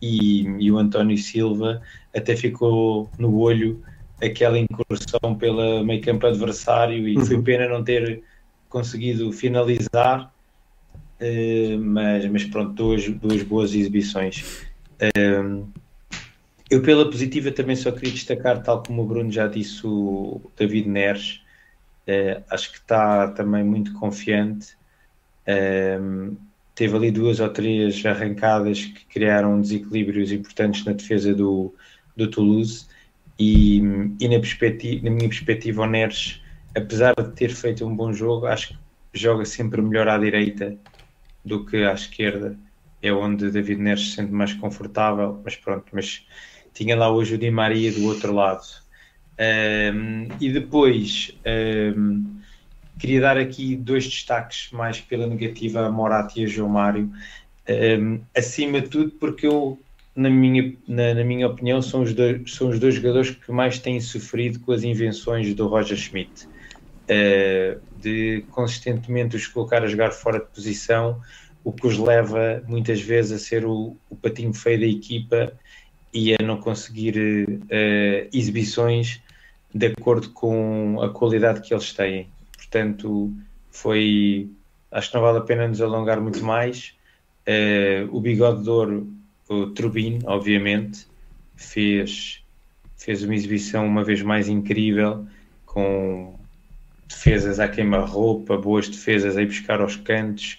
e, 0.00 0.42
e 0.58 0.70
o 0.70 0.78
António 0.78 1.16
Silva 1.16 1.80
até 2.14 2.36
ficou 2.36 3.10
no 3.18 3.38
olho 3.38 3.82
aquela 4.22 4.58
incursão 4.58 5.34
pela 5.38 5.82
meio 5.82 6.00
campo 6.02 6.26
adversário 6.26 7.08
e 7.08 7.16
uhum. 7.16 7.24
foi 7.24 7.42
pena 7.42 7.68
não 7.68 7.82
ter 7.82 8.22
conseguido 8.68 9.32
finalizar 9.32 10.33
eh, 11.20 11.76
mas, 11.78 12.26
mas 12.30 12.44
pronto, 12.44 12.72
duas, 12.72 13.08
duas 13.08 13.42
boas 13.42 13.74
exibições. 13.74 14.64
Uh, 15.00 15.66
eu, 16.70 16.82
pela 16.82 17.10
positiva, 17.10 17.50
também 17.52 17.76
só 17.76 17.92
queria 17.92 18.12
destacar, 18.12 18.62
tal 18.62 18.82
como 18.82 19.02
o 19.02 19.06
Bruno 19.06 19.30
já 19.30 19.46
disse, 19.46 19.86
o 19.86 20.40
David 20.56 20.88
Neres. 20.88 21.42
Uh, 22.06 22.42
acho 22.50 22.72
que 22.72 22.78
está 22.78 23.28
também 23.28 23.64
muito 23.64 23.92
confiante. 23.94 24.76
teve 26.74 26.96
ali 26.96 27.10
duas 27.10 27.40
ou 27.40 27.48
três 27.48 28.04
arrancadas 28.04 28.84
que 28.84 29.06
criaram 29.06 29.60
desequilíbrios 29.60 30.32
importantes 30.32 30.84
na 30.84 30.92
defesa 30.92 31.34
do, 31.34 31.74
do 32.16 32.30
Toulouse. 32.30 32.86
E, 33.38 33.78
e 34.20 34.28
na, 34.28 34.38
perspectiva, 34.40 35.04
na 35.04 35.10
minha 35.10 35.28
perspectiva, 35.28 35.82
o 35.82 35.86
Neres, 35.86 36.40
apesar 36.76 37.14
de 37.14 37.32
ter 37.32 37.50
feito 37.50 37.86
um 37.86 37.94
bom 37.94 38.12
jogo, 38.12 38.46
acho 38.46 38.68
que 38.68 38.78
joga 39.14 39.44
sempre 39.44 39.80
melhor 39.82 40.08
à 40.08 40.18
direita 40.18 40.76
do 41.44 41.64
que 41.64 41.84
à 41.84 41.92
esquerda 41.92 42.58
é 43.02 43.12
onde 43.12 43.50
David 43.50 43.80
Neres 43.80 44.08
se 44.08 44.16
sente 44.16 44.32
mais 44.32 44.54
confortável, 44.54 45.40
mas 45.44 45.56
pronto, 45.56 45.84
mas 45.92 46.26
tinha 46.72 46.96
lá 46.96 47.10
hoje 47.10 47.34
o 47.34 47.38
Di 47.38 47.50
Maria 47.50 47.92
do 47.92 48.06
outro 48.06 48.32
lado. 48.32 48.64
Um, 49.38 50.28
e 50.40 50.50
depois 50.50 51.36
um, 51.96 52.24
queria 52.98 53.20
dar 53.20 53.36
aqui 53.36 53.76
dois 53.76 54.04
destaques 54.04 54.70
mais 54.72 55.00
pela 55.00 55.26
negativa 55.26 55.86
a 55.86 55.90
Moratti 55.90 56.40
e 56.40 56.44
a 56.44 56.48
João 56.48 56.70
Mário. 56.70 57.10
Um, 57.68 58.20
acima 58.34 58.80
de 58.80 58.88
tudo, 58.88 59.10
porque 59.12 59.46
eu 59.46 59.78
na 60.16 60.30
minha, 60.30 60.74
na, 60.86 61.12
na, 61.14 61.24
minha 61.24 61.46
opinião, 61.48 61.82
são 61.82 62.02
os, 62.02 62.14
dois, 62.14 62.54
são 62.54 62.68
os 62.68 62.78
dois 62.78 62.94
jogadores 62.94 63.30
que 63.30 63.50
mais 63.50 63.78
têm 63.78 64.00
sofrido 64.00 64.60
com 64.60 64.72
as 64.72 64.84
invenções 64.84 65.52
do 65.54 65.66
Roger 65.66 65.96
Schmidt. 65.96 66.46
Uh, 66.46 67.80
de 68.04 68.44
consistentemente 68.50 69.34
os 69.34 69.46
colocar 69.46 69.82
a 69.82 69.86
jogar 69.86 70.12
fora 70.12 70.38
de 70.38 70.46
posição, 70.46 71.20
o 71.64 71.72
que 71.72 71.86
os 71.86 71.98
leva 71.98 72.62
muitas 72.68 73.00
vezes 73.00 73.32
a 73.32 73.38
ser 73.38 73.64
o, 73.64 73.96
o 74.10 74.14
patinho 74.14 74.52
feio 74.52 74.80
da 74.80 74.86
equipa 74.86 75.52
e 76.12 76.34
a 76.34 76.36
não 76.42 76.58
conseguir 76.58 77.16
uh, 77.48 78.28
exibições 78.32 79.20
de 79.74 79.86
acordo 79.86 80.28
com 80.30 81.00
a 81.02 81.08
qualidade 81.08 81.62
que 81.62 81.74
eles 81.74 81.92
têm. 81.92 82.28
Portanto, 82.56 83.32
foi. 83.70 84.48
Acho 84.92 85.10
que 85.10 85.16
não 85.16 85.22
vale 85.22 85.38
a 85.38 85.40
pena 85.40 85.66
nos 85.66 85.80
alongar 85.80 86.20
muito 86.20 86.44
mais. 86.44 86.94
Uh, 87.48 88.14
o 88.16 88.20
bigode 88.20 88.62
de 88.62 88.70
ouro, 88.70 89.12
o 89.48 89.66
Trubin, 89.66 90.20
obviamente, 90.24 91.06
fez, 91.56 92.44
fez 92.96 93.24
uma 93.24 93.34
exibição 93.34 93.86
uma 93.86 94.04
vez 94.04 94.22
mais 94.22 94.48
incrível, 94.48 95.26
com 95.66 96.38
defesas 97.14 97.60
à 97.60 97.68
queima-roupa, 97.68 98.56
boas 98.56 98.88
defesas 98.88 99.36
a 99.36 99.42
ir 99.42 99.46
buscar 99.46 99.80
aos 99.80 99.96
cantos, 99.96 100.58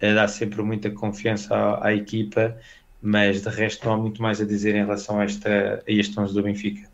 dá 0.00 0.26
sempre 0.26 0.62
muita 0.62 0.90
confiança 0.90 1.54
à, 1.54 1.88
à, 1.88 1.94
equipa, 1.94 2.56
mas 3.00 3.42
de 3.42 3.48
resto 3.48 3.86
não 3.86 3.94
há 3.94 3.96
muito 3.96 4.20
mais 4.20 4.40
a 4.40 4.44
dizer 4.44 4.74
em 4.74 4.84
relação 4.84 5.20
a, 5.20 5.24
esta, 5.24 5.82
a 5.86 5.92
este 5.92 6.18
11 6.18 6.34
do 6.34 6.42
Benfica. 6.42 6.90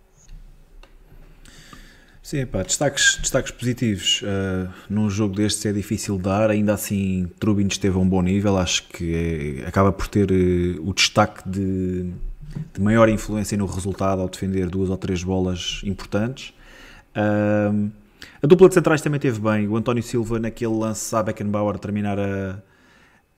Sim, 2.22 2.44
pá, 2.44 2.62
destaques, 2.62 3.16
destaques 3.22 3.52
positivos. 3.52 4.20
Uh, 4.20 4.68
num 4.90 5.08
jogo 5.08 5.34
destes 5.34 5.64
é 5.64 5.72
difícil 5.72 6.18
dar, 6.18 6.50
ainda 6.50 6.74
assim 6.74 7.30
Trubin 7.40 7.66
esteve 7.68 7.96
a 7.96 7.98
um 7.98 8.06
bom 8.06 8.20
nível, 8.20 8.58
acho 8.58 8.86
que 8.88 9.62
é, 9.64 9.66
acaba 9.66 9.90
por 9.90 10.08
ter 10.08 10.30
uh, 10.30 10.86
o 10.86 10.92
destaque 10.92 11.48
de, 11.48 12.12
de, 12.74 12.80
maior 12.82 13.08
influência 13.08 13.56
no 13.56 13.64
resultado 13.64 14.20
ao 14.20 14.28
defender 14.28 14.68
duas 14.68 14.90
ou 14.90 14.98
três 14.98 15.24
bolas 15.24 15.80
importantes. 15.84 16.52
Uh, 17.16 17.90
a 18.42 18.46
dupla 18.46 18.68
de 18.68 18.74
centrais 18.74 19.00
também 19.00 19.18
teve 19.18 19.40
bem, 19.40 19.66
o 19.68 19.76
António 19.76 20.02
Silva 20.02 20.38
naquele 20.38 20.74
lance 20.74 21.14
a 21.14 21.22
Beckenbauer 21.22 21.78
terminar 21.78 22.18
a, 22.18 22.62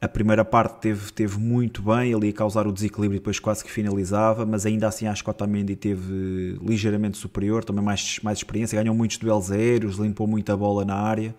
a 0.01 0.09
primeira 0.09 0.45
parte 0.45 0.81
teve, 0.81 1.13
teve 1.13 1.39
muito 1.39 1.83
bem, 1.83 2.15
ali 2.15 2.31
a 2.31 2.33
causar 2.33 2.67
o 2.67 2.73
desequilíbrio 2.73 3.17
e 3.17 3.21
depois 3.21 3.39
quase 3.39 3.63
que 3.63 3.71
finalizava, 3.71 4.47
mas 4.47 4.65
ainda 4.65 4.89
assim 4.89 5.07
acho 5.07 5.23
que 5.23 5.29
Otamendi 5.29 5.77
teve 5.77 6.59
ligeiramente 6.63 7.19
superior, 7.19 7.65
também 7.65 7.85
mais, 7.85 8.19
mais 8.23 8.39
experiência, 8.39 8.81
ganhou 8.81 8.95
muitos 8.95 9.19
duelos 9.19 9.51
aéreos, 9.51 9.97
limpou 9.97 10.27
muita 10.27 10.57
bola 10.57 10.85
na 10.85 10.97
área. 10.97 11.35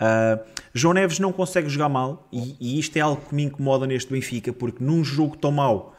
Uh, 0.00 0.42
João 0.72 0.94
Neves 0.94 1.18
não 1.18 1.30
consegue 1.30 1.68
jogar 1.68 1.90
mal 1.90 2.26
e, 2.32 2.56
e, 2.58 2.78
isto 2.78 2.96
é 2.96 3.00
algo 3.00 3.20
que 3.28 3.34
me 3.34 3.42
incomoda 3.42 3.86
neste 3.86 4.10
Benfica, 4.10 4.50
porque 4.50 4.82
num 4.82 5.04
jogo 5.04 5.36
tão 5.36 5.52
mau 5.52 5.94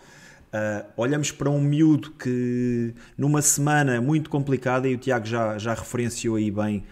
uh, 0.53 0.87
olhamos 0.97 1.31
para 1.31 1.49
um 1.49 1.61
miúdo 1.61 2.11
que 2.11 2.93
numa 3.17 3.41
semana 3.41 4.01
muito 4.01 4.29
complicada, 4.29 4.87
e 4.87 4.95
o 4.95 4.97
Tiago 4.97 5.25
já, 5.25 5.57
já 5.57 5.73
referenciou 5.73 6.35
aí 6.35 6.51
bem 6.51 6.83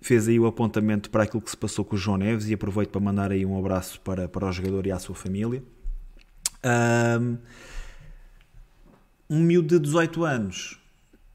fez 0.00 0.28
aí 0.28 0.38
o 0.38 0.46
apontamento 0.46 1.10
para 1.10 1.24
aquilo 1.24 1.42
que 1.42 1.50
se 1.50 1.56
passou 1.56 1.84
com 1.84 1.96
o 1.96 1.98
João 1.98 2.18
Neves 2.18 2.48
e 2.48 2.54
aproveito 2.54 2.90
para 2.90 3.00
mandar 3.00 3.32
aí 3.32 3.44
um 3.44 3.58
abraço 3.58 4.00
para, 4.00 4.28
para 4.28 4.46
o 4.46 4.52
jogador 4.52 4.86
e 4.86 4.92
à 4.92 4.98
sua 4.98 5.14
família. 5.14 5.62
Um, 6.64 7.36
um 9.30 9.42
miúdo 9.42 9.78
de 9.78 9.84
18 9.84 10.24
anos 10.24 10.78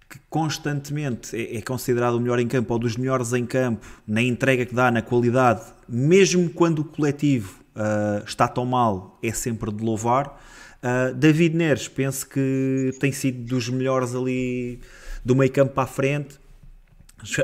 que 0.09 0.19
constantemente 0.29 1.35
é, 1.35 1.57
é, 1.57 1.61
considerado 1.61 2.15
o 2.15 2.19
melhor 2.19 2.39
em 2.39 2.47
campo 2.47 2.73
ou 2.73 2.79
dos 2.79 2.95
melhores 2.95 3.33
em 3.33 3.45
campo, 3.45 3.85
na 4.07 4.21
entrega 4.21 4.65
que 4.65 4.73
dá, 4.73 4.91
na 4.91 5.01
qualidade, 5.01 5.61
mesmo 5.89 6.49
quando 6.51 6.79
o 6.79 6.85
coletivo 6.85 7.59
uh, 7.75 8.23
está 8.23 8.47
tão 8.47 8.65
mal, 8.65 9.17
é 9.23 9.31
sempre 9.31 9.71
de 9.71 9.83
louvar. 9.83 10.39
Uh, 10.83 11.15
David 11.15 11.55
Neres, 11.55 11.87
penso 11.87 12.27
que 12.27 12.91
tem 12.99 13.11
sido 13.11 13.45
dos 13.45 13.69
melhores 13.69 14.13
ali 14.13 14.81
do 15.23 15.35
meio 15.35 15.51
campo 15.51 15.73
para 15.73 15.83
a 15.83 15.87
frente 15.87 16.43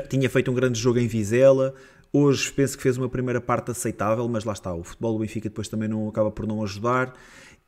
tinha 0.08 0.28
feito 0.28 0.50
um 0.50 0.54
grande 0.54 0.78
jogo 0.78 0.98
em 0.98 1.06
Vizela. 1.06 1.74
Hoje 2.12 2.50
penso 2.52 2.76
que 2.76 2.82
fez 2.82 2.98
uma 2.98 3.08
primeira 3.08 3.40
parte 3.40 3.70
aceitável, 3.70 4.28
mas 4.28 4.44
lá 4.44 4.52
está, 4.52 4.74
o 4.74 4.82
futebol 4.82 5.14
do 5.14 5.20
Benfica 5.20 5.48
depois 5.48 5.68
também 5.68 5.88
não 5.88 6.08
acaba 6.08 6.30
por 6.30 6.46
não 6.46 6.62
ajudar. 6.62 7.14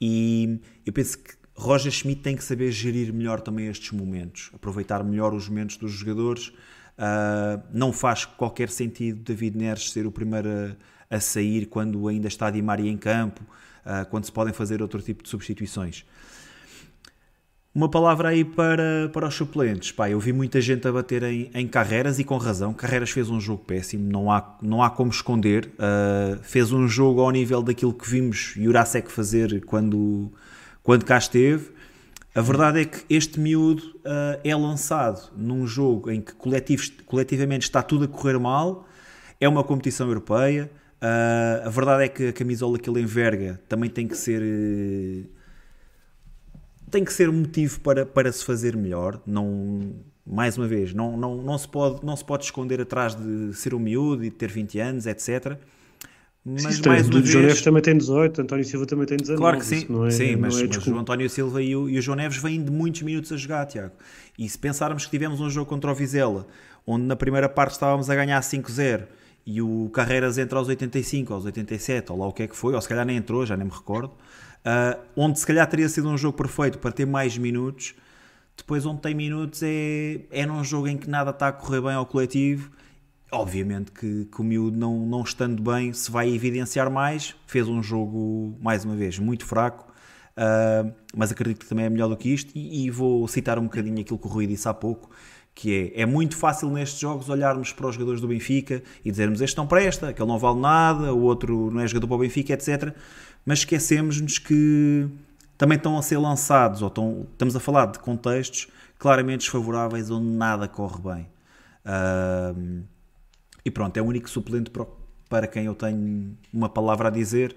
E 0.00 0.58
eu 0.84 0.92
penso 0.92 1.18
que 1.18 1.34
Roger 1.54 1.92
Schmidt 1.92 2.22
tem 2.22 2.36
que 2.36 2.42
saber 2.42 2.70
gerir 2.72 3.12
melhor 3.12 3.40
também 3.40 3.68
estes 3.68 3.92
momentos, 3.92 4.50
aproveitar 4.52 5.02
melhor 5.04 5.32
os 5.32 5.48
momentos 5.48 5.76
dos 5.76 5.92
jogadores. 5.92 6.48
Uh, 6.48 7.62
não 7.72 7.92
faz 7.92 8.24
qualquer 8.24 8.68
sentido 8.68 9.20
David 9.22 9.56
Neres 9.56 9.90
ser 9.90 10.06
o 10.06 10.12
primeiro 10.12 10.48
a, 10.48 11.16
a 11.16 11.20
sair 11.20 11.66
quando 11.66 12.06
ainda 12.08 12.28
está 12.28 12.50
Di 12.50 12.60
Maria 12.60 12.90
em 12.90 12.98
campo, 12.98 13.42
quando 14.10 14.24
se 14.24 14.32
podem 14.32 14.52
fazer 14.52 14.82
outro 14.82 15.00
tipo 15.00 15.22
de 15.22 15.28
substituições. 15.28 16.04
Uma 17.74 17.88
palavra 17.88 18.28
aí 18.28 18.44
para, 18.44 19.08
para 19.14 19.26
os 19.26 19.34
suplentes. 19.34 19.90
Pá, 19.90 20.10
eu 20.10 20.20
vi 20.20 20.30
muita 20.30 20.60
gente 20.60 20.86
a 20.86 20.92
bater 20.92 21.22
em, 21.22 21.50
em 21.54 21.66
Carreras 21.66 22.18
e 22.18 22.24
com 22.24 22.36
razão. 22.36 22.74
Carreras 22.74 23.10
fez 23.10 23.30
um 23.30 23.40
jogo 23.40 23.64
péssimo, 23.64 24.12
não 24.12 24.30
há, 24.30 24.58
não 24.60 24.82
há 24.82 24.90
como 24.90 25.10
esconder. 25.10 25.70
Uh, 25.78 26.38
fez 26.42 26.70
um 26.70 26.86
jogo 26.86 27.22
ao 27.22 27.30
nível 27.30 27.62
daquilo 27.62 27.94
que 27.94 28.06
vimos 28.06 28.52
Jurasek 28.56 29.10
fazer 29.10 29.64
quando, 29.64 30.30
quando 30.82 31.06
cá 31.06 31.16
esteve. 31.16 31.70
A 32.34 32.42
verdade 32.42 32.80
é 32.80 32.84
que 32.84 33.06
este 33.08 33.40
miúdo 33.40 33.82
uh, 34.00 34.38
é 34.44 34.54
lançado 34.54 35.30
num 35.34 35.66
jogo 35.66 36.10
em 36.10 36.20
que 36.20 36.34
coletivamente 37.06 37.64
está 37.64 37.82
tudo 37.82 38.04
a 38.04 38.08
correr 38.08 38.38
mal, 38.38 38.86
é 39.40 39.48
uma 39.48 39.64
competição 39.64 40.06
europeia. 40.08 40.70
Uh, 41.02 41.66
a 41.66 41.68
verdade 41.68 42.04
é 42.04 42.08
que 42.08 42.28
a 42.28 42.32
camisola 42.32 42.78
que 42.78 42.88
ele 42.88 43.00
enverga 43.00 43.60
também 43.68 43.90
tem 43.90 44.06
que 44.06 44.16
ser 44.16 44.40
tem 46.88 47.04
que 47.04 47.12
ser 47.12 47.28
um 47.28 47.32
motivo 47.32 47.80
para, 47.80 48.06
para 48.06 48.30
se 48.30 48.44
fazer 48.44 48.76
melhor. 48.76 49.20
Não, 49.26 49.94
mais 50.24 50.56
uma 50.56 50.68
vez, 50.68 50.94
não, 50.94 51.16
não, 51.16 51.42
não, 51.42 51.58
se 51.58 51.66
pode, 51.66 52.06
não 52.06 52.14
se 52.14 52.24
pode 52.24 52.44
esconder 52.44 52.80
atrás 52.80 53.16
de 53.16 53.52
ser 53.54 53.74
um 53.74 53.80
miúdo 53.80 54.22
e 54.22 54.30
de 54.30 54.36
ter 54.36 54.48
20 54.48 54.78
anos, 54.78 55.06
etc. 55.06 55.56
Mas 56.44 56.76
sim, 56.76 56.82
mais 56.86 57.08
uma 57.08 57.18
vez... 57.18 57.28
João 57.28 57.44
Neves 57.46 57.62
também 57.62 57.82
tem 57.82 57.96
18, 57.96 58.42
António 58.42 58.64
Silva 58.64 58.86
também 58.86 59.06
tem 59.06 59.16
19. 59.16 59.40
Claro 59.40 59.58
que 59.58 59.64
sim, 59.64 59.86
é, 60.06 60.10
sim 60.10 60.36
mas, 60.36 60.60
é 60.60 60.66
mas 60.66 60.86
o 60.86 60.98
António 60.98 61.28
Silva 61.30 61.62
e 61.62 61.74
o, 61.74 61.88
e 61.88 61.98
o, 61.98 62.02
João 62.02 62.16
Neves 62.16 62.36
vêm 62.36 62.62
de 62.62 62.70
muitos 62.70 63.02
minutos 63.02 63.32
a 63.32 63.36
jogar, 63.36 63.66
Tiago. 63.66 63.92
E 64.38 64.48
se 64.48 64.58
pensarmos 64.58 65.04
que 65.04 65.10
tivemos 65.10 65.40
um 65.40 65.50
jogo 65.50 65.68
contra 65.68 65.90
o 65.90 65.94
Vizela, 65.94 66.46
onde 66.86 67.06
na 67.06 67.16
primeira 67.16 67.48
parte 67.48 67.72
estávamos 67.72 68.08
a 68.10 68.14
ganhar 68.14 68.40
5-0 68.40 69.02
e 69.44 69.60
o 69.60 69.90
Carreiras 69.92 70.38
entra 70.38 70.58
aos 70.58 70.68
85, 70.68 71.34
aos 71.34 71.44
87, 71.44 72.12
ou 72.12 72.18
lá 72.18 72.26
o 72.26 72.32
que 72.32 72.44
é 72.44 72.46
que 72.46 72.56
foi, 72.56 72.74
ou 72.74 72.80
se 72.80 72.88
calhar 72.88 73.04
nem 73.04 73.16
entrou, 73.16 73.44
já 73.44 73.56
nem 73.56 73.66
me 73.66 73.72
recordo 73.72 74.14
uh, 74.62 75.00
onde 75.16 75.38
se 75.38 75.46
calhar 75.46 75.66
teria 75.66 75.88
sido 75.88 76.08
um 76.08 76.16
jogo 76.16 76.36
perfeito 76.36 76.78
para 76.78 76.92
ter 76.92 77.06
mais 77.06 77.36
minutos. 77.36 77.94
Depois, 78.56 78.84
onde 78.84 79.00
tem 79.00 79.14
minutos, 79.14 79.62
é, 79.62 80.20
é 80.30 80.46
num 80.46 80.62
jogo 80.62 80.86
em 80.86 80.96
que 80.96 81.08
nada 81.08 81.30
está 81.30 81.48
a 81.48 81.52
correr 81.52 81.80
bem 81.80 81.94
ao 81.94 82.06
coletivo. 82.06 82.70
Obviamente 83.30 83.90
que, 83.90 84.26
que 84.26 84.40
o 84.40 84.44
miúdo, 84.44 84.76
não, 84.76 85.06
não 85.06 85.22
estando 85.22 85.62
bem, 85.62 85.92
se 85.92 86.10
vai 86.10 86.28
evidenciar 86.28 86.90
mais. 86.90 87.34
Fez 87.46 87.66
um 87.66 87.82
jogo, 87.82 88.56
mais 88.60 88.84
uma 88.84 88.94
vez, 88.94 89.18
muito 89.18 89.46
fraco. 89.46 89.90
Uh, 90.32 90.92
mas 91.16 91.30
acredito 91.32 91.60
que 91.60 91.66
também 91.66 91.86
é 91.86 91.90
melhor 91.90 92.08
do 92.08 92.16
que 92.16 92.28
isto. 92.28 92.52
E, 92.54 92.84
e, 92.84 92.90
vou 92.90 93.26
citar 93.26 93.58
um 93.58 93.64
bocadinho 93.64 94.00
aquilo 94.00 94.18
que 94.18 94.26
o 94.26 94.30
Rui 94.30 94.46
disse 94.46 94.68
há 94.68 94.74
pouco, 94.74 95.10
que 95.54 95.92
é, 95.94 96.02
é 96.02 96.06
muito 96.06 96.36
fácil 96.36 96.70
nestes 96.70 96.98
jogos 96.98 97.28
olharmos 97.28 97.72
para 97.72 97.86
os 97.86 97.94
jogadores 97.94 98.20
do 98.20 98.28
Benfica 98.28 98.82
e 99.04 99.10
dizermos 99.10 99.40
este 99.40 99.56
não 99.56 99.66
presta, 99.66 100.08
aquele 100.08 100.28
não 100.28 100.38
vale 100.38 100.60
nada, 100.60 101.12
o 101.12 101.22
outro 101.22 101.70
não 101.70 101.80
é 101.80 101.86
jogador 101.86 102.06
para 102.06 102.16
o 102.16 102.20
Benfica, 102.20 102.52
etc 102.52 102.94
mas 103.44 103.60
esquecemos-nos 103.60 104.38
que 104.38 105.08
também 105.58 105.76
estão 105.76 105.98
a 105.98 106.02
ser 106.02 106.18
lançados, 106.18 106.82
ou 106.82 106.88
estão, 106.88 107.26
estamos 107.32 107.54
a 107.56 107.60
falar 107.60 107.86
de 107.86 107.98
contextos 107.98 108.68
claramente 108.98 109.40
desfavoráveis 109.40 110.10
onde 110.10 110.26
nada 110.26 110.68
corre 110.68 111.00
bem. 111.02 111.28
E 113.64 113.70
pronto, 113.70 113.96
é 113.96 114.02
o 114.02 114.04
único 114.04 114.30
suplente 114.30 114.70
para, 114.70 114.86
para 115.28 115.46
quem 115.46 115.64
eu 115.64 115.74
tenho 115.74 116.36
uma 116.52 116.68
palavra 116.68 117.08
a 117.08 117.10
dizer. 117.10 117.54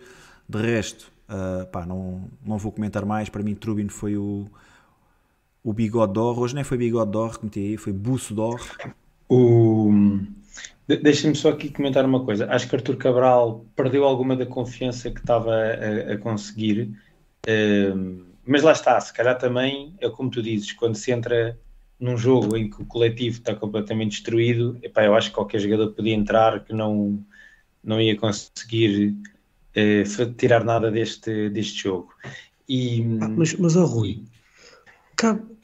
De 0.47 0.61
resto, 0.61 1.11
uh, 1.29 1.65
pá, 1.67 1.85
não, 1.85 2.29
não 2.43 2.57
vou 2.57 2.71
comentar 2.71 3.05
mais. 3.05 3.29
Para 3.29 3.41
mim, 3.41 3.55
Trubin 3.55 3.87
foi 3.87 4.15
o, 4.15 4.45
o 5.65 5.73
bigode 5.73 6.13
d'or. 6.13 6.39
Hoje 6.39 6.53
nem 6.53 6.63
foi 6.63 6.77
bigode 6.77 7.11
d'or 7.11 7.39
que 7.39 7.45
meti 7.45 7.59
aí, 7.59 7.77
foi 7.77 7.91
buço 7.91 8.35
d'or. 8.35 8.61
O 9.27 9.91
Deixa-me 10.87 11.33
só 11.33 11.49
aqui 11.49 11.71
comentar 11.71 12.05
uma 12.05 12.23
coisa. 12.23 12.45
Acho 12.51 12.69
que 12.69 12.75
Artur 12.75 12.95
Cabral 12.95 13.65
perdeu 13.75 14.03
alguma 14.03 14.35
da 14.35 14.45
confiança 14.45 15.09
que 15.09 15.19
estava 15.19 15.51
a, 15.51 16.13
a 16.13 16.17
conseguir, 16.19 16.95
uh, 17.47 18.25
mas 18.45 18.61
lá 18.61 18.71
está. 18.71 19.01
Se 19.01 19.11
calhar 19.11 19.35
também 19.35 19.95
é 19.99 20.07
como 20.09 20.29
tu 20.29 20.43
dizes, 20.43 20.71
quando 20.73 20.93
se 20.93 21.11
entra 21.11 21.59
num 21.99 22.15
jogo 22.15 22.55
em 22.55 22.69
que 22.69 22.83
o 22.83 22.85
coletivo 22.85 23.37
está 23.37 23.55
completamente 23.55 24.11
destruído, 24.11 24.77
epá, 24.83 25.03
eu 25.03 25.15
acho 25.15 25.29
que 25.29 25.35
qualquer 25.35 25.59
jogador 25.59 25.91
podia 25.91 26.13
entrar 26.13 26.63
que 26.63 26.71
não, 26.71 27.19
não 27.83 27.99
ia 27.99 28.15
conseguir 28.15 29.15
uh, 29.75 30.33
tirar 30.37 30.63
nada 30.63 30.91
deste, 30.91 31.49
deste 31.49 31.81
jogo. 31.81 32.13
E, 32.69 33.01
ah, 33.21 33.27
mas, 33.29 33.55
mas 33.55 33.75
oh, 33.75 33.85
Rui, 33.85 34.21
cabe, 35.15 35.54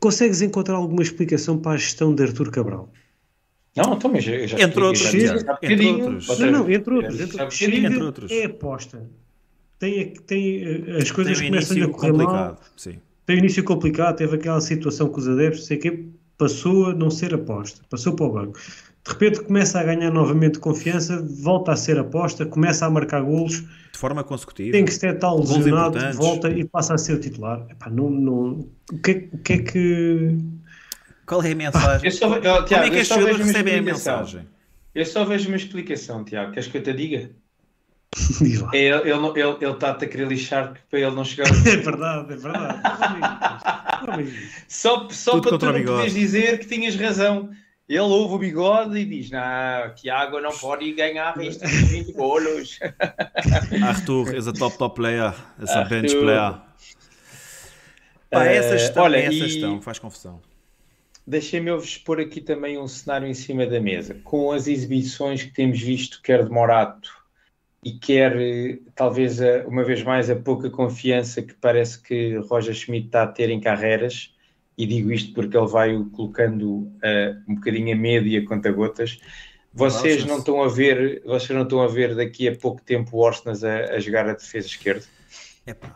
consegues 0.00 0.42
encontrar 0.42 0.76
alguma 0.76 1.02
explicação 1.02 1.58
para 1.58 1.72
a 1.72 1.76
gestão 1.76 2.14
de 2.14 2.22
Artur 2.22 2.50
Cabral? 2.50 2.92
Não, 3.76 3.94
então, 3.94 4.10
mas 4.10 4.26
eu 4.26 4.46
já 4.46 4.60
entre 4.60 4.82
outros, 4.82 5.06
chega, 5.06 5.58
entre 5.62 5.86
outros. 5.86 6.38
Não, 6.38 6.50
não, 6.50 6.70
entre 6.70 6.94
outros. 6.94 7.20
Entre, 7.20 7.76
entre 7.76 8.02
outros. 8.02 8.30
É 8.30 8.44
aposta. 8.44 9.08
tem, 9.78 10.14
tem 10.26 10.64
as 11.00 11.10
coisas 11.10 11.38
tem 11.38 11.48
começam 11.48 11.82
a 11.84 11.88
correr 11.88 12.12
mal. 12.12 12.60
Sim. 12.76 12.98
Tem 13.24 13.36
o 13.36 13.38
início 13.38 13.62
complicado, 13.62 14.16
teve 14.16 14.36
aquela 14.36 14.60
situação 14.60 15.08
com 15.08 15.18
os 15.18 15.28
adeptos, 15.28 15.66
sei 15.66 15.76
que 15.76 16.08
passou 16.36 16.86
a 16.86 16.94
não 16.94 17.10
ser 17.10 17.34
aposta, 17.34 17.82
passou 17.90 18.14
para 18.14 18.26
o 18.26 18.32
banco. 18.32 18.58
De 19.08 19.14
repente 19.14 19.40
começa 19.40 19.80
a 19.80 19.82
ganhar 19.82 20.10
novamente 20.10 20.58
confiança, 20.58 21.24
volta 21.42 21.72
a 21.72 21.76
ser 21.76 21.98
aposta, 21.98 22.44
começa 22.44 22.84
a 22.84 22.90
marcar 22.90 23.22
golos. 23.22 23.62
De 23.90 23.98
forma 23.98 24.22
consecutiva. 24.22 24.72
Tem 24.72 24.84
que 24.84 24.92
ser 24.92 25.18
tal 25.18 25.40
lesionado, 25.40 25.98
volta 26.12 26.50
e 26.50 26.62
passa 26.62 26.92
a 26.92 26.98
ser 26.98 27.14
o 27.14 27.18
titular. 27.18 27.66
Epá, 27.70 27.88
não, 27.88 28.10
não, 28.10 28.68
o, 28.92 28.98
que, 29.02 29.30
o 29.32 29.38
que 29.38 29.52
é 29.54 29.58
que... 29.58 30.38
Qual 31.24 31.42
é 31.42 31.52
a 31.52 31.54
mensagem? 31.54 32.06
Eu 32.06 32.12
só, 32.12 32.36
eu, 32.36 32.64
Tiago, 32.66 32.68
Como 32.68 32.84
é 32.84 32.90
que 32.90 32.96
estes 32.96 33.16
jogadores 33.16 33.46
recebem 33.46 33.78
a 33.78 33.82
mensagem? 33.82 34.46
Eu 34.94 35.06
só 35.06 35.24
vejo 35.24 35.48
uma 35.48 35.56
explicação, 35.56 36.22
Tiago. 36.22 36.52
Queres 36.52 36.68
que 36.68 36.76
eu 36.76 36.82
te 36.82 36.92
diga? 36.92 37.30
É, 38.74 38.78
ele, 38.78 39.10
ele, 39.10 39.26
ele, 39.36 39.56
ele 39.60 39.72
está-te 39.72 40.04
a 40.04 40.08
querer 40.08 40.28
lixar 40.28 40.74
para 40.90 41.00
ele 41.00 41.10
não 41.10 41.24
chegar. 41.24 41.48
é 41.66 41.76
verdade, 41.76 42.32
é 42.32 42.36
verdade. 42.36 42.80
só 44.68 45.08
só 45.10 45.40
para 45.40 45.58
tu 45.58 45.66
não 45.66 45.84
poderes 45.84 46.14
dizer 46.14 46.58
que 46.58 46.66
tinhas 46.66 46.94
razão. 46.96 47.50
Ele 47.88 48.00
ouve 48.00 48.34
o 48.34 48.38
bigode 48.38 48.98
e 48.98 49.04
diz: 49.06 49.30
Não, 49.30 49.94
Tiago 49.94 50.40
não 50.40 50.50
pode 50.50 50.92
ganhar 50.92 51.34
estes 51.40 51.70
20 51.88 52.12
golos. 52.12 52.78
Arthur 53.82 54.36
is 54.36 54.46
a 54.46 54.52
top, 54.52 54.76
top 54.76 54.96
player. 54.96 55.32
Is 55.62 55.70
a 55.70 55.84
bench 55.84 56.14
player. 56.14 56.60
Pá, 58.30 58.44
essa 58.44 58.76
gestão, 58.76 59.04
olha, 59.04 59.16
essa 59.16 59.48
gestão 59.48 59.80
faz 59.80 59.98
confusão. 59.98 60.38
Deixem-me 61.26 61.72
vos 61.72 61.96
pôr 61.96 62.20
aqui 62.20 62.42
também 62.42 62.78
um 62.78 62.86
cenário 62.86 63.26
em 63.26 63.34
cima 63.34 63.66
da 63.66 63.80
mesa. 63.80 64.14
Com 64.22 64.52
as 64.52 64.66
exibições 64.66 65.42
que 65.42 65.52
temos 65.52 65.80
visto, 65.80 66.20
quer 66.22 66.44
de 66.44 66.50
Morato, 66.50 67.10
e 67.82 67.92
quer, 67.92 68.36
eh, 68.36 68.78
talvez, 68.94 69.38
uma 69.66 69.84
vez 69.84 70.02
mais, 70.02 70.28
a 70.28 70.36
pouca 70.36 70.68
confiança 70.68 71.40
que 71.40 71.54
parece 71.54 72.02
que 72.02 72.36
Roger 72.36 72.74
Schmidt 72.74 73.06
está 73.06 73.22
a 73.22 73.26
ter 73.26 73.50
em 73.50 73.60
carreiras, 73.60 74.34
e 74.78 74.86
digo 74.86 75.10
isto 75.10 75.34
porque 75.34 75.56
ele 75.56 75.66
vai 75.66 76.04
colocando 76.12 76.64
uh, 76.64 77.42
um 77.48 77.56
bocadinho 77.56 77.92
a 77.92 77.98
medo 77.98 78.28
e 78.28 78.36
a 78.36 78.46
conta-gotas. 78.46 79.18
Vocês 79.74 80.24
não 80.24 80.38
estão 80.38 80.62
a 80.62 80.68
ver, 80.68 81.20
vocês 81.26 81.50
não 81.50 81.64
estão 81.64 81.82
a 81.82 81.88
ver 81.88 82.14
daqui 82.14 82.48
a 82.48 82.56
pouco 82.56 82.80
tempo 82.80 83.16
o 83.16 83.20
Orsnas 83.20 83.64
a, 83.64 83.96
a 83.96 83.98
jogar 83.98 84.28
a 84.28 84.34
defesa 84.34 84.68
esquerda? 84.68 85.04
É 85.66 85.74
pá, 85.74 85.94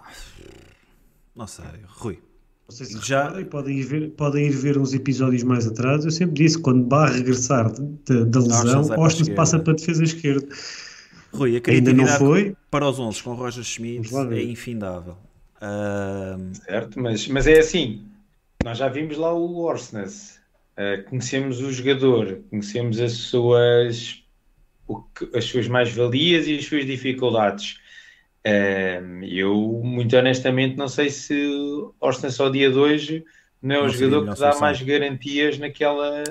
não 1.34 1.46
sei, 1.46 1.64
Rui. 1.86 2.18
Vocês 2.66 2.90
se 2.90 3.06
já 3.06 3.30
podem 3.44 3.78
ir, 3.78 3.82
ver, 3.84 4.10
podem 4.10 4.46
ir 4.46 4.50
ver 4.50 4.78
uns 4.78 4.92
episódios 4.94 5.42
mais 5.42 5.66
atrás. 5.66 6.04
Eu 6.04 6.10
sempre 6.10 6.34
disse 6.34 6.58
quando 6.58 6.84
Barra 6.84 7.12
regressar 7.12 7.72
da 7.72 8.40
lesão, 8.40 8.98
Orsnas 8.98 9.28
passa 9.30 9.58
para 9.58 9.72
a 9.72 9.76
defesa 9.76 10.02
esquerda. 10.02 10.46
Rui, 11.32 11.56
a 11.56 11.60
criatividade 11.60 12.00
Ainda 12.00 12.12
não 12.12 12.18
foi. 12.18 12.56
para 12.70 12.88
os 12.88 12.98
11 12.98 13.22
com 13.22 13.34
Roger 13.34 13.64
Schmidt 13.64 14.14
é 14.14 14.42
infindável. 14.42 15.16
Uh... 15.56 16.54
Certo, 16.64 17.00
mas, 17.00 17.26
mas 17.28 17.46
é 17.46 17.58
assim, 17.58 18.04
nós 18.64 18.78
já 18.78 18.88
vimos 18.88 19.16
lá 19.16 19.32
o 19.32 19.58
Orsnes, 19.58 20.40
uh, 20.76 21.02
conhecemos 21.08 21.60
o 21.60 21.72
jogador, 21.72 22.40
conhecemos 22.50 23.00
as 23.00 23.12
suas, 23.12 24.22
que, 25.16 25.36
as 25.36 25.44
suas 25.44 25.68
mais-valias 25.68 26.46
e 26.46 26.56
as 26.56 26.64
suas 26.64 26.86
dificuldades. 26.86 27.80
Uh, 28.46 29.24
eu, 29.24 29.80
muito 29.84 30.16
honestamente, 30.16 30.76
não 30.76 30.88
sei 30.88 31.10
se 31.10 31.34
Orsnes 32.00 32.38
ao 32.40 32.50
dia 32.50 32.70
de 32.70 32.78
hoje 32.78 33.24
não 33.62 33.76
é 33.76 33.78
o 33.78 33.82
não 33.82 33.88
jogador 33.90 34.24
sei, 34.24 34.34
que 34.34 34.40
dá 34.40 34.60
mais 34.60 34.82
garantias 34.82 35.58
naquela, 35.58 36.24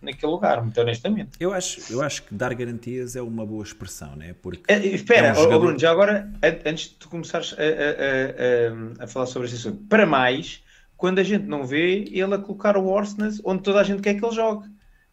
naquele 0.00 0.30
lugar, 0.30 0.62
muito 0.62 0.80
honestamente. 0.80 1.30
Eu 1.40 1.52
acho, 1.52 1.92
eu 1.92 2.00
acho 2.00 2.22
que 2.22 2.34
dar 2.34 2.54
garantias 2.54 3.16
é 3.16 3.22
uma 3.22 3.44
boa 3.44 3.64
expressão, 3.64 4.14
né? 4.14 4.34
Porque 4.40 4.62
é, 4.72 4.78
espera, 4.86 5.28
é 5.28 5.32
um 5.32 5.34
jogador... 5.34 5.58
Bruno, 5.58 5.78
já 5.78 5.90
agora, 5.90 6.30
antes 6.64 6.90
de 6.90 6.94
tu 6.94 7.08
começares 7.08 7.54
a, 7.58 7.62
a, 7.62 9.02
a, 9.02 9.04
a, 9.04 9.06
falar 9.08 9.26
sobre 9.26 9.48
esse 9.48 9.56
assunto, 9.56 9.82
para 9.88 10.06
mais, 10.06 10.62
quando 10.98 11.20
a 11.20 11.22
gente 11.22 11.46
não 11.46 11.64
vê 11.64 12.04
ele 12.10 12.34
a 12.34 12.38
colocar 12.38 12.76
o 12.76 12.86
Orsnes 12.86 13.40
onde 13.44 13.62
toda 13.62 13.80
a 13.80 13.84
gente 13.84 14.02
quer 14.02 14.14
que 14.14 14.24
ele 14.24 14.34
jogue. 14.34 14.68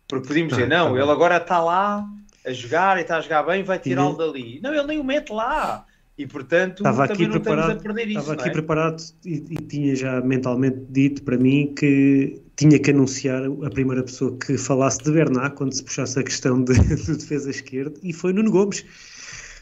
Porque 0.07 0.27
podíamos 0.27 0.53
dizer, 0.53 0.65
ah, 0.65 0.77
não, 0.77 0.93
tá 0.93 0.99
ele 0.99 1.11
agora 1.11 1.37
está 1.37 1.59
lá 1.59 2.05
a 2.45 2.51
jogar 2.51 2.97
e 2.97 3.01
está 3.01 3.17
a 3.17 3.21
jogar 3.21 3.43
bem, 3.43 3.63
vai 3.63 3.79
tirá-lo 3.79 4.17
dali. 4.17 4.59
Não, 4.61 4.73
ele 4.73 4.87
nem 4.87 4.99
o 4.99 5.03
mete 5.03 5.31
lá. 5.31 5.85
E 6.17 6.25
portanto, 6.25 6.77
estava 6.77 7.03
aqui 7.03 7.27
preparado, 7.27 7.99
Estava 7.99 8.33
aqui 8.33 8.47
é? 8.47 8.51
preparado 8.51 9.03
e, 9.25 9.33
e, 9.49 9.55
tinha 9.57 9.95
já 9.95 10.21
mentalmente 10.21 10.79
dito 10.89 11.21
para 11.23 11.37
mim 11.37 11.73
que 11.77 12.41
tinha 12.55 12.79
que 12.79 12.89
anunciar 12.89 13.43
a 13.45 13.69
primeira 13.69 14.01
pessoa 14.01 14.35
que 14.37 14.57
falasse 14.57 15.03
de 15.03 15.11
Bernat 15.11 15.55
quando 15.55 15.73
se 15.73 15.83
puxasse 15.83 16.17
a 16.17 16.23
questão 16.23 16.63
de, 16.63 16.73
de 16.95 17.17
defesa 17.17 17.49
esquerda 17.49 17.99
e 18.01 18.13
foi 18.13 18.31
Nuno 18.31 18.49
Gomes. 18.49 18.85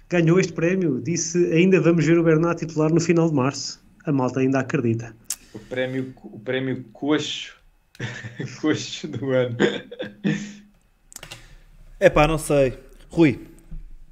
Ganhou 0.09 0.39
este 0.39 0.53
prémio, 0.53 1.01
disse 1.03 1.51
ainda 1.51 1.81
vamos 1.81 2.05
ver 2.05 2.19
o 2.19 2.23
Bernat 2.23 2.59
titular 2.59 2.93
no 2.93 3.01
final 3.01 3.27
de 3.27 3.35
março. 3.35 3.83
A 4.05 4.11
malta 4.11 4.39
ainda 4.39 4.59
acredita. 4.59 5.15
O 5.53 5.59
prémio, 5.59 6.13
o 6.23 6.39
prémio 6.39 6.83
coxo, 6.91 7.55
coxo 8.61 9.07
do 9.07 9.31
ano. 9.31 9.57
É 11.99 12.09
pá, 12.09 12.27
não 12.27 12.37
sei. 12.37 12.77
Rui, 13.09 13.39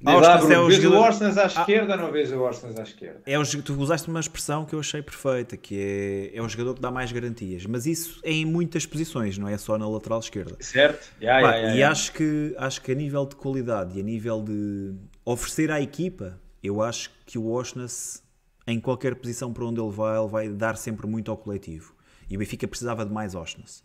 lá, 0.04 0.36
Bruno, 0.38 0.52
é 0.52 0.58
o 0.58 0.66
vês 0.66 0.82
jogador... 0.82 1.00
o 1.00 1.06
Orsnes 1.06 1.38
à 1.38 1.42
ah. 1.42 1.46
esquerda 1.46 1.94
ah, 1.94 1.96
ou 1.96 2.02
não 2.02 2.12
vês 2.12 2.32
o 2.32 2.40
Orsnes 2.40 2.78
à 2.78 2.82
esquerda? 2.82 3.20
É 3.24 3.38
o, 3.38 3.62
tu 3.62 3.74
usaste 3.74 4.08
uma 4.08 4.20
expressão 4.20 4.64
que 4.64 4.74
eu 4.74 4.80
achei 4.80 5.00
perfeita, 5.00 5.56
que 5.56 6.30
é, 6.34 6.36
é 6.36 6.42
o 6.42 6.48
jogador 6.48 6.74
que 6.74 6.80
dá 6.80 6.90
mais 6.90 7.12
garantias. 7.12 7.64
Mas 7.66 7.86
isso 7.86 8.20
é 8.22 8.32
em 8.32 8.44
muitas 8.44 8.84
posições, 8.84 9.38
não 9.38 9.48
é 9.48 9.56
só 9.56 9.78
na 9.78 9.88
lateral 9.88 10.18
esquerda. 10.18 10.56
Certo. 10.60 11.12
Yeah, 11.20 11.46
Pá, 11.46 11.54
yeah, 11.54 11.74
yeah, 11.74 11.76
e 11.76 11.82
Acho, 11.82 12.12
que, 12.12 12.54
acho 12.58 12.82
que 12.82 12.92
a 12.92 12.94
nível 12.94 13.26
de 13.26 13.36
qualidade 13.36 13.96
e 13.96 14.00
a 14.00 14.04
nível 14.04 14.42
de 14.42 14.94
oferecer 15.24 15.70
à 15.70 15.80
equipa, 15.80 16.40
eu 16.62 16.80
acho 16.82 17.10
que 17.26 17.38
o 17.38 17.46
Orsnes, 17.48 18.21
em 18.66 18.80
qualquer 18.80 19.14
posição 19.16 19.52
para 19.52 19.64
onde 19.64 19.80
ele 19.80 19.90
vai, 19.90 20.18
ele 20.18 20.28
vai 20.28 20.48
dar 20.48 20.76
sempre 20.76 21.06
muito 21.06 21.30
ao 21.30 21.36
coletivo. 21.36 21.94
E 22.28 22.36
o 22.36 22.38
Benfica 22.38 22.66
precisava 22.66 23.04
de 23.04 23.12
mais 23.12 23.34
Orsnes. 23.34 23.82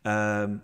Uh, 0.00 0.60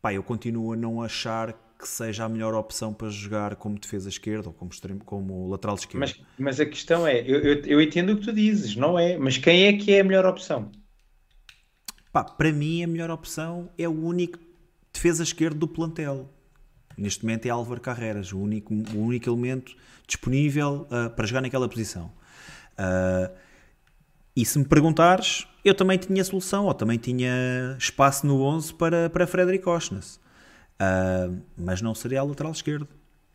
pá, 0.00 0.12
eu 0.12 0.22
continuo 0.22 0.72
a 0.72 0.76
não 0.76 1.02
achar 1.02 1.52
que 1.78 1.88
seja 1.88 2.24
a 2.24 2.28
melhor 2.28 2.54
opção 2.54 2.94
para 2.94 3.10
jogar 3.10 3.56
como 3.56 3.78
defesa 3.78 4.08
esquerda 4.08 4.48
ou 4.48 4.54
como, 4.54 4.70
extremo, 4.70 5.04
como 5.04 5.48
lateral 5.48 5.76
esquerdo. 5.76 6.00
Mas, 6.00 6.20
mas 6.38 6.60
a 6.60 6.66
questão 6.66 7.06
é, 7.06 7.20
eu, 7.20 7.40
eu, 7.40 7.62
eu, 7.64 7.80
entendo 7.80 8.12
o 8.12 8.16
que 8.16 8.22
tu 8.22 8.32
dizes, 8.32 8.76
não 8.76 8.98
é? 8.98 9.18
Mas 9.18 9.36
quem 9.36 9.66
é 9.66 9.72
que 9.74 9.92
é 9.92 10.00
a 10.00 10.04
melhor 10.04 10.24
opção? 10.24 10.70
Pá, 12.12 12.24
para 12.24 12.52
mim 12.52 12.82
a 12.82 12.86
melhor 12.86 13.10
opção 13.10 13.68
é 13.76 13.88
o 13.88 13.92
único 13.92 14.38
defesa 14.92 15.22
esquerdo 15.22 15.58
do 15.58 15.68
plantel. 15.68 16.32
Neste 16.96 17.24
momento 17.24 17.46
é 17.46 17.50
Álvaro 17.50 17.80
Carreras, 17.80 18.32
o 18.32 18.38
único, 18.38 18.72
o 18.72 18.98
único 18.98 19.28
elemento 19.28 19.76
disponível 20.06 20.86
uh, 20.90 21.10
para 21.10 21.26
jogar 21.26 21.40
naquela 21.40 21.68
posição. 21.68 22.12
Uh, 22.78 23.32
e 24.36 24.44
se 24.44 24.58
me 24.58 24.64
perguntares, 24.64 25.46
eu 25.64 25.74
também 25.74 25.96
tinha 25.96 26.22
solução, 26.24 26.66
ou 26.66 26.74
também 26.74 26.98
tinha 26.98 27.76
espaço 27.78 28.26
no 28.26 28.42
11 28.42 28.74
para, 28.74 29.08
para 29.10 29.26
Frederic 29.26 29.68
Osnes. 29.68 30.16
Uh, 30.74 31.40
mas 31.56 31.80
não 31.80 31.94
seria 31.94 32.20
a 32.20 32.24
lateral 32.24 32.52
esquerdo. 32.52 32.88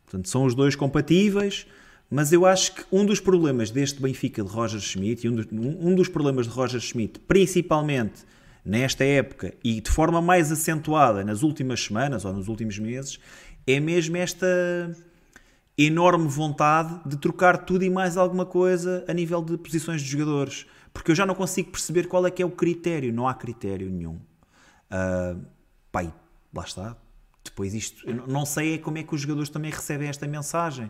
Portanto, 0.04 0.28
são 0.28 0.44
os 0.44 0.54
dois 0.54 0.76
compatíveis, 0.76 1.66
mas 2.10 2.32
eu 2.32 2.44
acho 2.44 2.74
que 2.74 2.84
um 2.90 3.06
dos 3.06 3.20
problemas 3.20 3.70
deste 3.70 4.02
Benfica 4.02 4.42
de 4.42 4.48
Roger 4.50 4.80
Schmidt, 4.80 5.26
e 5.26 5.30
um 5.30 5.34
dos, 5.36 5.46
um 5.50 5.94
dos 5.94 6.08
problemas 6.08 6.46
de 6.46 6.52
Roger 6.52 6.80
Schmidt, 6.80 7.20
principalmente 7.20 8.24
nesta 8.64 9.04
época 9.04 9.54
e 9.64 9.80
de 9.80 9.90
forma 9.90 10.20
mais 10.20 10.52
acentuada 10.52 11.24
nas 11.24 11.42
últimas 11.42 11.82
semanas 11.82 12.24
ou 12.24 12.32
nos 12.32 12.48
últimos 12.48 12.78
meses, 12.78 13.18
é 13.66 13.80
mesmo 13.80 14.16
esta 14.16 14.46
enorme 15.86 16.28
vontade 16.28 17.00
de 17.06 17.16
trocar 17.16 17.58
tudo 17.58 17.84
e 17.84 17.90
mais 17.90 18.16
alguma 18.16 18.44
coisa 18.44 19.04
a 19.08 19.12
nível 19.12 19.42
de 19.42 19.56
posições 19.56 20.02
de 20.02 20.08
jogadores. 20.08 20.66
Porque 20.92 21.10
eu 21.10 21.14
já 21.14 21.24
não 21.24 21.34
consigo 21.34 21.70
perceber 21.70 22.08
qual 22.08 22.26
é 22.26 22.30
que 22.30 22.42
é 22.42 22.46
o 22.46 22.50
critério. 22.50 23.12
Não 23.12 23.28
há 23.28 23.34
critério 23.34 23.88
nenhum. 23.88 24.20
Uh, 24.90 25.40
pai, 25.92 26.12
lá 26.52 26.64
está 26.64 26.96
depois 27.44 27.74
isto, 27.74 28.04
não 28.28 28.44
sei 28.44 28.74
é 28.74 28.78
como 28.78 28.98
é 28.98 29.02
que 29.02 29.14
os 29.14 29.20
jogadores 29.20 29.48
também 29.50 29.70
recebem 29.70 30.08
esta 30.08 30.26
mensagem. 30.26 30.86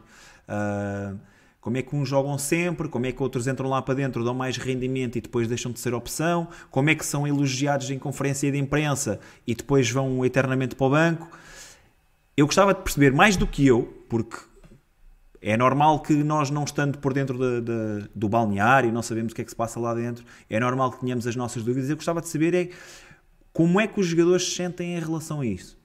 Uh, 0.49 1.19
como 1.61 1.77
é 1.77 1.83
que 1.83 1.95
uns 1.95 2.09
jogam 2.09 2.39
sempre, 2.39 2.89
como 2.89 3.07
é 3.07 3.13
que 3.13 3.23
outros 3.23 3.47
entram 3.47 3.69
lá 3.69 3.83
para 3.83 3.95
dentro, 3.95 4.25
dão 4.25 4.35
mais 4.35 4.57
rendimento 4.57 5.17
e 5.17 5.21
depois 5.21 5.47
deixam 5.47 5.71
de 5.71 5.79
ser 5.79 5.93
opção, 5.93 6.49
como 6.71 6.89
é 6.89 6.95
que 6.95 7.05
são 7.05 7.27
elogiados 7.27 7.91
em 7.91 7.99
conferência 7.99 8.51
de 8.51 8.59
imprensa 8.59 9.21
e 9.47 9.55
depois 9.55 9.91
vão 9.91 10.25
eternamente 10.25 10.75
para 10.75 10.87
o 10.87 10.91
banco. 10.91 11.31
Eu 12.37 12.47
gostava 12.47 12.73
de 12.73 12.81
perceber 12.81 13.13
mais 13.13 13.37
do 13.37 13.47
que 13.47 13.67
eu, 13.67 13.83
porque 14.09 14.39
é 15.43 15.57
normal 15.57 16.01
que 16.01 16.13
nós 16.23 16.51
não 16.51 16.65
estando 16.65 16.99
por 16.99 17.15
dentro 17.15 17.39
de, 17.39 17.61
de, 17.63 18.09
do 18.15 18.29
balneário, 18.29 18.93
não 18.93 19.03
sabemos 19.03 19.33
o 19.33 19.35
que 19.35 19.41
é 19.41 19.45
que 19.45 19.51
se 19.51 19.57
passa 19.57 19.81
lá 19.81 19.95
dentro, 19.95 20.25
é 20.49 20.61
normal 20.61 20.91
que 20.93 21.01
tenhamos 21.01 21.27
as 21.27 21.35
nossas 21.35 21.63
dúvidas. 21.63 21.89
Eu 21.89 21.97
gostava 21.97 22.21
de 22.21 22.29
saber 22.29 22.55
é 22.55 22.69
como 23.53 23.81
é 23.81 23.87
que 23.87 23.99
os 23.99 24.07
jogadores 24.07 24.45
se 24.45 24.57
sentem 24.57 24.97
em 24.97 25.01
relação 25.01 25.41
a 25.41 25.47
isso. 25.47 25.79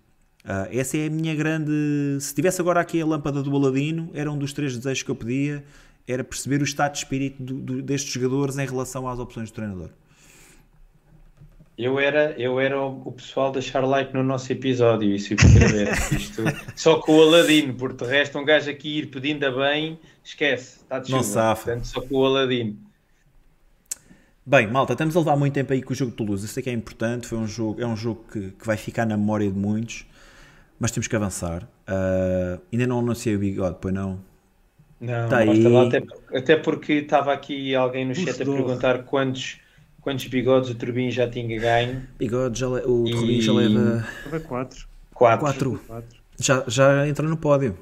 Uh, 0.44 0.70
essa 0.72 0.98
é 0.98 1.08
a 1.08 1.10
minha 1.10 1.34
grande. 1.34 1.72
Se 2.20 2.36
tivesse 2.36 2.62
agora 2.62 2.80
aqui 2.80 3.02
a 3.02 3.06
lâmpada 3.06 3.42
do 3.42 3.56
Aladino, 3.56 4.12
era 4.14 4.32
um 4.32 4.38
dos 4.38 4.54
três 4.54 4.76
desejos 4.76 5.02
que 5.02 5.10
eu 5.10 5.16
pedia, 5.16 5.64
era 6.08 6.24
perceber 6.24 6.62
o 6.62 6.64
estado 6.64 6.92
de 6.92 7.00
espírito 7.00 7.42
do, 7.42 7.56
do, 7.56 7.82
destes 7.82 8.12
jogadores 8.12 8.58
em 8.58 8.66
relação 8.66 9.08
às 9.08 9.18
opções 9.18 9.50
do 9.50 9.56
treinador. 9.56 9.90
Eu 11.78 12.00
era, 12.00 12.32
eu 12.38 12.58
era 12.58 12.82
o, 12.82 13.12
pessoal 13.12 13.52
deixar 13.52 13.82
like 13.82 14.14
no 14.14 14.24
nosso 14.24 14.50
episódio 14.52 15.14
e 15.14 15.20
subscrever 15.20 15.90
isto. 16.14 16.44
Só 16.74 17.00
com 17.00 17.18
o 17.18 17.22
Aladino, 17.22 17.74
porque 17.74 18.06
de 18.06 18.10
resto 18.10 18.40
um 18.40 18.46
gajo 18.46 18.70
aqui 18.70 19.00
ir 19.00 19.08
pedindo 19.08 19.46
a 19.46 19.52
bem, 19.52 20.00
esquece, 20.24 20.80
está 20.82 21.00
de 21.00 21.08
chuva. 21.08 21.18
Não 21.18 21.24
safa. 21.24 21.64
Portanto, 21.66 21.86
só 21.86 22.02
com 22.02 22.16
o 22.16 22.26
Aladino. 22.26 22.78
Bem, 24.46 24.68
malta, 24.68 24.94
estamos 24.94 25.18
a 25.18 25.20
levar 25.20 25.36
muito 25.36 25.54
tempo 25.54 25.74
aí 25.74 25.82
com 25.82 25.92
o 25.92 25.96
jogo 25.96 26.12
de 26.12 26.18
Toulouse. 26.18 26.46
Isso 26.46 26.58
é 26.58 26.62
que 26.62 26.70
é 26.70 26.74
importante. 26.74 27.28
Foi 27.28 27.38
um 27.38 27.48
jogo, 27.48 27.82
é 27.82 27.86
um 27.86 27.98
jogo 27.98 28.24
que, 28.32 28.52
que 28.52 28.66
vai 28.66 28.78
ficar 28.78 29.06
na 29.06 29.18
memória 29.18 29.52
de 29.52 29.58
muitos, 29.58 30.06
mas 30.80 30.92
temos 30.92 31.08
que 31.08 31.16
avançar. 31.16 31.64
Uh, 31.64 32.62
ainda 32.72 32.88
não 32.88 33.00
anunciei 33.00 33.36
o 33.36 33.40
bigode, 33.40 33.78
pois 33.82 33.94
não? 33.94 34.20
Não, 35.02 35.28
tá 35.28 35.40
aí... 35.40 35.62
lá, 35.64 35.88
até, 35.88 36.04
até 36.34 36.56
porque 36.56 36.94
estava 36.94 37.34
aqui 37.34 37.76
alguém 37.76 38.06
no 38.06 38.16
chat 38.16 38.42
a 38.42 38.46
perguntar 38.46 39.04
quantos 39.04 39.60
Quantos 40.06 40.28
bigodes 40.28 40.70
o 40.70 40.76
Turbin 40.76 41.10
já 41.10 41.28
tinha 41.28 41.60
ganho? 41.60 42.04
Bigode, 42.20 42.60
já 42.60 42.68
le... 42.68 42.82
o 42.86 43.08
e... 43.08 43.12
Turbin 43.12 43.42
já 43.42 43.54
leva. 43.54 44.08
4. 44.48 44.88
4. 45.16 45.82
Já, 46.40 46.64
já 46.68 47.08
entrou 47.08 47.28
no 47.28 47.36
pódio. 47.36 47.76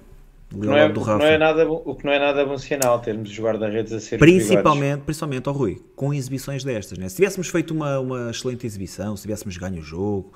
Não 0.55 0.77
é, 0.77 0.87
do 0.87 1.01
Rafa. 1.01 1.17
Não 1.17 1.25
é 1.25 1.37
nada, 1.37 1.69
o 1.69 1.93
que 1.93 2.05
não 2.05 2.13
é 2.13 2.19
nada 2.19 2.45
bom 2.45 2.57
sinal 2.57 2.99
termos 2.99 3.29
os 3.29 3.37
guarda-redes 3.37 3.91
a 3.91 3.99
ser 3.99 4.19
principalmente, 4.19 5.01
principalmente, 5.01 5.49
ao 5.49 5.53
oh, 5.53 5.57
Rui, 5.57 5.81
com 5.97 6.13
exibições 6.13 6.63
destas. 6.63 6.97
Né? 6.97 7.09
Se 7.09 7.17
tivéssemos 7.17 7.49
feito 7.49 7.73
uma, 7.73 7.99
uma 7.99 8.31
excelente 8.31 8.65
exibição, 8.65 9.17
se 9.17 9.23
tivéssemos 9.23 9.57
ganho 9.57 9.81
o 9.81 9.83
jogo. 9.83 10.31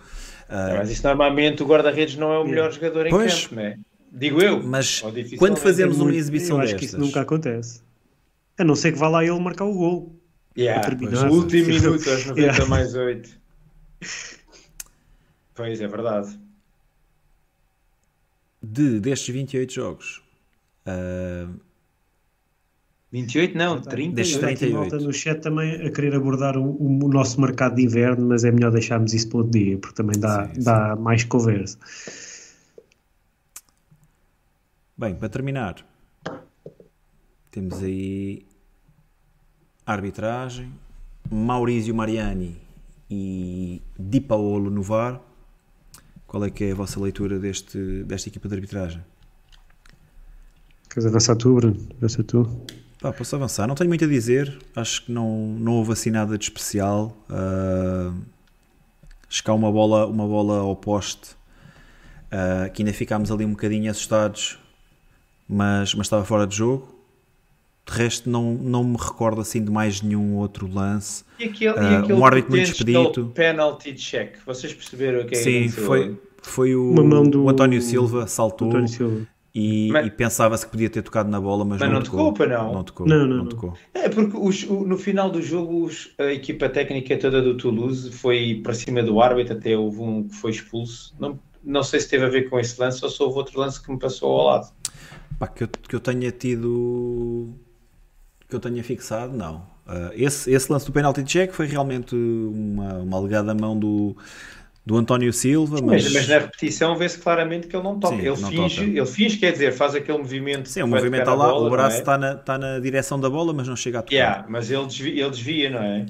Uh... 0.50 0.80
mas 0.80 0.92
isso 0.92 1.08
normalmente 1.08 1.64
o 1.64 1.66
guarda-redes 1.66 2.18
não 2.18 2.34
é 2.34 2.38
o 2.38 2.46
melhor 2.46 2.70
jogador 2.70 3.08
em 3.08 3.12
pois, 3.12 3.44
campo, 3.46 3.56
não 3.56 3.62
é? 3.62 3.78
Digo 4.12 4.42
eu. 4.42 4.62
Mas 4.62 5.02
quando 5.38 5.56
fazemos 5.56 6.02
uma 6.02 6.14
exibição 6.14 6.58
eu 6.58 6.64
acho 6.64 6.74
destas. 6.74 6.80
que 6.80 6.86
isso 6.98 7.00
nunca 7.00 7.22
acontece. 7.22 7.82
A 8.58 8.64
não 8.66 8.76
ser 8.76 8.92
que 8.92 9.00
vá 9.00 9.08
lá 9.08 9.24
ele 9.24 9.40
marcar 9.40 9.64
o 9.64 9.74
gol. 9.74 10.17
Yeah, 10.58 10.90
último 11.30 11.68
minuto, 11.68 12.10
aos 12.10 12.26
90 12.26 12.40
yeah. 12.40 12.66
mais 12.66 12.96
8. 12.96 13.40
Pois, 15.54 15.80
é 15.80 15.88
verdade. 15.88 16.40
De, 18.62 19.00
destes 19.00 19.34
28 19.34 19.72
jogos... 19.72 20.24
Uh... 20.88 21.60
28 23.12 23.58
não, 23.58 23.82
38. 23.82 24.16
Destes 24.16 24.38
38. 24.38 24.96
no 24.98 25.14
chat 25.14 25.42
também 25.42 25.76
a 25.76 25.92
querer 25.92 26.14
abordar 26.16 26.58
o, 26.58 26.76
o, 26.78 27.08
nosso 27.08 27.40
mercado 27.40 27.76
de 27.76 27.84
inverno, 27.84 28.28
mas 28.28 28.44
é 28.44 28.52
melhor 28.52 28.72
deixarmos 28.72 29.14
isso 29.14 29.30
para 29.30 29.38
outro 29.38 29.60
dia, 29.60 29.78
porque 29.78 29.96
também 29.96 30.20
dá, 30.20 30.54
sim, 30.54 30.62
dá 30.62 30.96
sim. 30.96 31.02
mais 31.02 31.24
conversa. 31.24 31.78
Bem, 34.98 35.16
para 35.16 35.30
terminar, 35.30 35.86
temos 37.50 37.82
aí 37.82 38.46
arbitragem, 39.88 40.72
Maurizio 41.32 41.96
Mariani 41.96 42.58
e 43.10 43.82
Di 43.98 44.20
Paolo 44.20 44.70
no 44.70 44.84
VAR. 44.84 45.22
Qual 46.28 46.44
é 46.44 46.50
que 46.50 46.66
é 46.66 46.72
a 46.74 46.76
vossa 46.76 47.00
leitura 47.00 47.40
deste, 47.40 48.04
desta 48.04 48.28
equipa 48.28 48.50
de 48.50 48.56
arbitragem? 48.56 49.02
Queres 50.90 51.06
avançar 51.06 51.38
tu, 51.38 51.56
Bruno? 51.56 51.88
Avança 51.98 52.22
tu. 52.22 52.66
Pá, 53.00 53.14
posso 53.14 53.36
avançar? 53.36 53.66
Não 53.66 53.76
tenho 53.76 53.90
muito 53.90 54.04
a 54.04 54.08
dizer. 54.08 54.60
Acho 54.76 55.06
que 55.06 55.12
não, 55.12 55.56
não 55.58 55.74
houve 55.74 55.94
assim 55.94 56.12
nada 56.12 56.38
de 56.38 56.44
especial. 56.44 57.16
Uh, 57.30 58.14
acho 59.30 59.42
que 59.42 59.50
há 59.50 59.54
uma 59.54 59.72
bola, 59.72 60.06
uma 60.06 60.28
bola 60.28 60.60
ao 60.60 60.76
poste 60.76 61.32
uh, 62.28 62.70
que 62.74 62.82
ainda 62.82 62.92
ficámos 62.92 63.32
ali 63.32 63.46
um 63.46 63.52
bocadinho 63.52 63.90
assustados, 63.90 64.60
mas, 65.48 65.94
mas 65.94 66.08
estava 66.08 66.26
fora 66.26 66.46
de 66.46 66.58
jogo. 66.58 66.97
De 67.90 67.94
resto, 67.94 68.30
não, 68.30 68.54
não 68.54 68.84
me 68.84 68.98
recordo 68.98 69.40
assim 69.40 69.64
de 69.64 69.72
mais 69.72 70.02
nenhum 70.02 70.36
outro 70.36 70.68
lance. 70.68 71.24
E 71.40 71.46
aquele, 71.46 71.72
uh, 71.72 71.82
e 71.82 71.96
aquele 71.96 72.14
um 72.14 72.26
árbitro 72.26 72.52
muito 72.52 72.70
expedito. 72.70 73.32
penalty 73.34 73.94
check, 73.94 74.36
vocês 74.46 74.74
perceberam 74.74 75.22
o 75.22 75.26
que 75.26 75.36
é 75.36 75.38
Sim, 75.38 75.70
foi, 75.70 76.18
foi 76.42 76.76
o, 76.76 76.94
do... 77.30 77.46
o 77.46 77.50
António 77.50 77.82
Silva, 77.82 78.28
saltou 78.28 78.68
António 78.68 78.90
Silva. 78.90 79.28
E, 79.56 79.90
e 79.92 80.12
pensava-se 80.12 80.66
que 80.66 80.72
podia 80.72 80.88
ter 80.88 81.02
tocado 81.02 81.32
na 81.32 81.42
bola, 81.42 81.66
mas, 81.66 81.80
mas 81.80 81.90
não, 81.90 81.96
não 81.96 82.04
tocou. 82.04 82.32
tocou 82.32 82.48
não. 82.48 82.74
Não 82.74 82.84
tocou. 82.84 83.08
Não, 83.08 83.26
não, 83.26 83.38
não 83.38 83.46
tocou. 83.48 83.74
É 83.92 84.08
porque 84.08 84.38
os, 84.38 84.64
no 84.66 84.98
final 85.00 85.32
do 85.32 85.42
jogo 85.42 85.84
os, 85.84 86.14
a 86.20 86.26
equipa 86.26 86.70
técnica 86.70 87.18
toda 87.18 87.42
do 87.42 87.58
Toulouse 87.58 88.12
foi 88.12 88.62
para 88.64 88.76
cima 88.76 89.02
do 89.02 89.20
árbitro, 89.20 89.58
até 89.58 89.76
houve 89.76 90.00
um 90.00 90.28
que 90.28 90.36
foi 90.36 90.52
expulso. 90.52 91.16
Não, 91.20 91.40
não 91.64 91.82
sei 91.82 92.02
se 92.02 92.08
teve 92.08 92.26
a 92.26 92.30
ver 92.30 92.50
com 92.50 92.60
esse 92.60 92.80
lance 92.80 93.04
ou 93.04 93.10
se 93.10 93.24
houve 93.24 93.38
outro 93.38 93.60
lance 93.60 93.82
que 93.82 93.90
me 93.90 93.98
passou 93.98 94.32
ao 94.32 94.46
lado. 94.46 94.72
Pá, 95.40 95.48
que, 95.48 95.64
eu, 95.64 95.68
que 95.68 95.96
eu 95.96 96.00
tenha 96.00 96.32
tido 96.32 97.56
que 98.48 98.56
eu 98.56 98.60
tenha 98.60 98.84
fixado, 98.84 99.36
não. 99.36 99.58
Uh, 99.88 100.12
esse, 100.14 100.52
esse 100.52 100.72
lance 100.72 100.86
do 100.86 100.92
penalty 100.92 101.24
check 101.24 101.52
foi 101.52 101.66
realmente 101.66 102.16
uma, 102.16 102.96
uma 102.96 103.18
alegada 103.18 103.54
mão 103.54 103.78
do, 103.78 104.16
do 104.86 104.98
António 104.98 105.32
Silva. 105.32 105.80
Mas... 105.82 106.12
mas, 106.12 106.28
na 106.28 106.40
repetição 106.40 106.96
vê-se 106.96 107.18
claramente 107.18 107.68
que 107.68 107.76
ele 107.76 107.84
não 107.84 108.00
toca. 108.00 108.16
Sim, 108.16 108.22
ele, 108.22 108.42
não 108.42 108.50
finge, 108.50 108.76
toca. 108.76 108.98
ele 108.98 109.06
finge, 109.06 109.38
quer 109.38 109.52
dizer, 109.52 109.74
faz 109.74 109.96
aquele 109.96 110.18
movimento. 110.18 110.70
Sim, 110.70 110.84
o 110.84 110.88
movimento 110.88 111.22
está 111.22 111.34
lá, 111.34 111.50
bola, 111.50 111.68
o 111.68 111.70
braço 111.70 111.98
é? 111.98 112.00
está, 112.00 112.18
na, 112.18 112.34
está 112.34 112.58
na 112.58 112.80
direção 112.80 113.20
da 113.20 113.30
bola, 113.30 113.54
mas 113.54 113.68
não 113.68 113.76
chega 113.76 114.00
a 114.00 114.02
tocar. 114.02 114.16
Yeah, 114.16 114.46
mas 114.50 114.72
ele 114.72 114.86
desvia, 114.86 115.22
ele 115.22 115.30
desvia, 115.30 115.70
não 115.70 115.82
é? 115.82 116.06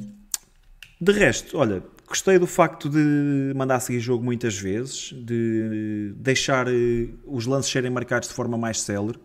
De 1.00 1.12
resto, 1.12 1.58
olha, 1.58 1.84
gostei 2.08 2.40
do 2.40 2.48
facto 2.48 2.90
de 2.90 3.54
mandar 3.56 3.80
seguir 3.80 4.00
jogo 4.00 4.24
muitas 4.24 4.58
vezes, 4.58 5.14
de 5.14 6.14
deixar 6.16 6.68
eh, 6.68 7.10
os 7.26 7.46
lances 7.46 7.72
serem 7.72 7.92
marcados 7.92 8.30
de 8.30 8.34
forma 8.34 8.58
mais 8.58 8.82
célere 8.82 9.20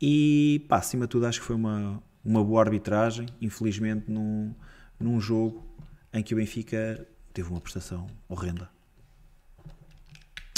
e, 0.00 0.64
pá, 0.68 0.78
acima 0.78 1.06
de 1.06 1.10
tudo, 1.10 1.26
acho 1.26 1.40
que 1.40 1.46
foi 1.46 1.56
uma, 1.56 2.02
uma 2.24 2.44
boa 2.44 2.62
arbitragem, 2.62 3.26
infelizmente 3.40 4.10
num, 4.10 4.54
num 4.98 5.20
jogo 5.20 5.64
em 6.12 6.22
que 6.22 6.34
o 6.34 6.36
Benfica 6.36 7.06
teve 7.32 7.48
uma 7.50 7.60
prestação 7.60 8.06
horrenda. 8.28 8.68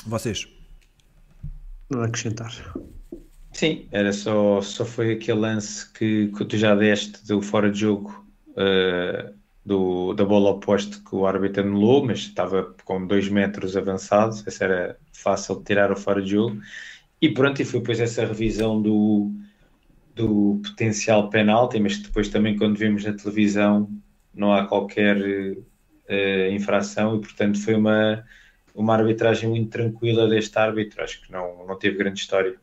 Vocês? 0.07 0.47
Não 1.89 2.03
acrescentar. 2.03 2.53
Sim, 3.53 3.87
era 3.93 4.13
só, 4.13 4.61
só 4.61 4.85
foi 4.85 5.13
aquele 5.13 5.39
lance 5.39 5.91
que, 5.93 6.29
que 6.37 6.45
tu 6.45 6.57
já 6.57 6.75
deste 6.75 7.25
do 7.27 7.41
fora 7.41 7.71
de 7.71 7.81
jogo 7.81 8.27
uh, 8.51 9.33
do, 9.65 10.13
da 10.13 10.25
bola 10.25 10.51
oposta 10.51 11.01
que 11.09 11.15
o 11.15 11.25
árbitro 11.25 11.63
anulou, 11.63 12.05
mas 12.05 12.19
estava 12.21 12.75
com 12.85 13.07
dois 13.07 13.29
metros 13.29 13.77
avançados, 13.77 14.47
essa 14.47 14.65
era 14.65 14.99
fácil 15.13 15.57
de 15.57 15.65
tirar 15.65 15.93
o 15.93 15.97
fora 15.97 16.21
de 16.21 16.33
jogo. 16.33 16.61
E 17.21 17.29
pronto, 17.29 17.63
e 17.63 17.65
foi 17.65 17.81
depois 17.81 18.01
essa 18.01 18.27
revisão 18.27 18.83
do, 18.83 19.31
do 20.15 20.61
potencial 20.63 21.29
penalti, 21.29 21.81
mas 21.81 21.99
depois 21.99 22.29
também 22.29 22.57
quando 22.57 22.77
vemos 22.77 23.05
na 23.05 23.13
televisão 23.13 23.91
não 24.33 24.53
há 24.53 24.67
qualquer 24.67 25.17
uh, 25.17 26.53
infração 26.53 27.17
e 27.17 27.21
portanto 27.21 27.61
foi 27.61 27.75
uma, 27.75 28.25
uma 28.75 28.95
arbitragem 28.95 29.49
muito 29.49 29.71
tranquila 29.71 30.29
deste 30.29 30.57
árbitro, 30.59 31.03
acho 31.03 31.21
que 31.23 31.33
não, 31.33 31.67
não 31.67 31.79
teve 31.79 31.97
grande 31.97 32.21
história. 32.21 32.55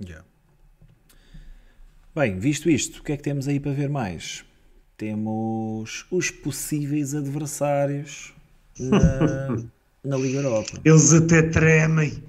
Yeah. 0.00 0.24
Bem, 2.14 2.38
visto 2.38 2.68
isto, 2.68 3.00
o 3.00 3.02
que 3.02 3.12
é 3.12 3.16
que 3.16 3.22
temos 3.22 3.46
aí 3.48 3.60
para 3.60 3.72
ver 3.72 3.88
mais? 3.88 4.44
Temos 4.96 6.06
os 6.10 6.30
possíveis 6.30 7.14
adversários 7.14 8.34
na, 8.78 9.48
na 10.04 10.16
Liga 10.16 10.38
Europa. 10.40 10.80
Eles 10.84 11.12
até 11.12 11.42
tremem. 11.42 12.22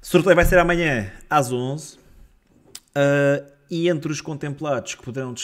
O 0.00 0.06
sorteio 0.06 0.34
vai 0.34 0.44
ser 0.44 0.58
amanhã 0.58 1.12
às 1.28 1.52
11 1.52 2.01
Uh, 2.96 3.50
e 3.70 3.88
entre 3.88 4.12
os 4.12 4.20
contemplados 4.20 4.94
que 4.94 5.02
poderão 5.02 5.34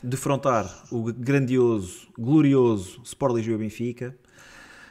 defrontar 0.00 0.84
o 0.92 1.12
grandioso, 1.12 2.06
glorioso 2.16 3.02
Sport 3.04 3.34
Lisboa 3.34 3.58
Benfica, 3.58 4.16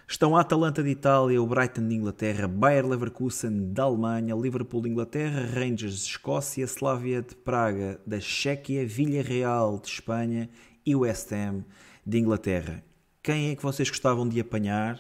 estão 0.06 0.36
a 0.36 0.42
Atalanta 0.42 0.84
de 0.84 0.90
Itália, 0.90 1.42
o 1.42 1.48
Brighton 1.48 1.88
de 1.88 1.96
Inglaterra, 1.96 2.46
Bayer 2.46 2.86
Leverkusen 2.86 3.72
da 3.72 3.84
Alemanha, 3.84 4.36
Liverpool 4.36 4.82
de 4.82 4.90
Inglaterra, 4.90 5.46
Rangers 5.46 6.00
de 6.00 6.10
Escócia, 6.10 6.66
Slavia 6.66 7.22
de 7.22 7.36
Praga 7.36 7.98
da 8.06 8.20
Chequia, 8.20 8.86
Villarreal 8.86 9.80
de 9.80 9.88
Espanha 9.88 10.50
e 10.86 10.94
West 10.94 11.32
Ham 11.32 11.64
de 12.06 12.18
Inglaterra. 12.18 12.84
Quem 13.24 13.52
é 13.52 13.56
que 13.56 13.64
vocês 13.64 13.90
gostavam 13.90 14.28
de 14.28 14.42
apanhar? 14.42 15.00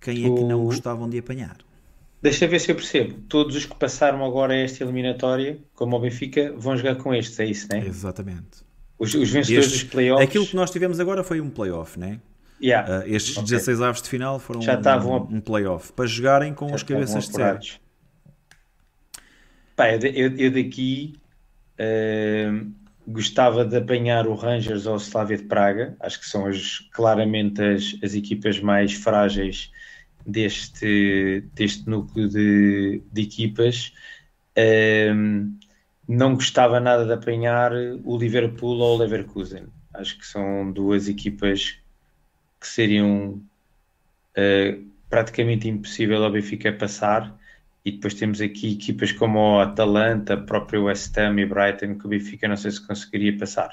Quem 0.00 0.24
é 0.24 0.32
que 0.32 0.44
não 0.44 0.64
gostavam 0.64 1.10
de 1.10 1.18
apanhar? 1.18 1.65
Deixa 2.22 2.46
ver 2.46 2.60
se 2.60 2.70
eu 2.70 2.74
percebo. 2.74 3.14
Todos 3.28 3.54
os 3.56 3.66
que 3.66 3.74
passaram 3.76 4.24
agora 4.24 4.56
esta 4.56 4.82
eliminatória, 4.82 5.58
como 5.74 5.96
o 5.96 6.00
Benfica, 6.00 6.52
vão 6.56 6.76
jogar 6.76 6.96
com 6.96 7.14
estes, 7.14 7.38
é 7.38 7.46
isso, 7.46 7.68
né? 7.70 7.84
Exatamente. 7.86 8.64
Os, 8.98 9.14
os 9.14 9.30
vencedores 9.30 9.66
estes, 9.66 9.82
dos 9.82 9.90
playoffs. 9.90 10.26
Aquilo 10.26 10.46
que 10.46 10.56
nós 10.56 10.70
tivemos 10.70 10.98
agora 10.98 11.22
foi 11.22 11.40
um 11.40 11.50
playoff, 11.50 11.98
né? 11.98 12.18
Yeah. 12.60 13.04
Uh, 13.04 13.08
estes 13.08 13.36
okay. 13.36 13.50
16 13.50 13.82
aves 13.82 14.02
de 14.02 14.08
final 14.08 14.38
foram 14.38 14.62
Já 14.62 14.80
um, 15.04 15.36
um 15.36 15.40
playoff 15.40 15.92
para 15.92 16.06
jogarem 16.06 16.54
com 16.54 16.68
Já 16.70 16.76
as 16.76 16.82
cabeças 16.82 17.28
de 17.28 17.34
série. 17.34 17.72
Pá, 19.76 19.90
eu, 19.90 20.34
eu 20.38 20.50
daqui 20.50 21.20
uh, 21.78 22.72
gostava 23.06 23.62
de 23.62 23.76
apanhar 23.76 24.26
o 24.26 24.34
Rangers 24.34 24.86
ou 24.86 24.94
o 24.94 24.96
Slavia 24.96 25.36
de 25.36 25.44
Praga. 25.44 25.94
Acho 26.00 26.18
que 26.18 26.26
são 26.26 26.46
as, 26.46 26.78
claramente 26.92 27.62
as, 27.62 27.94
as 28.02 28.14
equipas 28.14 28.58
mais 28.58 28.94
frágeis 28.94 29.70
deste, 30.26 31.44
deste 31.54 31.88
núcleo 31.88 32.28
de, 32.28 33.02
de 33.12 33.22
equipas. 33.22 33.92
Um, 35.14 35.56
não 36.08 36.34
gostava 36.34 36.80
nada 36.80 37.04
de 37.04 37.12
apanhar 37.12 37.72
o 38.04 38.16
Liverpool 38.16 38.78
ou 38.78 38.96
o 38.96 38.98
Leverkusen. 38.98 39.66
Acho 39.94 40.18
que 40.18 40.26
são 40.26 40.70
duas 40.70 41.08
equipas 41.08 41.78
que 42.60 42.66
seriam 42.66 43.40
uh, 44.36 44.86
praticamente 45.08 45.68
impossível 45.68 46.24
ao 46.24 46.30
Benfica 46.30 46.72
passar. 46.72 47.36
E 47.84 47.92
depois 47.92 48.14
temos 48.14 48.40
aqui 48.40 48.72
equipas 48.72 49.12
como 49.12 49.38
o 49.38 49.60
Atalanta, 49.60 50.36
próprio 50.36 50.84
West 50.84 51.16
Ham 51.16 51.38
e 51.38 51.46
Brighton, 51.46 51.96
que 51.96 52.06
o 52.06 52.08
Benfica 52.08 52.48
não 52.48 52.56
sei 52.56 52.72
se 52.72 52.84
conseguiria 52.84 53.36
passar. 53.38 53.70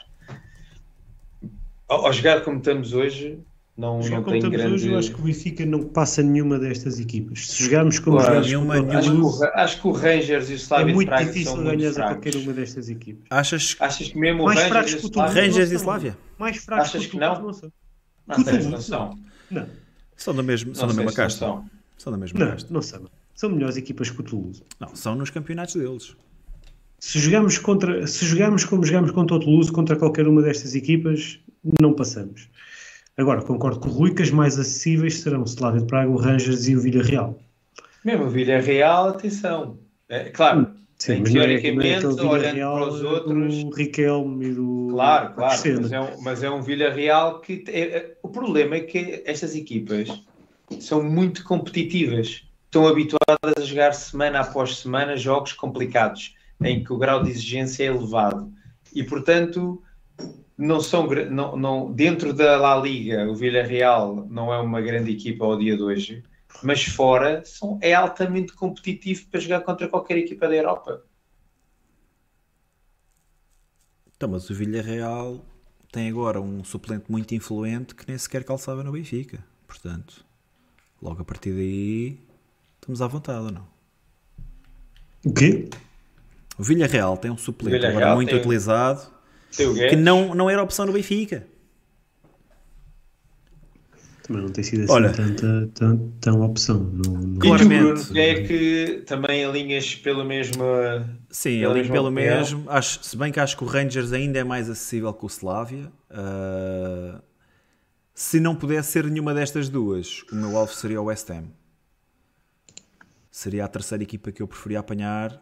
Ao, 1.88 2.06
ao 2.06 2.14
jogar 2.14 2.42
como 2.42 2.60
estamos 2.60 2.94
hoje, 2.94 3.40
não, 3.78 4.00
não 4.00 4.24
tem 4.24 4.40
grande... 4.50 4.74
hoje, 4.74 4.88
eu 4.90 4.98
acho 5.00 5.14
que 5.14 5.20
o 5.20 5.24
Benfica 5.24 5.66
não 5.66 5.84
passa 5.84 6.22
nenhuma 6.22 6.60
destas 6.60 7.00
equipas. 7.00 7.48
Se 7.48 7.64
jogarmos 7.64 7.98
como 8.00 8.18
Claro, 8.18 8.44
jogamos 8.44 8.48
nenhuma- 8.48 8.76
com 8.76 8.88
o 8.88 8.92
Acho, 8.98 9.02
que 9.10 9.16
Toulouse, 9.16 9.44
o, 9.44 9.46
acho 9.56 9.82
que 9.82 9.88
o 9.88 9.92
Rangers 9.92 10.50
e 10.50 10.52
o 10.52 10.54
é 10.54 10.58
Slavia 10.58 10.86
de 10.88 10.94
muito 10.94 11.08
Praga 11.10 11.26
difícil 11.26 11.52
são 11.56 11.64
ganhar 11.64 11.90
a 11.90 11.94
qualquer 12.14 12.36
uma 12.36 12.54
destas 12.54 12.90
equipas. 12.90 13.26
Achas 13.30 13.76
Achas 13.80 14.08
que 14.10 14.18
mesmo 14.18 14.42
o 14.44 14.46
Mais 14.46 14.60
Rangers 14.60 14.72
fracos 14.72 14.92
e 14.92 14.96
o 14.96 15.00
que 15.12 15.18
o. 15.18 15.22
Rangers 15.22 15.56
e 15.56 15.60
não 15.60 15.68
são. 15.68 15.78
Slavia? 15.80 16.18
Mais 16.38 16.58
fracos 16.58 16.86
Achas 16.90 17.06
que 17.08 17.18
não? 17.18 17.42
Não 17.42 17.54
são. 17.54 17.72
Não, 18.28 18.44
Toulouse, 18.44 18.70
noção. 18.70 19.20
Não, 19.52 19.68
São 20.16 20.36
da, 20.36 20.44
mesma, 20.44 20.74
são 20.76 20.88
Não 20.88 20.96
da 20.96 21.02
mesma 21.02 21.12
não 21.12 21.16
casta? 21.16 21.40
são. 21.40 21.66
São 21.98 22.12
da 22.14 22.18
mesma 22.20 22.40
não, 22.40 22.48
casta. 22.52 22.74
não 22.74 22.82
são. 22.82 23.02
São 23.36 23.50
melhores 23.50 23.76
equipas 23.78 24.10
que 24.12 24.20
o 24.20 24.24
Toulouse. 24.24 24.62
Não, 24.80 24.96
são 24.96 25.16
nos 25.16 25.30
campeonatos 25.32 25.76
deles. 25.76 26.16
Se 27.00 27.20
jogamos, 27.20 27.58
contra, 27.58 28.08
se 28.08 28.24
jogamos 28.26 28.64
como 28.64 28.86
jogamos 28.86 29.12
contra 29.12 29.36
o 29.36 29.40
Toulouse, 29.40 29.72
contra 29.72 29.96
qualquer 29.98 30.26
uma 30.28 30.42
destas 30.42 30.74
equipas, 30.76 31.40
não 31.82 31.92
passamos. 31.94 32.48
Agora, 33.18 33.42
concordo 33.42 33.80
com 33.80 33.90
o 33.90 33.92
Rui 33.92 34.14
que 34.14 34.24
as 34.24 34.32
mais 34.32 34.58
acessíveis 34.58 35.20
serão 35.20 35.42
o 35.42 35.46
Slavia 35.46 35.82
de 35.82 35.88
Praga, 35.88 36.10
o 36.10 36.16
Rangers 36.18 36.68
e 36.68 36.76
o 36.76 36.82
Villarreal. 36.82 37.38
Mesmo 38.04 38.26
o 38.26 38.30
Villarreal, 38.30 39.10
atenção. 39.10 39.78
É, 40.10 40.30
claro, 40.30 40.72
Sim, 40.98 41.14
Em 41.14 41.20
não 41.22 41.28
é- 41.28 41.32
teoricamente, 41.34 42.06
é 42.06 42.08
olhando 42.08 42.56
para 42.56 42.88
os 42.88 43.04
outros- 43.04 43.64
do 43.64 43.70
Riquelme 43.72 44.46
e 44.46 44.54
do 44.54 44.88
Claro, 44.92 45.34
claro, 45.34 45.62
mas 45.82 45.92
é, 45.92 46.00
um, 46.00 46.22
mas 46.22 46.44
é 46.44 46.50
um 46.50 46.62
Villarreal 46.62 47.42
que 47.42 47.64
é- 47.68 47.82
é- 47.82 48.18
o 48.24 48.30
problema 48.30 48.76
é 48.76 48.80
que 48.82 49.22
estas 49.26 49.54
equipas 49.56 50.08
são 50.80 51.04
muito 51.04 51.44
competitivas, 51.44 52.44
estão 52.66 52.88
habituadas 52.88 53.54
a 53.58 53.62
jogar 53.62 53.94
semana 53.94 54.40
após 54.42 54.78
semana 54.78 55.18
jogos 55.18 55.52
complicados, 55.54 56.36
em 56.64 56.84
que 56.84 56.94
o 56.94 56.98
grau 56.98 57.22
de 57.22 57.32
exigência 57.32 57.84
é 57.84 57.88
elevado 57.88 58.50
e 58.96 59.04
portanto 59.04 59.82
não 60.58 60.80
são 60.82 61.08
não, 61.08 61.56
não, 61.58 61.92
dentro 61.92 62.34
da 62.34 62.58
La 62.58 62.76
Liga 62.78 63.30
o 63.30 63.36
Villarreal 63.36 64.28
não 64.30 64.54
é 64.54 64.60
uma 64.60 64.82
grande 64.82 65.12
equipa 65.12 65.46
ao 65.46 65.58
dia 65.58 65.76
de 65.76 65.84
hoje, 65.84 66.24
mas 66.62 66.84
fora 66.84 67.44
são, 67.46 67.80
é 67.82 67.94
altamente 67.94 68.54
competitivo 68.54 69.26
para 69.28 69.40
jogar 69.40 69.62
contra 69.62 69.88
qualquer 69.88 70.18
equipa 70.18 70.48
da 70.48 70.56
Europa. 70.56 71.04
Então, 74.16 74.30
mas 74.30 74.50
o 74.50 74.54
Villarreal 74.54 75.44
tem 75.92 76.10
agora 76.10 76.40
um 76.42 76.64
suplente 76.64 77.12
muito 77.12 77.36
influente 77.36 77.94
que 77.94 78.08
nem 78.08 78.18
sequer 78.18 78.44
calçava 78.44 78.84
no 78.84 78.92
Benfica. 78.92 79.44
Portanto, 79.68 80.26
logo 81.02 81.22
a 81.22 81.26
partir 81.26 81.52
daí, 81.52 82.20
estamos 82.76 83.02
à 83.02 83.08
vontade 83.08 83.46
ou 83.46 83.52
não? 83.52 83.68
O 85.26 85.34
quê? 85.34 85.70
O 86.58 86.64
Villarreal 86.64 87.18
tem 87.18 87.32
um 87.32 87.38
suplente 87.38 87.76
Villarreal 87.78 88.02
agora 88.02 88.16
muito 88.16 88.30
tem- 88.30 88.40
utilizado 88.40 89.13
que 89.56 89.96
não, 89.96 90.34
não 90.36 90.50
era 90.50 90.62
opção 90.62 90.86
no 90.86 90.94
Benfica. 90.94 91.46
Também 94.24 94.42
não 94.42 94.50
tem 94.50 94.64
sido 94.64 94.84
assim 94.86 94.94
Olha. 94.94 95.12
tanta, 95.12 95.70
tão, 95.74 96.14
tão 96.22 96.42
opção. 96.44 96.90
E 96.96 97.02
tu, 97.02 97.40
Claramente. 97.40 97.84
Bruno, 97.84 98.06
quem 98.14 98.22
é 98.22 98.44
que 98.44 99.04
também 99.06 99.44
alinhas 99.44 99.96
pelo 99.96 100.24
mesmo. 100.24 100.64
Sim, 101.30 101.60
Pela 101.60 101.72
ali 101.74 101.82
mesma 101.82 101.94
pelo 101.94 102.08
opinião. 102.08 102.38
mesmo. 102.38 102.64
Acho, 102.70 103.04
se 103.04 103.18
bem 103.18 103.34
que 103.34 103.40
acho 103.42 103.58
que 103.58 103.64
o 103.66 103.68
Rangers 103.68 104.14
ainda 104.14 104.40
é 104.40 104.44
mais 104.44 104.70
acessível 104.70 105.14
que 105.14 105.26
o 105.26 105.28
Slavia. 105.28 105.92
Ah, 106.10 107.22
se 108.16 108.40
não 108.40 108.56
pudesse 108.56 108.92
ser 108.94 109.04
nenhuma 109.06 109.34
destas 109.34 109.68
duas, 109.68 110.24
o 110.32 110.36
meu 110.36 110.56
alvo 110.58 110.74
seria 110.74 111.02
o 111.02 111.06
West 111.06 111.30
Ham. 111.30 111.46
Seria 113.30 113.66
a 113.66 113.68
terceira 113.68 114.04
equipa 114.04 114.32
que 114.32 114.42
eu 114.42 114.48
preferia 114.48 114.80
apanhar 114.80 115.42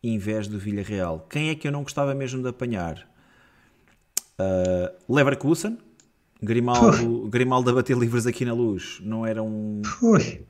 em 0.00 0.16
vez 0.16 0.46
do 0.46 0.58
Villarreal. 0.60 1.26
Quem 1.28 1.48
é 1.50 1.54
que 1.56 1.66
eu 1.66 1.72
não 1.72 1.82
gostava 1.82 2.14
mesmo 2.14 2.40
de 2.40 2.48
apanhar? 2.48 3.10
Ah, 4.42 4.92
Leverkusen. 5.08 5.78
Grimaldo, 6.44 7.28
Grimaldo 7.28 7.70
a 7.70 7.74
bater 7.74 7.96
livros 7.96 8.26
aqui 8.26 8.44
na 8.44 8.52
luz 8.52 8.98
não 9.04 9.24
era 9.24 9.40
um, 9.40 9.80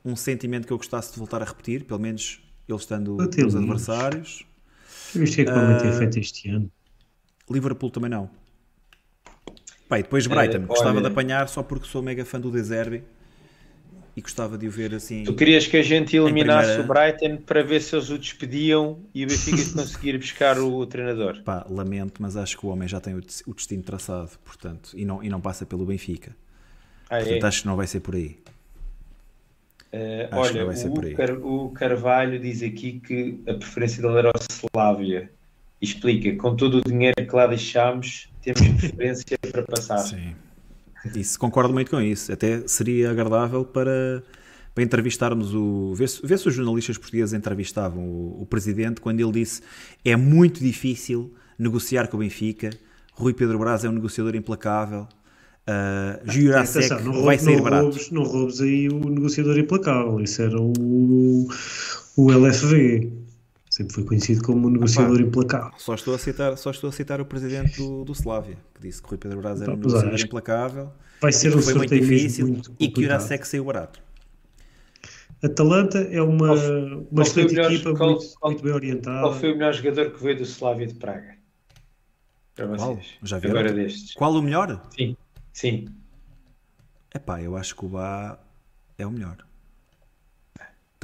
um 0.03 0.15
sentimento 0.15 0.65
que 0.65 0.73
eu 0.73 0.77
gostasse 0.77 1.13
de 1.13 1.19
voltar 1.19 1.39
a 1.43 1.45
repetir, 1.45 1.83
pelo 1.83 1.99
menos 1.99 2.41
ele 2.67 2.75
estando 2.79 3.15
Bater 3.15 3.43
nos 3.43 3.53
livros. 3.53 3.87
adversários. 3.87 4.45
o 5.15 5.19
que 5.23 5.41
é 5.41 5.45
que 5.45 5.51
o 5.51 5.53
Palmeiras 5.53 5.81
Ah, 5.81 5.83
tem 5.83 5.93
feito 5.99 6.17
este 6.19 6.49
ano? 6.49 6.71
Liverpool 7.49 7.91
também 7.91 8.09
não. 8.09 8.27
E 9.91 9.97
depois 10.01 10.25
Brighton. 10.25 10.57
Eh, 10.57 10.59
gostava 10.65 10.91
olha- 10.97 11.01
de 11.01 11.07
apanhar 11.07 11.47
só 11.47 11.61
porque 11.61 11.85
sou 11.87 12.01
mega 12.01 12.25
fã 12.25 12.39
do 12.39 12.49
De 12.49 12.63
Zerbi 12.63 13.03
e 14.15 14.21
gostava 14.21 14.57
de 14.57 14.67
o 14.67 14.71
ver 14.71 14.93
assim. 14.93 15.23
Tu 15.23 15.33
querias 15.33 15.65
que 15.65 15.75
a 15.77 15.81
gente 15.81 16.15
eliminasse 16.15 16.75
primeira- 16.75 16.83
o 16.83 17.11
Brighton 17.17 17.37
para 17.43 17.63
ver 17.63 17.81
se 17.81 17.95
eles 17.95 18.09
o 18.09 18.17
despediam 18.17 18.99
e 19.13 19.23
o 19.25 19.27
Benfica 19.27 19.57
conseguir 19.73 20.17
buscar 20.17 20.59
o 20.59 20.85
treinador. 20.85 21.41
Pá, 21.45 21.65
lamento, 21.69 22.21
mas 22.21 22.37
acho 22.37 22.57
que 22.57 22.65
o 22.65 22.69
homem 22.69 22.87
já 22.87 22.99
tem 22.99 23.15
o 23.15 23.21
o 23.47 23.53
destino 23.53 23.83
traçado, 23.83 24.31
portanto, 24.45 24.91
e 24.95 25.03
não, 25.05 25.23
e 25.23 25.29
não 25.29 25.41
passa 25.41 25.65
pelo 25.65 25.85
Benfica. 25.85 26.35
Ah, 27.09 27.19
é? 27.19 27.23
Portanto, 27.23 27.45
acho 27.45 27.61
que 27.61 27.67
não 27.67 27.75
vai 27.75 27.87
ser 27.87 27.99
por 28.01 28.15
aí. 28.15 28.37
Que 29.91 30.29
olha, 30.31 30.65
o, 30.65 31.15
Car- 31.15 31.45
o 31.45 31.69
Carvalho 31.69 32.39
diz 32.39 32.63
aqui 32.63 32.99
que 32.99 33.39
a 33.47 33.53
preferência 33.53 34.01
dele 34.01 34.17
era 34.19 34.29
o 34.29 34.33
Slavia. 34.49 35.31
E 35.81 35.85
explica, 35.85 36.35
com 36.37 36.55
todo 36.55 36.77
o 36.77 36.81
dinheiro 36.81 37.15
que 37.15 37.35
lá 37.35 37.45
deixámos, 37.45 38.29
temos 38.41 38.61
preferência 38.79 39.37
para 39.51 39.63
passar. 39.63 39.97
Sim. 39.99 40.33
Isso, 41.15 41.37
concordo 41.37 41.73
muito 41.73 41.91
com 41.91 42.01
isso. 42.01 42.31
Até 42.31 42.65
seria 42.67 43.11
agradável 43.11 43.65
para, 43.65 44.23
para 44.73 44.83
entrevistarmos 44.83 45.53
o. 45.53 45.93
Ver 45.93 46.09
se, 46.09 46.25
ver 46.25 46.39
se 46.39 46.47
os 46.47 46.53
jornalistas 46.53 46.97
portugueses 46.97 47.33
entrevistavam 47.33 48.03
o, 48.03 48.41
o 48.41 48.45
presidente 48.45 49.01
quando 49.01 49.19
ele 49.19 49.31
disse 49.31 49.61
é 50.03 50.15
muito 50.15 50.61
difícil 50.61 51.33
negociar 51.57 52.07
com 52.07 52.17
o 52.17 52.19
Benfica. 52.21 52.69
Rui 53.13 53.33
Pedro 53.33 53.59
Braz 53.59 53.83
é 53.83 53.89
um 53.89 53.93
negociador 53.93 54.35
implacável. 54.35 55.07
Uh, 55.67 56.29
Jurasek 56.29 57.03
não, 57.03 57.23
vai 57.23 57.37
sair 57.37 57.55
não, 57.55 57.63
barato. 57.63 57.83
roubes, 57.83 58.11
não 58.11 58.23
roubes 58.23 58.59
aí 58.59 58.89
o 58.89 59.09
negociador 59.09 59.57
implacável. 59.57 60.19
Isso 60.19 60.41
era 60.41 60.59
o, 60.59 61.47
o 62.17 62.31
LFV. 62.31 63.22
Sempre 63.73 63.91
foi 63.95 64.03
conhecido 64.05 64.43
como 64.43 64.67
o 64.67 64.69
negociador 64.69 65.19
implacável. 65.19 65.71
Só 65.79 65.95
estou 65.95 66.13
a 66.13 66.19
citar, 66.19 66.55
só 66.59 66.69
estou 66.69 66.91
a 66.91 66.93
citar 66.93 67.19
o 67.19 67.25
presidente 67.25 67.77
do, 67.81 68.05
do 68.05 68.11
Slavia, 68.11 68.55
que 68.75 68.81
disse 68.81 69.01
que 69.01 69.09
Rui 69.09 69.17
Pedro 69.17 69.41
Braz 69.41 69.59
era 69.63 69.71
um 69.71 69.73
é, 69.73 69.77
negociador 69.77 70.19
implacável. 70.19 70.91
Vai 71.19 71.31
ser 71.31 71.51
que 71.51 71.57
um 71.57 71.61
foi 71.63 71.73
muito 71.73 71.95
difícil 71.95 72.47
muito 72.49 72.69
e 72.79 72.87
que 72.87 72.87
complicado. 72.93 73.01
Jurasek 73.21 73.47
saiu 73.47 73.65
barato. 73.65 73.99
Atalanta 75.43 75.97
é 75.97 76.21
uma, 76.21 76.49
Qual- 76.49 76.57
uma 76.59 76.99
qual 76.99 77.17
o 77.17 77.21
excelente 77.23 77.55
melhor- 77.55 77.71
equipa, 77.71 77.95
qual- 77.95 78.09
muito, 78.11 78.33
qual- 78.39 78.51
muito 78.51 78.63
bem 78.63 78.73
orientada. 78.73 79.21
Qual 79.21 79.33
foi 79.39 79.51
o 79.53 79.57
melhor 79.57 79.73
jogador 79.73 80.11
que 80.11 80.23
veio 80.23 80.37
do 80.37 80.43
Slavia 80.43 80.85
de 80.85 80.93
Praga? 80.93 81.35
Para 82.53 82.67
vocês. 82.67 83.07
Já? 83.23 83.37
Agora 83.37 83.73
destes. 83.73 84.13
Qual 84.13 84.33
o 84.33 84.41
melhor? 84.43 84.87
Sim, 84.95 85.17
sim. 85.51 85.85
Epá, 87.15 87.41
eu 87.41 87.57
acho 87.57 87.75
que 87.75 87.85
o 87.85 87.89
Bá 87.89 88.37
é 88.99 89.07
o 89.07 89.09
melhor. 89.09 89.37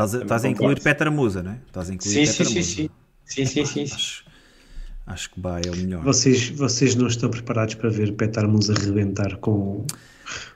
Estás 0.04 0.16
a, 0.16 0.22
estás 0.24 0.46
a 0.46 0.50
incluir. 0.50 0.80
Petra 0.82 1.12
Musa, 1.12 1.44
não 1.44 1.52
é? 1.52 1.58
Estás 1.68 1.90
a 1.90 1.94
incluir 1.94 2.14
Sim, 2.14 2.26
sim, 2.26 2.32
Petra 2.38 2.46
sim, 2.46 2.56
Musa. 2.60 2.70
sim. 2.72 2.90
Sim, 3.26 3.46
sim, 3.46 3.66
sim, 3.66 3.86
sim. 3.86 3.94
Acho, 3.96 4.24
acho 5.08 5.30
que 5.32 5.40
o 5.40 5.42
Bá 5.42 5.60
é 5.60 5.70
o 5.70 5.76
melhor. 5.76 6.04
Vocês, 6.04 6.50
vocês 6.50 6.96
não 6.96 7.08
estão 7.08 7.30
preparados 7.30 7.76
para 7.76 7.90
ver 7.90 8.14
Petar 8.14 8.48
Musa 8.48 8.74
arrebentar 8.74 9.36
com, 9.38 9.86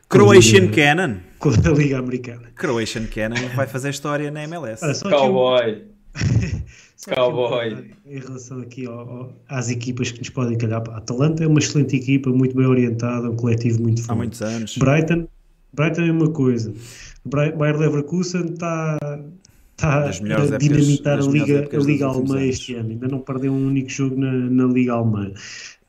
Croatian 0.10 0.68
com, 0.68 0.74
Cannon. 0.74 1.16
com 1.40 1.50
a 1.50 1.70
Liga 1.76 2.00
Americana. 2.00 2.50
Croatian 2.56 3.06
Cannon 3.08 3.50
vai 3.56 3.68
fazer 3.68 3.90
história 3.90 4.32
na 4.32 4.44
MLS. 4.44 4.84
Olha, 4.84 4.94
só 4.94 5.08
aqui 5.08 5.16
um- 5.16 5.20
Cowboy. 5.20 5.84
só 6.96 7.12
aqui 7.12 7.20
um 7.20 7.24
Cowboy. 7.24 7.70
comentário 7.70 7.96
Em 8.06 8.20
relação 8.20 8.60
aqui 8.60 8.86
ao- 8.86 9.00
ao- 9.00 9.34
às 9.50 9.70
equipas 9.70 10.12
que 10.12 10.20
nos 10.20 10.30
podem 10.30 10.58
calhar. 10.58 10.82
A 10.90 10.98
Atalanta 10.98 11.44
é 11.44 11.48
uma 11.48 11.60
excelente 11.60 11.96
equipa, 11.96 12.30
muito 12.32 12.56
bem 12.56 12.66
orientada, 12.66 13.30
um 13.30 13.36
coletivo 13.36 13.82
muito 13.82 14.02
Há 14.02 14.06
forte. 14.06 14.18
muitos 14.18 14.42
anos. 14.42 14.78
Brighton, 14.78 15.28
Brighton 15.74 16.02
é 16.04 16.12
uma 16.12 16.30
coisa. 16.32 16.74
Bri- 17.26 17.52
Bayer 17.54 17.78
Leverkusen 17.78 18.46
está 18.54 18.98
está 19.72 20.04
a 20.06 20.10
épocas- 20.10 20.58
dinamitar 20.60 21.18
das 21.18 21.28
a 21.28 21.32
Liga, 21.32 21.54
épocas 21.60 21.84
a 21.84 21.88
Liga 21.88 22.06
Alemã 22.08 22.36
anos. 22.36 22.50
este 22.50 22.76
ano. 22.76 22.90
Ainda 22.90 23.08
não 23.08 23.20
perdeu 23.20 23.52
um 23.54 23.68
único 23.68 23.90
jogo 23.90 24.20
na, 24.20 24.32
na 24.32 24.66
Liga 24.66 24.94
Alemã. 24.94 25.32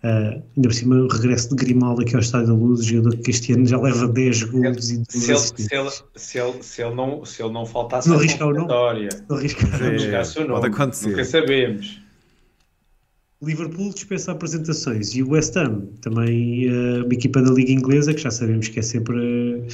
Ah, 0.03 0.39
ainda 0.57 0.69
por 0.69 0.75
cima, 0.75 0.97
o 0.97 1.09
regresso 1.09 1.49
de 1.51 1.57
Grimaldo 1.57 2.03
aqui 2.03 2.15
ao 2.15 2.21
Estádio 2.21 2.49
da 2.49 2.53
Luz, 2.55 2.85
jogador 2.85 3.17
que 3.19 3.31
este 3.31 3.53
ano 3.55 3.67
já 3.67 3.81
leva 3.81 4.07
10 4.07 4.43
gols 4.45 4.91
e 4.91 4.97
2 4.99 5.07
Se 5.09 5.21
se, 5.21 5.31
ele, 5.33 5.91
se, 6.15 6.39
ele, 6.39 6.63
se, 6.63 6.83
ele 6.83 6.95
não, 6.95 7.25
se 7.25 7.43
ele 7.43 7.53
não 7.53 7.65
faltasse 7.65 8.09
Não 8.09 8.17
à 8.17 8.19
arriscar 8.19 8.49
o 8.49 8.53
nome. 8.53 8.61
convocatória, 8.69 9.09
Não 9.29 9.37
arrisca. 9.37 9.67
não 9.67 9.99
jogasse 9.99 10.33
o 10.33 10.35
pode 10.47 10.49
nome, 10.49 10.67
acontecer. 10.69 11.09
nunca 11.09 11.25
sabemos. 11.25 12.01
Liverpool 13.43 13.93
dispensa 13.93 14.33
apresentações 14.33 15.15
e 15.15 15.23
o 15.23 15.31
West 15.31 15.55
Ham, 15.57 15.87
também 16.01 16.67
eh, 16.69 17.03
uma 17.05 17.13
equipa 17.13 17.43
da 17.43 17.51
Liga 17.51 17.73
Inglesa, 17.73 18.15
que 18.15 18.21
já 18.21 18.31
sabemos 18.31 18.69
que 18.69 18.79
é 18.79 18.83
sempre, 18.83 19.17
eh, 19.19 19.67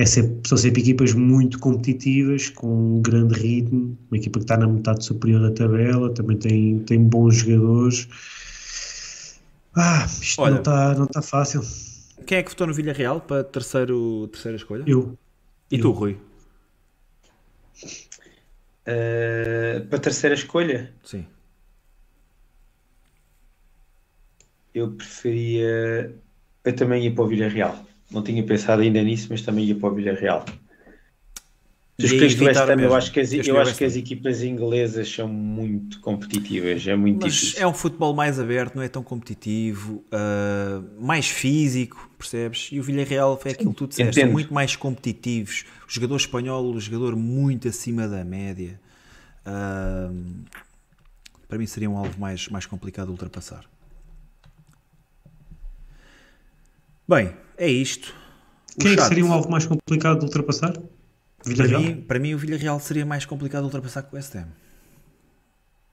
é 0.00 0.06
sempre, 0.06 0.48
são 0.48 0.56
sempre 0.56 0.80
equipas 0.80 1.12
muito 1.12 1.58
competitivas, 1.58 2.48
com 2.48 2.96
um 2.96 3.02
grande 3.02 3.34
ritmo, 3.34 3.98
uma 4.10 4.16
equipa 4.16 4.38
que 4.38 4.44
está 4.44 4.56
na 4.56 4.66
metade 4.66 5.04
superior 5.04 5.42
da 5.42 5.50
tabela, 5.54 6.12
também 6.14 6.38
tem, 6.38 6.78
tem 6.80 6.98
bons 7.04 7.36
jogadores. 7.36 8.08
Ah, 9.76 10.06
isto 10.06 10.40
Olha, 10.40 10.52
não 10.52 10.58
está 10.60 10.94
não 10.94 11.06
tá 11.06 11.20
fácil. 11.20 11.60
Quem 12.26 12.38
é 12.38 12.42
que 12.42 12.48
votou 12.48 12.66
no 12.66 12.72
Villarreal 12.72 13.20
para 13.20 13.44
terceiro, 13.44 14.26
terceira 14.28 14.56
escolha? 14.56 14.84
Eu. 14.86 15.18
E 15.70 15.76
eu. 15.76 15.82
tu, 15.82 15.90
Rui? 15.90 16.18
Uh, 18.86 19.86
para 19.86 19.98
terceira 19.98 20.34
escolha? 20.34 20.94
Sim. 21.04 21.26
Eu 24.74 24.92
preferia. 24.92 26.14
Eu 26.64 26.74
também 26.74 27.04
ia 27.04 27.14
para 27.14 27.24
o 27.24 27.26
Villarreal. 27.26 27.89
Não 28.10 28.22
tinha 28.22 28.42
pensado 28.42 28.82
ainda 28.82 29.02
nisso, 29.02 29.28
mas 29.30 29.42
também 29.42 29.64
ia 29.64 29.74
para 29.74 29.88
o 29.88 29.94
Villarreal. 29.94 30.44
Tu 32.00 32.06
escolheste 32.06 32.42
o 32.42 32.46
West 32.46 32.60
Ham, 32.60 32.80
eu 32.80 32.94
acho 32.94 33.12
que, 33.12 33.20
as, 33.20 33.32
eu 33.32 33.60
acho 33.60 33.76
que 33.76 33.84
as 33.84 33.94
equipas 33.94 34.42
inglesas 34.42 35.12
são 35.12 35.28
muito 35.28 36.00
competitivas, 36.00 36.86
é 36.86 36.96
muito 36.96 37.22
Mas 37.22 37.34
difícil. 37.34 37.62
É 37.62 37.66
um 37.66 37.74
futebol 37.74 38.14
mais 38.14 38.40
aberto, 38.40 38.74
não 38.74 38.82
é 38.82 38.88
tão 38.88 39.02
competitivo, 39.02 40.02
uh, 40.06 41.02
mais 41.04 41.28
físico, 41.28 42.10
percebes? 42.16 42.70
E 42.72 42.80
o 42.80 42.82
Villarreal 42.82 43.38
foi 43.38 43.50
aquilo 43.50 43.72
que 43.72 43.76
tu 43.76 43.86
disseste, 43.86 44.18
são 44.18 44.30
muito 44.30 44.52
mais 44.52 44.74
competitivos. 44.76 45.66
O 45.86 45.92
jogador 45.92 46.16
espanhol, 46.16 46.72
o 46.72 46.80
jogador 46.80 47.14
muito 47.14 47.68
acima 47.68 48.08
da 48.08 48.24
média. 48.24 48.80
Uh, 49.46 50.44
para 51.46 51.58
mim 51.58 51.66
seria 51.66 51.90
um 51.90 51.98
alvo 51.98 52.18
mais, 52.18 52.48
mais 52.48 52.64
complicado 52.64 53.06
de 53.06 53.12
ultrapassar. 53.12 53.64
Bem, 57.06 57.34
é 57.60 57.68
isto. 57.68 58.14
Quem 58.80 58.92
é 58.92 58.96
que 58.96 59.02
seria 59.02 59.24
um 59.24 59.32
alvo 59.32 59.50
mais 59.50 59.66
complicado 59.66 60.20
de 60.20 60.24
ultrapassar? 60.24 60.72
Para 61.42 61.78
mim, 61.78 62.00
para 62.00 62.18
mim, 62.18 62.34
o 62.34 62.38
Villarreal 62.38 62.80
seria 62.80 63.04
mais 63.04 63.26
complicado 63.26 63.62
de 63.62 63.66
ultrapassar 63.66 64.02
que 64.02 64.14
o 64.14 64.16
West 64.16 64.34
Ham. 64.34 64.48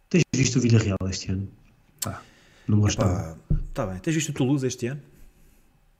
Tens 0.10 0.23
visto 0.34 0.56
o 0.57 0.61
Villarreal 0.61 0.98
este 1.10 1.31
ano? 1.31 1.49
Pá, 2.02 2.22
não 2.68 2.80
gostava. 2.80 3.38
Está 3.68 3.85
bem. 3.85 3.99
Tens 3.99 4.15
visto 4.15 4.30
o 4.30 4.34
Toulouse 4.34 4.65
este 4.65 4.88
ano? 4.88 5.02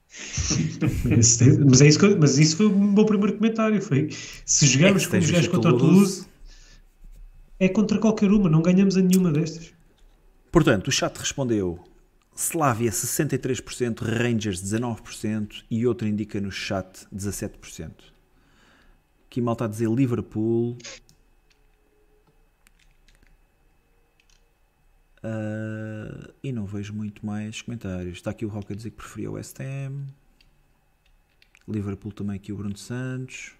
mas, 1.06 1.81
é 1.81 1.88
isso 1.88 1.99
mas 2.18 2.38
isso 2.38 2.57
foi 2.57 2.68
o 2.68 2.77
meu 2.77 3.06
primeiro 3.06 3.35
comentário. 3.35 3.81
Foi 3.81 4.10
se 4.45 4.68
jogarmos 4.68 5.03
é 5.03 5.10
como 5.10 5.22
jogares 5.22 5.48
contra 5.49 5.73
o 5.73 5.77
Toulouse, 5.77 6.26
é 7.60 7.68
contra 7.68 7.98
qualquer 7.98 8.31
uma, 8.31 8.49
não 8.49 8.61
ganhamos 8.61 8.95
a 8.95 9.02
nenhuma 9.02 9.31
destas. 9.31 9.73
Portanto, 10.49 10.88
o 10.88 10.91
chat 10.91 11.18
respondeu 11.18 11.77
Slavia 12.38 12.92
63%, 12.92 14.00
Rangers 14.00 14.62
19% 14.62 15.64
e 15.72 15.88
outro 15.88 16.08
indica 16.08 16.40
no 16.40 16.52
chat 16.52 17.08
17%. 17.12 17.92
Aqui 19.26 19.42
mal 19.42 19.54
está 19.54 19.66
a 19.66 19.68
dizer 19.68 19.90
Liverpool. 19.90 20.78
Uh, 25.24 26.32
e 26.44 26.52
não 26.52 26.68
vejo 26.68 26.94
muito 26.94 27.26
mais 27.26 27.64
comentários. 27.64 28.18
Está 28.18 28.30
aqui 28.30 28.46
o 28.46 28.50
Rock 28.50 28.72
a 28.72 28.76
dizer 28.76 28.92
que 28.92 28.98
preferia 28.98 29.32
o 29.32 29.34
West 29.34 29.60
Ham. 29.60 30.06
Liverpool 31.68 32.12
também 32.12 32.36
aqui 32.36 32.54
o 32.54 32.58
Bruno 32.58 32.78
Santos. 32.78 33.54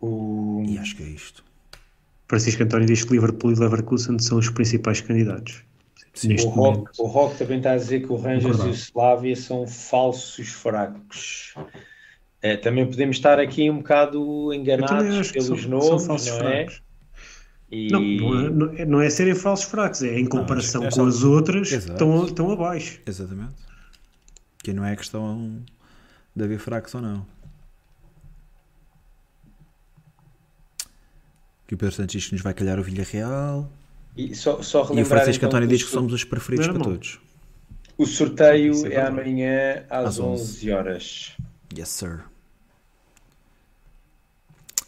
O... 0.00 0.64
E 0.66 0.78
acho 0.78 0.96
que 0.96 1.02
é 1.02 1.08
isto. 1.08 1.44
Francisco 2.28 2.62
António 2.62 2.86
diz 2.86 3.04
que 3.04 3.12
Liverpool 3.12 3.52
e 3.52 3.54
Leverkusen 3.54 4.18
são 4.18 4.38
os 4.38 4.50
principais 4.50 5.00
candidatos. 5.00 5.62
O, 6.44 6.48
Rock, 6.48 6.90
o 6.98 7.06
Rock 7.06 7.38
também 7.38 7.58
está 7.58 7.72
a 7.72 7.76
dizer 7.76 8.00
que 8.00 8.12
o 8.12 8.16
Rangers 8.16 8.58
e 8.58 8.68
o 8.68 8.70
Slavia 8.70 9.36
são 9.36 9.66
falsos 9.66 10.48
fracos. 10.48 11.54
É, 12.42 12.56
também 12.56 12.86
podemos 12.86 13.16
estar 13.16 13.38
aqui 13.38 13.70
um 13.70 13.78
bocado 13.78 14.52
enganados 14.52 15.30
pelos 15.32 15.62
são, 15.62 15.70
nomes, 15.70 16.02
são 16.24 16.38
não 16.38 16.48
é? 16.48 16.66
E... 17.70 17.90
Não, 17.90 18.00
não 18.50 18.72
é, 18.72 18.84
não 18.84 19.00
é 19.00 19.10
serem 19.10 19.34
falsos 19.34 19.66
fracos, 19.66 20.02
é 20.02 20.18
em 20.18 20.26
comparação 20.26 20.82
não, 20.82 20.88
é 20.88 20.90
com 20.90 21.04
as 21.04 21.22
outras 21.22 21.70
estão, 21.70 22.24
estão 22.24 22.50
abaixo. 22.50 23.00
Exatamente. 23.06 23.62
Que 24.62 24.72
não 24.72 24.84
é 24.84 24.96
questão 24.96 25.62
de 26.34 26.44
haver 26.44 26.58
fracos 26.58 26.94
ou 26.94 27.02
não. 27.02 27.26
Que 31.68 31.74
o 31.74 31.78
Pedro 31.78 31.94
Santos 31.94 32.12
diz 32.12 32.26
que 32.26 32.32
nos 32.32 32.42
vai 32.42 32.54
calhar 32.54 32.80
o 32.80 32.82
Villarreal. 32.82 33.70
E, 34.16 34.34
só, 34.34 34.62
só 34.62 34.90
e 34.92 35.02
o 35.02 35.04
Francisco 35.04 35.44
então, 35.44 35.50
António 35.50 35.68
diz 35.68 35.84
que 35.84 35.90
somos 35.90 36.12
os 36.12 36.24
preferidos 36.24 36.66
para 36.66 36.80
todos. 36.82 37.20
O 37.96 38.06
sorteio 38.06 38.86
é, 38.86 38.94
é 38.94 39.02
amanhã 39.02 39.84
às, 39.90 40.06
às 40.06 40.18
11. 40.18 40.42
11 40.42 40.70
horas. 40.72 41.36
Yes, 41.76 41.88
sir. 41.90 42.24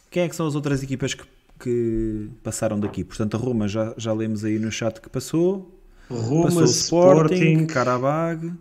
Quem 0.09 0.23
é 0.23 0.29
que 0.29 0.35
são 0.35 0.47
as 0.47 0.55
outras 0.55 0.81
equipas 0.81 1.13
que, 1.13 1.23
que 1.59 2.29
passaram 2.43 2.79
daqui? 2.79 3.03
Portanto, 3.03 3.37
a 3.37 3.39
Roma 3.39 3.67
já, 3.67 3.93
já 3.95 4.11
lemos 4.11 4.43
aí 4.43 4.57
no 4.57 4.71
chat 4.71 4.99
que 4.99 5.09
passou. 5.09 5.79
Roma, 6.09 6.45
passou 6.45 6.65
Sporting, 6.65 7.35
Sporting 7.35 7.65
Karabag, 7.67 8.53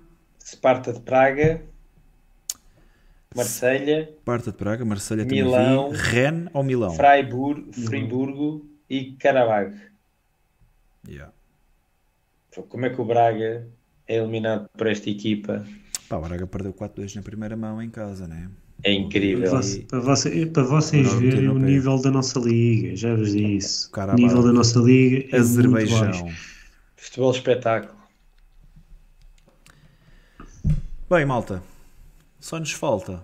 Sparta 0.45 0.93
de 0.93 1.01
Praga, 1.01 1.63
Marselha, 3.35 4.12
Sparta 4.23 4.51
de 4.51 4.57
Praga, 4.57 4.85
Marselha 4.85 5.24
Milão, 5.24 5.90
Rennes 5.90 6.51
ou 6.52 6.65
Milão? 6.65 6.90
Freiburg, 6.94 7.73
Friburgo 7.73 8.66
e 8.89 9.12
Karabag. 9.12 9.73
Yeah. 11.07 11.32
Como 12.69 12.86
é 12.86 12.90
que 12.90 13.01
o 13.01 13.05
Braga 13.05 13.69
é 14.09 14.16
eliminado 14.16 14.69
por 14.77 14.89
esta 14.89 15.09
equipa? 15.09 15.65
Pá, 16.09 16.16
o 16.16 16.23
Braga 16.23 16.44
perdeu 16.44 16.74
4-2 16.74 17.15
na 17.15 17.23
primeira 17.23 17.57
mão 17.57 17.81
em 17.81 17.89
casa, 17.89 18.27
né? 18.27 18.51
É 18.82 18.93
incrível. 18.93 19.48
Para, 19.89 20.01
você, 20.01 20.47
para 20.47 20.62
vocês 20.65 21.15
verem 21.15 21.48
o 21.48 21.59
nível 21.59 22.02
da 22.02 22.11
nossa 22.11 22.40
liga, 22.40 22.97
já 22.97 23.15
vos 23.15 23.31
disse. 23.32 23.89
O 23.94 24.15
nível 24.15 24.43
da 24.43 24.52
nossa 24.52 24.81
liga 24.81 25.36
é 25.36 25.39
Azerbaijão. 25.39 26.32
Futebol 26.97 27.31
espetáculo. 27.31 28.01
Bem, 31.09 31.24
malta, 31.24 31.62
só 32.41 32.59
nos 32.59 32.73
falta. 32.73 33.23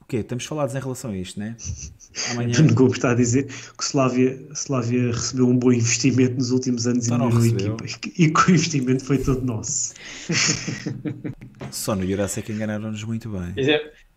O 0.00 0.04
quê? 0.06 0.18
Estamos 0.18 0.44
falados 0.44 0.74
em 0.74 0.78
relação 0.78 1.10
a 1.10 1.16
isto, 1.16 1.38
né? 1.38 1.56
Amanhã. 2.32 2.54
O 2.60 2.74
Gomes 2.74 2.94
está 2.94 3.10
a 3.10 3.14
dizer 3.14 3.46
que 3.46 3.82
o 3.82 3.82
Slavia, 3.82 4.40
Slavia 4.52 5.12
recebeu 5.12 5.46
um 5.46 5.56
bom 5.56 5.72
investimento 5.72 6.34
nos 6.34 6.50
últimos 6.50 6.86
anos 6.86 7.06
e 7.06 7.10
melhorou 7.10 7.38
a 7.38 7.46
equipa. 7.46 7.84
E 8.16 8.30
que 8.30 8.50
o 8.50 8.54
investimento 8.54 9.04
foi 9.04 9.18
todo 9.18 9.44
nosso. 9.44 9.94
Só 11.70 11.94
no 11.94 12.06
Jurassic 12.06 12.50
enganaram-nos 12.50 13.04
muito 13.04 13.28
bem. 13.28 13.54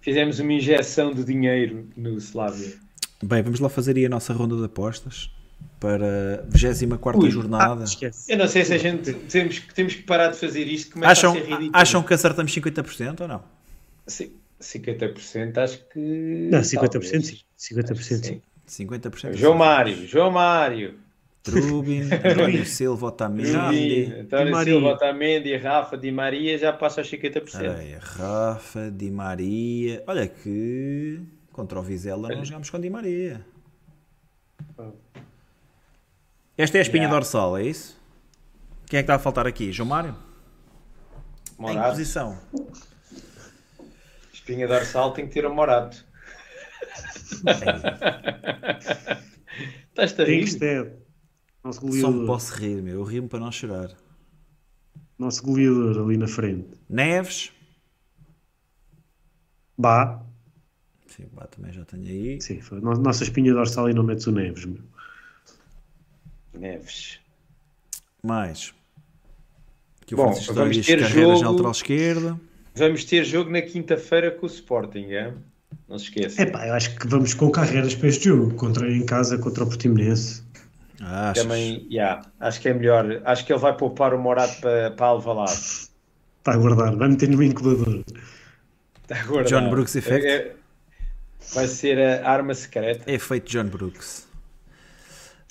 Fizemos 0.02 0.40
uma 0.40 0.53
injeção 0.53 1.14
de 1.14 1.23
dinheiro 1.23 1.88
no 1.95 2.18
Slavia. 2.18 2.73
Bem, 3.23 3.41
vamos 3.41 3.60
lá 3.60 3.69
fazer 3.69 3.95
aí 3.95 4.06
a 4.06 4.10
nossa 4.10 4.34
ronda 4.34 4.57
de 4.57 4.65
apostas 4.65 5.30
para 5.80 6.44
a 6.44 6.48
24 6.48 7.30
jornada. 7.30 7.85
Ah, 7.85 8.11
eu 8.27 8.38
não 8.38 8.48
sei 8.48 8.65
se 8.65 8.73
a 8.73 8.77
gente 8.77 9.14
temos, 9.14 9.60
temos 9.73 9.95
que 9.95 10.03
parar 10.03 10.30
de 10.30 10.38
fazer 10.38 10.65
isto. 10.65 10.98
Acham, 11.03 11.31
a 11.31 11.34
ser 11.34 11.41
ridículo. 11.41 11.72
acham 11.73 12.03
que 12.03 12.14
acertamos 12.14 12.53
50% 12.53 13.22
ou 13.22 13.27
não? 13.27 13.44
Sim, 14.07 14.34
50% 14.61 15.57
acho 15.57 15.85
que. 15.89 16.49
Não, 16.51 16.59
50% 16.59 17.21
sim. 17.21 17.39
50% 17.57 18.23
sim. 18.23 18.41
50% 18.67 19.34
João 19.34 19.55
Mário, 19.55 20.07
João 20.07 20.31
Mário. 20.31 20.99
Trubin, 21.43 22.03
António 22.23 22.65
Silva, 22.65 23.07
Otamendi. 23.07 24.13
António 24.21 24.63
Silva, 24.63 24.93
Otamendi, 24.93 25.57
Rafa, 25.57 25.97
Di 25.97 26.09
Maria 26.09 26.57
já 26.57 26.71
passa 26.71 27.01
aos 27.01 27.11
50%. 27.11 27.75
Aí, 27.75 27.97
Rafa, 27.99 28.89
Di 28.89 29.11
Maria. 29.11 30.01
Olha 30.07 30.25
que 30.25 31.21
contra 31.51 31.77
o 31.77 31.84
Vizela 31.84 32.30
não 32.30 32.45
jogamos 32.45 32.69
com 32.69 32.80
Di 32.80 32.89
Maria. 32.89 33.45
Esta 36.57 36.77
é 36.77 36.80
a 36.80 36.81
espinha 36.81 37.03
yeah. 37.03 37.19
dorsal, 37.19 37.57
é 37.57 37.63
isso? 37.63 37.99
Quem 38.88 38.99
é 38.99 39.01
que 39.01 39.05
está 39.05 39.15
a 39.15 39.19
faltar 39.19 39.45
aqui? 39.45 39.71
João 39.71 39.89
Mário? 39.89 40.15
Morato. 41.57 41.80
Em 41.80 41.89
posição? 41.89 42.38
Espinha 44.44 44.68
dorsal 44.68 45.14
tem 45.14 45.26
que 45.26 45.36
ter 45.36 45.45
o 45.45 45.56
Morato. 45.56 46.06
Estás-te 49.88 50.22
a 50.22 50.26
rir? 50.26 50.44
Nosso 51.64 51.80
goleador. 51.80 52.11
Só 52.11 52.14
me 52.20 52.28
posso 52.28 52.53
rir, 52.56 52.82
meu. 52.82 52.95
Eu 52.95 53.06
rio-me 53.06 53.30
para 53.30 53.40
não 53.40 53.53
chorar. 53.53 53.95
Nosso 55.18 55.41
goleador 55.44 56.03
ali 56.03 56.18
na 56.18 56.28
frente. 56.28 56.78
Neves. 56.90 57.53
Bá. 59.78 60.22
Sim, 61.07 61.30
Bá 61.32 61.48
também 61.48 61.72
já 61.72 61.86
tenho 61.86 62.06
aí. 62.06 62.41
Sim, 62.41 62.60
foi. 62.60 62.82
Nossa 62.82 63.24
espinha 63.24 63.53
dorsal 63.53 63.90
e 63.90 63.94
não 63.94 64.03
metes 64.03 64.28
o 64.28 64.34
Neves, 64.34 64.65
meu. 64.65 64.84
Neves. 66.53 67.22
Mais. 68.22 68.76
Que 70.06 70.15
o 70.15 70.18
Bom, 70.18 70.26
Francisco 70.26 70.53
vamos 70.53 70.86
ter 70.86 70.99
jogo... 70.99 71.41
na 71.41 71.49
lateral 71.49 71.72
esquerda. 71.72 72.38
Vamos 72.75 73.03
ter 73.05 73.23
jogo 73.23 73.51
na 73.51 73.61
quinta-feira 73.61 74.31
com 74.31 74.45
o 74.45 74.49
Sporting, 74.49 75.05
é? 75.11 75.33
Não 75.87 75.97
se 75.99 76.05
esqueça. 76.05 76.41
É 76.41 76.45
pá, 76.45 76.67
eu 76.67 76.73
acho 76.73 76.95
que 76.97 77.07
vamos 77.07 77.33
com 77.33 77.49
carreiras 77.51 77.93
para 77.95 78.07
este 78.09 78.25
jogo. 78.25 78.53
Contra, 78.55 78.89
em 78.91 79.05
casa 79.05 79.37
contra 79.37 79.63
o 79.63 79.67
Portimonense. 79.67 80.41
Ah, 81.01 81.33
Também, 81.35 81.85
yeah, 81.91 82.25
acho 82.39 82.61
que 82.61 82.69
é 82.69 82.73
melhor. 82.73 83.21
Acho 83.25 83.45
que 83.45 83.51
ele 83.53 83.59
vai 83.59 83.75
poupar 83.75 84.13
o 84.13 84.19
Morato 84.19 84.59
para, 84.61 84.91
para 84.91 85.05
Alvalade. 85.07 85.51
Está 85.51 86.53
a 86.53 86.57
guardar, 86.57 86.95
vai 86.95 87.09
meter 87.09 87.29
no 87.29 87.43
incubador. 87.43 88.03
Está 89.03 89.19
a 89.19 89.25
guardar. 89.25 89.61
John 89.61 89.69
Brooks 89.69 89.95
Effect. 89.95 90.25
É, 90.27 90.55
vai 91.53 91.67
ser 91.67 91.99
a 91.99 92.29
arma 92.29 92.53
secreta. 92.53 93.03
É 93.11 93.19
feito 93.19 93.51
John 93.51 93.65
Brooks. 93.65 94.27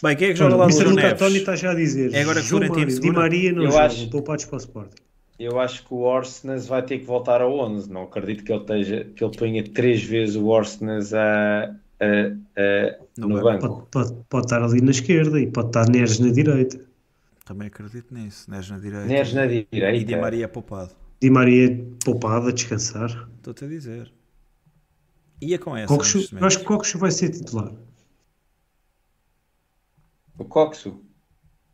Bem, 0.03 0.17
quem 0.17 0.29
é 0.29 0.33
que 0.33 0.39
joga 0.39 0.57
lá 0.57 0.67
no. 0.67 0.95
Neves? 0.95 1.19
Tony 1.19 1.37
está 1.39 1.55
já 1.55 1.71
a 1.71 1.75
dizer. 1.75 2.13
É 2.15 2.23
agora 2.23 2.41
que 2.41 2.47
João 2.49 2.67
Florentino 2.67 3.01
Di? 3.01 3.11
Maria 3.13 3.53
não 3.53 3.63
Eu 3.65 3.71
joga, 3.71 3.85
acho- 3.85 4.11
poupados 4.11 4.45
para 4.47 4.57
o 4.57 4.59
Sporting. 4.59 5.03
Eu 5.43 5.59
acho 5.59 5.85
que 5.85 5.93
o 5.93 5.99
Orsnes 5.99 6.67
vai 6.67 6.85
ter 6.85 6.99
que 7.01 7.05
voltar 7.05 7.41
ao 7.43 7.53
11. 7.59 7.91
Não 7.91 8.03
acredito 8.05 8.45
que 8.45 8.53
ele, 8.53 8.61
esteja, 8.61 9.05
que 9.05 9.25
ele 9.25 9.37
ponha 9.37 9.65
três 9.65 10.03
vezes 10.03 10.37
o 10.37 10.47
Orsnes 10.47 11.13
a, 11.13 11.65
a, 11.65 11.71
a- 12.57 12.99
No 13.19 13.29
no, 13.29 13.43
banco. 13.43 13.89
Pode, 13.91 14.09
pode, 14.11 14.25
pode 14.29 14.47
estar 14.47 14.63
ali 14.63 14.81
na 14.81 14.91
esquerda 14.91 15.41
e 15.41 15.47
pode 15.51 15.69
estar 15.69 15.89
Neres 15.89 16.19
na 16.21 16.31
direita. 16.31 16.81
Também 17.45 17.67
acredito 17.69 18.15
nisso. 18.15 18.51
Neres 18.51 18.71
na 18.71 18.79
direita. 18.79 19.07
Neres 19.07 19.33
na 19.35 19.45
E 19.47 19.49
Di 19.49 19.69
direita. 19.73 20.17
Maria 20.21 20.49
poupado. 20.49 20.91
Di 21.21 21.31
Maria 21.31 21.85
poupado 22.05 22.49
a 22.49 22.53
descansar. 22.53 23.29
Estou-te 23.37 23.65
a 23.65 23.69
dizer. 23.69 24.13
Ia 25.41 25.59
com 25.59 25.77
essa. 25.77 25.93
Coxo, 25.93 26.29
eu 26.37 26.47
acho 26.47 26.61
que 26.61 26.65
Coxo 26.65 26.99
vai 26.99 27.11
ser 27.11 27.31
titular. 27.31 27.73
O 30.39 30.45
Coxo 30.45 31.01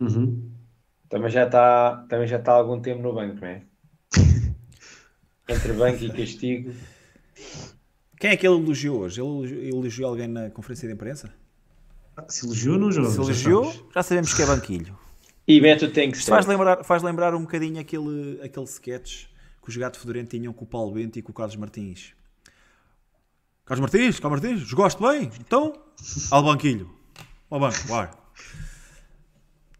Uhum. 0.00 0.50
Também 1.08 1.30
já 1.30 1.44
está 1.44 2.04
também 2.08 2.26
já 2.26 2.38
está 2.38 2.52
há 2.52 2.56
algum 2.56 2.80
tempo 2.80 3.02
no 3.02 3.12
banco, 3.12 3.40
não 3.40 3.48
é? 3.48 3.62
Entre 5.48 5.72
banco 5.72 6.04
e 6.04 6.12
castigo. 6.12 6.74
Quem 8.18 8.30
é 8.30 8.36
que 8.36 8.46
ele 8.46 8.56
elogiou 8.56 9.00
hoje? 9.00 9.20
Ele 9.20 9.68
elogiou, 9.68 10.10
alguém 10.10 10.26
na 10.26 10.50
conferência 10.50 10.88
de 10.88 10.94
imprensa? 10.94 11.32
Se 12.28 12.44
elogiou, 12.44 12.78
não 12.78 12.90
joga. 12.90 13.10
Se 13.10 13.16
elogiou, 13.18 13.90
já 13.94 14.02
sabemos 14.02 14.34
que 14.34 14.42
é 14.42 14.46
banquilho. 14.46 14.98
E 15.46 15.60
Beto 15.60 15.90
tem 15.90 16.10
que 16.10 16.18
Isto 16.18 16.26
ser. 16.26 16.32
faz 16.32 16.46
lembrar, 16.46 16.84
faz 16.84 17.02
lembrar 17.02 17.34
um 17.34 17.42
bocadinho 17.42 17.80
aquele, 17.80 18.40
aquele 18.42 18.66
sketch 18.66 19.26
que 19.62 19.68
os 19.68 19.76
gatos 19.76 20.00
fedorento 20.00 20.30
tinham 20.36 20.52
com 20.52 20.64
o 20.64 20.68
Paulo 20.68 20.92
Bento 20.92 21.18
e 21.18 21.22
com 21.22 21.30
o 21.30 21.34
Carlos 21.34 21.56
Martins. 21.56 22.12
Carlos 23.64 23.80
Martins, 23.80 24.18
Carlos 24.18 24.40
Martins, 24.40 24.60
jogaste 24.66 25.00
bem? 25.00 25.30
Então, 25.40 25.72
ao 26.30 26.42
banquilho. 26.42 26.90
Ao 27.48 27.60
banco, 27.60 27.78
vai. 27.86 28.10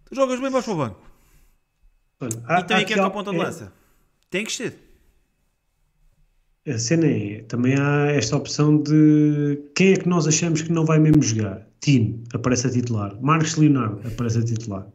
Tu 0.06 0.14
jogas 0.14 0.40
bem, 0.40 0.48
vais 0.48 0.64
para 0.64 0.74
o 0.74 0.76
banco. 0.76 1.07
Olha, 2.20 2.30
há- 2.46 2.60
E 2.60 2.64
tem 2.64 2.76
há 2.76 2.80
aqui 2.80 2.92
aqui 2.94 3.00
a 3.00 3.10
ponta 3.10 3.30
de 3.30 3.36
é- 3.36 3.42
lança. 3.42 3.72
Tem 4.30 4.44
que 4.44 4.52
ser. 4.52 4.74
A 6.66 6.78
cena 6.78 7.06
é, 7.06 7.42
também 7.44 7.74
há 7.78 8.08
esta 8.12 8.36
opção 8.36 8.76
de 8.82 9.58
quem 9.74 9.92
é 9.92 9.96
que 9.96 10.08
nós 10.08 10.26
achamos 10.26 10.60
que 10.60 10.70
não 10.70 10.84
vai 10.84 10.98
mesmo 10.98 11.22
jogar? 11.22 11.66
Tino, 11.80 12.22
aparece 12.34 12.66
a 12.66 12.70
titular. 12.70 13.16
Marcos 13.22 13.56
Leonardo, 13.56 14.06
aparece 14.06 14.38
a 14.38 14.44
titular. 14.44 14.86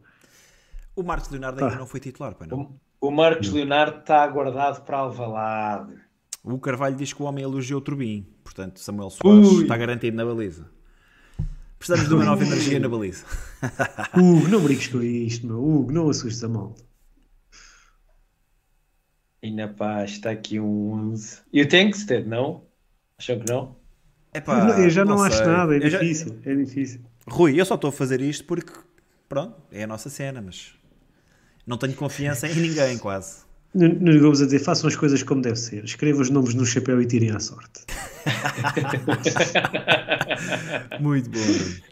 O 0.94 1.02
Marcos 1.02 1.30
Leonardo 1.30 1.64
ainda 1.64 1.76
não 1.76 1.86
foi 1.86 1.98
titular, 1.98 2.34
pai, 2.36 2.46
não? 2.46 2.78
O, 3.00 3.08
o 3.08 3.10
Marcos 3.10 3.48
Leonardo 3.50 3.98
está 3.98 4.22
aguardado 4.22 4.82
para 4.82 4.98
Alvalade. 4.98 5.94
O 6.44 6.58
Carvalho 6.60 6.94
diz 6.94 7.12
que 7.12 7.20
o 7.20 7.26
homem 7.26 7.42
elogiou 7.42 7.80
o 7.80 7.82
Turbin. 7.82 8.24
Portanto, 8.44 8.78
Samuel 8.78 9.10
Soares 9.10 9.48
Ui. 9.48 9.62
está 9.62 9.76
garantido 9.76 10.16
na 10.16 10.24
baliza. 10.24 10.70
Precisamos 11.78 12.08
de 12.08 12.14
uma 12.14 12.24
nova 12.24 12.44
energia 12.44 12.78
na 12.78 12.88
baliza. 12.88 13.24
Hugo, 14.16 14.46
não 14.48 14.60
brinques 14.62 14.86
com 14.86 15.02
isto, 15.02 15.44
meu. 15.46 15.58
Hugo, 15.64 15.90
não 15.90 16.08
assustes 16.08 16.44
a 16.44 16.48
malta. 16.48 16.84
E 19.44 19.50
na 19.50 19.68
paz 19.68 20.12
está 20.12 20.30
aqui 20.30 20.58
um 20.58 20.92
11. 21.10 21.40
E 21.52 21.60
o 21.60 21.68
Tankstead, 21.68 22.26
não? 22.26 22.62
Acham 23.18 23.38
que 23.38 23.52
não? 23.52 23.76
Epá, 24.32 24.80
eu 24.80 24.88
já 24.88 25.04
não, 25.04 25.22
acho 25.22 25.36
sei. 25.36 25.46
nada, 25.46 25.74
é 25.76 25.84
Eu 25.84 25.90
já- 25.90 25.98
difícil, 25.98 26.38
é 26.46 26.54
difícil. 26.54 27.00
Rui, 27.28 27.60
eu 27.60 27.64
só 27.66 27.74
estou 27.74 27.90
a 27.90 27.92
fazer 27.92 28.22
isto 28.22 28.46
porque, 28.46 28.72
pronto, 29.28 29.54
é 29.70 29.84
a 29.84 29.86
nossa 29.86 30.08
cena, 30.08 30.40
mas 30.40 30.72
não 31.66 31.76
tenho 31.76 31.92
confiança 31.94 32.48
em 32.48 32.54
ninguém, 32.54 32.96
quase. 32.96 33.44
Nuno 33.74 34.18
Gomes 34.20 34.40
a 34.40 34.44
dizer, 34.46 34.60
façam 34.60 34.88
as 34.88 34.96
coisas 34.96 35.22
como 35.22 35.42
deve 35.42 35.56
ser. 35.56 35.84
Escrevam 35.84 36.22
os 36.22 36.30
nomes 36.30 36.54
no 36.54 36.64
chapéu 36.64 37.02
e 37.02 37.06
tirem 37.06 37.30
à 37.32 37.38
sorte. 37.40 37.84
Muito 41.00 41.30
bom, 41.30 41.40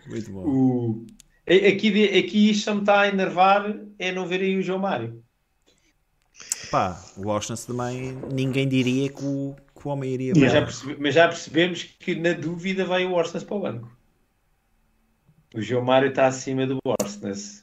muito 0.09 0.33
bom. 0.33 0.45
O... 0.47 1.07
A- 1.47 1.69
Aqui, 1.69 2.19
aqui 2.19 2.51
isto 2.51 2.65
só 2.65 2.74
me 2.74 2.81
está 2.81 3.01
a 3.03 3.09
enervar 3.09 3.74
é 3.99 4.12
não 4.12 4.27
ver 4.27 4.41
aí 4.41 4.57
o 4.57 4.62
João 4.62 4.79
Mário. 4.79 5.23
Pá, 6.73 6.99
o 7.19 7.28
Washington 7.28 7.62
também, 7.66 8.12
ninguém 8.32 8.66
diria 8.66 9.09
que 9.11 9.23
o, 9.23 9.55
que 9.78 9.86
o 9.86 9.90
homem 9.90 10.11
iria 10.15 10.32
Mas, 10.35 10.51
já 10.53 10.62
percebe- 10.62 10.97
mas 10.99 11.15
já 11.15 11.28
percebemos 11.28 11.82
que 12.01 12.15
na 12.15 12.32
dúvida 12.32 12.85
vai 12.86 13.05
o 13.05 13.12
Orsnes 13.12 13.44
para 13.44 13.57
o 13.57 13.61
banco. 13.61 13.97
O 15.55 15.61
João 15.61 15.85
Mário 15.85 16.09
está 16.09 16.27
acima 16.27 16.66
do 16.66 16.78
Orsnes. 16.85 17.62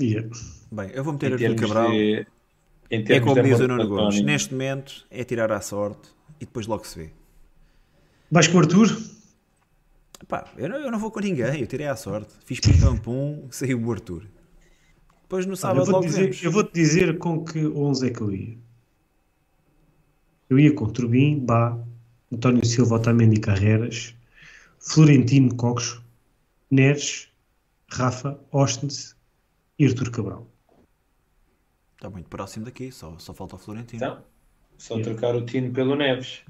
Yeah. 0.00 0.28
Bem, 0.72 0.90
eu 0.92 1.04
vou 1.04 1.12
meter 1.12 1.40
Em 1.40 1.46
Arthur 1.46 1.60
Cabral. 1.68 1.90
de. 1.92 2.26
Em 2.90 3.00
É 3.00 3.02
termos 3.04 3.30
como 3.32 3.42
de 3.42 3.48
diz 3.48 3.60
o 3.60 3.68
Nuno 3.68 3.86
Gomes. 3.88 4.20
Neste 4.20 4.52
momento 4.52 5.06
é 5.10 5.22
tirar 5.24 5.50
à 5.52 5.60
sorte 5.60 6.08
e 6.40 6.44
depois 6.44 6.66
logo 6.66 6.84
se 6.84 6.98
vê. 6.98 7.10
Vais 8.30 8.48
com 8.48 8.56
o 8.58 8.60
Arthur? 8.60 9.00
Pá, 10.26 10.50
eu 10.56 10.68
não, 10.68 10.76
eu 10.78 10.90
não 10.90 10.98
vou 10.98 11.10
com 11.12 11.20
ninguém, 11.20 11.60
eu 11.60 11.66
tirei 11.68 11.86
à 11.86 11.94
sorte. 11.94 12.34
Fiz 12.44 12.58
pim-pam-pum, 12.58 13.46
saiu 13.52 13.80
o 13.80 13.92
Arthur. 13.92 14.26
Depois 15.34 15.46
no 15.46 15.56
sábado 15.56 15.80
eu 15.80 15.86
vou-te 15.86 15.94
logo 15.94 16.06
dizer, 16.06 16.20
vemos. 16.20 16.44
eu 16.44 16.52
vou-te 16.52 16.72
dizer 16.72 17.18
com 17.18 17.44
que 17.44 17.66
11 17.66 18.06
é 18.06 18.10
que 18.10 18.20
eu 18.20 18.32
ia. 18.32 18.56
Eu 20.48 20.60
ia 20.60 20.72
com 20.72 20.88
Turbin, 20.88 21.40
Bá, 21.40 21.76
António 22.32 22.64
Silva, 22.64 22.94
Otamendi 22.94 23.40
Carreras, 23.40 24.14
Florentino 24.78 25.52
Coxo, 25.56 26.04
Neres, 26.70 27.32
Rafa, 27.88 28.38
Ostens 28.52 29.16
e 29.76 29.84
Artur 29.84 30.12
Cabral. 30.12 30.46
Está 31.96 32.08
muito 32.08 32.28
próximo 32.28 32.66
daqui, 32.66 32.92
só, 32.92 33.18
só 33.18 33.34
falta 33.34 33.56
o 33.56 33.58
Florentino. 33.58 33.96
Então, 33.96 34.22
só 34.78 35.00
trocar 35.00 35.34
o 35.34 35.44
Tino 35.44 35.72
pelo 35.72 35.96
Neves. 35.96 36.42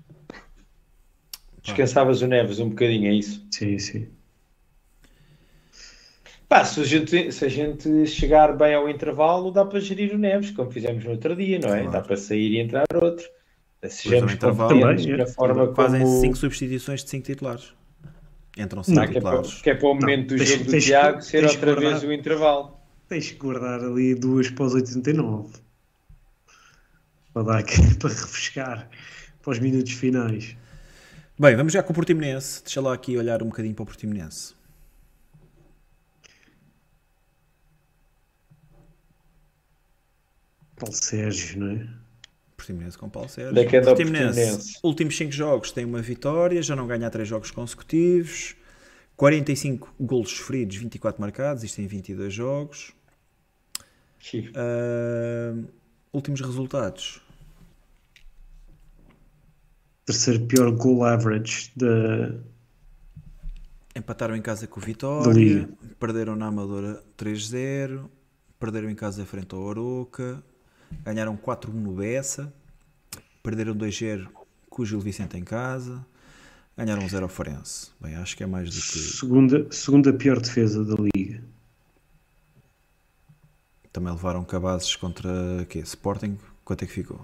Descansavas 1.62 2.20
o 2.20 2.26
Neves 2.26 2.58
um 2.58 2.68
bocadinho, 2.68 3.08
é 3.08 3.14
isso? 3.14 3.46
Sim, 3.50 3.78
sim. 3.78 4.08
Pá, 6.48 6.64
se 6.64 6.80
a, 6.80 6.84
gente, 6.84 7.32
se 7.32 7.44
a 7.44 7.48
gente 7.48 8.06
chegar 8.06 8.56
bem 8.56 8.74
ao 8.74 8.88
intervalo, 8.88 9.50
dá 9.50 9.64
para 9.64 9.80
gerir 9.80 10.14
o 10.14 10.18
Neves, 10.18 10.50
como 10.50 10.70
fizemos 10.70 11.02
no 11.04 11.10
outro 11.12 11.34
dia, 11.34 11.58
não 11.58 11.68
é? 11.70 11.78
Claro. 11.78 11.90
Dá 11.90 12.00
para 12.02 12.16
sair 12.16 12.52
e 12.52 12.58
entrar 12.60 12.84
outro. 12.94 13.24
Sejamos 13.88 14.34
competentes 14.34 15.02
também, 15.04 15.16
na 15.16 15.24
é. 15.24 15.26
forma 15.26 15.74
Fazem 15.74 16.00
como... 16.02 16.20
5 16.20 16.36
substituições 16.36 17.02
de 17.04 17.10
5 17.10 17.26
titulares. 17.26 17.74
Entram 18.56 18.82
5 18.82 19.00
Ah, 19.00 19.06
que, 19.08 19.18
é 19.18 19.20
para, 19.20 19.30
titulares. 19.38 19.62
que 19.62 19.70
é 19.70 19.74
para 19.74 19.88
o 19.88 19.94
momento 19.94 20.28
do 20.28 20.36
tens- 20.36 20.48
jogo 20.48 20.64
do 20.64 20.80
Tiago 20.80 21.22
ser 21.22 21.40
tens 21.40 21.52
outra 21.52 21.72
guardar. 21.74 21.92
vez 21.92 22.04
o 22.04 22.12
intervalo. 22.12 22.76
Tens 23.08 23.30
que 23.30 23.36
guardar 23.38 23.80
ali 23.80 24.14
duas 24.14 24.48
para 24.50 24.64
os 24.64 24.74
89. 24.74 25.54
Para 27.32 27.42
dar 27.42 27.58
aqui, 27.58 27.76
para 27.98 28.08
refrescar 28.10 28.88
para 29.42 29.50
os 29.50 29.58
minutos 29.58 29.92
finais. 29.92 30.56
Bem, 31.38 31.56
vamos 31.56 31.72
já 31.72 31.82
com 31.82 31.92
o 31.92 31.94
Portimonense. 31.94 32.62
Deixa 32.62 32.80
lá 32.80 32.94
aqui 32.94 33.16
olhar 33.18 33.42
um 33.42 33.46
bocadinho 33.46 33.74
para 33.74 33.82
o 33.82 33.86
Portimonense. 33.86 34.54
Paulo 40.76 40.94
Sérgio, 40.94 41.60
não 41.60 41.70
é? 41.72 41.88
Portimonense 42.56 42.96
com 42.96 43.08
Paulo 43.08 43.28
Sérgio. 43.28 43.54
Da 43.54 43.64
queda 43.64 43.90
ao 43.90 43.96
Portimonense, 43.96 44.40
Portimonense. 44.40 44.78
últimos 44.82 45.16
5 45.16 45.32
jogos 45.32 45.72
tem 45.72 45.84
uma 45.84 46.00
vitória, 46.00 46.62
já 46.62 46.74
não 46.74 46.86
ganha 46.86 47.10
3 47.10 47.28
jogos 47.28 47.50
consecutivos. 47.50 48.56
45 49.16 49.94
golos 50.00 50.30
sofridos, 50.30 50.76
24 50.76 51.20
marcados, 51.20 51.62
isto 51.62 51.80
em 51.80 51.86
22 51.86 52.32
jogos. 52.32 52.92
Ah, 54.54 55.54
últimos 56.12 56.40
resultados. 56.40 57.20
Terceiro 60.04 60.44
pior 60.46 60.70
goal 60.72 61.04
average 61.04 61.70
da. 61.76 62.34
Empataram 63.96 64.34
em 64.34 64.42
casa 64.42 64.66
com 64.66 64.80
o 64.80 64.82
Vitória, 64.82 65.68
perderam 66.00 66.34
na 66.34 66.46
Amadora 66.46 67.02
3-0, 67.16 68.10
perderam 68.58 68.90
em 68.90 68.94
casa 68.94 69.24
frente 69.24 69.54
ao 69.54 69.70
Aroca, 69.70 70.42
ganharam 71.04 71.36
4-1 71.36 71.72
no 71.72 71.92
Bessa, 71.92 72.52
perderam 73.42 73.74
2-0 73.74 74.28
com 74.68 74.82
o 74.82 74.86
Gil 74.86 75.00
Vicente 75.00 75.36
em 75.36 75.44
casa, 75.44 76.04
ganharam 76.76 77.08
0 77.08 77.24
ao 77.24 77.28
Farense. 77.28 77.90
Bem, 78.00 78.16
acho 78.16 78.36
que 78.36 78.42
é 78.42 78.46
mais 78.46 78.68
do 78.68 78.76
que. 78.76 78.98
Segunda, 78.98 79.66
segunda 79.70 80.12
pior 80.12 80.40
defesa 80.40 80.84
da 80.84 80.94
liga. 81.14 81.42
Também 83.92 84.12
levaram 84.12 84.42
cabazes 84.44 84.96
contra 84.96 85.30
quê? 85.68 85.78
Sporting? 85.80 86.36
Quanto 86.64 86.82
é 86.82 86.86
que 86.86 86.92
ficou? 86.92 87.20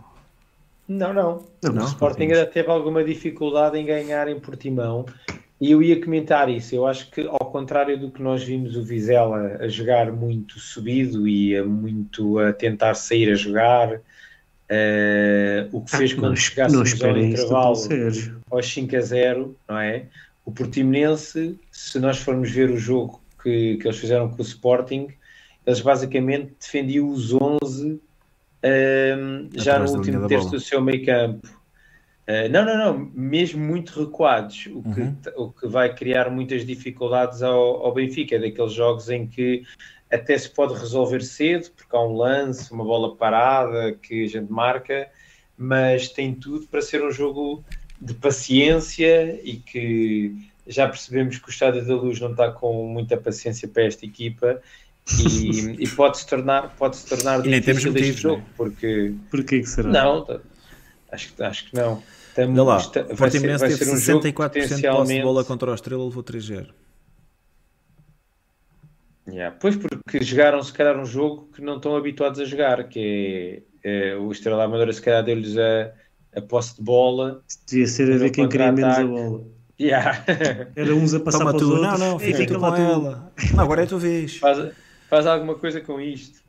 Não, 0.86 1.12
não. 1.12 1.44
Não, 1.62 1.70
o 1.70 1.74
não, 1.74 1.84
Sporting 1.84 2.22
ainda 2.22 2.46
teve 2.46 2.68
alguma 2.70 3.02
dificuldade 3.02 3.76
em 3.76 3.84
ganhar 3.84 4.28
em 4.28 4.38
Portimão 4.38 5.06
e 5.60 5.72
eu 5.72 5.82
ia 5.82 6.02
comentar 6.02 6.48
isso. 6.48 6.74
Eu 6.74 6.86
acho 6.86 7.10
que, 7.10 7.20
ao 7.20 7.50
contrário 7.50 7.98
do 7.98 8.10
que 8.10 8.22
nós 8.22 8.42
vimos 8.42 8.76
o 8.76 8.82
Vizela 8.82 9.58
a 9.60 9.68
jogar 9.68 10.10
muito 10.10 10.58
subido 10.58 11.28
e 11.28 11.56
a 11.56 11.64
muito 11.64 12.38
a 12.38 12.52
tentar 12.52 12.94
sair 12.94 13.30
a 13.30 13.34
jogar, 13.34 14.00
eh, 14.68 15.68
o 15.70 15.82
que 15.82 15.90
fez 15.90 16.12
Ah, 16.12 16.16
quando 16.16 16.36
chegássemos 16.36 17.02
ao 17.02 17.18
intervalo 17.18 17.76
aos 18.50 18.72
5 18.72 18.96
a 18.96 19.00
0, 19.00 19.56
não 19.68 19.78
é? 19.78 20.06
O 20.46 20.50
Portimonense, 20.50 21.58
se 21.70 21.98
nós 21.98 22.18
formos 22.18 22.50
ver 22.50 22.70
o 22.70 22.78
jogo 22.78 23.20
que, 23.42 23.76
que 23.76 23.86
eles 23.86 23.98
fizeram 23.98 24.30
com 24.30 24.38
o 24.38 24.44
Sporting, 24.44 25.08
eles 25.66 25.80
basicamente 25.82 26.54
defendiam 26.58 27.10
os 27.10 27.34
11 27.34 28.00
ahm, 28.62 29.48
já 29.54 29.78
no 29.78 29.90
último 29.90 30.26
terço 30.26 30.50
do 30.50 30.60
seu 30.60 30.80
meio 30.80 31.04
campo. 31.04 31.59
Uh, 32.30 32.48
não, 32.48 32.64
não, 32.64 32.78
não, 32.78 33.10
mesmo 33.12 33.60
muito 33.60 34.04
recuados, 34.04 34.66
o 34.66 34.82
que, 34.82 35.00
uhum. 35.00 35.16
o 35.36 35.50
que 35.50 35.66
vai 35.66 35.92
criar 35.92 36.30
muitas 36.30 36.64
dificuldades 36.64 37.42
ao, 37.42 37.84
ao 37.84 37.92
Benfica, 37.92 38.36
é 38.36 38.38
daqueles 38.38 38.72
jogos 38.72 39.10
em 39.10 39.26
que 39.26 39.64
até 40.08 40.38
se 40.38 40.48
pode 40.48 40.74
resolver 40.74 41.22
cedo, 41.22 41.70
porque 41.72 41.96
há 41.96 42.00
um 42.00 42.14
lance, 42.14 42.70
uma 42.70 42.84
bola 42.84 43.16
parada 43.16 43.92
que 44.00 44.24
a 44.24 44.28
gente 44.28 44.52
marca, 44.52 45.08
mas 45.58 46.08
tem 46.08 46.32
tudo 46.32 46.68
para 46.68 46.80
ser 46.80 47.02
um 47.02 47.10
jogo 47.10 47.64
de 48.00 48.14
paciência 48.14 49.40
e 49.42 49.56
que 49.56 50.32
já 50.68 50.86
percebemos 50.86 51.36
que 51.36 51.48
o 51.48 51.50
Estádio 51.50 51.84
da 51.84 51.94
Luz 51.96 52.20
não 52.20 52.30
está 52.30 52.52
com 52.52 52.86
muita 52.86 53.16
paciência 53.16 53.66
para 53.66 53.84
esta 53.84 54.06
equipa 54.06 54.62
e, 55.18 55.82
e 55.82 55.88
pode-se 55.88 56.28
tornar, 56.28 56.76
pode 56.76 56.96
-se 56.96 57.06
tornar 57.06 57.44
e 57.44 57.60
difícil 57.60 57.96
este 57.96 58.12
jogo, 58.12 58.42
né? 58.42 58.46
porque... 58.56 59.14
Porquê 59.30 59.60
que 59.60 59.68
será? 59.68 59.88
Não, 59.88 60.40
acho, 61.10 61.34
acho 61.42 61.68
que 61.68 61.74
não. 61.74 62.00
Estamos, 62.30 62.66
lá, 62.66 62.76
está, 62.76 63.00
o 63.00 63.16
Portimonense 63.16 63.78
teve 63.78 63.90
um 63.90 63.94
64% 63.94 64.32
potencialmente... 64.32 64.80
de 64.80 64.88
posse 64.88 65.14
de 65.14 65.22
bola 65.22 65.44
contra 65.44 65.70
o 65.70 65.74
Estrela, 65.74 66.04
levou 66.04 66.22
3-0. 66.22 66.68
Yeah. 69.28 69.56
Pois 69.60 69.76
porque 69.76 70.22
jogaram 70.22 70.62
se 70.62 70.72
calhar 70.72 70.98
um 70.98 71.04
jogo 71.04 71.48
que 71.54 71.62
não 71.62 71.76
estão 71.76 71.96
habituados 71.96 72.40
a 72.40 72.44
jogar, 72.44 72.84
que 72.84 73.62
é, 73.84 74.10
é 74.10 74.16
o 74.16 74.30
Estrela 74.30 74.64
Amadora 74.64 74.92
se 74.92 75.02
calhar 75.02 75.24
deu-lhes 75.24 75.56
a, 75.56 75.92
a 76.36 76.40
posse 76.40 76.76
de 76.76 76.82
bola. 76.82 77.42
Devia 77.68 77.86
ser 77.86 78.12
a 78.12 78.16
ver 78.16 78.30
quem 78.30 78.48
queria 78.48 78.72
menos 78.72 78.98
a 78.98 79.04
bola. 79.04 79.44
Yeah. 79.80 80.24
Era 80.76 80.94
uns 80.94 81.14
a 81.14 81.20
passar 81.20 81.38
Toma 81.38 81.50
para 81.52 81.64
os 81.64 81.70
outros. 81.70 82.00
Não, 82.00 82.10
não, 82.12 82.18
fica, 82.18 82.38
fica 82.38 82.58
com 82.58 82.76
ela. 82.76 83.32
Não, 83.54 83.64
agora 83.64 83.82
é 83.82 83.84
a 83.84 83.88
tua 83.88 83.98
vez. 83.98 84.36
Faz, 84.36 84.72
faz 85.08 85.26
alguma 85.26 85.54
coisa 85.54 85.80
com 85.80 86.00
isto. 86.00 86.40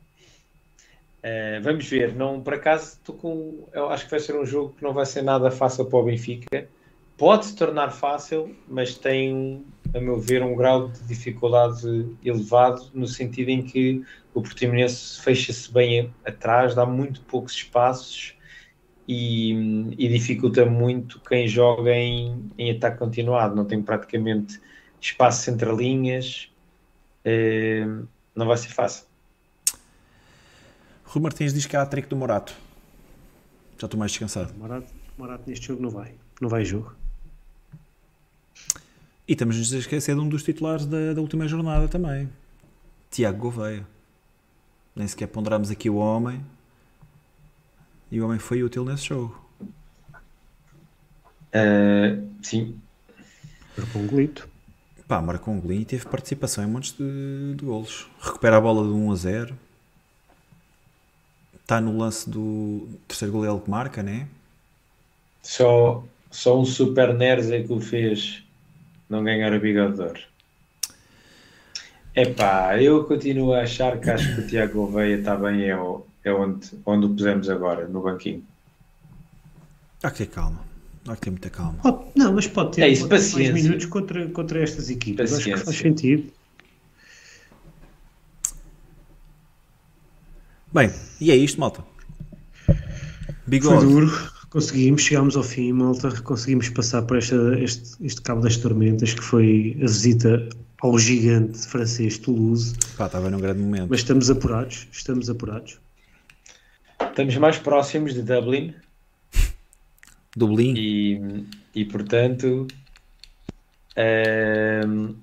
Uh, 1.24 1.62
vamos 1.62 1.88
ver. 1.88 2.14
Não, 2.14 2.40
por 2.40 2.54
acaso, 2.54 2.94
estou 2.94 3.14
com. 3.14 3.68
Eu 3.72 3.88
acho 3.90 4.04
que 4.04 4.10
vai 4.10 4.20
ser 4.20 4.34
um 4.36 4.44
jogo 4.44 4.74
que 4.76 4.82
não 4.82 4.92
vai 4.92 5.06
ser 5.06 5.22
nada 5.22 5.50
fácil 5.50 5.84
para 5.86 5.98
o 5.98 6.04
Benfica. 6.04 6.68
Pode 7.16 7.46
se 7.46 7.54
tornar 7.54 7.90
fácil, 7.92 8.56
mas 8.66 8.96
tem, 8.96 9.64
a 9.94 10.00
meu 10.00 10.18
ver, 10.18 10.42
um 10.42 10.56
grau 10.56 10.88
de 10.88 11.00
dificuldade 11.04 12.08
elevado, 12.24 12.90
no 12.92 13.06
sentido 13.06 13.50
em 13.50 13.62
que 13.62 14.02
o 14.34 14.42
Portimonense 14.42 15.20
fecha-se 15.22 15.72
bem 15.72 16.12
atrás, 16.24 16.74
dá 16.74 16.84
muito 16.84 17.20
poucos 17.22 17.52
espaços 17.52 18.34
e, 19.06 19.52
e 19.98 20.08
dificulta 20.08 20.64
muito 20.64 21.20
quem 21.20 21.46
joga 21.46 21.92
em, 21.94 22.50
em, 22.58 22.72
ataque 22.72 22.98
continuado. 22.98 23.54
Não 23.54 23.64
tem 23.64 23.80
praticamente 23.80 24.60
espaço 25.00 25.50
entre 25.50 25.70
linhas, 25.72 26.50
eh, 27.24 27.86
não 28.34 28.46
vai 28.46 28.56
ser 28.56 28.70
fácil. 28.70 29.11
Rui 31.12 31.22
Martins 31.22 31.52
diz 31.52 31.66
que 31.66 31.76
há 31.76 31.82
a 31.82 31.86
trick 31.86 32.08
do 32.08 32.16
Morato. 32.16 32.56
Já 33.78 33.86
estou 33.86 33.98
mais 33.98 34.12
descansado. 34.12 34.54
Morato, 34.54 34.86
Morato 35.18 35.44
neste 35.46 35.66
jogo 35.66 35.82
não 35.82 35.90
vai. 35.90 36.14
Não 36.40 36.48
vai 36.48 36.64
jogo. 36.64 36.94
E 39.28 39.32
estamos 39.32 39.74
a 39.74 39.76
esquecer 39.76 40.14
de 40.14 40.20
um 40.22 40.28
dos 40.28 40.42
titulares 40.42 40.86
da, 40.86 41.12
da 41.12 41.20
última 41.20 41.46
jornada 41.46 41.86
também. 41.86 42.30
Tiago 43.10 43.36
Gouveia. 43.36 43.86
Nem 44.96 45.06
sequer 45.06 45.26
ponderamos 45.26 45.70
aqui 45.70 45.90
o 45.90 45.96
homem, 45.96 46.42
e 48.10 48.18
o 48.18 48.24
homem 48.24 48.38
foi 48.38 48.62
útil 48.62 48.82
nesse 48.82 49.08
jogo. 49.08 49.38
Uh, 51.52 52.26
sim. 52.42 52.80
Marcou 53.76 54.00
um 54.00 54.06
golito. 54.06 54.48
Pá, 55.06 55.20
marcou 55.20 55.52
um 55.52 55.60
golinho 55.60 55.82
e 55.82 55.84
teve 55.84 56.06
participação 56.06 56.64
em 56.64 56.66
montes 56.66 56.92
de, 56.92 57.54
de 57.54 57.64
golos. 57.66 58.08
Recupera 58.18 58.56
a 58.56 58.60
bola 58.62 58.82
de 58.82 58.94
1 58.94 59.12
a 59.12 59.14
0. 59.14 59.58
Está 61.72 61.80
no 61.80 61.96
lance 61.96 62.28
do 62.28 62.86
terceiro 63.08 63.32
gol 63.32 63.46
ele 63.46 63.58
que 63.58 63.70
marca, 63.70 64.02
né? 64.02 64.28
Só, 65.42 66.04
só 66.30 66.60
um 66.60 66.66
super 66.66 67.14
Neres 67.14 67.50
é 67.50 67.62
que 67.62 67.72
o 67.72 67.80
fez 67.80 68.44
não 69.08 69.24
ganhar 69.24 69.54
a 69.54 69.58
bigodor. 69.58 70.18
Epá, 72.14 72.78
eu 72.78 73.04
continuo 73.04 73.54
a 73.54 73.62
achar 73.62 73.98
que 73.98 74.10
acho 74.10 74.34
que 74.34 74.42
o 74.42 74.46
Tiago 74.46 74.74
Gouveia 74.74 75.16
está 75.16 75.34
bem 75.34 75.62
é 75.62 75.74
o, 75.74 76.04
é 76.22 76.30
onde, 76.30 76.68
onde 76.84 77.06
o 77.06 77.08
pusemos 77.08 77.48
agora, 77.48 77.88
no 77.88 78.02
banquinho. 78.02 78.44
Há 80.02 80.10
que 80.10 80.18
ter 80.18 80.26
calma. 80.26 80.60
Há 81.08 81.14
que 81.14 81.22
ter 81.22 81.30
muita 81.30 81.48
calma. 81.48 81.78
Pode, 81.82 82.04
não, 82.14 82.34
mas 82.34 82.46
pode 82.48 82.72
ter, 82.72 82.82
é 82.82 82.88
isso, 82.88 83.08
mais 83.08 83.34
minutos 83.34 83.86
contra, 83.86 84.28
contra 84.28 84.62
estas 84.62 84.90
equipas. 84.90 85.30
Paciência. 85.30 85.54
Acho 85.54 85.60
que 85.62 85.70
faz 85.70 85.78
sentido. 85.78 86.30
Bem, 90.72 90.90
e 91.20 91.30
é 91.30 91.36
isto, 91.36 91.60
malta. 91.60 91.84
Bigode. 93.46 93.84
Foi 93.84 93.86
duro. 93.86 94.32
Conseguimos, 94.48 95.02
chegámos 95.02 95.36
ao 95.36 95.42
fim, 95.42 95.72
malta. 95.72 96.10
Conseguimos 96.22 96.68
passar 96.70 97.02
por 97.02 97.18
esta, 97.18 97.36
este, 97.58 98.04
este 98.04 98.22
cabo 98.22 98.40
das 98.40 98.56
tormentas, 98.56 99.12
que 99.12 99.22
foi 99.22 99.76
a 99.78 99.86
visita 99.86 100.48
ao 100.80 100.98
gigante 100.98 101.58
francês 101.66 102.18
Toulouse. 102.18 102.74
Pá, 102.96 103.06
estava 103.06 103.30
num 103.30 103.38
grande 103.38 103.60
momento. 103.60 103.88
Mas 103.90 104.00
estamos 104.00 104.30
apurados, 104.30 104.88
estamos 104.90 105.28
apurados. 105.28 105.78
Estamos 107.00 107.36
mais 107.36 107.58
próximos 107.58 108.14
de 108.14 108.22
Dublin. 108.22 108.74
Dublin. 110.34 110.74
E, 110.76 111.44
e 111.74 111.84
portanto, 111.84 112.66
ehm, 113.96 115.14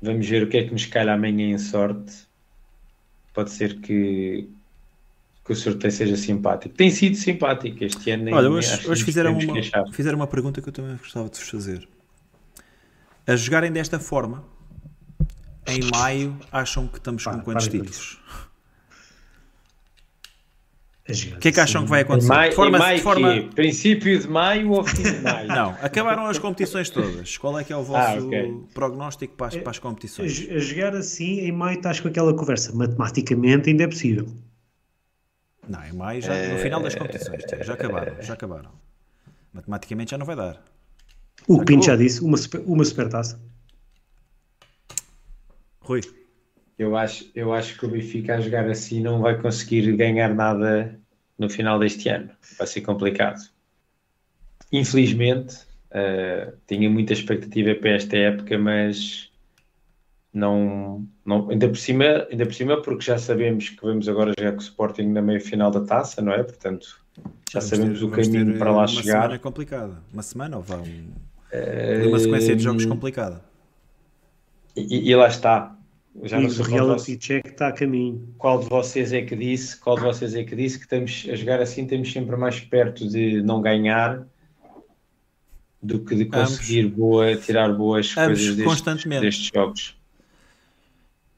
vamos 0.00 0.28
ver 0.28 0.44
o 0.44 0.48
que 0.48 0.58
é 0.58 0.64
que 0.64 0.72
nos 0.72 0.86
calha 0.86 1.14
amanhã 1.14 1.50
em 1.50 1.58
sorte. 1.58 2.30
Pode 3.34 3.50
ser 3.50 3.80
que, 3.80 4.48
que 5.50 5.54
o 5.54 5.56
sorteio 5.56 5.92
seja 5.92 6.16
simpático. 6.16 6.76
Tem 6.76 6.90
sido 6.90 7.16
simpático 7.16 7.82
este 7.82 8.12
ano. 8.12 8.32
Olha, 8.32 8.48
hoje, 8.48 8.88
hoje 8.88 9.02
fizeram, 9.02 9.36
uma, 9.36 9.92
fizeram 9.92 10.16
uma 10.16 10.26
pergunta 10.28 10.62
que 10.62 10.68
eu 10.68 10.72
também 10.72 10.96
gostava 10.96 11.28
de 11.28 11.38
vos 11.38 11.48
fazer. 11.48 11.88
A 13.26 13.34
jogarem 13.34 13.72
desta 13.72 13.98
forma, 13.98 14.44
em 15.66 15.80
maio, 15.90 16.36
acham 16.52 16.86
que 16.86 16.98
estamos 16.98 17.24
com 17.24 17.40
quantos 17.40 17.66
títulos? 17.66 18.20
O 21.08 21.38
que 21.40 21.48
é 21.48 21.52
que 21.52 21.58
acham 21.58 21.82
que 21.82 21.90
vai 21.90 22.02
acontecer? 22.02 22.28
Maio, 22.28 22.52
forma, 22.52 22.78
maio 22.78 23.00
forma... 23.00 23.42
Princípio 23.52 24.20
de 24.20 24.28
maio 24.28 24.70
ou 24.70 24.84
fim 24.84 25.02
de 25.02 25.20
maio? 25.20 25.48
Não, 25.50 25.70
acabaram 25.82 26.26
as 26.26 26.38
competições 26.38 26.88
todas. 26.90 27.36
Qual 27.36 27.58
é 27.58 27.64
que 27.64 27.72
é 27.72 27.76
o 27.76 27.82
vosso 27.82 28.20
ah, 28.20 28.22
okay. 28.22 28.54
prognóstico 28.72 29.34
para 29.34 29.48
as, 29.48 29.56
para 29.56 29.70
as 29.70 29.80
competições? 29.80 30.46
A, 30.48 30.54
a 30.54 30.58
jogar 30.60 30.94
assim, 30.94 31.40
em 31.40 31.50
maio 31.50 31.78
estás 31.78 31.98
com 31.98 32.06
aquela 32.06 32.32
conversa. 32.32 32.72
Matematicamente 32.72 33.68
ainda 33.68 33.82
é 33.82 33.88
possível. 33.88 34.28
Não, 35.68 35.84
em 35.84 35.92
maio 35.92 36.22
já, 36.22 36.34
no 36.48 36.58
final 36.58 36.82
das 36.82 36.94
competições, 36.94 37.44
já 37.64 37.74
acabaram, 37.74 38.20
já 38.22 38.34
acabaram. 38.34 38.70
Matematicamente 39.52 40.12
já 40.12 40.18
não 40.18 40.26
vai 40.26 40.36
dar. 40.36 40.62
O 41.46 41.58
já 41.58 41.64
Pinto 41.64 41.84
já 41.86 41.96
disse, 41.96 42.22
uma, 42.22 42.36
super, 42.36 42.60
uma 42.60 42.84
supertaça. 42.84 43.40
Rui. 45.80 46.00
Eu 46.78 46.96
acho, 46.96 47.30
eu 47.34 47.52
acho 47.52 47.78
que 47.78 47.84
o 47.84 47.88
Benfica 47.88 48.36
a 48.36 48.40
jogar 48.40 48.68
assim 48.68 49.02
não 49.02 49.20
vai 49.20 49.40
conseguir 49.40 49.94
ganhar 49.96 50.34
nada 50.34 50.98
no 51.38 51.48
final 51.48 51.78
deste 51.78 52.08
ano. 52.08 52.30
Vai 52.56 52.66
ser 52.66 52.80
complicado. 52.82 53.40
Infelizmente, 54.72 55.56
uh, 55.90 56.56
tinha 56.66 56.88
muita 56.88 57.12
expectativa 57.12 57.74
para 57.74 57.90
esta 57.90 58.16
época, 58.16 58.58
mas 58.58 59.29
não, 60.32 61.06
não 61.24 61.50
ainda, 61.50 61.68
por 61.68 61.76
cima, 61.76 62.26
ainda 62.30 62.46
por 62.46 62.54
cima, 62.54 62.80
porque 62.82 63.04
já 63.04 63.18
sabemos 63.18 63.68
que 63.68 63.82
vamos 63.82 64.08
agora 64.08 64.32
jogar 64.38 64.52
com 64.52 64.58
o 64.58 64.62
Sporting 64.62 65.08
na 65.08 65.22
meia 65.22 65.40
final 65.40 65.70
da 65.70 65.80
taça, 65.80 66.22
não 66.22 66.32
é? 66.32 66.42
Portanto, 66.42 67.00
já 67.50 67.60
vamos 67.60 67.70
sabemos 67.70 67.98
ter, 67.98 68.04
o 68.04 68.10
caminho 68.10 68.58
para 68.58 68.70
lá 68.70 68.78
uma 68.78 68.86
chegar. 68.86 69.14
Uma 69.14 69.22
semana 69.22 69.38
complicada. 69.38 70.02
Uma 70.12 70.22
semana 70.22 70.56
ou 70.56 70.62
vá 70.62 70.76
um, 70.76 70.80
uh, 70.80 72.08
uma 72.08 72.18
sequência 72.18 72.56
de 72.56 72.62
jogos 72.62 72.86
complicada. 72.86 73.42
E, 74.76 75.10
e 75.10 75.16
lá 75.16 75.26
está 75.26 75.76
já 76.22 76.40
não 76.40 76.50
sei 76.50 76.64
o 76.64 76.68
reality 76.68 77.16
check 77.16 77.46
está 77.46 77.68
a 77.68 77.72
caminho. 77.72 78.34
Qual 78.36 78.60
de 78.60 78.68
vocês 78.68 79.12
é 79.12 79.22
que 79.22 79.36
disse? 79.36 79.78
Qual 79.78 79.96
de 79.96 80.02
vocês 80.02 80.34
é 80.34 80.42
que 80.42 80.56
disse 80.56 80.78
que 80.78 80.84
estamos 80.84 81.26
a 81.30 81.36
jogar 81.36 81.60
assim 81.60 81.82
estamos 81.82 82.12
sempre 82.12 82.36
mais 82.36 82.60
perto 82.60 83.08
de 83.08 83.42
não 83.42 83.60
ganhar 83.60 84.26
do 85.82 86.00
que 86.00 86.14
de 86.14 86.26
conseguir 86.26 86.88
boa, 86.88 87.34
tirar 87.36 87.72
boas 87.72 88.14
Ambos, 88.16 88.38
coisas 88.38 88.56
destes, 88.56 89.20
destes 89.20 89.50
jogos. 89.54 89.99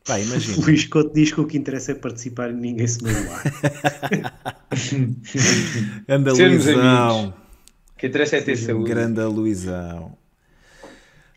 Pá, 0.05 0.19
imagina. 0.19 0.59
O 0.59 0.62
Luís 0.62 0.85
Couto 0.87 1.15
diz 1.15 1.33
que 1.33 1.41
o 1.41 1.47
que 1.47 1.57
interessa 1.57 1.93
é 1.93 1.95
participar 1.95 2.51
e 2.51 2.55
ninguém 2.55 2.87
se 2.87 3.03
magoar. 3.03 3.43
Anda 6.09 6.33
Luizão. 6.33 7.35
O 7.95 7.99
que 7.99 8.07
interessa 8.09 8.37
é 8.37 8.41
ter 8.41 8.57
saúde. 8.57 8.91
Grande 8.91 9.23
Luizão. 9.23 10.16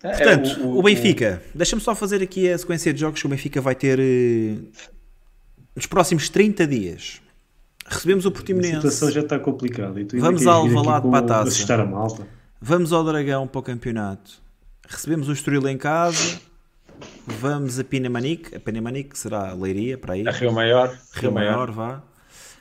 É, 0.02 0.10
Portanto, 0.10 0.50
é, 0.50 0.64
o, 0.64 0.68
o, 0.68 0.80
o, 0.80 0.84
Benfica, 0.84 1.42
deixa-me 1.54 1.82
só 1.82 1.96
fazer 1.96 2.22
aqui 2.22 2.50
a 2.50 2.58
sequência 2.58 2.94
de 2.94 3.00
jogos 3.00 3.20
que 3.20 3.26
o 3.26 3.30
Benfica 3.30 3.62
vai 3.62 3.76
ter 3.76 4.00
uh, 4.00 4.68
nos 5.76 5.86
próximos 5.86 6.30
30 6.30 6.68
dias. 6.68 7.22
Recebemos 7.88 8.26
o 8.26 8.32
Portimonense. 8.32 8.74
A 8.74 8.78
situação 8.78 9.12
já 9.12 9.22
está 9.22 9.38
complicada. 9.38 9.94
Vamos 10.14 10.48
ao 10.48 10.62
Alvalade 10.62 11.08
para 11.08 11.20
a 11.20 11.22
taça. 11.22 11.74
A 11.74 11.86
malta. 11.86 12.28
Vamos 12.60 12.92
ao 12.92 13.04
Dragão 13.04 13.48
para 13.48 13.60
o 13.60 13.64
campeonato. 13.64 14.42
Recebemos 14.88 15.30
o 15.30 15.34
Estoril 15.34 15.68
em 15.68 15.78
casa. 15.78 16.40
Vamos 17.26 17.80
a 17.80 17.84
Pinamanique. 17.84 18.56
A 18.56 18.60
Pinamanique 18.60 19.18
será 19.18 19.52
a 19.52 19.54
Leiria, 19.54 19.98
para 19.98 20.14
aí. 20.14 20.28
A 20.28 20.32
Rio 20.32 20.52
Maior. 20.52 20.90
Rio, 20.90 21.22
Rio 21.22 21.32
Maior, 21.32 21.52
Maior, 21.54 21.72
vá. 21.72 22.04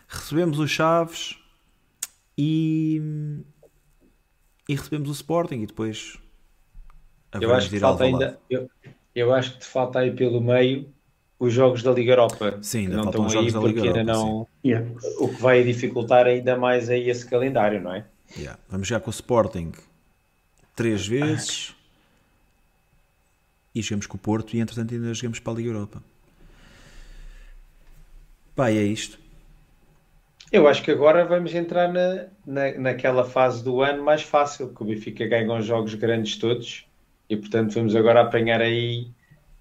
Recebemos 0.09 0.59
o 0.59 0.67
Chaves. 0.67 1.39
E 2.37 3.01
e 4.69 4.75
recebemos 4.75 5.09
o 5.09 5.13
Sporting 5.13 5.63
e 5.63 5.67
depois 5.67 6.19
eu 7.41 7.53
acho 7.53 7.69
que 7.69 7.79
falta 7.79 8.05
ainda 8.05 8.39
eu, 8.49 8.71
eu, 9.15 9.35
acho 9.35 9.53
que 9.53 9.59
te 9.59 9.67
falta 9.67 9.99
aí 9.99 10.11
pelo 10.13 10.41
meio 10.41 10.89
os 11.39 11.53
jogos 11.53 11.83
da 11.83 11.93
Liga 11.93 12.13
Europa 12.13 12.59
sim, 12.63 12.89
não 12.89 13.05
estão 13.05 13.27
aí 13.27 13.53
porque 13.53 13.81
ainda 13.81 14.05
não 14.05 14.47
yeah. 14.65 14.89
o 15.19 15.29
que 15.29 15.43
vai 15.43 15.63
dificultar 15.63 16.27
ainda 16.27 16.57
mais 16.57 16.89
aí 16.89 17.11
esse 17.11 17.29
calendário 17.29 17.81
não 17.81 17.95
é? 17.95 18.07
Yeah. 18.37 18.59
vamos 18.69 18.89
já 18.89 18.99
com 18.99 19.09
o 19.09 19.11
Sporting 19.11 19.73
três 20.75 21.07
vezes 21.07 21.75
e 23.75 23.83
jogamos 23.83 24.07
com 24.07 24.17
o 24.17 24.21
Porto 24.21 24.55
e 24.55 24.61
entretanto 24.61 24.95
ainda 24.95 25.13
jogamos 25.15 25.39
para 25.39 25.53
a 25.53 25.57
Liga 25.57 25.69
Europa 25.69 26.03
pá, 28.55 28.71
é 28.71 28.83
isto 28.83 29.19
eu 30.55 30.69
acho 30.69 30.85
que 30.85 30.91
agora 30.93 31.25
vamos 31.25 31.53
entrar 31.53 31.93
na, 31.93 32.27
na, 32.47 32.79
naquela 32.79 33.25
fase 33.25 33.65
do 33.65 33.83
ano 33.83 34.05
mais 34.05 34.23
fácil, 34.23 34.69
que 34.69 34.83
o 34.83 34.87
Benfica 34.87 35.27
ganha 35.27 35.53
os 35.53 35.67
jogos 35.67 35.95
grandes 35.95 36.37
todos 36.37 36.87
e 37.29 37.37
portanto 37.37 37.75
vamos 37.75 37.97
agora 37.97 38.21
apanhar 38.21 38.61
aí 38.61 39.09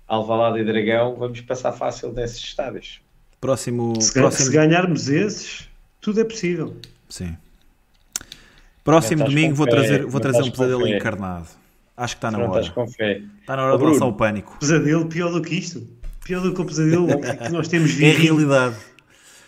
Alvalade 0.07 0.59
e 0.59 0.63
Dragão, 0.63 1.15
vamos 1.15 1.41
passar 1.41 1.71
fácil 1.71 2.11
desses 2.13 2.37
estádios. 2.37 3.01
Próximo, 3.41 3.99
se, 3.99 4.13
próximo... 4.13 4.45
se 4.45 4.53
ganharmos 4.53 5.09
esses, 5.09 5.67
tudo 5.99 6.21
é 6.21 6.23
possível. 6.23 6.75
Sim. 7.09 7.35
Próximo 8.83 9.25
domingo 9.25 9.55
vou 9.55 9.65
trazer, 9.65 10.05
vou 10.05 10.21
trazer 10.21 10.43
um 10.43 10.51
pesadelo 10.51 10.87
encarnado. 10.87 11.47
Acho 11.95 12.15
que 12.15 12.17
está 12.17 12.31
na 12.31 12.39
não 12.39 12.49
hora. 12.49 12.61
Está 12.61 13.55
na 13.55 13.65
hora 13.65 13.77
de 13.77 13.83
lançar 13.83 14.05
o 14.05 14.13
pânico. 14.13 14.57
Pesadelo 14.59 15.07
pior 15.07 15.31
do 15.31 15.41
que 15.41 15.55
isto. 15.55 15.87
Pior 16.25 16.41
do 16.41 16.53
que 16.53 16.61
o 16.61 16.65
pesadelo 16.65 17.07
que 17.07 17.49
nós 17.49 17.67
temos 17.67 17.91
visto. 17.91 18.17
É 18.17 18.21
realidade. 18.21 18.75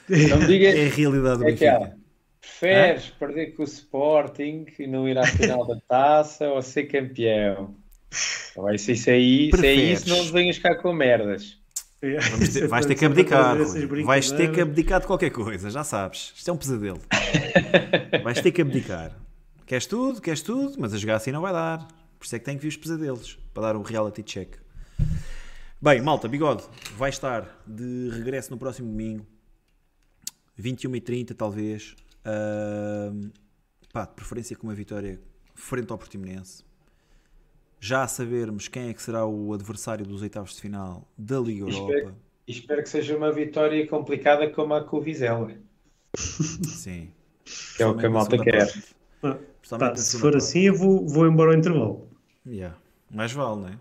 Não 0.08 0.40
digas, 0.40 0.76
é 0.76 0.86
a 0.86 0.90
realidade 0.90 1.38
do 1.40 1.44
é 1.44 1.48
Benfica. 1.48 1.98
Preferes 2.40 3.12
é? 3.14 3.20
perder 3.20 3.56
com 3.56 3.64
o 3.64 3.66
Sporting 3.66 4.66
e 4.78 4.88
não 4.88 5.10
ir 5.10 5.18
à 5.18 5.26
final 5.26 5.66
da 5.66 5.78
taça 5.88 6.48
ou 6.48 6.62
ser 6.62 6.84
campeão? 6.84 7.76
Vai 8.56 8.78
ser 8.78 8.94
isso 8.94 9.10
aí, 9.10 9.52
se 9.54 9.66
é 9.66 9.74
isso, 9.74 10.08
não 10.08 10.24
venhas 10.32 10.58
cá 10.58 10.76
com 10.76 10.94
merdas. 10.94 11.58
Ter, 12.00 12.68
vais 12.68 12.86
ter 12.86 12.96
que 12.96 13.04
abdicar. 13.06 13.58
Vais 14.06 14.32
ter 14.32 14.52
que 14.52 14.62
abdicar 14.62 15.02
de 15.02 15.08
qualquer 15.08 15.32
coisa, 15.32 15.70
já 15.70 15.84
sabes. 15.84 16.34
Isto 16.36 16.52
é 16.52 16.54
um 16.54 16.58
pesadelo. 16.58 17.02
vais 18.24 18.40
ter 18.40 18.52
que 18.52 18.62
abdicar. 18.62 19.12
Queres 19.66 19.86
tudo, 19.88 20.22
queres 20.22 20.42
tudo, 20.42 20.76
mas 20.80 20.94
a 20.94 20.98
jogar 20.98 21.16
assim 21.16 21.32
não 21.32 21.42
vai 21.42 21.52
dar. 21.52 21.86
Por 22.26 22.30
isso 22.30 22.36
é 22.38 22.40
que 22.40 22.46
tem 22.46 22.58
que 22.58 22.64
vir 22.64 22.70
os 22.70 22.78
pesadelos 22.78 23.38
para 23.54 23.68
dar 23.68 23.76
o 23.76 23.84
reality 23.84 24.24
check. 24.24 24.56
Bem, 25.80 26.02
malta, 26.02 26.28
bigode, 26.28 26.64
vai 26.98 27.12
estar 27.12 27.62
de 27.68 28.10
regresso 28.10 28.50
no 28.50 28.58
próximo 28.58 28.90
domingo. 28.90 29.24
21h30 30.60 31.36
talvez. 31.36 31.96
Uh, 32.26 33.30
pá, 33.94 34.06
de 34.06 34.16
preferência 34.16 34.56
com 34.56 34.66
uma 34.66 34.74
vitória 34.74 35.22
frente 35.54 35.92
ao 35.92 36.00
Portimonense. 36.00 36.64
Já 37.80 38.02
a 38.02 38.08
sabermos 38.08 38.68
quem 38.68 38.90
é 38.90 38.94
que 38.96 39.04
será 39.04 39.24
o 39.28 39.54
adversário 39.54 40.04
dos 40.04 40.24
oitavos 40.24 40.56
de 40.56 40.62
final 40.62 41.08
da 41.16 41.40
Liga 41.40 41.70
Europa. 41.70 41.94
Espero, 41.94 42.16
espero 42.48 42.82
que 42.82 42.90
seja 42.90 43.16
uma 43.16 43.32
vitória 43.32 43.88
complicada 43.88 44.50
como 44.50 44.74
a 44.74 44.84
com 44.84 44.98
o 44.98 45.02
Vizela. 45.02 45.52
Sim. 46.18 47.12
que 47.78 47.84
é 47.84 47.86
o 47.86 47.96
que 47.96 48.08
a 48.08 48.10
malta 48.10 48.36
quer. 48.44 48.74
Ah, 49.22 49.38
tá, 49.78 49.96
se 49.96 50.18
for 50.18 50.32
parte. 50.32 50.38
assim, 50.38 50.62
eu 50.62 50.76
vou, 50.76 51.08
vou 51.08 51.28
embora 51.28 51.52
ao 51.52 51.58
intervalo. 51.58 52.05
Yeah. 52.46 52.78
Mais 53.10 53.32
vale, 53.32 53.62
não 53.62 53.68
é? 53.70 53.78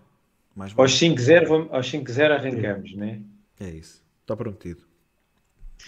Mais 0.55 0.73
vale. 0.73 0.89
Aos 0.89 0.99
5-0 0.99 1.67
aos 1.71 1.89
5 1.89 2.11
arrancamos, 2.21 2.95
não 2.95 3.05
é? 3.05 3.19
É 3.59 3.69
isso. 3.69 4.01
Está 4.21 4.35
prometido. 4.35 4.81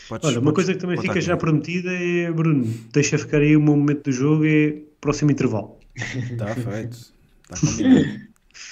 Podes, 0.08 0.30
Olha, 0.30 0.40
uma 0.40 0.54
coisa 0.54 0.74
que 0.74 0.80
também 0.80 0.99
fica 0.99 1.20
já 1.20 1.36
prometida 1.36 1.91
é, 1.91 2.32
Bruno, 2.32 2.66
deixa 2.91 3.18
ficar 3.18 3.40
aí 3.40 3.56
o 3.56 3.62
meu 3.62 3.76
momento 3.76 4.04
do 4.04 4.12
jogo 4.12 4.45
é 4.45 4.76
próximo 5.02 5.32
intervalo. 5.32 5.78
Está 5.95 6.54
feito. 6.56 7.14
Está 7.44 7.60
combinado. 7.66 8.20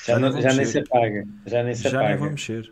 já, 0.06 0.20
já, 0.20 0.42
já 0.42 0.54
nem 0.54 0.66
se 0.66 0.80
apaga. 0.80 1.28
Já 1.46 1.64
nem 1.64 1.76
se 1.76 1.84
já 1.84 1.90
apaga. 1.90 2.10
nem 2.10 2.18
vou 2.18 2.30
mexer. 2.30 2.70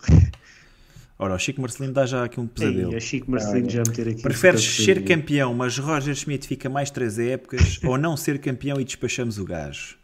Ora, 1.18 1.36
o 1.36 1.40
Chico 1.40 1.62
Marcelino 1.62 1.94
dá 1.94 2.06
já 2.06 2.24
aqui 2.26 2.40
um 2.40 2.48
pesadelo. 2.48 2.92
Ei, 2.92 2.98
é 2.98 3.00
Chico 3.00 3.32
Marcelino 3.32 3.70
já 3.70 3.84
meter 3.88 4.10
aqui. 4.10 4.22
Preferes 4.22 4.62
ser 4.62 5.04
campeão, 5.04 5.54
mas 5.54 5.78
Roger 5.78 6.16
Schmidt 6.16 6.48
fica 6.48 6.70
mais 6.70 6.92
três 6.92 7.18
épocas, 7.18 7.80
ou 7.84 7.98
não 7.98 8.18
ser 8.18 8.40
campeão 8.40 8.80
e 8.80 8.84
despachamos 8.84 9.38
o 9.38 9.46
gajo? 9.46 9.98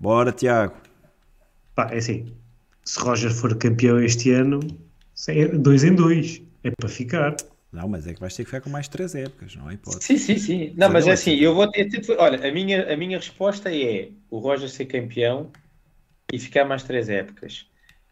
Bora, 0.00 0.32
Tiago. 0.32 0.74
Pá, 1.74 1.88
é 1.92 1.98
assim. 1.98 2.32
Se 2.84 2.98
Roger 3.00 3.30
for 3.32 3.56
campeão 3.56 4.00
este 4.00 4.30
ano, 4.32 4.60
é 5.28 5.46
dois 5.48 5.84
em 5.84 5.94
dois. 5.94 6.40
É 6.64 6.70
para 6.70 6.88
ficar. 6.88 7.36
Não, 7.72 7.86
mas 7.88 8.06
é 8.06 8.14
que 8.14 8.20
vais 8.20 8.34
ter 8.34 8.44
que 8.44 8.50
ficar 8.50 8.62
com 8.62 8.70
mais 8.70 8.88
três 8.88 9.14
épocas, 9.14 9.54
não 9.54 9.70
é 9.70 9.74
hipótese. 9.74 10.04
Sim, 10.04 10.18
sim, 10.18 10.38
sim. 10.38 10.72
Não, 10.76 10.90
mas 10.90 11.06
é 11.06 11.12
assim, 11.12 11.34
eu 11.34 11.54
vou 11.54 11.70
ter, 11.70 11.90
Olha, 12.18 12.48
a 12.48 12.52
minha, 12.52 12.92
a 12.92 12.96
minha 12.96 13.18
resposta 13.18 13.70
é 13.74 14.08
o 14.30 14.38
Roger 14.38 14.70
ser 14.70 14.86
campeão 14.86 15.50
e 16.32 16.38
ficar 16.38 16.64
mais 16.64 16.82
três 16.82 17.08
épocas. 17.10 17.66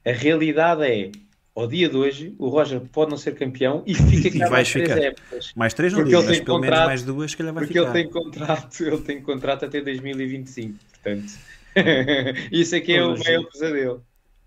A 0.04 0.12
realidade 0.12 0.84
é, 0.84 1.10
ao 1.54 1.66
dia 1.66 1.88
de 1.88 1.96
hoje, 1.96 2.34
o 2.38 2.48
Roger 2.48 2.80
pode 2.80 3.10
não 3.10 3.16
ser 3.16 3.34
campeão 3.34 3.82
e 3.86 3.94
fica 3.94 4.28
e 4.36 4.50
mais 4.50 4.70
três 4.70 4.90
épocas. 4.90 5.52
Mais 5.56 5.72
três 5.72 5.92
não 5.94 6.04
digo, 6.04 6.22
mas 6.22 6.40
pelo 6.40 6.58
menos 6.58 6.78
mais 6.80 7.02
duas 7.02 7.34
que 7.34 7.40
ele 7.40 7.52
vai 7.52 7.64
porque 7.64 7.78
ficar. 7.78 7.86
Porque 7.86 7.98
ele 7.98 8.04
tem 8.04 8.12
contrato, 8.12 8.82
ele 8.84 8.98
tem 8.98 9.22
contrato 9.22 9.64
até 9.64 9.80
2025, 9.80 10.78
portanto. 10.92 11.32
Isso 12.50 12.74
aqui 12.76 12.94
é 12.94 13.04
o 13.04 13.18
maior 13.18 13.44
pesadelo. 13.50 14.04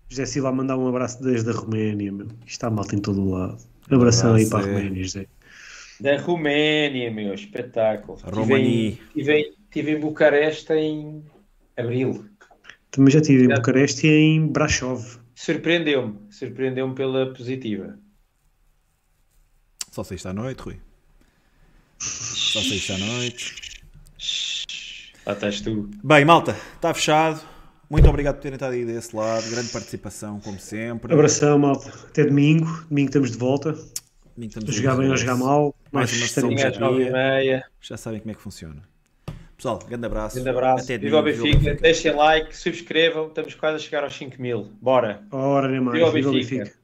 José 0.08 0.26
Silva 0.26 0.48
a 0.48 0.52
mandar 0.52 0.76
um 0.76 0.88
abraço 0.88 1.22
desde 1.22 1.50
a 1.50 1.52
Roménia, 1.52 2.10
meu. 2.10 2.26
Está 2.46 2.68
mal 2.68 2.84
em 2.92 2.98
todo 2.98 3.20
o 3.22 3.30
lado. 3.30 3.58
Abração 3.88 4.34
aí 4.34 4.48
para 4.48 4.60
a 4.60 4.62
Roménia, 4.66 5.02
José. 5.04 5.26
Da 6.00 6.18
Roménia, 6.18 7.10
meu, 7.10 7.34
espetáculo. 7.34 8.18
Romani. 8.24 8.98
Estive, 9.14 9.54
estive 9.64 9.92
em 9.92 10.00
Bucareste 10.00 10.72
em 10.72 11.24
abril. 11.76 12.24
Também 12.90 13.12
já 13.12 13.20
estive 13.20 13.44
em 13.44 13.48
Bucareste 13.48 14.06
e 14.06 14.10
em 14.10 14.46
Brasov. 14.46 15.20
Surpreendeu-me, 15.34 16.18
surpreendeu-me 16.30 16.94
pela 16.94 17.32
positiva. 17.32 17.98
Só 19.92 20.02
sexta 20.02 20.30
à 20.30 20.32
noite, 20.32 20.60
Rui. 20.60 20.76
Só 21.98 22.60
sexta 22.60 22.94
à 22.94 22.98
noite. 22.98 23.69
Lá 25.30 25.34
estás 25.34 25.60
tu. 25.60 25.88
Bem, 26.02 26.24
malta, 26.24 26.56
está 26.74 26.92
fechado. 26.92 27.40
Muito 27.88 28.08
obrigado 28.08 28.34
por 28.34 28.42
terem 28.42 28.56
estado 28.56 28.72
aí 28.72 28.84
desse 28.84 29.14
lado. 29.14 29.48
Grande 29.48 29.68
participação, 29.68 30.40
como 30.40 30.58
sempre. 30.58 31.12
Abração, 31.12 31.56
malta. 31.56 31.88
Até 32.08 32.24
domingo. 32.24 32.66
Domingo 32.88 33.10
estamos 33.10 33.30
de 33.30 33.38
volta. 33.38 33.72
Domingo 34.34 34.48
estamos 34.58 34.74
jogar 34.74 34.96
bem 34.96 35.08
ou 35.08 35.16
jogar 35.16 35.36
mal. 35.36 35.72
Mais 35.92 36.12
uma 36.12 36.24
estaremos 36.24 36.60
aqui. 36.64 36.80
Meia. 37.12 37.64
Já 37.80 37.96
sabem 37.96 38.18
como 38.18 38.32
é 38.32 38.34
que 38.34 38.42
funciona. 38.42 38.82
Pessoal, 39.56 39.78
grande 39.88 40.06
abraço. 40.06 40.34
Grande 40.34 40.50
abraço. 40.50 40.84
Até 40.84 40.98
Viva 40.98 41.20
o 41.20 41.22
Benfica. 41.22 41.58
Benfica. 41.58 41.74
Deixem 41.76 42.12
like, 42.12 42.56
subscrevam. 42.56 43.28
Estamos 43.28 43.54
quase 43.54 43.76
a 43.76 43.78
chegar 43.78 44.02
aos 44.02 44.16
5 44.16 44.42
mil. 44.42 44.72
Bora. 44.82 45.22
Ora, 45.30 45.68
nem 45.68 45.80
mais. 45.80 45.96
Viva 45.96 46.08
o 46.08 46.12
Benfica. 46.12 46.64
Benfica. 46.64 46.79